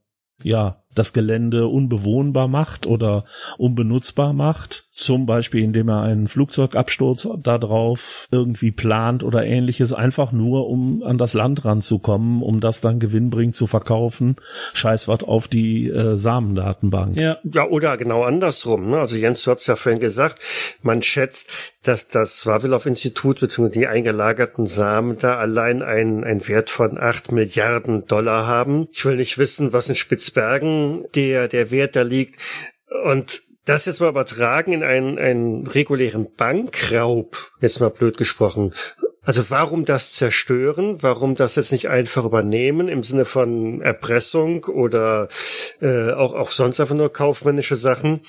ja 0.43 0.83
das 0.95 1.13
Gelände 1.13 1.69
unbewohnbar 1.69 2.49
macht 2.49 2.87
oder 2.87 3.25
unbenutzbar 3.59 4.33
macht. 4.33 4.89
Zum 4.95 5.25
Beispiel, 5.25 5.65
indem 5.65 5.89
er 5.89 6.03
einen 6.03 6.29
Flugzeugabsturz 6.29 7.27
darauf 7.43 8.29
irgendwie 8.31 8.73
plant 8.73 9.25
oder 9.25 9.43
ähnliches, 9.43 9.95
einfach 9.95 10.33
nur, 10.33 10.69
um 10.69 11.03
an 11.03 11.17
das 11.17 11.33
Land 11.33 11.65
ranzukommen, 11.65 12.43
um 12.43 12.61
das 12.61 12.83
dann 12.83 13.01
gewinnbringend 13.01 13.57
zu 13.57 13.67
verkaufen. 13.67 14.37
Scheißwort 14.75 15.25
auf 15.25 15.49
die 15.49 15.89
äh, 15.89 16.15
Samendatenbank. 16.15 17.17
Ja. 17.17 17.39
ja, 17.43 17.67
oder 17.67 17.97
genau 17.97 18.23
andersrum. 18.23 18.91
Ne? 18.91 18.99
Also 18.99 19.17
Jens, 19.17 19.43
du 19.45 19.53
hast 19.53 19.67
ja 19.67 19.77
vorhin 19.77 19.99
gesagt, 19.99 20.41
man 20.83 21.01
schätzt, 21.03 21.51
dass 21.83 22.09
das 22.09 22.45
Vavilov-Institut 22.45 23.41
bzw. 23.41 23.71
die 23.71 23.87
eingelagerten 23.87 24.67
Samen 24.67 25.17
da 25.19 25.39
allein 25.39 25.83
einen, 25.83 26.23
einen 26.23 26.47
Wert 26.47 26.69
von 26.69 26.99
acht 26.99 27.33
Milliarden 27.33 28.07
Dollar 28.07 28.47
haben. 28.47 28.89
Ich 28.93 29.07
will 29.07 29.17
nicht 29.17 29.39
wissen, 29.39 29.73
was 29.73 29.89
in 29.89 29.95
Spitzbergen 29.95 31.07
der, 31.15 31.49
der 31.49 31.71
Wert 31.71 31.97
da 31.97 32.03
liegt. 32.03 32.39
Und 33.05 33.41
das 33.65 33.87
jetzt 33.87 34.01
mal 34.01 34.09
übertragen 34.09 34.73
in 34.73 34.83
einen, 34.83 35.19
einen 35.19 35.67
regulären 35.67 36.35
Bankraub, 36.35 37.53
jetzt 37.61 37.81
mal 37.81 37.91
blöd 37.91 38.17
gesprochen, 38.17 38.75
also 39.25 39.51
warum 39.51 39.85
das 39.85 40.11
zerstören? 40.11 41.01
Warum 41.01 41.37
das 41.37 41.55
jetzt 41.55 41.71
nicht 41.71 41.89
einfach 41.89 42.25
übernehmen 42.25 42.89
im 42.89 43.05
Sinne 43.05 43.25
von 43.25 43.81
Erpressung 43.81 44.65
oder 44.65 45.29
äh, 45.81 46.11
auch, 46.11 46.35
auch 46.35 46.51
sonst 46.51 46.81
einfach 46.81 46.97
nur 46.97 47.13
kaufmännische 47.13 47.77
Sachen? 47.77 48.23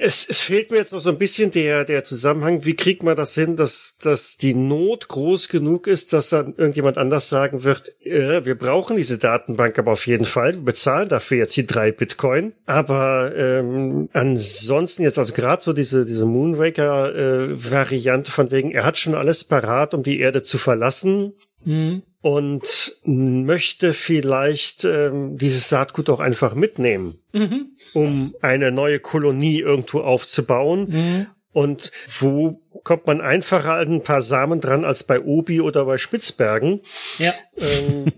Es, 0.00 0.26
es 0.28 0.40
fehlt 0.40 0.72
mir 0.72 0.78
jetzt 0.78 0.92
noch 0.92 0.98
so 0.98 1.10
ein 1.10 1.18
bisschen 1.18 1.52
der, 1.52 1.84
der 1.84 2.02
Zusammenhang. 2.02 2.64
Wie 2.64 2.74
kriegt 2.74 3.04
man 3.04 3.14
das 3.14 3.34
hin, 3.34 3.54
dass, 3.54 3.96
dass 3.98 4.38
die 4.38 4.54
Not 4.54 5.06
groß 5.06 5.48
genug 5.48 5.86
ist, 5.86 6.12
dass 6.12 6.30
dann 6.30 6.54
irgendjemand 6.56 6.98
anders 6.98 7.28
sagen 7.28 7.62
wird, 7.62 7.94
äh, 8.04 8.44
wir 8.44 8.58
brauchen 8.58 8.96
diese 8.96 9.18
Datenbank 9.18 9.78
aber 9.78 9.92
auf 9.92 10.08
jeden 10.08 10.24
Fall. 10.24 10.54
Wir 10.54 10.64
bezahlen 10.64 11.08
dafür 11.08 11.38
jetzt 11.38 11.56
die 11.56 11.66
drei 11.66 11.92
Bitcoin. 11.92 12.54
Aber 12.66 13.32
ähm, 13.36 14.08
ansonsten 14.12 15.04
jetzt, 15.04 15.18
also 15.18 15.32
gerade 15.32 15.62
so 15.62 15.72
diese, 15.72 16.04
diese 16.04 16.26
Moonraker-Variante 16.26 18.30
äh, 18.30 18.32
von 18.32 18.50
wegen, 18.50 18.72
er 18.72 18.84
hat 18.84 18.98
schon 18.98 19.14
alles 19.14 19.44
parat, 19.44 19.94
um 19.94 20.02
die 20.02 20.18
Erde 20.18 20.39
Erde 20.40 20.42
zu 20.42 20.58
verlassen. 20.58 21.34
Mhm. 21.64 22.02
Und 22.22 22.96
möchte 23.04 23.94
vielleicht 23.94 24.84
ähm, 24.84 25.38
dieses 25.38 25.70
Saatgut 25.70 26.10
auch 26.10 26.20
einfach 26.20 26.54
mitnehmen, 26.54 27.18
mhm. 27.32 27.70
um 27.94 28.34
eine 28.42 28.70
neue 28.72 29.00
Kolonie 29.00 29.60
irgendwo 29.60 30.00
aufzubauen. 30.00 30.88
Mhm. 30.90 31.26
Und 31.52 31.90
wo 32.20 32.60
kommt 32.84 33.06
man 33.06 33.22
einfacher 33.22 33.74
an 33.74 33.94
ein 33.94 34.02
paar 34.02 34.20
Samen 34.20 34.60
dran 34.60 34.84
als 34.84 35.04
bei 35.04 35.20
Obi 35.20 35.62
oder 35.62 35.86
bei 35.86 35.96
Spitzbergen? 35.96 36.82
Ja. 37.18 37.32
Ähm, 37.56 38.12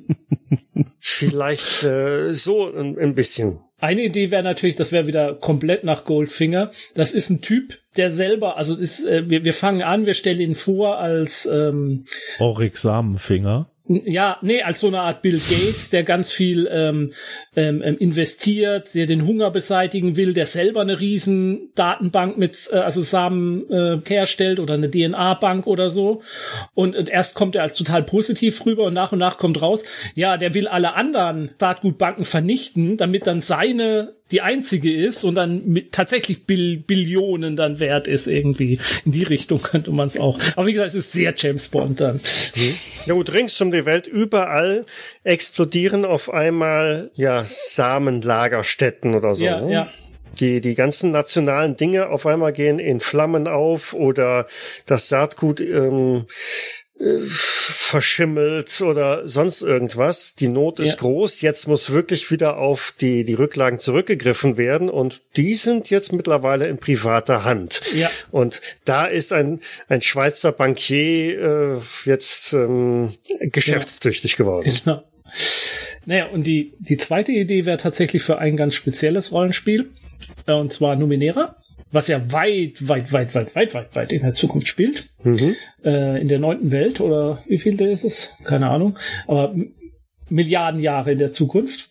vielleicht 0.98 1.84
äh, 1.84 2.32
so 2.32 2.74
ein, 2.74 2.98
ein 2.98 3.14
bisschen. 3.14 3.60
Eine 3.82 4.02
Idee 4.02 4.30
wäre 4.30 4.44
natürlich, 4.44 4.76
das 4.76 4.92
wäre 4.92 5.08
wieder 5.08 5.34
komplett 5.34 5.82
nach 5.82 6.04
Goldfinger. 6.04 6.70
Das 6.94 7.14
ist 7.14 7.30
ein 7.30 7.40
Typ, 7.40 7.80
der 7.96 8.12
selber, 8.12 8.56
also 8.56 8.74
es 8.74 8.78
ist, 8.78 9.06
äh, 9.06 9.28
wir, 9.28 9.44
wir 9.44 9.52
fangen 9.52 9.82
an, 9.82 10.06
wir 10.06 10.14
stellen 10.14 10.40
ihn 10.40 10.54
vor 10.54 10.98
als 10.98 11.46
ähm, 11.46 12.04
Oryx 12.38 12.82
Samenfinger. 12.82 13.71
Ja, 14.04 14.38
nee, 14.42 14.62
als 14.62 14.80
so 14.80 14.88
eine 14.88 15.00
Art 15.00 15.22
Bill 15.22 15.38
Gates, 15.38 15.90
der 15.90 16.02
ganz 16.02 16.30
viel 16.30 16.68
ähm, 16.70 17.12
ähm, 17.56 17.82
ähm, 17.84 17.98
investiert, 17.98 18.94
der 18.94 19.06
den 19.06 19.26
Hunger 19.26 19.50
beseitigen 19.50 20.16
will, 20.16 20.32
der 20.32 20.46
selber 20.46 20.80
eine 20.80 21.00
riesen 21.00 21.70
Datenbank 21.74 22.38
mit, 22.38 22.56
äh, 22.72 22.76
also 22.76 23.02
Samen 23.02 23.70
äh, 23.70 24.00
herstellt 24.06 24.60
oder 24.60 24.74
eine 24.74 24.90
DNA-Bank 24.90 25.66
oder 25.66 25.90
so. 25.90 26.22
Und, 26.74 26.96
und 26.96 27.08
erst 27.08 27.34
kommt 27.34 27.56
er 27.56 27.62
als 27.62 27.76
total 27.76 28.02
positiv 28.02 28.64
rüber 28.64 28.84
und 28.84 28.94
nach 28.94 29.12
und 29.12 29.18
nach 29.18 29.38
kommt 29.38 29.60
raus, 29.60 29.84
ja, 30.14 30.36
der 30.36 30.54
will 30.54 30.68
alle 30.68 30.94
anderen 30.94 31.50
Saatgutbanken 31.58 32.24
vernichten, 32.24 32.96
damit 32.96 33.26
dann 33.26 33.40
seine 33.40 34.14
die 34.32 34.40
einzige 34.40 34.92
ist 34.92 35.24
und 35.24 35.34
dann 35.36 35.66
mit 35.66 35.92
tatsächlich 35.92 36.46
Bill 36.46 36.78
Billionen 36.78 37.54
dann 37.54 37.78
wert 37.78 38.08
ist 38.08 38.26
irgendwie. 38.26 38.80
In 39.04 39.12
die 39.12 39.22
Richtung 39.22 39.62
könnte 39.62 39.92
man 39.92 40.08
es 40.08 40.18
auch. 40.18 40.38
Aber 40.56 40.66
wie 40.66 40.72
gesagt, 40.72 40.88
es 40.88 40.94
ist 40.96 41.12
sehr 41.12 41.34
James 41.36 41.68
Bond 41.68 42.00
dann. 42.00 42.16
Mhm. 42.16 42.74
Ja 43.06 43.14
gut, 43.14 43.32
rings 43.32 43.60
um 43.60 43.70
die 43.70 43.84
Welt 43.84 44.06
überall 44.06 44.86
explodieren 45.22 46.04
auf 46.04 46.32
einmal 46.32 47.10
ja 47.14 47.44
Samenlagerstätten 47.44 49.14
oder 49.14 49.34
so. 49.34 49.44
Ja, 49.44 49.60
ne? 49.60 49.72
ja 49.72 49.92
die, 50.40 50.60
die 50.60 50.74
ganzen 50.74 51.10
nationalen 51.10 51.76
Dinge 51.76 52.08
auf 52.08 52.26
einmal 52.26 52.52
gehen 52.52 52.78
in 52.78 53.00
Flammen 53.00 53.46
auf 53.46 53.92
oder 53.92 54.46
das 54.86 55.08
Saatgut 55.08 55.60
ähm, 55.60 56.26
verschimmelt 57.24 58.80
oder 58.80 59.26
sonst 59.28 59.62
irgendwas. 59.62 60.34
Die 60.34 60.48
Not 60.48 60.78
ist 60.78 60.90
ja. 60.90 60.96
groß. 60.96 61.40
Jetzt 61.40 61.66
muss 61.66 61.90
wirklich 61.90 62.30
wieder 62.30 62.58
auf 62.58 62.94
die, 63.00 63.24
die 63.24 63.34
Rücklagen 63.34 63.80
zurückgegriffen 63.80 64.56
werden 64.56 64.88
und 64.88 65.22
die 65.36 65.54
sind 65.54 65.90
jetzt 65.90 66.12
mittlerweile 66.12 66.66
in 66.68 66.78
privater 66.78 67.44
Hand. 67.44 67.82
Ja. 67.94 68.10
Und 68.30 68.60
da 68.84 69.06
ist 69.06 69.32
ein, 69.32 69.60
ein 69.88 70.00
Schweizer 70.00 70.52
Bankier 70.52 71.40
äh, 71.40 72.08
jetzt 72.08 72.52
ähm, 72.52 73.14
geschäftstüchtig 73.40 74.32
ja. 74.32 74.36
geworden. 74.38 74.72
Genau. 74.84 75.02
Naja, 76.04 76.26
und 76.26 76.44
die, 76.44 76.74
die 76.78 76.96
zweite 76.96 77.32
Idee 77.32 77.64
wäre 77.64 77.78
tatsächlich 77.78 78.22
für 78.22 78.38
ein 78.38 78.56
ganz 78.56 78.74
spezielles 78.74 79.32
Rollenspiel, 79.32 79.90
äh, 80.46 80.52
und 80.52 80.72
zwar 80.72 80.96
Numenera 80.96 81.56
was 81.92 82.08
ja 82.08 82.32
weit, 82.32 82.88
weit, 82.88 83.12
weit, 83.12 83.34
weit, 83.34 83.54
weit, 83.54 83.74
weit, 83.74 83.94
weit 83.94 84.12
in 84.12 84.22
der 84.22 84.32
Zukunft 84.32 84.66
spielt. 84.66 85.08
Mhm. 85.22 85.54
Äh, 85.84 86.20
in 86.20 86.28
der 86.28 86.38
neunten 86.38 86.70
Welt 86.70 87.00
oder 87.00 87.42
wie 87.46 87.58
viel 87.58 87.80
ist 87.80 88.04
es? 88.04 88.36
Keine 88.44 88.68
Ahnung. 88.68 88.98
Aber 89.26 89.54
Milliarden 90.28 90.80
Jahre 90.80 91.12
in 91.12 91.18
der 91.18 91.32
Zukunft. 91.32 91.90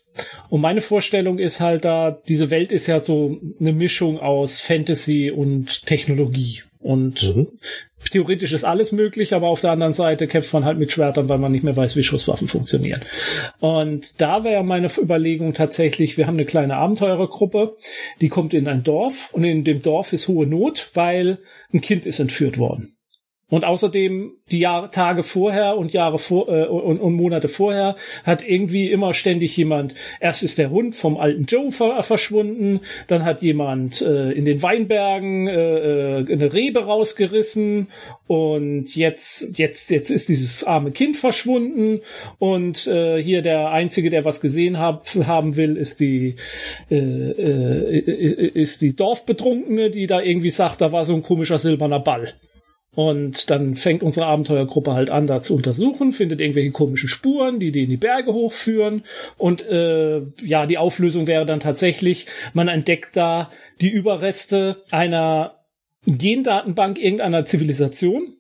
Und 0.49 0.61
meine 0.61 0.81
Vorstellung 0.81 1.37
ist 1.37 1.61
halt 1.61 1.85
da, 1.85 2.19
diese 2.27 2.49
Welt 2.49 2.71
ist 2.71 2.87
ja 2.87 2.99
so 2.99 3.39
eine 3.59 3.71
Mischung 3.71 4.19
aus 4.19 4.59
Fantasy 4.59 5.31
und 5.31 5.85
Technologie. 5.85 6.63
Und 6.81 7.35
mhm. 7.35 7.47
theoretisch 8.11 8.53
ist 8.53 8.63
alles 8.63 8.91
möglich, 8.91 9.33
aber 9.33 9.47
auf 9.47 9.61
der 9.61 9.71
anderen 9.71 9.93
Seite 9.93 10.27
kämpft 10.27 10.51
man 10.53 10.65
halt 10.65 10.79
mit 10.79 10.91
Schwertern, 10.91 11.29
weil 11.29 11.37
man 11.37 11.51
nicht 11.51 11.63
mehr 11.63 11.75
weiß, 11.75 11.95
wie 11.95 12.03
Schusswaffen 12.03 12.47
funktionieren. 12.47 13.01
Und 13.59 14.19
da 14.19 14.43
wäre 14.43 14.63
meine 14.63 14.87
Überlegung 14.97 15.53
tatsächlich, 15.53 16.17
wir 16.17 16.27
haben 16.27 16.35
eine 16.35 16.45
kleine 16.45 16.77
Abenteurergruppe, 16.77 17.77
die 18.19 18.29
kommt 18.29 18.53
in 18.53 18.67
ein 18.67 18.83
Dorf 18.83 19.29
und 19.33 19.43
in 19.43 19.63
dem 19.63 19.81
Dorf 19.81 20.13
ist 20.13 20.27
hohe 20.27 20.47
Not, 20.47 20.89
weil 20.95 21.39
ein 21.71 21.81
Kind 21.81 22.05
ist 22.05 22.19
entführt 22.19 22.57
worden. 22.57 22.95
Und 23.51 23.65
außerdem 23.65 24.31
die 24.49 24.59
Jahre, 24.59 24.89
Tage 24.91 25.23
vorher 25.23 25.77
und 25.77 25.91
Jahre 25.91 26.19
vor 26.19 26.47
äh, 26.47 26.67
und, 26.67 27.01
und 27.01 27.13
Monate 27.13 27.49
vorher 27.49 27.97
hat 28.23 28.47
irgendwie 28.47 28.89
immer 28.89 29.13
ständig 29.13 29.57
jemand. 29.57 29.93
Erst 30.21 30.41
ist 30.41 30.57
der 30.57 30.71
Hund 30.71 30.95
vom 30.95 31.17
alten 31.17 31.43
Joe 31.43 31.69
ver 31.69 32.01
verschwunden, 32.01 32.79
dann 33.07 33.25
hat 33.25 33.41
jemand 33.41 34.01
äh, 34.01 34.31
in 34.31 34.45
den 34.45 34.63
Weinbergen 34.63 35.49
äh, 35.49 36.19
äh, 36.21 36.31
eine 36.31 36.53
Rebe 36.53 36.85
rausgerissen 36.85 37.89
und 38.25 38.95
jetzt 38.95 39.57
jetzt 39.59 39.91
jetzt 39.91 40.11
ist 40.11 40.29
dieses 40.29 40.63
arme 40.63 40.91
Kind 40.91 41.17
verschwunden 41.17 41.99
und 42.39 42.87
äh, 42.87 43.21
hier 43.21 43.41
der 43.41 43.71
einzige, 43.71 44.09
der 44.09 44.23
was 44.23 44.39
gesehen 44.39 44.79
hab, 44.79 45.07
haben 45.27 45.57
will, 45.57 45.75
ist 45.75 45.99
die 45.99 46.35
äh, 46.89 46.95
äh, 46.95 48.47
ist 48.53 48.81
die 48.81 48.95
Dorfbetrunkene, 48.95 49.91
die 49.91 50.07
da 50.07 50.21
irgendwie 50.21 50.51
sagt, 50.51 50.79
da 50.79 50.93
war 50.93 51.03
so 51.03 51.13
ein 51.13 51.23
komischer 51.23 51.59
silberner 51.59 51.99
Ball. 51.99 52.33
Und 52.93 53.49
dann 53.49 53.75
fängt 53.75 54.03
unsere 54.03 54.25
Abenteuergruppe 54.25 54.93
halt 54.93 55.09
an, 55.09 55.25
da 55.25 55.41
zu 55.41 55.55
untersuchen, 55.55 56.11
findet 56.11 56.41
irgendwelche 56.41 56.71
komischen 56.71 57.07
Spuren, 57.07 57.59
die 57.59 57.71
die 57.71 57.83
in 57.83 57.89
die 57.89 57.97
Berge 57.97 58.33
hochführen. 58.33 59.03
Und 59.37 59.61
äh, 59.61 60.21
ja, 60.41 60.65
die 60.65 60.77
Auflösung 60.77 61.25
wäre 61.25 61.45
dann 61.45 61.61
tatsächlich, 61.61 62.25
man 62.53 62.67
entdeckt 62.67 63.15
da 63.15 63.49
die 63.79 63.89
Überreste 63.89 64.83
einer 64.91 65.55
Gendatenbank 66.05 66.99
irgendeiner 66.99 67.45
Zivilisation. 67.45 68.33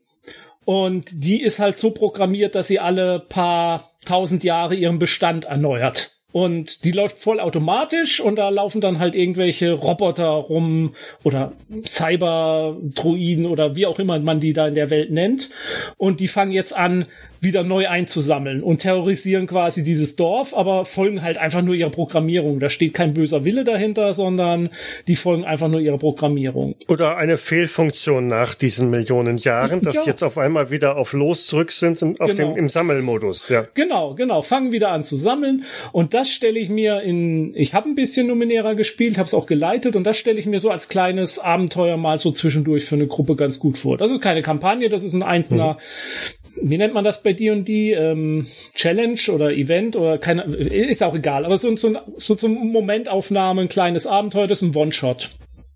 Und 0.65 1.09
die 1.11 1.41
ist 1.41 1.59
halt 1.59 1.77
so 1.77 1.91
programmiert, 1.91 2.55
dass 2.55 2.67
sie 2.67 2.79
alle 2.79 3.19
paar 3.19 3.89
tausend 4.05 4.43
Jahre 4.43 4.75
ihren 4.75 4.99
Bestand 4.99 5.45
erneuert. 5.45 6.20
Und 6.31 6.83
die 6.85 6.91
läuft 6.91 7.17
voll 7.17 7.39
automatisch 7.39 8.19
und 8.19 8.37
da 8.37 8.49
laufen 8.49 8.81
dann 8.81 8.99
halt 8.99 9.15
irgendwelche 9.15 9.73
Roboter 9.73 10.27
rum 10.27 10.95
oder 11.23 11.53
Cyber-Druiden 11.85 13.45
oder 13.45 13.75
wie 13.75 13.85
auch 13.85 13.99
immer 13.99 14.17
man 14.19 14.39
die 14.39 14.53
da 14.53 14.67
in 14.67 14.75
der 14.75 14.89
Welt 14.89 15.11
nennt. 15.11 15.49
Und 15.97 16.19
die 16.19 16.27
fangen 16.27 16.51
jetzt 16.51 16.75
an, 16.75 17.05
wieder 17.41 17.63
neu 17.63 17.87
einzusammeln 17.87 18.61
und 18.61 18.79
terrorisieren 18.79 19.47
quasi 19.47 19.83
dieses 19.83 20.15
Dorf, 20.15 20.55
aber 20.55 20.85
folgen 20.85 21.23
halt 21.23 21.39
einfach 21.39 21.63
nur 21.63 21.73
ihrer 21.73 21.89
Programmierung. 21.89 22.59
Da 22.59 22.69
steht 22.69 22.93
kein 22.93 23.15
böser 23.15 23.43
Wille 23.43 23.63
dahinter, 23.63 24.13
sondern 24.13 24.69
die 25.07 25.15
folgen 25.15 25.43
einfach 25.43 25.67
nur 25.67 25.79
ihrer 25.79 25.97
Programmierung. 25.97 26.75
Oder 26.87 27.17
eine 27.17 27.37
Fehlfunktion 27.37 28.27
nach 28.27 28.53
diesen 28.53 28.91
Millionen 28.91 29.37
Jahren, 29.37 29.81
dass 29.81 29.95
ja. 29.95 30.03
jetzt 30.05 30.23
auf 30.23 30.37
einmal 30.37 30.69
wieder 30.69 30.97
auf 30.97 31.13
Los 31.13 31.47
zurück 31.47 31.71
sind 31.71 32.01
auf 32.21 32.35
genau. 32.35 32.53
dem, 32.53 32.57
im 32.57 32.69
Sammelmodus. 32.69 33.49
Ja. 33.49 33.65
Genau, 33.73 34.13
genau. 34.13 34.43
Fangen 34.43 34.71
wieder 34.71 34.89
an 34.89 35.03
zu 35.03 35.17
sammeln 35.17 35.65
und 35.91 36.13
das 36.13 36.29
stelle 36.29 36.59
ich 36.59 36.69
mir 36.69 37.01
in, 37.01 37.55
ich 37.55 37.73
habe 37.73 37.89
ein 37.89 37.95
bisschen 37.95 38.27
Numenera 38.27 38.73
gespielt, 38.73 39.17
habe 39.17 39.25
es 39.25 39.33
auch 39.33 39.47
geleitet 39.47 39.95
und 39.95 40.03
das 40.03 40.17
stelle 40.17 40.37
ich 40.37 40.45
mir 40.45 40.59
so 40.59 40.69
als 40.69 40.89
kleines 40.89 41.39
Abenteuer 41.39 41.97
mal 41.97 42.19
so 42.19 42.31
zwischendurch 42.31 42.85
für 42.85 42.95
eine 42.95 43.07
Gruppe 43.07 43.35
ganz 43.35 43.57
gut 43.57 43.79
vor. 43.79 43.97
Das 43.97 44.11
ist 44.11 44.21
keine 44.21 44.43
Kampagne, 44.43 44.89
das 44.89 45.01
ist 45.01 45.13
ein 45.13 45.23
einzelner 45.23 45.73
mhm 45.73 46.40
wie 46.61 46.77
nennt 46.77 46.93
man 46.93 47.03
das 47.03 47.23
bei 47.23 47.33
dir 47.33 47.53
und 47.53 47.65
die 47.65 47.91
ähm, 47.91 48.47
Challenge 48.73 49.19
oder 49.31 49.51
Event 49.51 49.95
oder 49.95 50.17
keine 50.17 50.43
ist 50.43 51.03
auch 51.03 51.15
egal, 51.15 51.45
aber 51.45 51.57
so, 51.57 51.75
so, 51.77 51.97
so 52.17 52.35
zum 52.35 52.53
Momentaufnahme 52.71 53.61
ein 53.61 53.69
kleines 53.69 54.07
Abenteuer, 54.07 54.47
das 54.47 54.61
ist 54.61 54.69
ein 54.69 54.75
One-Shot. 54.75 55.31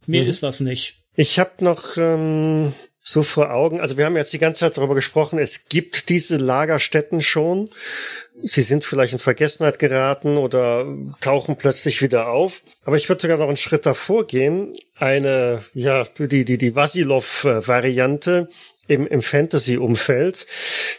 Mehr 0.07 0.23
mhm. 0.23 0.29
ist 0.29 0.43
das 0.43 0.59
nicht. 0.59 1.01
Ich 1.15 1.39
habe 1.39 1.63
noch 1.63 1.97
ähm, 1.97 2.73
so 2.99 3.21
vor 3.21 3.51
Augen, 3.51 3.79
also 3.79 3.97
wir 3.97 4.05
haben 4.05 4.15
jetzt 4.15 4.33
die 4.33 4.39
ganze 4.39 4.61
Zeit 4.61 4.77
darüber 4.77 4.95
gesprochen, 4.95 5.39
es 5.39 5.65
gibt 5.69 6.09
diese 6.09 6.37
Lagerstätten 6.37 7.21
schon. 7.21 7.69
Sie 8.41 8.63
sind 8.63 8.83
vielleicht 8.83 9.13
in 9.13 9.19
Vergessenheit 9.19 9.79
geraten 9.79 10.37
oder 10.37 10.85
tauchen 11.21 11.55
plötzlich 11.55 12.01
wieder 12.01 12.27
auf. 12.29 12.63
Aber 12.83 12.97
ich 12.97 13.07
würde 13.07 13.21
sogar 13.21 13.37
noch 13.37 13.47
einen 13.47 13.57
Schritt 13.57 13.85
davor 13.85 14.27
gehen. 14.27 14.73
Eine, 14.95 15.63
ja, 15.73 16.03
die, 16.17 16.43
die, 16.43 16.57
die 16.57 16.75
Vasilov-Variante 16.75 18.49
im, 18.87 19.07
im 19.07 19.21
Fantasy-Umfeld. 19.21 20.45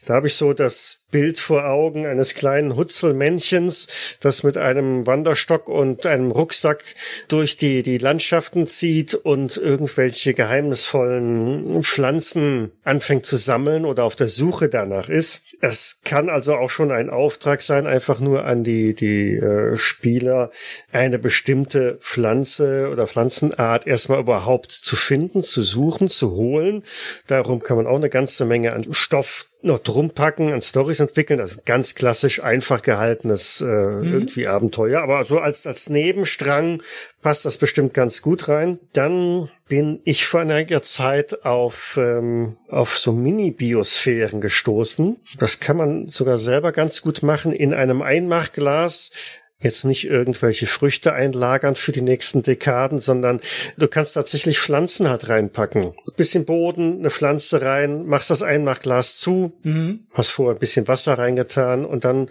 Da 0.07 0.15
habe 0.15 0.27
ich 0.27 0.35
so 0.35 0.53
das 0.53 1.05
Bild 1.11 1.39
vor 1.39 1.67
Augen 1.67 2.05
eines 2.05 2.35
kleinen 2.35 2.77
Hutzelmännchens, 2.77 3.89
das 4.21 4.43
mit 4.43 4.57
einem 4.57 5.07
Wanderstock 5.07 5.69
und 5.69 6.05
einem 6.05 6.31
Rucksack 6.31 6.85
durch 7.29 7.57
die, 7.57 7.83
die 7.83 7.99
Landschaften 7.99 8.67
zieht 8.67 9.15
und 9.15 9.57
irgendwelche 9.57 10.35
geheimnisvollen 10.35 11.83
Pflanzen 11.85 12.73
anfängt 12.83 13.25
zu 13.25 13.37
sammeln 13.37 13.85
oder 13.85 14.05
auf 14.05 14.17
der 14.17 14.29
Suche 14.29 14.69
danach 14.69 15.09
ist. 15.09 15.46
Es 15.61 16.03
kann 16.05 16.29
also 16.29 16.55
auch 16.57 16.69
schon 16.69 16.91
ein 16.93 17.09
Auftrag 17.09 17.63
sein, 17.63 17.87
einfach 17.87 18.21
nur 18.21 18.45
an 18.45 18.63
die, 18.63 18.95
die 18.95 19.37
äh, 19.37 19.77
Spieler 19.77 20.51
eine 20.93 21.19
bestimmte 21.19 21.99
Pflanze 22.01 22.91
oder 22.91 23.07
Pflanzenart 23.07 23.87
erstmal 23.87 24.21
überhaupt 24.21 24.73
zu 24.73 24.97
finden, 24.97 25.43
zu 25.43 25.63
suchen, 25.63 26.09
zu 26.09 26.33
holen. 26.33 26.83
Darum 27.27 27.63
kann 27.63 27.79
man 27.79 27.87
auch 27.87 27.97
eine 27.97 28.11
ganze 28.11 28.45
Menge 28.45 28.75
an 28.75 28.87
Stoff 28.93 29.47
noch 29.67 29.79
drum 29.79 30.11
packen, 30.11 30.53
an 30.53 30.63
Stories 30.63 31.01
entwickeln. 31.01 31.39
Das 31.39 31.51
ist 31.51 31.67
ganz 31.67 31.95
klassisch 31.95 32.43
einfach 32.43 32.83
gehaltenes 32.83 33.61
äh, 33.61 33.65
mhm. 33.65 34.13
irgendwie 34.13 34.47
Abenteuer. 34.47 35.03
Aber 35.03 35.25
so 35.25 35.39
als, 35.39 35.67
als 35.67 35.91
Nebenstrang 35.91 36.83
passt 37.23 37.45
das 37.45 37.59
bestimmt 37.59 37.93
ganz 37.93 38.23
gut 38.23 38.49
rein. 38.49 38.79
Dann 38.93 39.51
bin 39.69 40.01
ich 40.05 40.27
vor 40.27 40.41
einiger 40.41 40.83
Zeit 40.83 41.45
auf, 41.45 41.99
ähm, 42.01 42.57
auf 42.69 42.99
so 42.99 43.13
Mini-Biosphären 43.13 44.41
gestoßen. 44.41 45.17
Das 45.39 45.61
kann 45.61 45.77
man 45.77 46.09
sogar 46.09 46.39
selber 46.39 46.73
ganz 46.73 47.03
gut 47.03 47.23
machen 47.23 47.53
in 47.53 47.75
einem 47.75 48.03
Einmachglas 48.03 49.11
jetzt 49.59 49.85
nicht 49.85 50.07
irgendwelche 50.07 50.67
Früchte 50.67 51.15
einlagern 51.15 51.77
für 51.77 51.93
die 51.93 52.03
nächsten 52.03 52.43
Dekaden, 52.43 52.99
sondern 52.99 53.41
du 53.79 53.89
kannst 53.89 54.15
tatsächlich 54.15 54.59
Pflanzen 54.61 55.09
halt 55.09 55.29
reinpacken. 55.29 55.85
Ein 55.87 56.15
bisschen 56.17 56.45
Boden, 56.45 56.99
eine 56.99 57.11
Pflanze 57.11 57.63
rein, 57.63 58.07
machst 58.07 58.31
das 58.31 58.43
Einmachglas 58.43 59.19
zu, 59.19 59.53
mhm. 59.63 60.07
hast 60.13 60.31
vorher 60.31 60.57
ein 60.57 60.61
bisschen 60.61 60.89
Wasser 60.89 61.19
reingetan 61.19 61.87
und 61.87 62.05
dann 62.05 62.29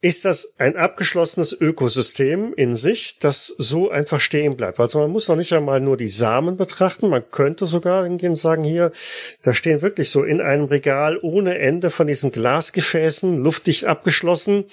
ist 0.00 0.24
das 0.24 0.54
ein 0.58 0.76
abgeschlossenes 0.76 1.52
Ökosystem 1.52 2.54
in 2.54 2.76
sich, 2.76 3.18
das 3.18 3.46
so 3.46 3.90
einfach 3.90 4.20
stehen 4.20 4.56
bleibt. 4.56 4.78
Also 4.78 5.00
man 5.00 5.10
muss 5.10 5.26
noch 5.26 5.34
nicht 5.34 5.52
einmal 5.52 5.80
nur 5.80 5.96
die 5.96 6.08
Samen 6.08 6.56
betrachten, 6.56 7.08
man 7.08 7.28
könnte 7.30 7.66
sogar 7.66 8.04
hingehen 8.04 8.30
und 8.30 8.36
sagen, 8.36 8.62
hier, 8.62 8.92
da 9.42 9.52
stehen 9.52 9.82
wirklich 9.82 10.10
so 10.10 10.22
in 10.22 10.40
einem 10.40 10.66
Regal 10.66 11.18
ohne 11.20 11.58
Ende 11.58 11.90
von 11.90 12.06
diesen 12.06 12.30
Glasgefäßen, 12.30 13.38
luftdicht 13.38 13.86
abgeschlossen 13.86 14.66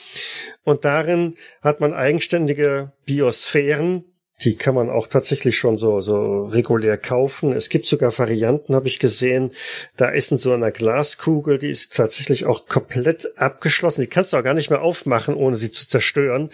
und 0.63 0.85
darin 0.85 1.35
hat 1.61 1.79
man 1.79 1.93
eigenständige 1.93 2.91
Biosphären, 3.05 4.03
die 4.43 4.57
kann 4.57 4.75
man 4.75 4.89
auch 4.89 5.07
tatsächlich 5.07 5.57
schon 5.57 5.77
so, 5.77 6.01
so 6.01 6.45
regulär 6.45 6.97
kaufen. 6.97 7.53
Es 7.53 7.69
gibt 7.69 7.85
sogar 7.85 8.17
Varianten, 8.17 8.75
habe 8.75 8.87
ich 8.87 8.99
gesehen. 8.99 9.51
Da 9.95 10.09
ist 10.09 10.31
in 10.31 10.37
so 10.37 10.51
einer 10.51 10.71
Glaskugel, 10.71 11.57
die 11.57 11.69
ist 11.69 11.95
tatsächlich 11.95 12.45
auch 12.45 12.67
komplett 12.67 13.37
abgeschlossen. 13.37 14.01
Die 14.01 14.07
kannst 14.07 14.33
du 14.33 14.37
auch 14.37 14.43
gar 14.43 14.53
nicht 14.53 14.69
mehr 14.69 14.81
aufmachen, 14.81 15.35
ohne 15.35 15.55
sie 15.55 15.71
zu 15.71 15.87
zerstören. 15.87 16.49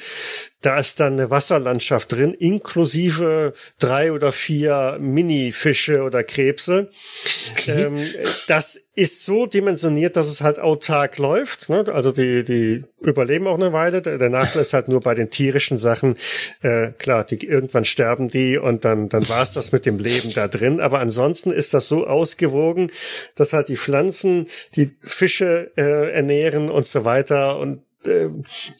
Da 0.61 0.77
ist 0.77 0.99
dann 0.99 1.13
eine 1.13 1.31
Wasserlandschaft 1.31 2.11
drin, 2.11 2.33
inklusive 2.33 3.53
drei 3.79 4.11
oder 4.11 4.31
vier 4.31 4.97
Mini-Fische 4.99 6.03
oder 6.03 6.23
Krebse. 6.23 6.89
Okay. 7.53 7.85
Ähm, 7.85 8.07
das 8.47 8.79
ist 8.93 9.25
so 9.25 9.47
dimensioniert, 9.47 10.15
dass 10.15 10.27
es 10.27 10.41
halt 10.41 10.59
autark 10.59 11.17
läuft. 11.17 11.69
Ne? 11.69 11.85
Also 11.91 12.11
die, 12.11 12.43
die 12.43 12.83
überleben 12.99 13.47
auch 13.47 13.55
eine 13.55 13.73
Weile. 13.73 14.01
Der 14.01 14.29
Nachteil 14.29 14.61
ist 14.61 14.73
halt 14.73 14.87
nur 14.87 14.99
bei 14.99 15.15
den 15.15 15.29
tierischen 15.29 15.77
Sachen, 15.77 16.15
äh, 16.61 16.91
klar, 16.91 17.23
die, 17.23 17.43
irgendwann 17.43 17.85
sterben 17.85 18.29
die 18.29 18.57
und 18.57 18.85
dann, 18.85 19.09
dann 19.09 19.27
war 19.29 19.41
es 19.41 19.53
das 19.53 19.71
mit 19.71 19.85
dem 19.85 19.97
Leben 19.97 20.33
da 20.33 20.47
drin. 20.47 20.79
Aber 20.79 20.99
ansonsten 20.99 21.51
ist 21.51 21.73
das 21.73 21.87
so 21.87 22.05
ausgewogen, 22.05 22.91
dass 23.35 23.53
halt 23.53 23.69
die 23.69 23.77
Pflanzen 23.77 24.47
die 24.75 24.91
Fische 25.01 25.71
äh, 25.77 26.11
ernähren 26.11 26.69
und 26.69 26.85
so 26.85 27.05
weiter 27.05 27.57
und 27.57 27.81
äh, 28.05 28.29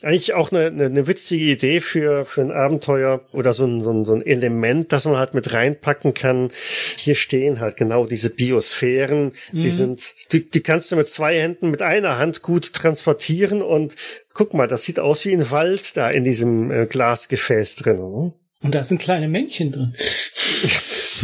eigentlich 0.01 0.33
auch 0.33 0.51
eine, 0.51 0.67
eine, 0.67 0.85
eine 0.85 1.07
witzige 1.07 1.45
Idee 1.45 1.81
für, 1.81 2.25
für 2.25 2.41
ein 2.41 2.51
Abenteuer 2.51 3.21
oder 3.31 3.53
so 3.53 3.65
ein, 3.65 3.81
so, 3.81 3.91
ein, 3.91 4.05
so 4.05 4.13
ein 4.13 4.25
Element, 4.25 4.91
das 4.91 5.05
man 5.05 5.17
halt 5.17 5.33
mit 5.33 5.53
reinpacken 5.53 6.13
kann. 6.13 6.49
Hier 6.97 7.15
stehen 7.15 7.59
halt 7.59 7.77
genau 7.77 8.05
diese 8.05 8.29
Biosphären, 8.29 9.33
mhm. 9.51 9.61
die 9.61 9.69
sind, 9.69 10.13
die, 10.31 10.49
die 10.49 10.61
kannst 10.61 10.91
du 10.91 10.95
mit 10.95 11.09
zwei 11.09 11.39
Händen, 11.39 11.69
mit 11.69 11.81
einer 11.81 12.17
Hand 12.17 12.41
gut 12.41 12.73
transportieren 12.73 13.61
und 13.61 13.95
guck 14.33 14.53
mal, 14.53 14.67
das 14.67 14.83
sieht 14.83 14.99
aus 14.99 15.25
wie 15.25 15.33
ein 15.33 15.51
Wald 15.51 15.95
da 15.97 16.09
in 16.09 16.23
diesem 16.23 16.71
äh, 16.71 16.85
Glasgefäß 16.85 17.77
drin. 17.77 17.97
Ne? 17.97 18.33
Und 18.61 18.75
da 18.75 18.83
sind 18.83 19.01
kleine 19.01 19.27
Männchen 19.27 19.71
drin. 19.71 19.95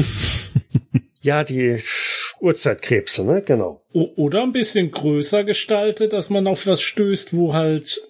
ja, 1.22 1.44
die 1.44 1.80
Urzeitkrebse, 2.40 3.26
ne? 3.26 3.42
Genau. 3.42 3.82
O 3.94 4.08
oder 4.16 4.44
ein 4.44 4.52
bisschen 4.52 4.92
größer 4.92 5.44
gestaltet, 5.44 6.14
dass 6.14 6.30
man 6.30 6.48
auf 6.48 6.68
was 6.68 6.82
stößt, 6.82 7.36
wo 7.36 7.54
halt, 7.54 8.02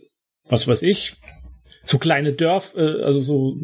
was 0.50 0.68
weiß 0.68 0.82
ich, 0.84 1.16
so 1.90 1.98
kleine 1.98 2.34
Dörf, 2.34 2.74
äh, 2.76 3.02
also 3.02 3.22
so 3.22 3.56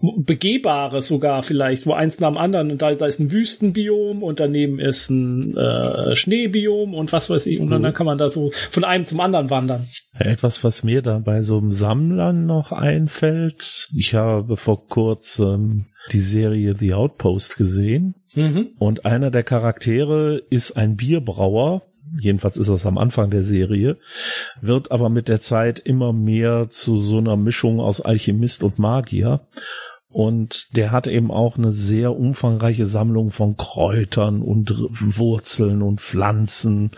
begehbare 0.00 1.00
sogar 1.00 1.42
vielleicht, 1.42 1.86
wo 1.86 1.92
eins 1.92 2.20
nach 2.20 2.28
dem 2.28 2.36
anderen 2.36 2.70
und 2.70 2.82
da, 2.82 2.94
da 2.94 3.06
ist 3.06 3.20
ein 3.20 3.30
Wüstenbiom 3.30 4.22
und 4.22 4.40
daneben 4.40 4.80
ist 4.80 5.10
ein 5.10 5.56
äh, 5.56 6.16
Schneebiom 6.16 6.94
und 6.94 7.12
was 7.12 7.30
weiß 7.30 7.46
ich 7.46 7.60
und 7.60 7.70
dann, 7.70 7.80
mhm. 7.80 7.84
dann 7.84 7.94
kann 7.94 8.06
man 8.06 8.18
da 8.18 8.28
so 8.28 8.50
von 8.50 8.84
einem 8.84 9.04
zum 9.04 9.20
anderen 9.20 9.50
wandern. 9.50 9.86
Etwas, 10.18 10.64
was 10.64 10.82
mir 10.82 11.02
da 11.02 11.18
bei 11.18 11.42
so 11.42 11.58
einem 11.58 11.70
Sammlern 11.70 12.46
noch 12.46 12.72
einfällt, 12.72 13.88
ich 13.96 14.14
habe 14.14 14.56
vor 14.56 14.88
kurzem 14.88 15.86
die 16.08 16.20
Serie 16.20 16.74
The 16.78 16.94
Outpost 16.94 17.56
gesehen. 17.56 18.14
Mhm. 18.34 18.68
Und 18.78 19.04
einer 19.04 19.30
der 19.30 19.42
Charaktere 19.42 20.42
ist 20.50 20.72
ein 20.72 20.96
Bierbrauer. 20.96 21.82
Jedenfalls 22.18 22.56
ist 22.56 22.70
das 22.70 22.86
am 22.86 22.96
Anfang 22.96 23.30
der 23.30 23.42
Serie, 23.42 23.98
wird 24.62 24.90
aber 24.90 25.10
mit 25.10 25.28
der 25.28 25.40
Zeit 25.40 25.78
immer 25.78 26.14
mehr 26.14 26.70
zu 26.70 26.96
so 26.96 27.18
einer 27.18 27.36
Mischung 27.36 27.80
aus 27.80 28.00
Alchemist 28.00 28.62
und 28.62 28.78
Magier. 28.78 29.40
Und 30.10 30.74
der 30.74 30.90
hat 30.90 31.06
eben 31.06 31.30
auch 31.30 31.58
eine 31.58 31.70
sehr 31.70 32.16
umfangreiche 32.16 32.86
Sammlung 32.86 33.30
von 33.30 33.58
Kräutern 33.58 34.40
und 34.40 34.74
Wurzeln 34.90 35.82
und 35.82 36.00
Pflanzen. 36.00 36.92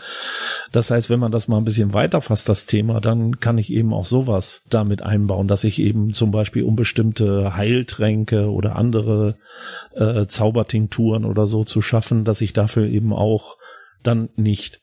Das 0.71 0.91
heißt, 0.91 1.09
wenn 1.09 1.19
man 1.19 1.33
das 1.33 1.49
mal 1.49 1.57
ein 1.57 1.65
bisschen 1.65 1.93
weiterfasst, 1.93 2.47
das 2.47 2.67
Thema, 2.67 3.01
dann 3.01 3.41
kann 3.41 3.57
ich 3.57 3.71
eben 3.71 3.93
auch 3.93 4.05
sowas 4.05 4.65
damit 4.69 5.01
einbauen, 5.01 5.49
dass 5.49 5.65
ich 5.65 5.79
eben 5.79 6.13
zum 6.13 6.31
Beispiel 6.31 6.63
um 6.63 6.77
bestimmte 6.77 7.57
Heiltränke 7.57 8.49
oder 8.49 8.77
andere 8.77 9.35
äh, 9.93 10.25
Zaubertinkturen 10.25 11.25
oder 11.25 11.45
so 11.47 11.65
zu 11.65 11.81
schaffen, 11.81 12.23
dass 12.23 12.39
ich 12.39 12.53
dafür 12.53 12.87
eben 12.87 13.11
auch 13.11 13.57
dann 14.03 14.29
nicht 14.37 14.79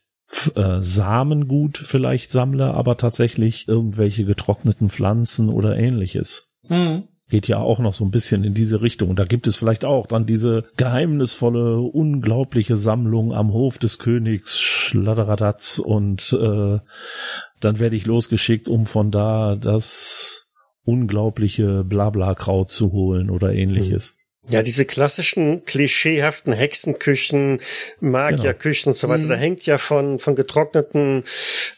äh, 0.55 0.83
Samengut 0.83 1.79
vielleicht 1.79 2.31
sammle, 2.31 2.75
aber 2.75 2.99
tatsächlich 2.99 3.67
irgendwelche 3.69 4.27
getrockneten 4.27 4.91
Pflanzen 4.91 5.49
oder 5.49 5.79
ähnliches. 5.79 6.55
Mhm 6.69 7.09
geht 7.29 7.49
ja 7.49 7.59
auch 7.59 7.79
noch 7.79 7.95
so 7.95 8.05
ein 8.05 8.11
bisschen 8.11 8.45
in 8.45 8.55
diese 8.55 8.81
Richtung. 8.81 9.11
Und 9.11 9.19
da 9.19 9.25
gibt 9.25 9.47
es 9.47 9.57
vielleicht 9.57 9.85
auch 9.85 10.07
dann 10.07 10.27
diese 10.27 10.65
geheimnisvolle, 10.77 11.79
unglaubliche 11.79 12.77
Sammlung 12.77 13.33
am 13.33 13.53
Hof 13.53 13.79
des 13.79 13.99
Königs 13.99 14.59
Schladderadatz 14.59 15.79
und 15.79 16.33
äh, 16.33 16.79
dann 17.61 17.79
werde 17.79 17.97
ich 17.97 18.07
losgeschickt, 18.07 18.69
um 18.69 18.87
von 18.87 19.11
da 19.11 19.57
das 19.57 20.49
unglaubliche 20.85 21.85
Blabla-Kraut 21.85 22.71
zu 22.71 22.93
holen 22.93 23.31
oder 23.31 23.53
ähnliches. 23.53 24.18
Ja, 24.51 24.63
diese 24.63 24.85
klassischen 24.85 25.65
klischeehaften 25.65 26.53
Hexenküchen, 26.53 27.61
Magierküchen 28.01 28.85
genau. 28.85 28.95
und 28.95 28.97
so 28.97 29.09
weiter, 29.09 29.25
mhm. 29.25 29.29
da 29.29 29.37
hängt 29.37 29.67
ja 29.67 29.79
von, 29.79 30.19
von 30.19 30.35
getrockneten 30.35 31.23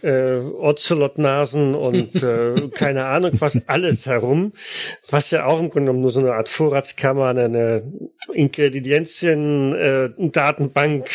äh, 0.03 0.37
Ocelotnasen 0.37 1.75
und 1.75 2.15
äh, 2.23 2.69
keine 2.75 3.05
Ahnung 3.07 3.33
was 3.41 3.61
alles 3.67 4.07
herum, 4.07 4.53
was 5.11 5.31
ja 5.31 5.47
auch 5.47 5.59
im 5.59 5.71
Grunde 5.71 5.87
genommen 5.87 6.03
nur 6.03 6.11
so 6.11 6.21
eine 6.21 6.35
Art 6.35 6.49
Vorratskammer, 6.49 7.29
eine 7.29 7.83
Ingredienzien-Datenbank 8.33 11.11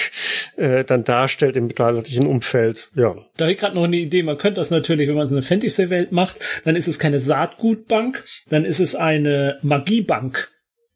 äh, 0.58 0.80
äh, 0.80 0.84
dann 0.84 1.04
darstellt 1.04 1.56
im 1.56 1.68
mittelalterlichen 1.68 2.28
Umfeld. 2.28 2.90
Ja. 2.96 3.16
Da 3.38 3.46
habe 3.46 3.54
ich 3.54 3.60
gerade 3.60 3.76
noch 3.76 3.84
eine 3.84 3.98
Idee. 3.98 4.24
Man 4.24 4.38
könnte 4.38 4.60
das 4.60 4.72
natürlich, 4.72 5.08
wenn 5.08 5.16
man 5.16 5.28
so 5.28 5.36
eine 5.36 5.42
Fantasy-Welt 5.42 6.12
macht, 6.12 6.38
dann 6.64 6.76
ist 6.76 6.88
es 6.88 7.00
keine 7.00 7.20
Saatgutbank, 7.20 8.24
dann 8.50 8.66
ist 8.66 8.80
es 8.80 8.96
eine 8.96 9.60
Magiebank 9.62 10.52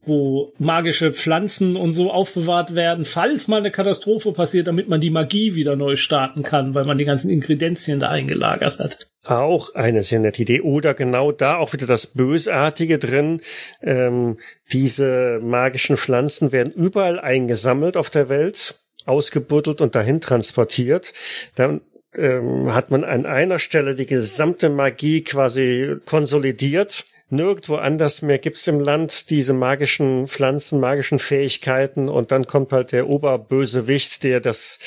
wo 0.09 0.51
magische 0.59 1.13
Pflanzen 1.13 1.77
und 1.77 1.93
so 1.93 2.11
aufbewahrt 2.11 2.75
werden, 2.75 3.05
falls 3.05 3.47
mal 3.47 3.57
eine 3.57 3.71
Katastrophe 3.71 4.33
passiert, 4.33 4.67
damit 4.67 4.89
man 4.89 4.99
die 4.99 5.09
Magie 5.09 5.55
wieder 5.55 5.77
neu 5.77 5.95
starten 5.95 6.43
kann, 6.43 6.73
weil 6.73 6.83
man 6.83 6.97
die 6.97 7.05
ganzen 7.05 7.29
Ingredienzien 7.29 8.01
da 8.01 8.09
eingelagert 8.09 8.79
hat. 8.79 9.07
Auch 9.23 9.75
eine 9.75 10.03
sehr 10.03 10.19
nette 10.19 10.41
Idee. 10.41 10.61
Oder 10.61 10.93
genau 10.93 11.31
da 11.31 11.57
auch 11.57 11.71
wieder 11.71 11.85
das 11.85 12.07
Bösartige 12.07 12.97
drin. 12.97 13.41
Ähm, 13.81 14.37
diese 14.71 15.39
magischen 15.41 15.95
Pflanzen 15.95 16.51
werden 16.51 16.73
überall 16.73 17.19
eingesammelt 17.19 17.95
auf 17.95 18.09
der 18.09 18.27
Welt, 18.27 18.75
ausgebuddelt 19.05 19.81
und 19.81 19.95
dahin 19.95 20.19
transportiert. 20.19 21.13
Dann 21.55 21.81
ähm, 22.15 22.73
hat 22.73 22.91
man 22.91 23.03
an 23.03 23.25
einer 23.25 23.59
Stelle 23.59 23.95
die 23.95 24.05
gesamte 24.05 24.69
Magie 24.69 25.23
quasi 25.23 25.97
konsolidiert 26.05 27.05
Nirgendwo 27.31 27.75
anders 27.75 28.23
mehr 28.23 28.39
gibt's 28.39 28.65
im 28.65 28.79
Land 28.79 29.29
diese 29.29 29.53
magischen 29.53 30.27
Pflanzen, 30.27 30.79
magischen 30.79 31.19
Fähigkeiten 31.19 32.09
und 32.09 32.31
dann 32.31 32.47
kommt 32.47 32.71
halt 32.71 32.91
der 32.91 33.07
Oberbösewicht, 33.07 34.23
der 34.23 34.39
das 34.39 34.79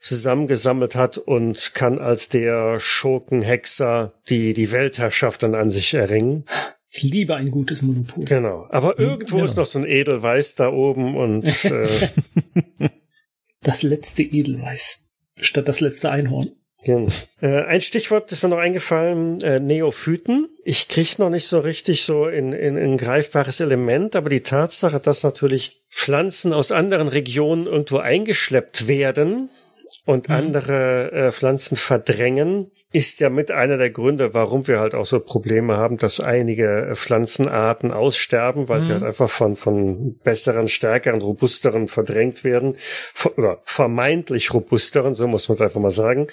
zusammengesammelt 0.00 0.94
hat 0.94 1.18
und 1.18 1.74
kann 1.74 1.98
als 1.98 2.28
der 2.28 2.78
Schurkenhexer 2.78 4.14
die, 4.28 4.54
die 4.54 4.70
Weltherrschaft 4.70 5.42
dann 5.42 5.56
an 5.56 5.70
sich 5.70 5.92
erringen. 5.94 6.44
Ich 6.88 7.02
liebe 7.02 7.34
ein 7.34 7.50
gutes 7.50 7.82
Monopol. 7.82 8.24
Genau. 8.26 8.66
Aber 8.68 8.98
irgendwo 9.00 9.38
ja. 9.38 9.44
ist 9.44 9.56
noch 9.56 9.66
so 9.66 9.80
ein 9.80 9.86
Edelweiß 9.86 10.54
da 10.54 10.70
oben 10.70 11.16
und 11.16 11.64
äh, 11.64 12.08
das 13.62 13.82
letzte 13.82 14.22
Edelweiß 14.22 15.02
statt 15.36 15.66
das 15.66 15.80
letzte 15.80 16.10
Einhorn. 16.10 16.52
Genau. 16.84 17.08
Äh, 17.40 17.62
ein 17.62 17.80
Stichwort 17.80 18.32
ist 18.32 18.42
mir 18.42 18.48
noch 18.48 18.58
eingefallen, 18.58 19.40
äh, 19.40 19.60
Neophyten. 19.60 20.48
Ich 20.64 20.88
krieg's 20.88 21.18
noch 21.18 21.30
nicht 21.30 21.46
so 21.46 21.60
richtig 21.60 22.04
so 22.04 22.26
in, 22.26 22.52
in, 22.52 22.76
in 22.76 22.96
greifbares 22.96 23.60
Element, 23.60 24.16
aber 24.16 24.28
die 24.28 24.42
Tatsache, 24.42 24.98
dass 24.98 25.22
natürlich 25.22 25.82
Pflanzen 25.90 26.52
aus 26.52 26.72
anderen 26.72 27.08
Regionen 27.08 27.66
irgendwo 27.66 27.98
eingeschleppt 27.98 28.88
werden 28.88 29.50
und 30.06 30.28
mhm. 30.28 30.34
andere 30.34 31.12
äh, 31.12 31.32
Pflanzen 31.32 31.76
verdrängen, 31.76 32.72
ist 32.92 33.20
ja 33.20 33.30
mit 33.30 33.50
einer 33.50 33.78
der 33.78 33.90
Gründe, 33.90 34.34
warum 34.34 34.68
wir 34.68 34.78
halt 34.78 34.94
auch 34.94 35.06
so 35.06 35.18
Probleme 35.18 35.76
haben, 35.76 35.96
dass 35.96 36.20
einige 36.20 36.92
Pflanzenarten 36.94 37.90
aussterben, 37.90 38.68
weil 38.68 38.80
mhm. 38.80 38.82
sie 38.82 38.92
halt 38.92 39.02
einfach 39.02 39.30
von, 39.30 39.56
von 39.56 40.14
besseren, 40.22 40.68
stärkeren, 40.68 41.22
robusteren 41.22 41.88
verdrängt 41.88 42.44
werden, 42.44 42.76
oder 43.36 43.58
vermeintlich 43.64 44.52
robusteren, 44.52 45.14
so 45.14 45.26
muss 45.26 45.48
man 45.48 45.56
es 45.56 45.62
einfach 45.62 45.80
mal 45.80 45.90
sagen. 45.90 46.26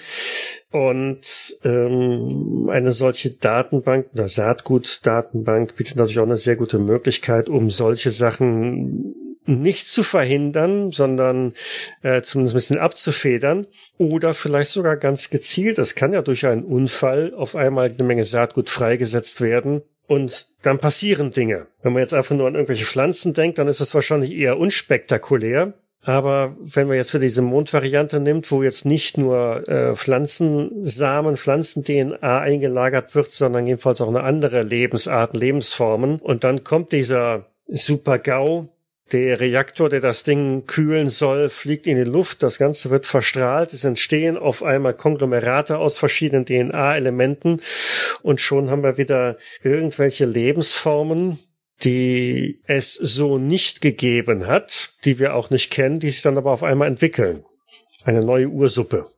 Und 0.70 1.56
ähm, 1.64 2.68
eine 2.70 2.92
solche 2.92 3.30
Datenbank 3.30 4.06
oder 4.12 4.28
Saatgutdatenbank 4.28 5.76
bietet 5.76 5.96
natürlich 5.96 6.20
auch 6.20 6.24
eine 6.24 6.36
sehr 6.36 6.56
gute 6.56 6.78
Möglichkeit, 6.78 7.48
um 7.48 7.70
solche 7.70 8.10
Sachen 8.10 9.14
nicht 9.50 9.86
zu 9.86 10.02
verhindern, 10.02 10.92
sondern 10.92 11.54
äh, 12.02 12.22
zumindest 12.22 12.54
ein 12.54 12.58
bisschen 12.58 12.78
abzufedern 12.78 13.66
oder 13.98 14.34
vielleicht 14.34 14.70
sogar 14.70 14.96
ganz 14.96 15.30
gezielt. 15.30 15.78
Es 15.78 15.94
kann 15.94 16.12
ja 16.12 16.22
durch 16.22 16.46
einen 16.46 16.64
Unfall 16.64 17.34
auf 17.34 17.56
einmal 17.56 17.90
eine 17.90 18.04
Menge 18.04 18.24
Saatgut 18.24 18.70
freigesetzt 18.70 19.40
werden 19.40 19.82
und 20.06 20.48
dann 20.62 20.78
passieren 20.78 21.30
Dinge. 21.30 21.66
Wenn 21.82 21.92
man 21.92 22.02
jetzt 22.02 22.14
einfach 22.14 22.34
nur 22.34 22.46
an 22.46 22.54
irgendwelche 22.54 22.84
Pflanzen 22.84 23.32
denkt, 23.32 23.58
dann 23.58 23.68
ist 23.68 23.80
es 23.80 23.94
wahrscheinlich 23.94 24.32
eher 24.32 24.58
unspektakulär. 24.58 25.74
Aber 26.02 26.56
wenn 26.58 26.88
man 26.88 26.96
jetzt 26.96 27.10
für 27.10 27.20
diese 27.20 27.42
Mondvariante 27.42 28.20
nimmt, 28.20 28.50
wo 28.50 28.62
jetzt 28.62 28.86
nicht 28.86 29.18
nur 29.18 29.68
äh, 29.68 29.94
Pflanzensamen, 29.94 31.36
Pflanzen-DNA 31.36 32.40
eingelagert 32.40 33.14
wird, 33.14 33.32
sondern 33.32 33.66
jedenfalls 33.66 34.00
auch 34.00 34.08
eine 34.08 34.22
andere 34.22 34.62
Lebensart, 34.62 35.36
Lebensformen, 35.36 36.18
und 36.18 36.42
dann 36.42 36.64
kommt 36.64 36.92
dieser 36.92 37.46
Super-GAU, 37.68 38.68
der 39.12 39.40
Reaktor, 39.40 39.88
der 39.88 40.00
das 40.00 40.24
Ding 40.24 40.66
kühlen 40.66 41.08
soll, 41.08 41.50
fliegt 41.50 41.86
in 41.86 41.96
die 41.96 42.04
Luft. 42.04 42.42
Das 42.42 42.58
Ganze 42.58 42.90
wird 42.90 43.06
verstrahlt. 43.06 43.72
Es 43.72 43.84
entstehen 43.84 44.36
auf 44.36 44.62
einmal 44.62 44.94
Konglomerate 44.94 45.78
aus 45.78 45.98
verschiedenen 45.98 46.44
DNA-Elementen. 46.44 47.60
Und 48.22 48.40
schon 48.40 48.70
haben 48.70 48.82
wir 48.82 48.98
wieder 48.98 49.36
irgendwelche 49.62 50.26
Lebensformen, 50.26 51.38
die 51.82 52.60
es 52.66 52.94
so 52.94 53.38
nicht 53.38 53.80
gegeben 53.80 54.46
hat, 54.46 54.92
die 55.04 55.18
wir 55.18 55.34
auch 55.34 55.50
nicht 55.50 55.70
kennen, 55.70 55.98
die 55.98 56.10
sich 56.10 56.22
dann 56.22 56.38
aber 56.38 56.52
auf 56.52 56.62
einmal 56.62 56.88
entwickeln. 56.88 57.44
Eine 58.04 58.20
neue 58.20 58.48
Ursuppe. 58.48 59.10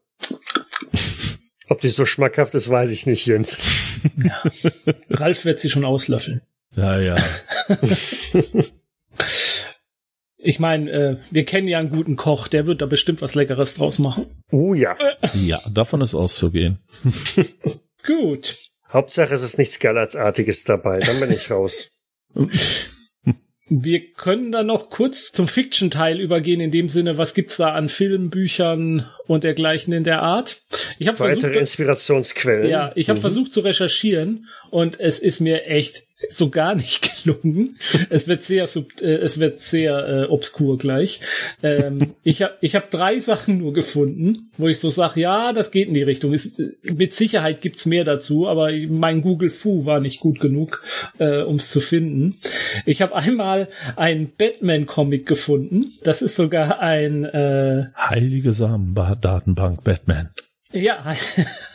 Ob 1.69 1.81
die 1.81 1.89
so 1.89 2.05
schmackhaft 2.05 2.55
ist, 2.55 2.69
weiß 2.69 2.91
ich 2.91 3.07
nicht, 3.07 3.27
Jens. 3.27 3.65
Ja. 4.23 4.43
Ralf 5.11 5.45
wird 5.45 5.61
sie 5.61 5.71
schon 5.71 5.85
auslöffeln. 5.85 6.43
Ja, 6.75 6.99
ja. 6.99 7.17
Ich 10.45 10.59
meine, 10.59 10.91
äh, 10.91 11.17
wir 11.31 11.45
kennen 11.45 11.69
ja 11.69 11.79
einen 11.79 11.91
guten 11.91 12.17
Koch, 12.17 12.49
der 12.49 12.67
wird 12.67 12.83
da 12.83 12.87
bestimmt 12.87 13.23
was 13.23 13.35
Leckeres 13.35 13.77
draus 13.77 13.99
machen. 13.99 14.27
Oh 14.51 14.75
ja. 14.75 14.97
Ja, 15.35 15.63
davon 15.71 16.01
ist 16.01 16.15
auszugehen. 16.15 16.79
Gut. 18.07 18.59
Hauptsache 18.91 19.33
es 19.33 19.43
ist 19.43 19.57
nichts 19.57 19.79
Galatzartiges 19.79 20.65
dabei, 20.65 21.01
dann 21.01 21.21
bin 21.21 21.33
ich 21.33 21.51
raus. 21.51 22.03
Wir 23.69 24.13
können 24.13 24.53
dann 24.53 24.67
noch 24.67 24.91
kurz 24.91 25.33
zum 25.33 25.49
Fiction-Teil 25.49 26.21
übergehen, 26.21 26.61
in 26.61 26.71
dem 26.71 26.91
Sinne, 26.91 27.17
was 27.17 27.33
gibt's 27.33 27.57
da 27.57 27.73
an 27.73 27.89
Filmen, 27.89 28.29
Büchern 28.29 29.09
und 29.27 29.45
dergleichen 29.45 29.95
in 29.95 30.05
der 30.05 30.23
Art? 30.23 30.61
Ich 30.99 31.09
habe 31.09 31.21
weitere 31.21 31.59
Inspirationsquellen. 31.59 32.69
Ja, 32.69 32.93
ich 32.97 33.09
habe 33.09 33.19
mhm. 33.19 33.23
versucht 33.23 33.53
zu 33.53 33.61
recherchieren 33.61 34.47
und 34.71 35.01
es 35.01 35.21
ist 35.21 35.41
mir 35.41 35.67
echt 35.67 36.03
so 36.31 36.51
gar 36.51 36.75
nicht 36.75 37.23
gelungen. 37.25 37.79
Es 38.11 38.29
wird 38.29 38.43
sehr, 38.43 38.69
äh, 39.01 39.07
es 39.07 39.41
wird 39.41 39.61
sehr 39.61 40.09
äh, 40.09 40.25
obskur 40.25 40.79
gleich. 40.79 41.21
Ähm, 41.63 42.15
ich 42.23 42.43
habe 42.43 42.55
ich 42.61 42.75
hab 42.75 42.91
drei 42.91 43.19
Sachen 43.19 43.59
nur 43.59 43.73
gefunden, 43.73 44.51
wo 44.57 44.69
ich 44.69 44.81
so 44.81 44.91
sage, 44.91 45.21
ja, 45.21 45.53
das 45.53 45.71
geht 45.71 45.89
in 45.89 45.95
die 45.95 46.03
Richtung. 46.03 46.33
Ist, 46.33 46.61
mit 46.83 47.13
Sicherheit 47.13 47.61
gibt's 47.61 47.87
mehr 47.87 48.05
dazu, 48.05 48.49
aber 48.49 48.71
mein 48.89 49.23
Google 49.23 49.51
Fu 49.51 49.85
war 49.85 50.01
nicht 50.01 50.21
gut 50.21 50.41
genug, 50.41 50.83
äh, 51.19 51.43
um 51.43 51.57
es 51.57 51.71
zu 51.71 51.81
finden. 51.81 52.39
Ich 52.87 53.03
habe 53.03 53.15
einmal 53.15 53.69
ein 53.97 54.33
Batman-Comic 54.37 55.27
gefunden. 55.27 55.93
Das 56.03 56.23
ist 56.23 56.37
sogar 56.37 56.81
ein 56.81 57.25
äh, 57.25 57.87
Heilige 57.97 58.53
Samen-Datenbank 58.53 59.85
Batman. 59.85 60.31
Ja, 60.73 61.05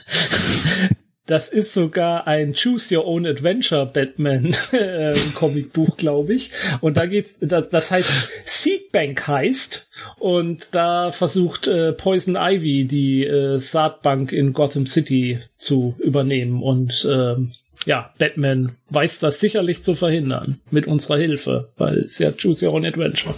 Das 1.28 1.50
ist 1.50 1.74
sogar 1.74 2.26
ein 2.26 2.54
Choose 2.54 2.98
Your 2.98 3.06
Own 3.06 3.26
Adventure 3.26 3.86
Batman 3.86 4.56
äh, 4.72 5.14
Comicbuch, 5.36 5.98
glaube 5.98 6.34
ich. 6.34 6.52
Und 6.80 6.96
da 6.96 7.06
geht's, 7.06 7.38
das, 7.42 7.70
das 7.70 7.92
heißt 7.92 8.10
Seedbank 8.46 9.28
heißt. 9.28 9.90
Und 10.20 10.74
da 10.74 11.12
versucht 11.12 11.68
äh, 11.68 11.92
Poison 11.92 12.38
Ivy 12.40 12.86
die 12.86 13.26
äh, 13.26 13.60
Saatbank 13.60 14.32
in 14.32 14.54
Gotham 14.54 14.88
City 14.88 15.40
zu 15.58 15.96
übernehmen. 16.00 16.64
Und 16.64 17.06
ähm, 17.12 17.52
ja, 17.86 18.14
Batman 18.18 18.78
weiß 18.90 19.20
das 19.20 19.42
sicherlich 19.42 19.84
zu 19.84 19.96
verhindern 19.96 20.62
mit 20.72 20.88
unserer 20.88 21.18
Hilfe, 21.18 21.70
weil 21.78 22.00
es 22.00 22.20
ja 22.20 22.32
Choose 22.32 22.66
Your 22.66 22.74
Own 22.74 22.86
Adventure. 22.86 23.36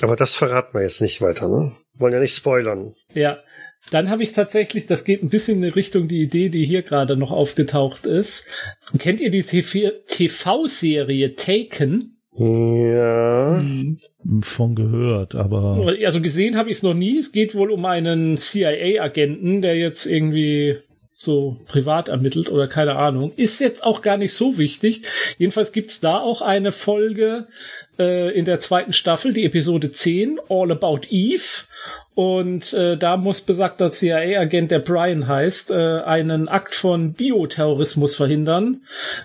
Aber 0.00 0.16
das 0.16 0.34
verraten 0.34 0.72
wir 0.72 0.82
jetzt 0.82 1.02
nicht 1.02 1.20
weiter, 1.20 1.48
ne? 1.48 1.72
Wollen 1.98 2.12
ja 2.14 2.20
nicht 2.20 2.34
spoilern. 2.34 2.94
Ja, 3.14 3.38
dann 3.90 4.10
habe 4.10 4.22
ich 4.22 4.32
tatsächlich, 4.32 4.86
das 4.86 5.04
geht 5.04 5.22
ein 5.22 5.28
bisschen 5.28 5.62
in 5.62 5.72
Richtung 5.72 6.08
die 6.08 6.22
Idee, 6.22 6.48
die 6.48 6.64
hier 6.64 6.82
gerade 6.82 7.16
noch 7.16 7.30
aufgetaucht 7.30 8.06
ist. 8.06 8.46
Kennt 8.98 9.20
ihr 9.20 9.30
die 9.30 9.42
TV-Serie 9.42 11.34
Taken? 11.34 12.16
Ja. 12.38 13.58
Hm. 13.60 13.98
Von 14.40 14.74
gehört, 14.74 15.34
aber. 15.34 15.96
Also 16.04 16.20
gesehen 16.20 16.56
habe 16.56 16.70
ich 16.70 16.78
es 16.78 16.82
noch 16.82 16.94
nie. 16.94 17.18
Es 17.18 17.32
geht 17.32 17.54
wohl 17.54 17.70
um 17.70 17.84
einen 17.84 18.36
CIA-Agenten, 18.36 19.62
der 19.62 19.76
jetzt 19.76 20.04
irgendwie 20.04 20.78
so 21.14 21.56
privat 21.66 22.08
ermittelt 22.08 22.50
oder 22.50 22.68
keine 22.68 22.96
Ahnung. 22.96 23.32
Ist 23.36 23.60
jetzt 23.60 23.84
auch 23.84 24.02
gar 24.02 24.18
nicht 24.18 24.34
so 24.34 24.58
wichtig. 24.58 25.02
Jedenfalls 25.38 25.72
gibt's 25.72 26.00
da 26.00 26.18
auch 26.18 26.42
eine 26.42 26.72
Folge 26.72 27.46
äh, 27.98 28.36
in 28.36 28.44
der 28.44 28.58
zweiten 28.58 28.92
Staffel, 28.92 29.32
die 29.32 29.44
Episode 29.44 29.90
10, 29.90 30.38
All 30.48 30.72
About 30.72 31.02
Eve. 31.08 31.64
Und 32.16 32.72
äh, 32.72 32.96
da 32.96 33.18
muss 33.18 33.42
besagter 33.42 33.90
CIA-Agent, 33.90 34.70
der 34.70 34.78
Brian 34.78 35.28
heißt, 35.28 35.70
äh, 35.70 36.00
einen 36.00 36.48
Akt 36.48 36.74
von 36.74 37.12
Bioterrorismus 37.12 38.16
verhindern, 38.16 38.80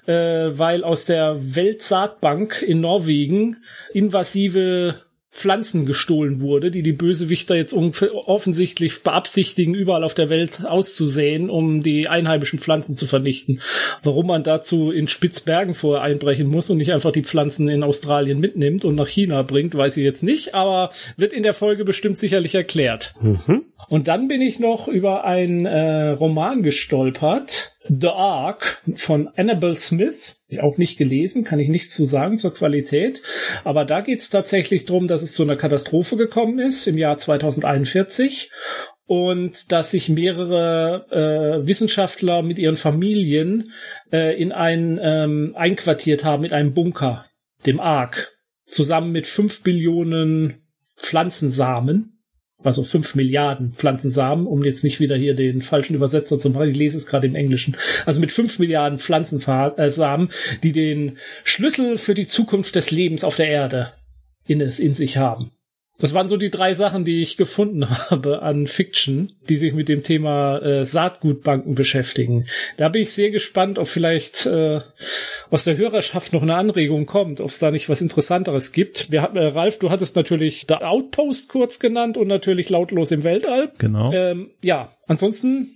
äh, 0.08 0.14
weil 0.14 0.84
aus 0.84 1.06
der 1.06 1.38
Weltsaatbank 1.40 2.62
in 2.62 2.82
Norwegen 2.82 3.64
invasive 3.94 4.96
Pflanzen 5.32 5.86
gestohlen 5.86 6.42
wurde, 6.42 6.72
die 6.72 6.84
die 6.84 6.92
Bösewichter 6.92 7.56
jetzt 7.56 7.74
offensichtlich 7.74 9.02
beabsichtigen, 9.02 9.74
überall 9.74 10.04
auf 10.04 10.14
der 10.14 10.30
Welt 10.30 10.66
auszusäen, 10.66 11.50
um 11.50 11.82
die 11.84 12.10
einheimischen 12.10 12.60
Pflanzen 12.60 12.98
zu 12.98 13.08
vernichten. 13.08 13.62
Warum 14.04 14.28
man 14.28 14.44
dazu 14.44 14.92
in 14.92 15.08
Spitzbergen 15.08 15.74
vorher 15.74 16.04
einbrechen 16.04 16.48
muss 16.48 16.70
und 16.70 16.78
nicht 16.78 16.92
einfach 16.92 17.14
die 17.14 17.24
Pflanzen 17.24 17.70
in 17.70 17.82
Australien 17.84 18.40
mitnimmt 18.42 18.84
und 18.84 18.96
nach 18.96 19.08
China 19.08 19.42
bringt, 19.42 19.74
weiß 19.74 19.96
ich 19.98 20.04
jetzt 20.04 20.22
nicht, 20.22 20.54
aber 20.54 20.92
wird 21.16 21.32
in 21.32 21.44
der 21.44 21.54
Folge 21.54 21.86
bestimmt 21.86 22.18
sicherlich 22.18 22.54
erklärt. 22.54 23.16
Mhm. 23.22 23.64
Und 23.88 24.10
dann 24.10 24.28
bin 24.28 24.42
ich 24.42 24.60
noch 24.60 24.90
über 24.90 25.24
einen 25.24 25.66
äh, 25.66 26.10
Roman 26.10 26.62
gestolpert, 26.62 27.71
The 27.90 28.10
Ark 28.10 28.82
von 28.96 29.30
Annabelle 29.36 29.76
Smith. 29.76 30.44
Auch 30.62 30.78
nicht 30.78 30.98
gelesen, 30.98 31.44
kann 31.44 31.60
ich 31.60 31.70
nichts 31.70 31.94
zu 31.94 32.06
sagen 32.06 32.38
zur 32.38 32.54
Qualität. 32.54 33.22
Aber 33.64 33.86
da 33.86 34.02
geht 34.02 34.20
es 34.20 34.30
tatsächlich 34.30 34.86
darum, 34.86 35.08
dass 35.08 35.24
es 35.24 35.34
zu 35.34 35.44
einer 35.44 35.56
Katastrophe 35.56 36.18
gekommen 36.18 36.60
ist 36.60 36.88
im 36.88 36.98
Jahr 36.98 37.18
2041 37.18 38.52
und 39.06 39.72
dass 39.72 39.92
sich 39.92 40.10
mehrere 40.10 41.08
äh, 41.64 41.68
Wissenschaftler 41.68 42.44
mit 42.44 42.60
ihren 42.60 42.78
Familien 42.78 43.72
äh, 44.12 44.40
in 44.40 44.52
ein 44.52 45.00
ähm, 45.02 45.54
einquartiert 45.58 46.24
haben 46.24 46.46
in 46.46 46.54
einem 46.54 46.74
Bunker, 46.74 47.26
dem 47.66 47.80
Ark, 47.80 48.32
zusammen 48.66 49.12
mit 49.12 49.28
fünf 49.28 49.64
Billionen 49.64 50.62
Pflanzensamen 50.98 52.21
also 52.64 52.84
fünf 52.84 53.16
Milliarden 53.16 53.74
Pflanzensamen, 53.74 54.48
um 54.48 54.64
jetzt 54.64 54.84
nicht 54.84 55.00
wieder 55.00 55.16
hier 55.16 55.36
den 55.36 55.62
falschen 55.62 55.96
Übersetzer 55.96 56.40
zu 56.40 56.50
machen. 56.50 56.70
Ich 56.70 56.78
lese 56.78 56.98
es 56.98 57.06
gerade 57.06 57.28
im 57.28 57.36
Englischen. 57.36 57.76
Also 58.06 58.20
mit 58.20 58.32
fünf 58.32 58.60
Milliarden 58.60 59.00
Pflanzensamen, 59.00 60.30
die 60.64 60.72
den 60.72 61.18
Schlüssel 61.44 61.98
für 61.98 62.14
die 62.14 62.28
Zukunft 62.28 62.76
des 62.76 62.92
Lebens 62.92 63.24
auf 63.24 63.36
der 63.36 63.48
Erde 63.48 63.94
in 64.46 64.62
es 64.62 64.80
in 64.80 64.94
sich 64.94 65.18
haben. 65.18 65.52
Das 66.02 66.14
waren 66.14 66.28
so 66.28 66.36
die 66.36 66.50
drei 66.50 66.74
Sachen, 66.74 67.06
die 67.06 67.22
ich 67.22 67.38
gefunden 67.38 67.90
habe 68.10 68.42
an 68.42 68.68
Fiction, 68.68 69.32
die 69.48 69.58
sich 69.58 69.74
mit 69.74 69.88
dem 69.88 70.04
Thema 70.04 70.58
äh, 70.58 70.86
Saatgutbanken 70.86 71.76
beschäftigen. 71.76 72.48
Da 72.78 72.90
bin 72.90 73.04
ich 73.04 73.14
sehr 73.14 73.32
gespannt, 73.32 73.80
ob 73.80 73.88
vielleicht 73.88 74.46
äh, 74.48 74.82
aus 75.50 75.64
der 75.64 75.78
Hörerschaft 75.78 76.34
noch 76.34 76.42
eine 76.42 76.56
Anregung 76.56 77.06
kommt, 77.06 77.40
ob 77.40 77.50
es 77.50 77.60
da 77.60 77.72
nicht 77.72 77.88
was 77.88 78.02
Interessanteres 78.02 78.72
gibt. 78.72 79.12
Wir, 79.12 79.22
äh, 79.22 79.48
Ralf, 79.48 79.80
du 79.80 79.90
hattest 79.92 80.16
natürlich 80.16 80.66
The 80.68 80.76
Outpost 80.76 81.50
kurz 81.50 81.80
genannt 81.80 82.18
und 82.18 82.28
natürlich 82.28 82.70
lautlos 82.70 83.12
im 83.12 83.24
Weltall. 83.24 83.72
Genau. 83.78 84.12
Ähm, 84.12 84.50
ja, 84.62 84.92
ansonsten 85.08 85.70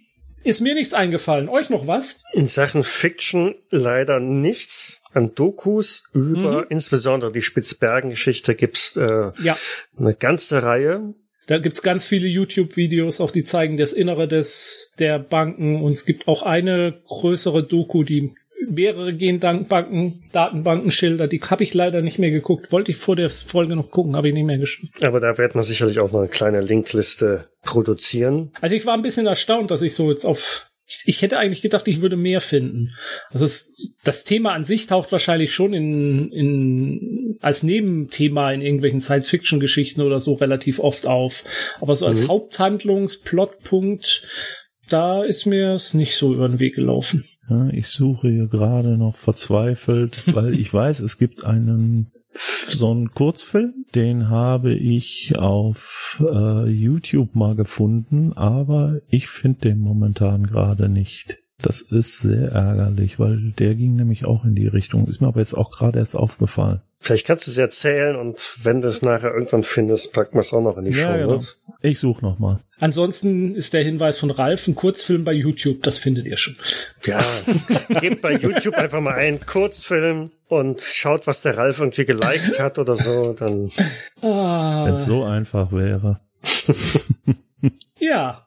ist 0.44 0.62
mir 0.62 0.76
nichts 0.76 0.94
eingefallen. 0.94 1.50
Euch 1.50 1.70
noch 1.70 1.88
was? 1.88 2.24
In 2.34 2.48
Sachen 2.48 2.84
Fiction 2.84 3.56
leider 3.72 4.20
nichts. 4.20 5.02
An 5.16 5.34
Dokus 5.34 6.10
über 6.14 6.62
mhm. 6.62 6.66
insbesondere 6.70 7.32
die 7.32 7.42
Spitzbergen-Geschichte 7.42 8.56
gibt's 8.56 8.96
äh, 8.96 9.32
ja. 9.42 9.58
eine 9.98 10.14
ganze 10.14 10.64
Reihe. 10.64 11.14
Da 11.48 11.60
gibt's 11.60 11.84
ganz 11.84 12.06
viele 12.06 12.28
YouTube-Videos, 12.28 13.22
auch 13.22 13.32
die 13.32 13.44
zeigen 13.44 13.78
das 13.78 13.94
Innere 13.94 14.28
des 14.28 14.92
der 14.98 15.20
Banken. 15.20 15.82
Und 15.82 15.92
es 15.92 16.06
gibt 16.06 16.28
auch 16.28 16.42
eine 16.42 17.02
größere 17.08 17.64
Doku, 17.64 18.04
die 18.04 18.34
mehrere 18.68 19.14
Gendatenbanken, 19.14 20.24
Datenbanken 20.32 20.92
schildert. 20.92 21.32
Die 21.32 21.42
habe 21.42 21.64
ich 21.64 21.74
leider 21.74 22.02
nicht 22.02 22.20
mehr 22.20 22.32
geguckt. 22.32 22.72
Wollte 22.72 22.92
ich 22.92 22.98
vor 22.98 23.16
der 23.16 23.30
Folge 23.30 23.76
noch 23.76 23.92
gucken, 23.92 24.16
habe 24.16 24.28
ich 24.28 24.34
nicht 24.34 24.46
mehr 24.46 24.58
geschafft. 24.58 25.04
Aber 25.04 25.20
da 25.20 25.38
wird 25.38 25.56
man 25.56 25.64
sicherlich 25.64 26.00
auch 26.00 26.12
noch 26.12 26.20
eine 26.20 26.30
kleine 26.30 26.62
Linkliste 26.62 27.50
produzieren. 27.64 28.52
Also 28.62 28.76
ich 28.76 28.86
war 28.86 28.96
ein 28.96 29.02
bisschen 29.02 29.28
erstaunt, 29.28 29.72
dass 29.72 29.82
ich 29.82 29.94
so 29.94 30.10
jetzt 30.10 30.26
auf 30.26 30.68
ich 31.06 31.22
hätte 31.22 31.40
eigentlich 31.40 31.62
gedacht, 31.62 31.88
ich 31.88 32.02
würde 32.02 32.16
mehr 32.16 32.42
finden. 32.42 32.92
Also 33.32 33.46
es, 33.46 33.74
das 34.04 34.24
Thema 34.24 34.54
an 34.54 34.64
sich 34.64 34.88
taucht 34.88 35.12
wahrscheinlich 35.12 35.54
schon 35.54 35.74
in, 35.74 36.32
in 36.32 37.38
als 37.42 37.64
Nebenthema 37.64 38.52
in 38.52 38.62
irgendwelchen 38.62 39.02
Science-Fiction-Geschichten 39.02 40.02
oder 40.02 40.20
so 40.20 40.34
relativ 40.34 40.80
oft 40.80 41.08
auf. 41.08 41.44
Aber 41.82 41.96
so 41.96 42.06
als 42.06 42.22
mhm. 42.22 42.28
Haupthandlungsplotpunkt 42.28 44.24
da 44.90 45.24
ist 45.24 45.46
mir 45.46 45.72
es 45.72 45.94
nicht 45.94 46.16
so 46.16 46.34
über 46.34 46.48
den 46.48 46.60
Weg 46.60 46.76
gelaufen. 46.76 47.26
Ja, 47.50 47.70
ich 47.70 47.88
suche 47.88 48.30
hier 48.30 48.48
gerade 48.48 48.98
noch 48.98 49.16
verzweifelt, 49.16 50.24
weil 50.36 50.54
ich 50.54 50.74
weiß, 50.74 51.00
es 51.00 51.18
gibt 51.18 51.44
einen 51.44 52.12
so 52.36 52.92
einen 52.92 53.12
Kurzfilm, 53.12 53.86
den 53.96 54.30
habe 54.30 54.74
ich 54.74 55.36
auf 55.38 56.22
äh, 56.22 56.70
YouTube 56.70 57.36
mal 57.36 57.56
gefunden, 57.56 58.34
aber 58.34 59.00
ich 59.10 59.28
finde 59.30 59.70
den 59.70 59.80
momentan 59.80 60.48
gerade 60.48 60.90
nicht. 60.90 61.38
Das 61.66 61.82
ist 61.82 62.20
sehr 62.20 62.52
ärgerlich, 62.52 63.20
weil 63.20 63.40
der 63.58 63.74
ging 63.74 63.96
nämlich 63.96 64.26
auch 64.26 64.46
in 64.46 64.54
die 64.54 64.68
Richtung. 64.68 65.08
Ist 65.08 65.20
mir 65.20 65.30
aber 65.30 65.40
jetzt 65.40 65.56
auch 65.56 65.72
gerade 65.72 65.98
erst 65.98 66.16
aufgefallen. 66.16 66.82
Vielleicht 67.00 67.26
kannst 67.26 67.48
du 67.48 67.52
es 67.52 67.58
erzählen 67.58 68.16
und 68.16 68.60
wenn 68.62 68.84
du 68.84 68.88
es 68.88 69.02
nachher 69.02 69.34
irgendwann 69.34 69.64
findest, 69.64 70.14
packen 70.14 70.36
wir 70.36 70.42
es 70.42 70.54
auch 70.54 70.62
noch 70.62 70.78
in 70.78 70.86
die 70.86 70.92
ja, 70.92 71.18
Show. 71.18 71.28
Genau. 71.28 71.42
Ich 71.82 71.98
suche 71.98 72.24
noch 72.24 72.38
mal. 72.38 72.60
Ansonsten 72.78 73.56
ist 73.56 73.74
der 73.74 73.84
Hinweis 73.84 74.20
von 74.20 74.30
Ralf 74.30 74.68
ein 74.68 74.76
Kurzfilm 74.76 75.24
bei 75.24 75.34
YouTube, 75.34 75.82
das 75.82 75.98
findet 75.98 76.28
ihr 76.28 76.38
schon. 76.38 76.56
Ja, 77.04 77.26
gebt 78.00 78.22
bei 78.22 78.34
YouTube 78.34 78.76
einfach 78.76 79.02
mal 79.02 79.16
einen 79.16 79.44
Kurzfilm 79.44 80.30
und 80.48 80.82
schaut, 80.82 81.26
was 81.26 81.42
der 81.42 81.58
Ralf 81.58 81.80
irgendwie 81.80 82.06
geliked 82.06 82.60
hat 82.60 82.78
oder 82.78 82.96
so, 82.96 83.34
dann. 83.34 83.72
Ah. 84.22 84.86
Wenn 84.86 84.94
es 84.94 85.06
so 85.06 85.24
einfach 85.24 85.72
wäre. 85.72 86.20
ja, 88.00 88.45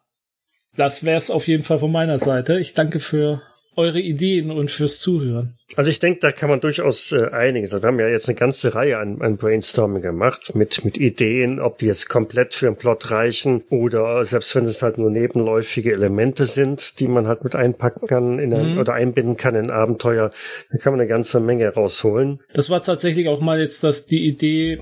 das 0.79 1.05
wäre 1.05 1.19
es 1.19 1.31
auf 1.31 1.49
jeden 1.49 1.65
Fall 1.65 1.79
von 1.79 1.93
meiner 1.93 2.19
Seite. 2.19 2.59
Ich 2.59 2.75
danke 2.75 3.01
für 3.01 3.43
eure 3.79 4.01
Ideen 4.01 4.51
und 4.51 4.73
fürs 4.73 4.99
Zuhören. 4.99 5.55
Also 5.77 5.89
ich 5.89 6.01
denke, 6.01 6.19
da 6.21 6.33
kann 6.33 6.51
man 6.51 6.61
durchaus 6.61 7.13
äh, 7.13 7.29
einiges. 7.31 7.73
Also 7.73 7.85
wir 7.85 7.89
haben 7.89 8.01
ja 8.01 8.09
jetzt 8.09 8.29
eine 8.29 8.37
ganze 8.37 8.75
Reihe 8.75 8.99
an, 8.99 9.23
an 9.23 9.37
Brainstorming 9.37 10.03
gemacht 10.03 10.57
mit, 10.57 10.85
mit 10.85 10.99
Ideen, 10.99 11.61
ob 11.61 11.79
die 11.79 11.87
jetzt 11.87 12.09
komplett 12.09 12.55
für 12.55 12.67
einen 12.67 12.77
Plot 12.77 13.13
reichen 13.13 13.63
oder 13.71 14.25
selbst 14.25 14.57
wenn 14.57 14.65
es 14.65 14.83
halt 14.83 14.99
nur 14.99 15.11
nebenläufige 15.11 15.93
Elemente 15.93 16.47
sind, 16.47 16.99
die 16.99 17.07
man 17.07 17.29
halt 17.29 17.45
mit 17.45 17.55
einpacken 17.55 18.09
kann 18.09 18.41
in 18.41 18.53
ein, 18.53 18.73
mhm. 18.75 18.79
oder 18.81 18.95
einbinden 18.95 19.37
kann 19.37 19.55
in 19.55 19.67
ein 19.67 19.71
Abenteuer, 19.71 20.33
da 20.73 20.79
kann 20.79 20.93
man 20.93 21.01
eine 21.01 21.09
ganze 21.09 21.39
Menge 21.39 21.69
rausholen. 21.73 22.41
Das 22.55 22.71
war 22.71 22.83
tatsächlich 22.83 23.29
auch 23.29 23.41
mal 23.41 23.61
jetzt 23.61 23.85
das, 23.85 24.07
die 24.07 24.27
Idee 24.27 24.81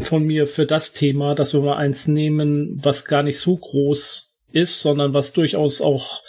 von 0.00 0.24
mir 0.24 0.46
für 0.46 0.64
das 0.64 0.94
Thema, 0.94 1.34
dass 1.34 1.52
wir 1.52 1.60
mal 1.60 1.76
eins 1.76 2.08
nehmen, 2.08 2.80
was 2.82 3.04
gar 3.04 3.22
nicht 3.22 3.38
so 3.38 3.56
groß 3.56 4.27
ist, 4.52 4.80
sondern 4.80 5.14
was 5.14 5.32
durchaus 5.32 5.80
auch 5.80 6.22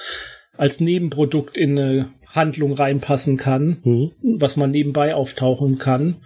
als 0.57 0.79
Nebenprodukt 0.79 1.57
in 1.57 1.77
eine 1.79 2.09
Handlung 2.27 2.73
reinpassen 2.73 3.37
kann, 3.37 3.79
mhm. 3.83 4.11
was 4.21 4.55
man 4.55 4.71
nebenbei 4.71 5.15
auftauchen 5.15 5.77
kann 5.79 6.17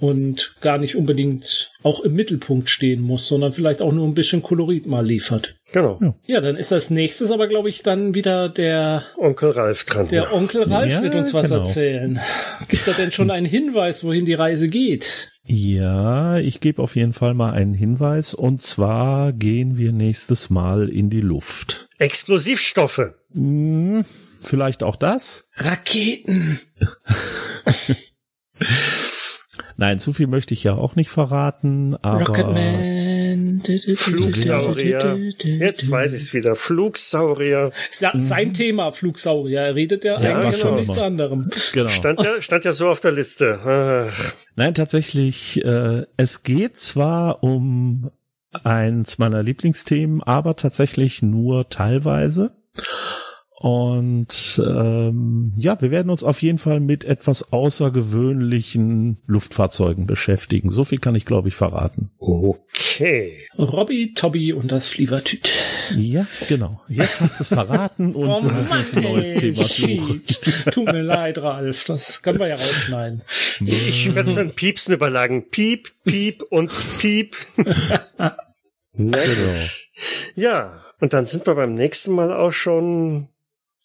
und 0.00 0.56
gar 0.60 0.78
nicht 0.78 0.96
unbedingt 0.96 1.72
auch 1.82 2.00
im 2.00 2.14
Mittelpunkt 2.14 2.68
stehen 2.70 3.00
muss, 3.00 3.26
sondern 3.26 3.52
vielleicht 3.52 3.82
auch 3.82 3.92
nur 3.92 4.06
ein 4.06 4.14
bisschen 4.14 4.42
Kolorit 4.42 4.86
mal 4.86 5.04
liefert. 5.04 5.56
Genau. 5.72 5.98
Ja, 6.26 6.40
dann 6.40 6.56
ist 6.56 6.72
das 6.72 6.90
nächstes 6.90 7.30
aber, 7.30 7.48
glaube 7.48 7.68
ich, 7.68 7.82
dann 7.82 8.14
wieder 8.14 8.48
der 8.48 9.04
Onkel 9.16 9.50
Ralf 9.50 9.84
dran. 9.84 10.08
Der 10.08 10.32
Onkel 10.32 10.64
Ralf 10.64 10.92
ja, 10.92 11.02
wird 11.02 11.14
uns 11.14 11.34
was 11.34 11.48
genau. 11.48 11.60
erzählen. 11.60 12.20
Gibt 12.68 12.86
er 12.86 12.94
denn 12.94 13.12
schon 13.12 13.30
einen 13.30 13.46
Hinweis, 13.46 14.04
wohin 14.04 14.24
die 14.24 14.34
Reise 14.34 14.68
geht? 14.68 15.30
Ja, 15.50 16.36
ich 16.36 16.60
gebe 16.60 16.82
auf 16.82 16.94
jeden 16.94 17.14
Fall 17.14 17.32
mal 17.32 17.52
einen 17.52 17.72
Hinweis 17.72 18.34
und 18.34 18.60
zwar 18.60 19.32
gehen 19.32 19.78
wir 19.78 19.92
nächstes 19.92 20.50
Mal 20.50 20.90
in 20.90 21.08
die 21.08 21.22
Luft. 21.22 21.88
Explosivstoffe. 21.96 23.14
Hm, 23.32 24.04
vielleicht 24.38 24.82
auch 24.82 24.96
das? 24.96 25.48
Raketen. 25.56 26.60
Nein, 29.78 29.98
zu 30.00 30.12
viel 30.12 30.26
möchte 30.26 30.52
ich 30.52 30.64
ja 30.64 30.74
auch 30.74 30.96
nicht 30.96 31.08
verraten, 31.08 31.96
aber 31.96 32.26
Rocketman. 32.26 32.97
Flugsaurier. 33.96 35.16
Jetzt 35.42 35.90
weiß 35.90 36.14
ich's 36.14 36.32
wieder. 36.34 36.54
Flugsaurier. 36.54 37.72
Sein 37.90 38.48
mhm. 38.48 38.54
Thema 38.54 38.92
Flugsaurier. 38.92 39.60
Er 39.60 39.74
redet 39.74 40.04
ja, 40.04 40.20
ja 40.20 40.38
eigentlich 40.38 40.60
genau. 40.60 40.70
von 40.70 40.80
nichts 40.80 40.98
anderem. 40.98 41.50
Genau. 41.72 41.88
Stand 41.88 42.22
ja, 42.22 42.40
stand 42.40 42.64
ja 42.64 42.72
so 42.72 42.88
auf 42.88 43.00
der 43.00 43.12
Liste. 43.12 44.10
Nein, 44.56 44.74
tatsächlich, 44.74 45.64
äh, 45.64 46.04
es 46.16 46.42
geht 46.42 46.76
zwar 46.76 47.42
um 47.42 48.10
eins 48.64 49.18
meiner 49.18 49.42
Lieblingsthemen, 49.42 50.22
aber 50.22 50.56
tatsächlich 50.56 51.22
nur 51.22 51.68
teilweise. 51.68 52.52
Und 53.60 54.62
ähm, 54.64 55.52
ja, 55.56 55.80
wir 55.80 55.90
werden 55.90 56.10
uns 56.10 56.22
auf 56.22 56.42
jeden 56.42 56.58
Fall 56.58 56.78
mit 56.78 57.02
etwas 57.02 57.52
außergewöhnlichen 57.52 59.18
Luftfahrzeugen 59.26 60.06
beschäftigen. 60.06 60.70
So 60.70 60.84
viel 60.84 61.00
kann 61.00 61.16
ich, 61.16 61.24
glaube 61.24 61.48
ich, 61.48 61.56
verraten. 61.56 62.12
Okay. 62.18 63.36
Robby, 63.58 64.12
Tobby 64.14 64.52
und 64.52 64.70
das 64.70 64.86
Flievertüt. 64.86 65.50
Ja, 65.96 66.28
genau. 66.48 66.80
Jetzt 66.86 67.20
hast 67.20 67.40
du 67.40 67.42
es 67.42 67.48
verraten 67.48 68.14
und 68.14 68.28
oh, 68.28 68.44
wir 68.44 68.52
müssen 68.52 68.72
uns 68.72 68.96
ein 68.96 69.02
neues 69.02 69.34
Thema 69.34 69.64
suchen. 69.64 70.22
Tut 70.70 70.92
mir 70.92 71.02
leid, 71.02 71.38
Ralf. 71.38 71.82
Das 71.82 72.22
können 72.22 72.38
wir 72.38 72.46
ja 72.46 72.54
rausschneiden. 72.54 73.22
Ich 73.58 74.14
werde 74.14 74.30
es 74.30 74.36
mit 74.36 74.54
Piepsen 74.54 74.94
überlagen. 74.94 75.48
Piep, 75.50 75.90
Piep 76.04 76.42
und 76.42 76.70
Piep. 77.00 77.36
Na 78.16 79.18
gut. 79.18 79.88
Ja, 80.36 80.84
und 81.00 81.12
dann 81.12 81.26
sind 81.26 81.44
wir 81.44 81.56
beim 81.56 81.74
nächsten 81.74 82.12
Mal 82.12 82.32
auch 82.32 82.52
schon 82.52 83.28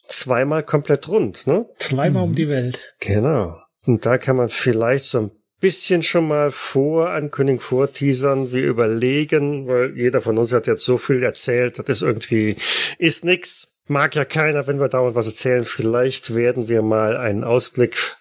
zweimal 0.08 0.64
komplett 0.64 1.08
rund, 1.08 1.48
ne? 1.48 1.66
Zweimal 1.78 2.24
um 2.24 2.36
die 2.36 2.50
Welt. 2.50 2.80
Genau. 3.00 3.58
Und 3.86 4.06
da 4.06 4.18
kann 4.18 4.38
man 4.38 4.50
vielleicht 4.50 5.06
so 5.06 5.20
ein 5.20 5.32
bisschen 5.60 6.04
schon 6.04 6.28
mal 6.28 6.52
vorankündigen, 6.52 7.60
vorteasern. 7.60 8.52
Wir 8.52 8.68
überlegen, 8.68 9.68
weil 9.68 9.98
jeder 9.98 10.22
von 10.22 10.38
uns 10.38 10.52
hat 10.52 10.68
jetzt 10.68 10.86
so 10.86 10.98
viel 10.98 11.24
erzählt, 11.24 11.80
das 11.80 11.88
ist 11.90 12.02
irgendwie, 12.02 12.58
ist 12.98 13.26
nix. 13.26 13.70
Mag 13.88 14.16
ja 14.16 14.24
keiner, 14.24 14.66
wenn 14.68 14.80
wir 14.80 14.88
dauernd 14.88 15.16
was 15.16 15.28
erzählen. 15.28 15.66
Vielleicht 15.66 16.36
werden 16.36 16.70
wir 16.70 16.82
mal 16.82 17.18
einen 17.18 17.44
Ausblick 17.44 18.16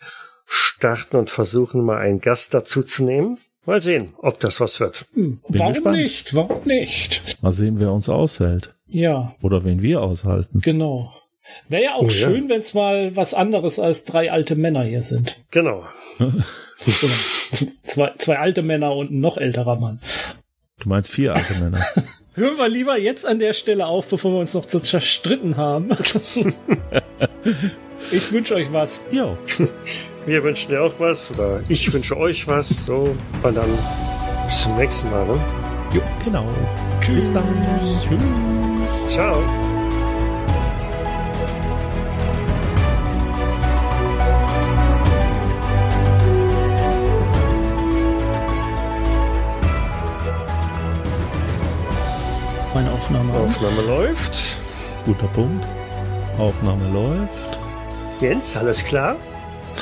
starten 0.45 1.17
und 1.17 1.31
versuchen, 1.31 1.85
mal 1.85 1.99
einen 1.99 2.21
Gast 2.21 2.53
dazu 2.55 2.83
zu 2.83 3.05
nehmen. 3.05 3.39
Mal 3.65 3.81
sehen, 3.81 4.15
ob 4.19 4.41
das 4.41 4.61
was 4.61 4.81
wird. 4.81 5.07
Hm, 5.15 5.41
warum 5.49 5.73
gespannt. 5.73 5.97
nicht? 5.97 6.35
Warum 6.35 6.65
nicht? 6.65 7.39
Mal 7.43 7.53
sehen, 7.53 7.79
wer 7.79 7.93
uns 7.93 8.09
aushält. 8.09 8.75
Ja. 8.89 9.35
Oder 9.41 9.65
wen 9.65 9.83
wir 9.83 10.01
aushalten. 10.03 10.61
Genau. 10.61 11.13
Wäre 11.69 11.83
ja 11.83 11.95
auch 11.95 12.05
oh, 12.05 12.11
schön, 12.11 12.45
ja. 12.45 12.51
wenn 12.51 12.61
es 12.61 12.75
mal 12.75 13.17
was 13.17 13.35
anderes 13.35 13.79
als 13.79 14.05
drei 14.05 14.31
alte 14.31 14.55
Männer 14.55 14.85
hier 14.85 15.03
sind. 15.03 15.41
Genau. 15.51 15.85
zwei, 17.83 18.13
zwei 18.19 18.39
alte 18.39 18.63
Männer 18.63 18.95
und 18.95 19.11
ein 19.11 19.21
noch 19.21 19.37
älterer 19.37 19.79
Mann. 19.79 20.01
Du 20.81 20.89
meinst 20.89 21.11
vier 21.11 21.35
alte 21.35 21.55
Männer. 21.63 21.85
Hören 22.35 22.57
wir 22.57 22.69
lieber 22.69 22.99
jetzt 22.99 23.27
an 23.27 23.39
der 23.39 23.53
Stelle 23.53 23.87
auf, 23.87 24.09
bevor 24.09 24.33
wir 24.33 24.39
uns 24.39 24.55
noch 24.55 24.65
zerstritten 24.65 25.59
haben. 25.59 25.91
ich 28.11 28.33
wünsche 28.33 28.55
euch 28.55 28.73
was. 28.73 29.05
Jo. 29.11 29.37
Wir 30.25 30.43
wünschen 30.43 30.71
dir 30.71 30.83
auch 30.83 30.95
was 30.99 31.31
oder 31.31 31.63
ich 31.69 31.93
wünsche 31.93 32.17
euch 32.17 32.49
was. 32.49 32.87
So, 32.87 33.15
und 33.43 33.57
dann 33.57 33.79
bis 34.47 34.63
zum 34.63 34.75
nächsten 34.77 35.11
Mal. 35.11 35.27
Ne? 35.27 35.41
Jo, 35.93 36.01
genau. 36.25 36.47
Tschüss. 37.03 37.17
Bis 37.17 37.33
dann. 37.35 37.45
Tschüss. 38.01 39.15
Ciao. 39.15 39.72
Meine 52.75 52.91
Aufnahme. 52.91 53.35
Aufnahme 53.35 53.83
läuft. 53.83 54.57
Guter 55.05 55.27
Punkt. 55.29 55.67
Aufnahme 56.39 56.89
läuft. 56.89 57.59
Jens, 58.21 58.57
alles 58.57 58.83
klar? 58.83 59.17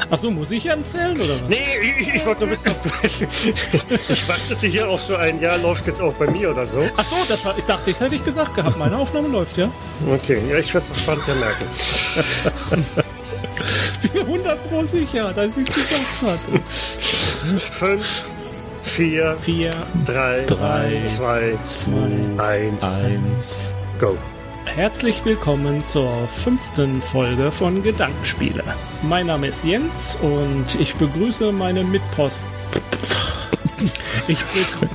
Achso, 0.09 0.31
muss 0.31 0.51
ich 0.51 0.67
erzählen 0.67 1.21
oder 1.21 1.35
was? 1.35 1.49
Nee, 1.49 1.57
ich, 1.99 2.15
ich 2.15 2.27
wollte 2.27 2.47
nur 2.47 2.51
wissen, 2.51 2.71
ob 2.71 2.83
du. 2.83 2.91
ich 4.13 4.29
wartete 4.29 4.67
hier 4.67 4.89
auf 4.89 5.01
so 5.01 5.15
ein 5.15 5.41
Jahr, 5.41 5.59
läuft 5.59 5.87
jetzt 5.87 6.01
auch 6.01 6.15
bei 6.15 6.29
mir 6.29 6.51
oder 6.51 6.67
so. 6.67 6.81
Achso, 6.97 7.17
das 7.29 7.45
war, 7.45 7.57
ich 7.57 7.65
dachte, 7.65 7.91
ich 7.91 8.01
hätte 8.01 8.15
ich 8.17 8.25
gesagt 8.25 8.55
gehabt. 8.57 8.77
Meine 8.77 8.97
Aufnahme 8.97 9.29
läuft, 9.29 9.57
ja. 9.57 9.71
Okay, 10.13 10.41
ja, 10.49 10.59
ich 10.59 10.73
werde 10.75 10.87
es 10.87 10.91
auch 10.91 10.97
spannend 10.97 11.25
ja 11.29 11.35
merken. 11.35 11.65
ich 14.03 14.11
bin 14.11 14.23
mir 14.27 14.33
100 14.33 14.69
Pro 14.69 14.85
sicher, 14.85 15.33
dass 15.33 15.57
ich 15.59 15.69
es 15.69 15.75
gesagt 15.75 16.23
hatte. 16.23 16.61
Fünf, 17.73 18.25
vier, 18.91 19.37
vier 19.41 19.73
drei, 20.05 20.45
drei 20.47 21.05
zwei, 21.07 21.57
zwei, 21.63 22.11
eins, 22.39 23.05
eins, 23.05 23.77
go. 24.01 24.19
Herzlich 24.65 25.25
willkommen 25.25 25.87
zur 25.87 26.27
fünften 26.27 27.01
Folge 27.01 27.53
von 27.53 27.85
Gedankenspiele. 27.85 28.65
Mein 29.03 29.29
Name 29.29 29.47
ist 29.47 29.65
Jens 29.65 30.19
und 30.21 30.67
ich 30.79 30.97
begrüße 30.97 31.53
meine 31.53 31.85
Mitpost. 31.85 32.43
Ich 34.27 34.43
begrüße. 34.47 34.91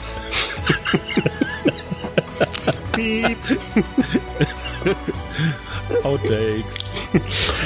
Piep. 2.91 3.37
Outtakes. 6.03 6.91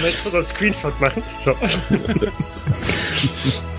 Möchtest 0.02 0.26
du 0.26 0.30
das 0.30 0.50
Screenshot 0.50 1.02
machen? 1.02 1.24
So. 1.44 1.56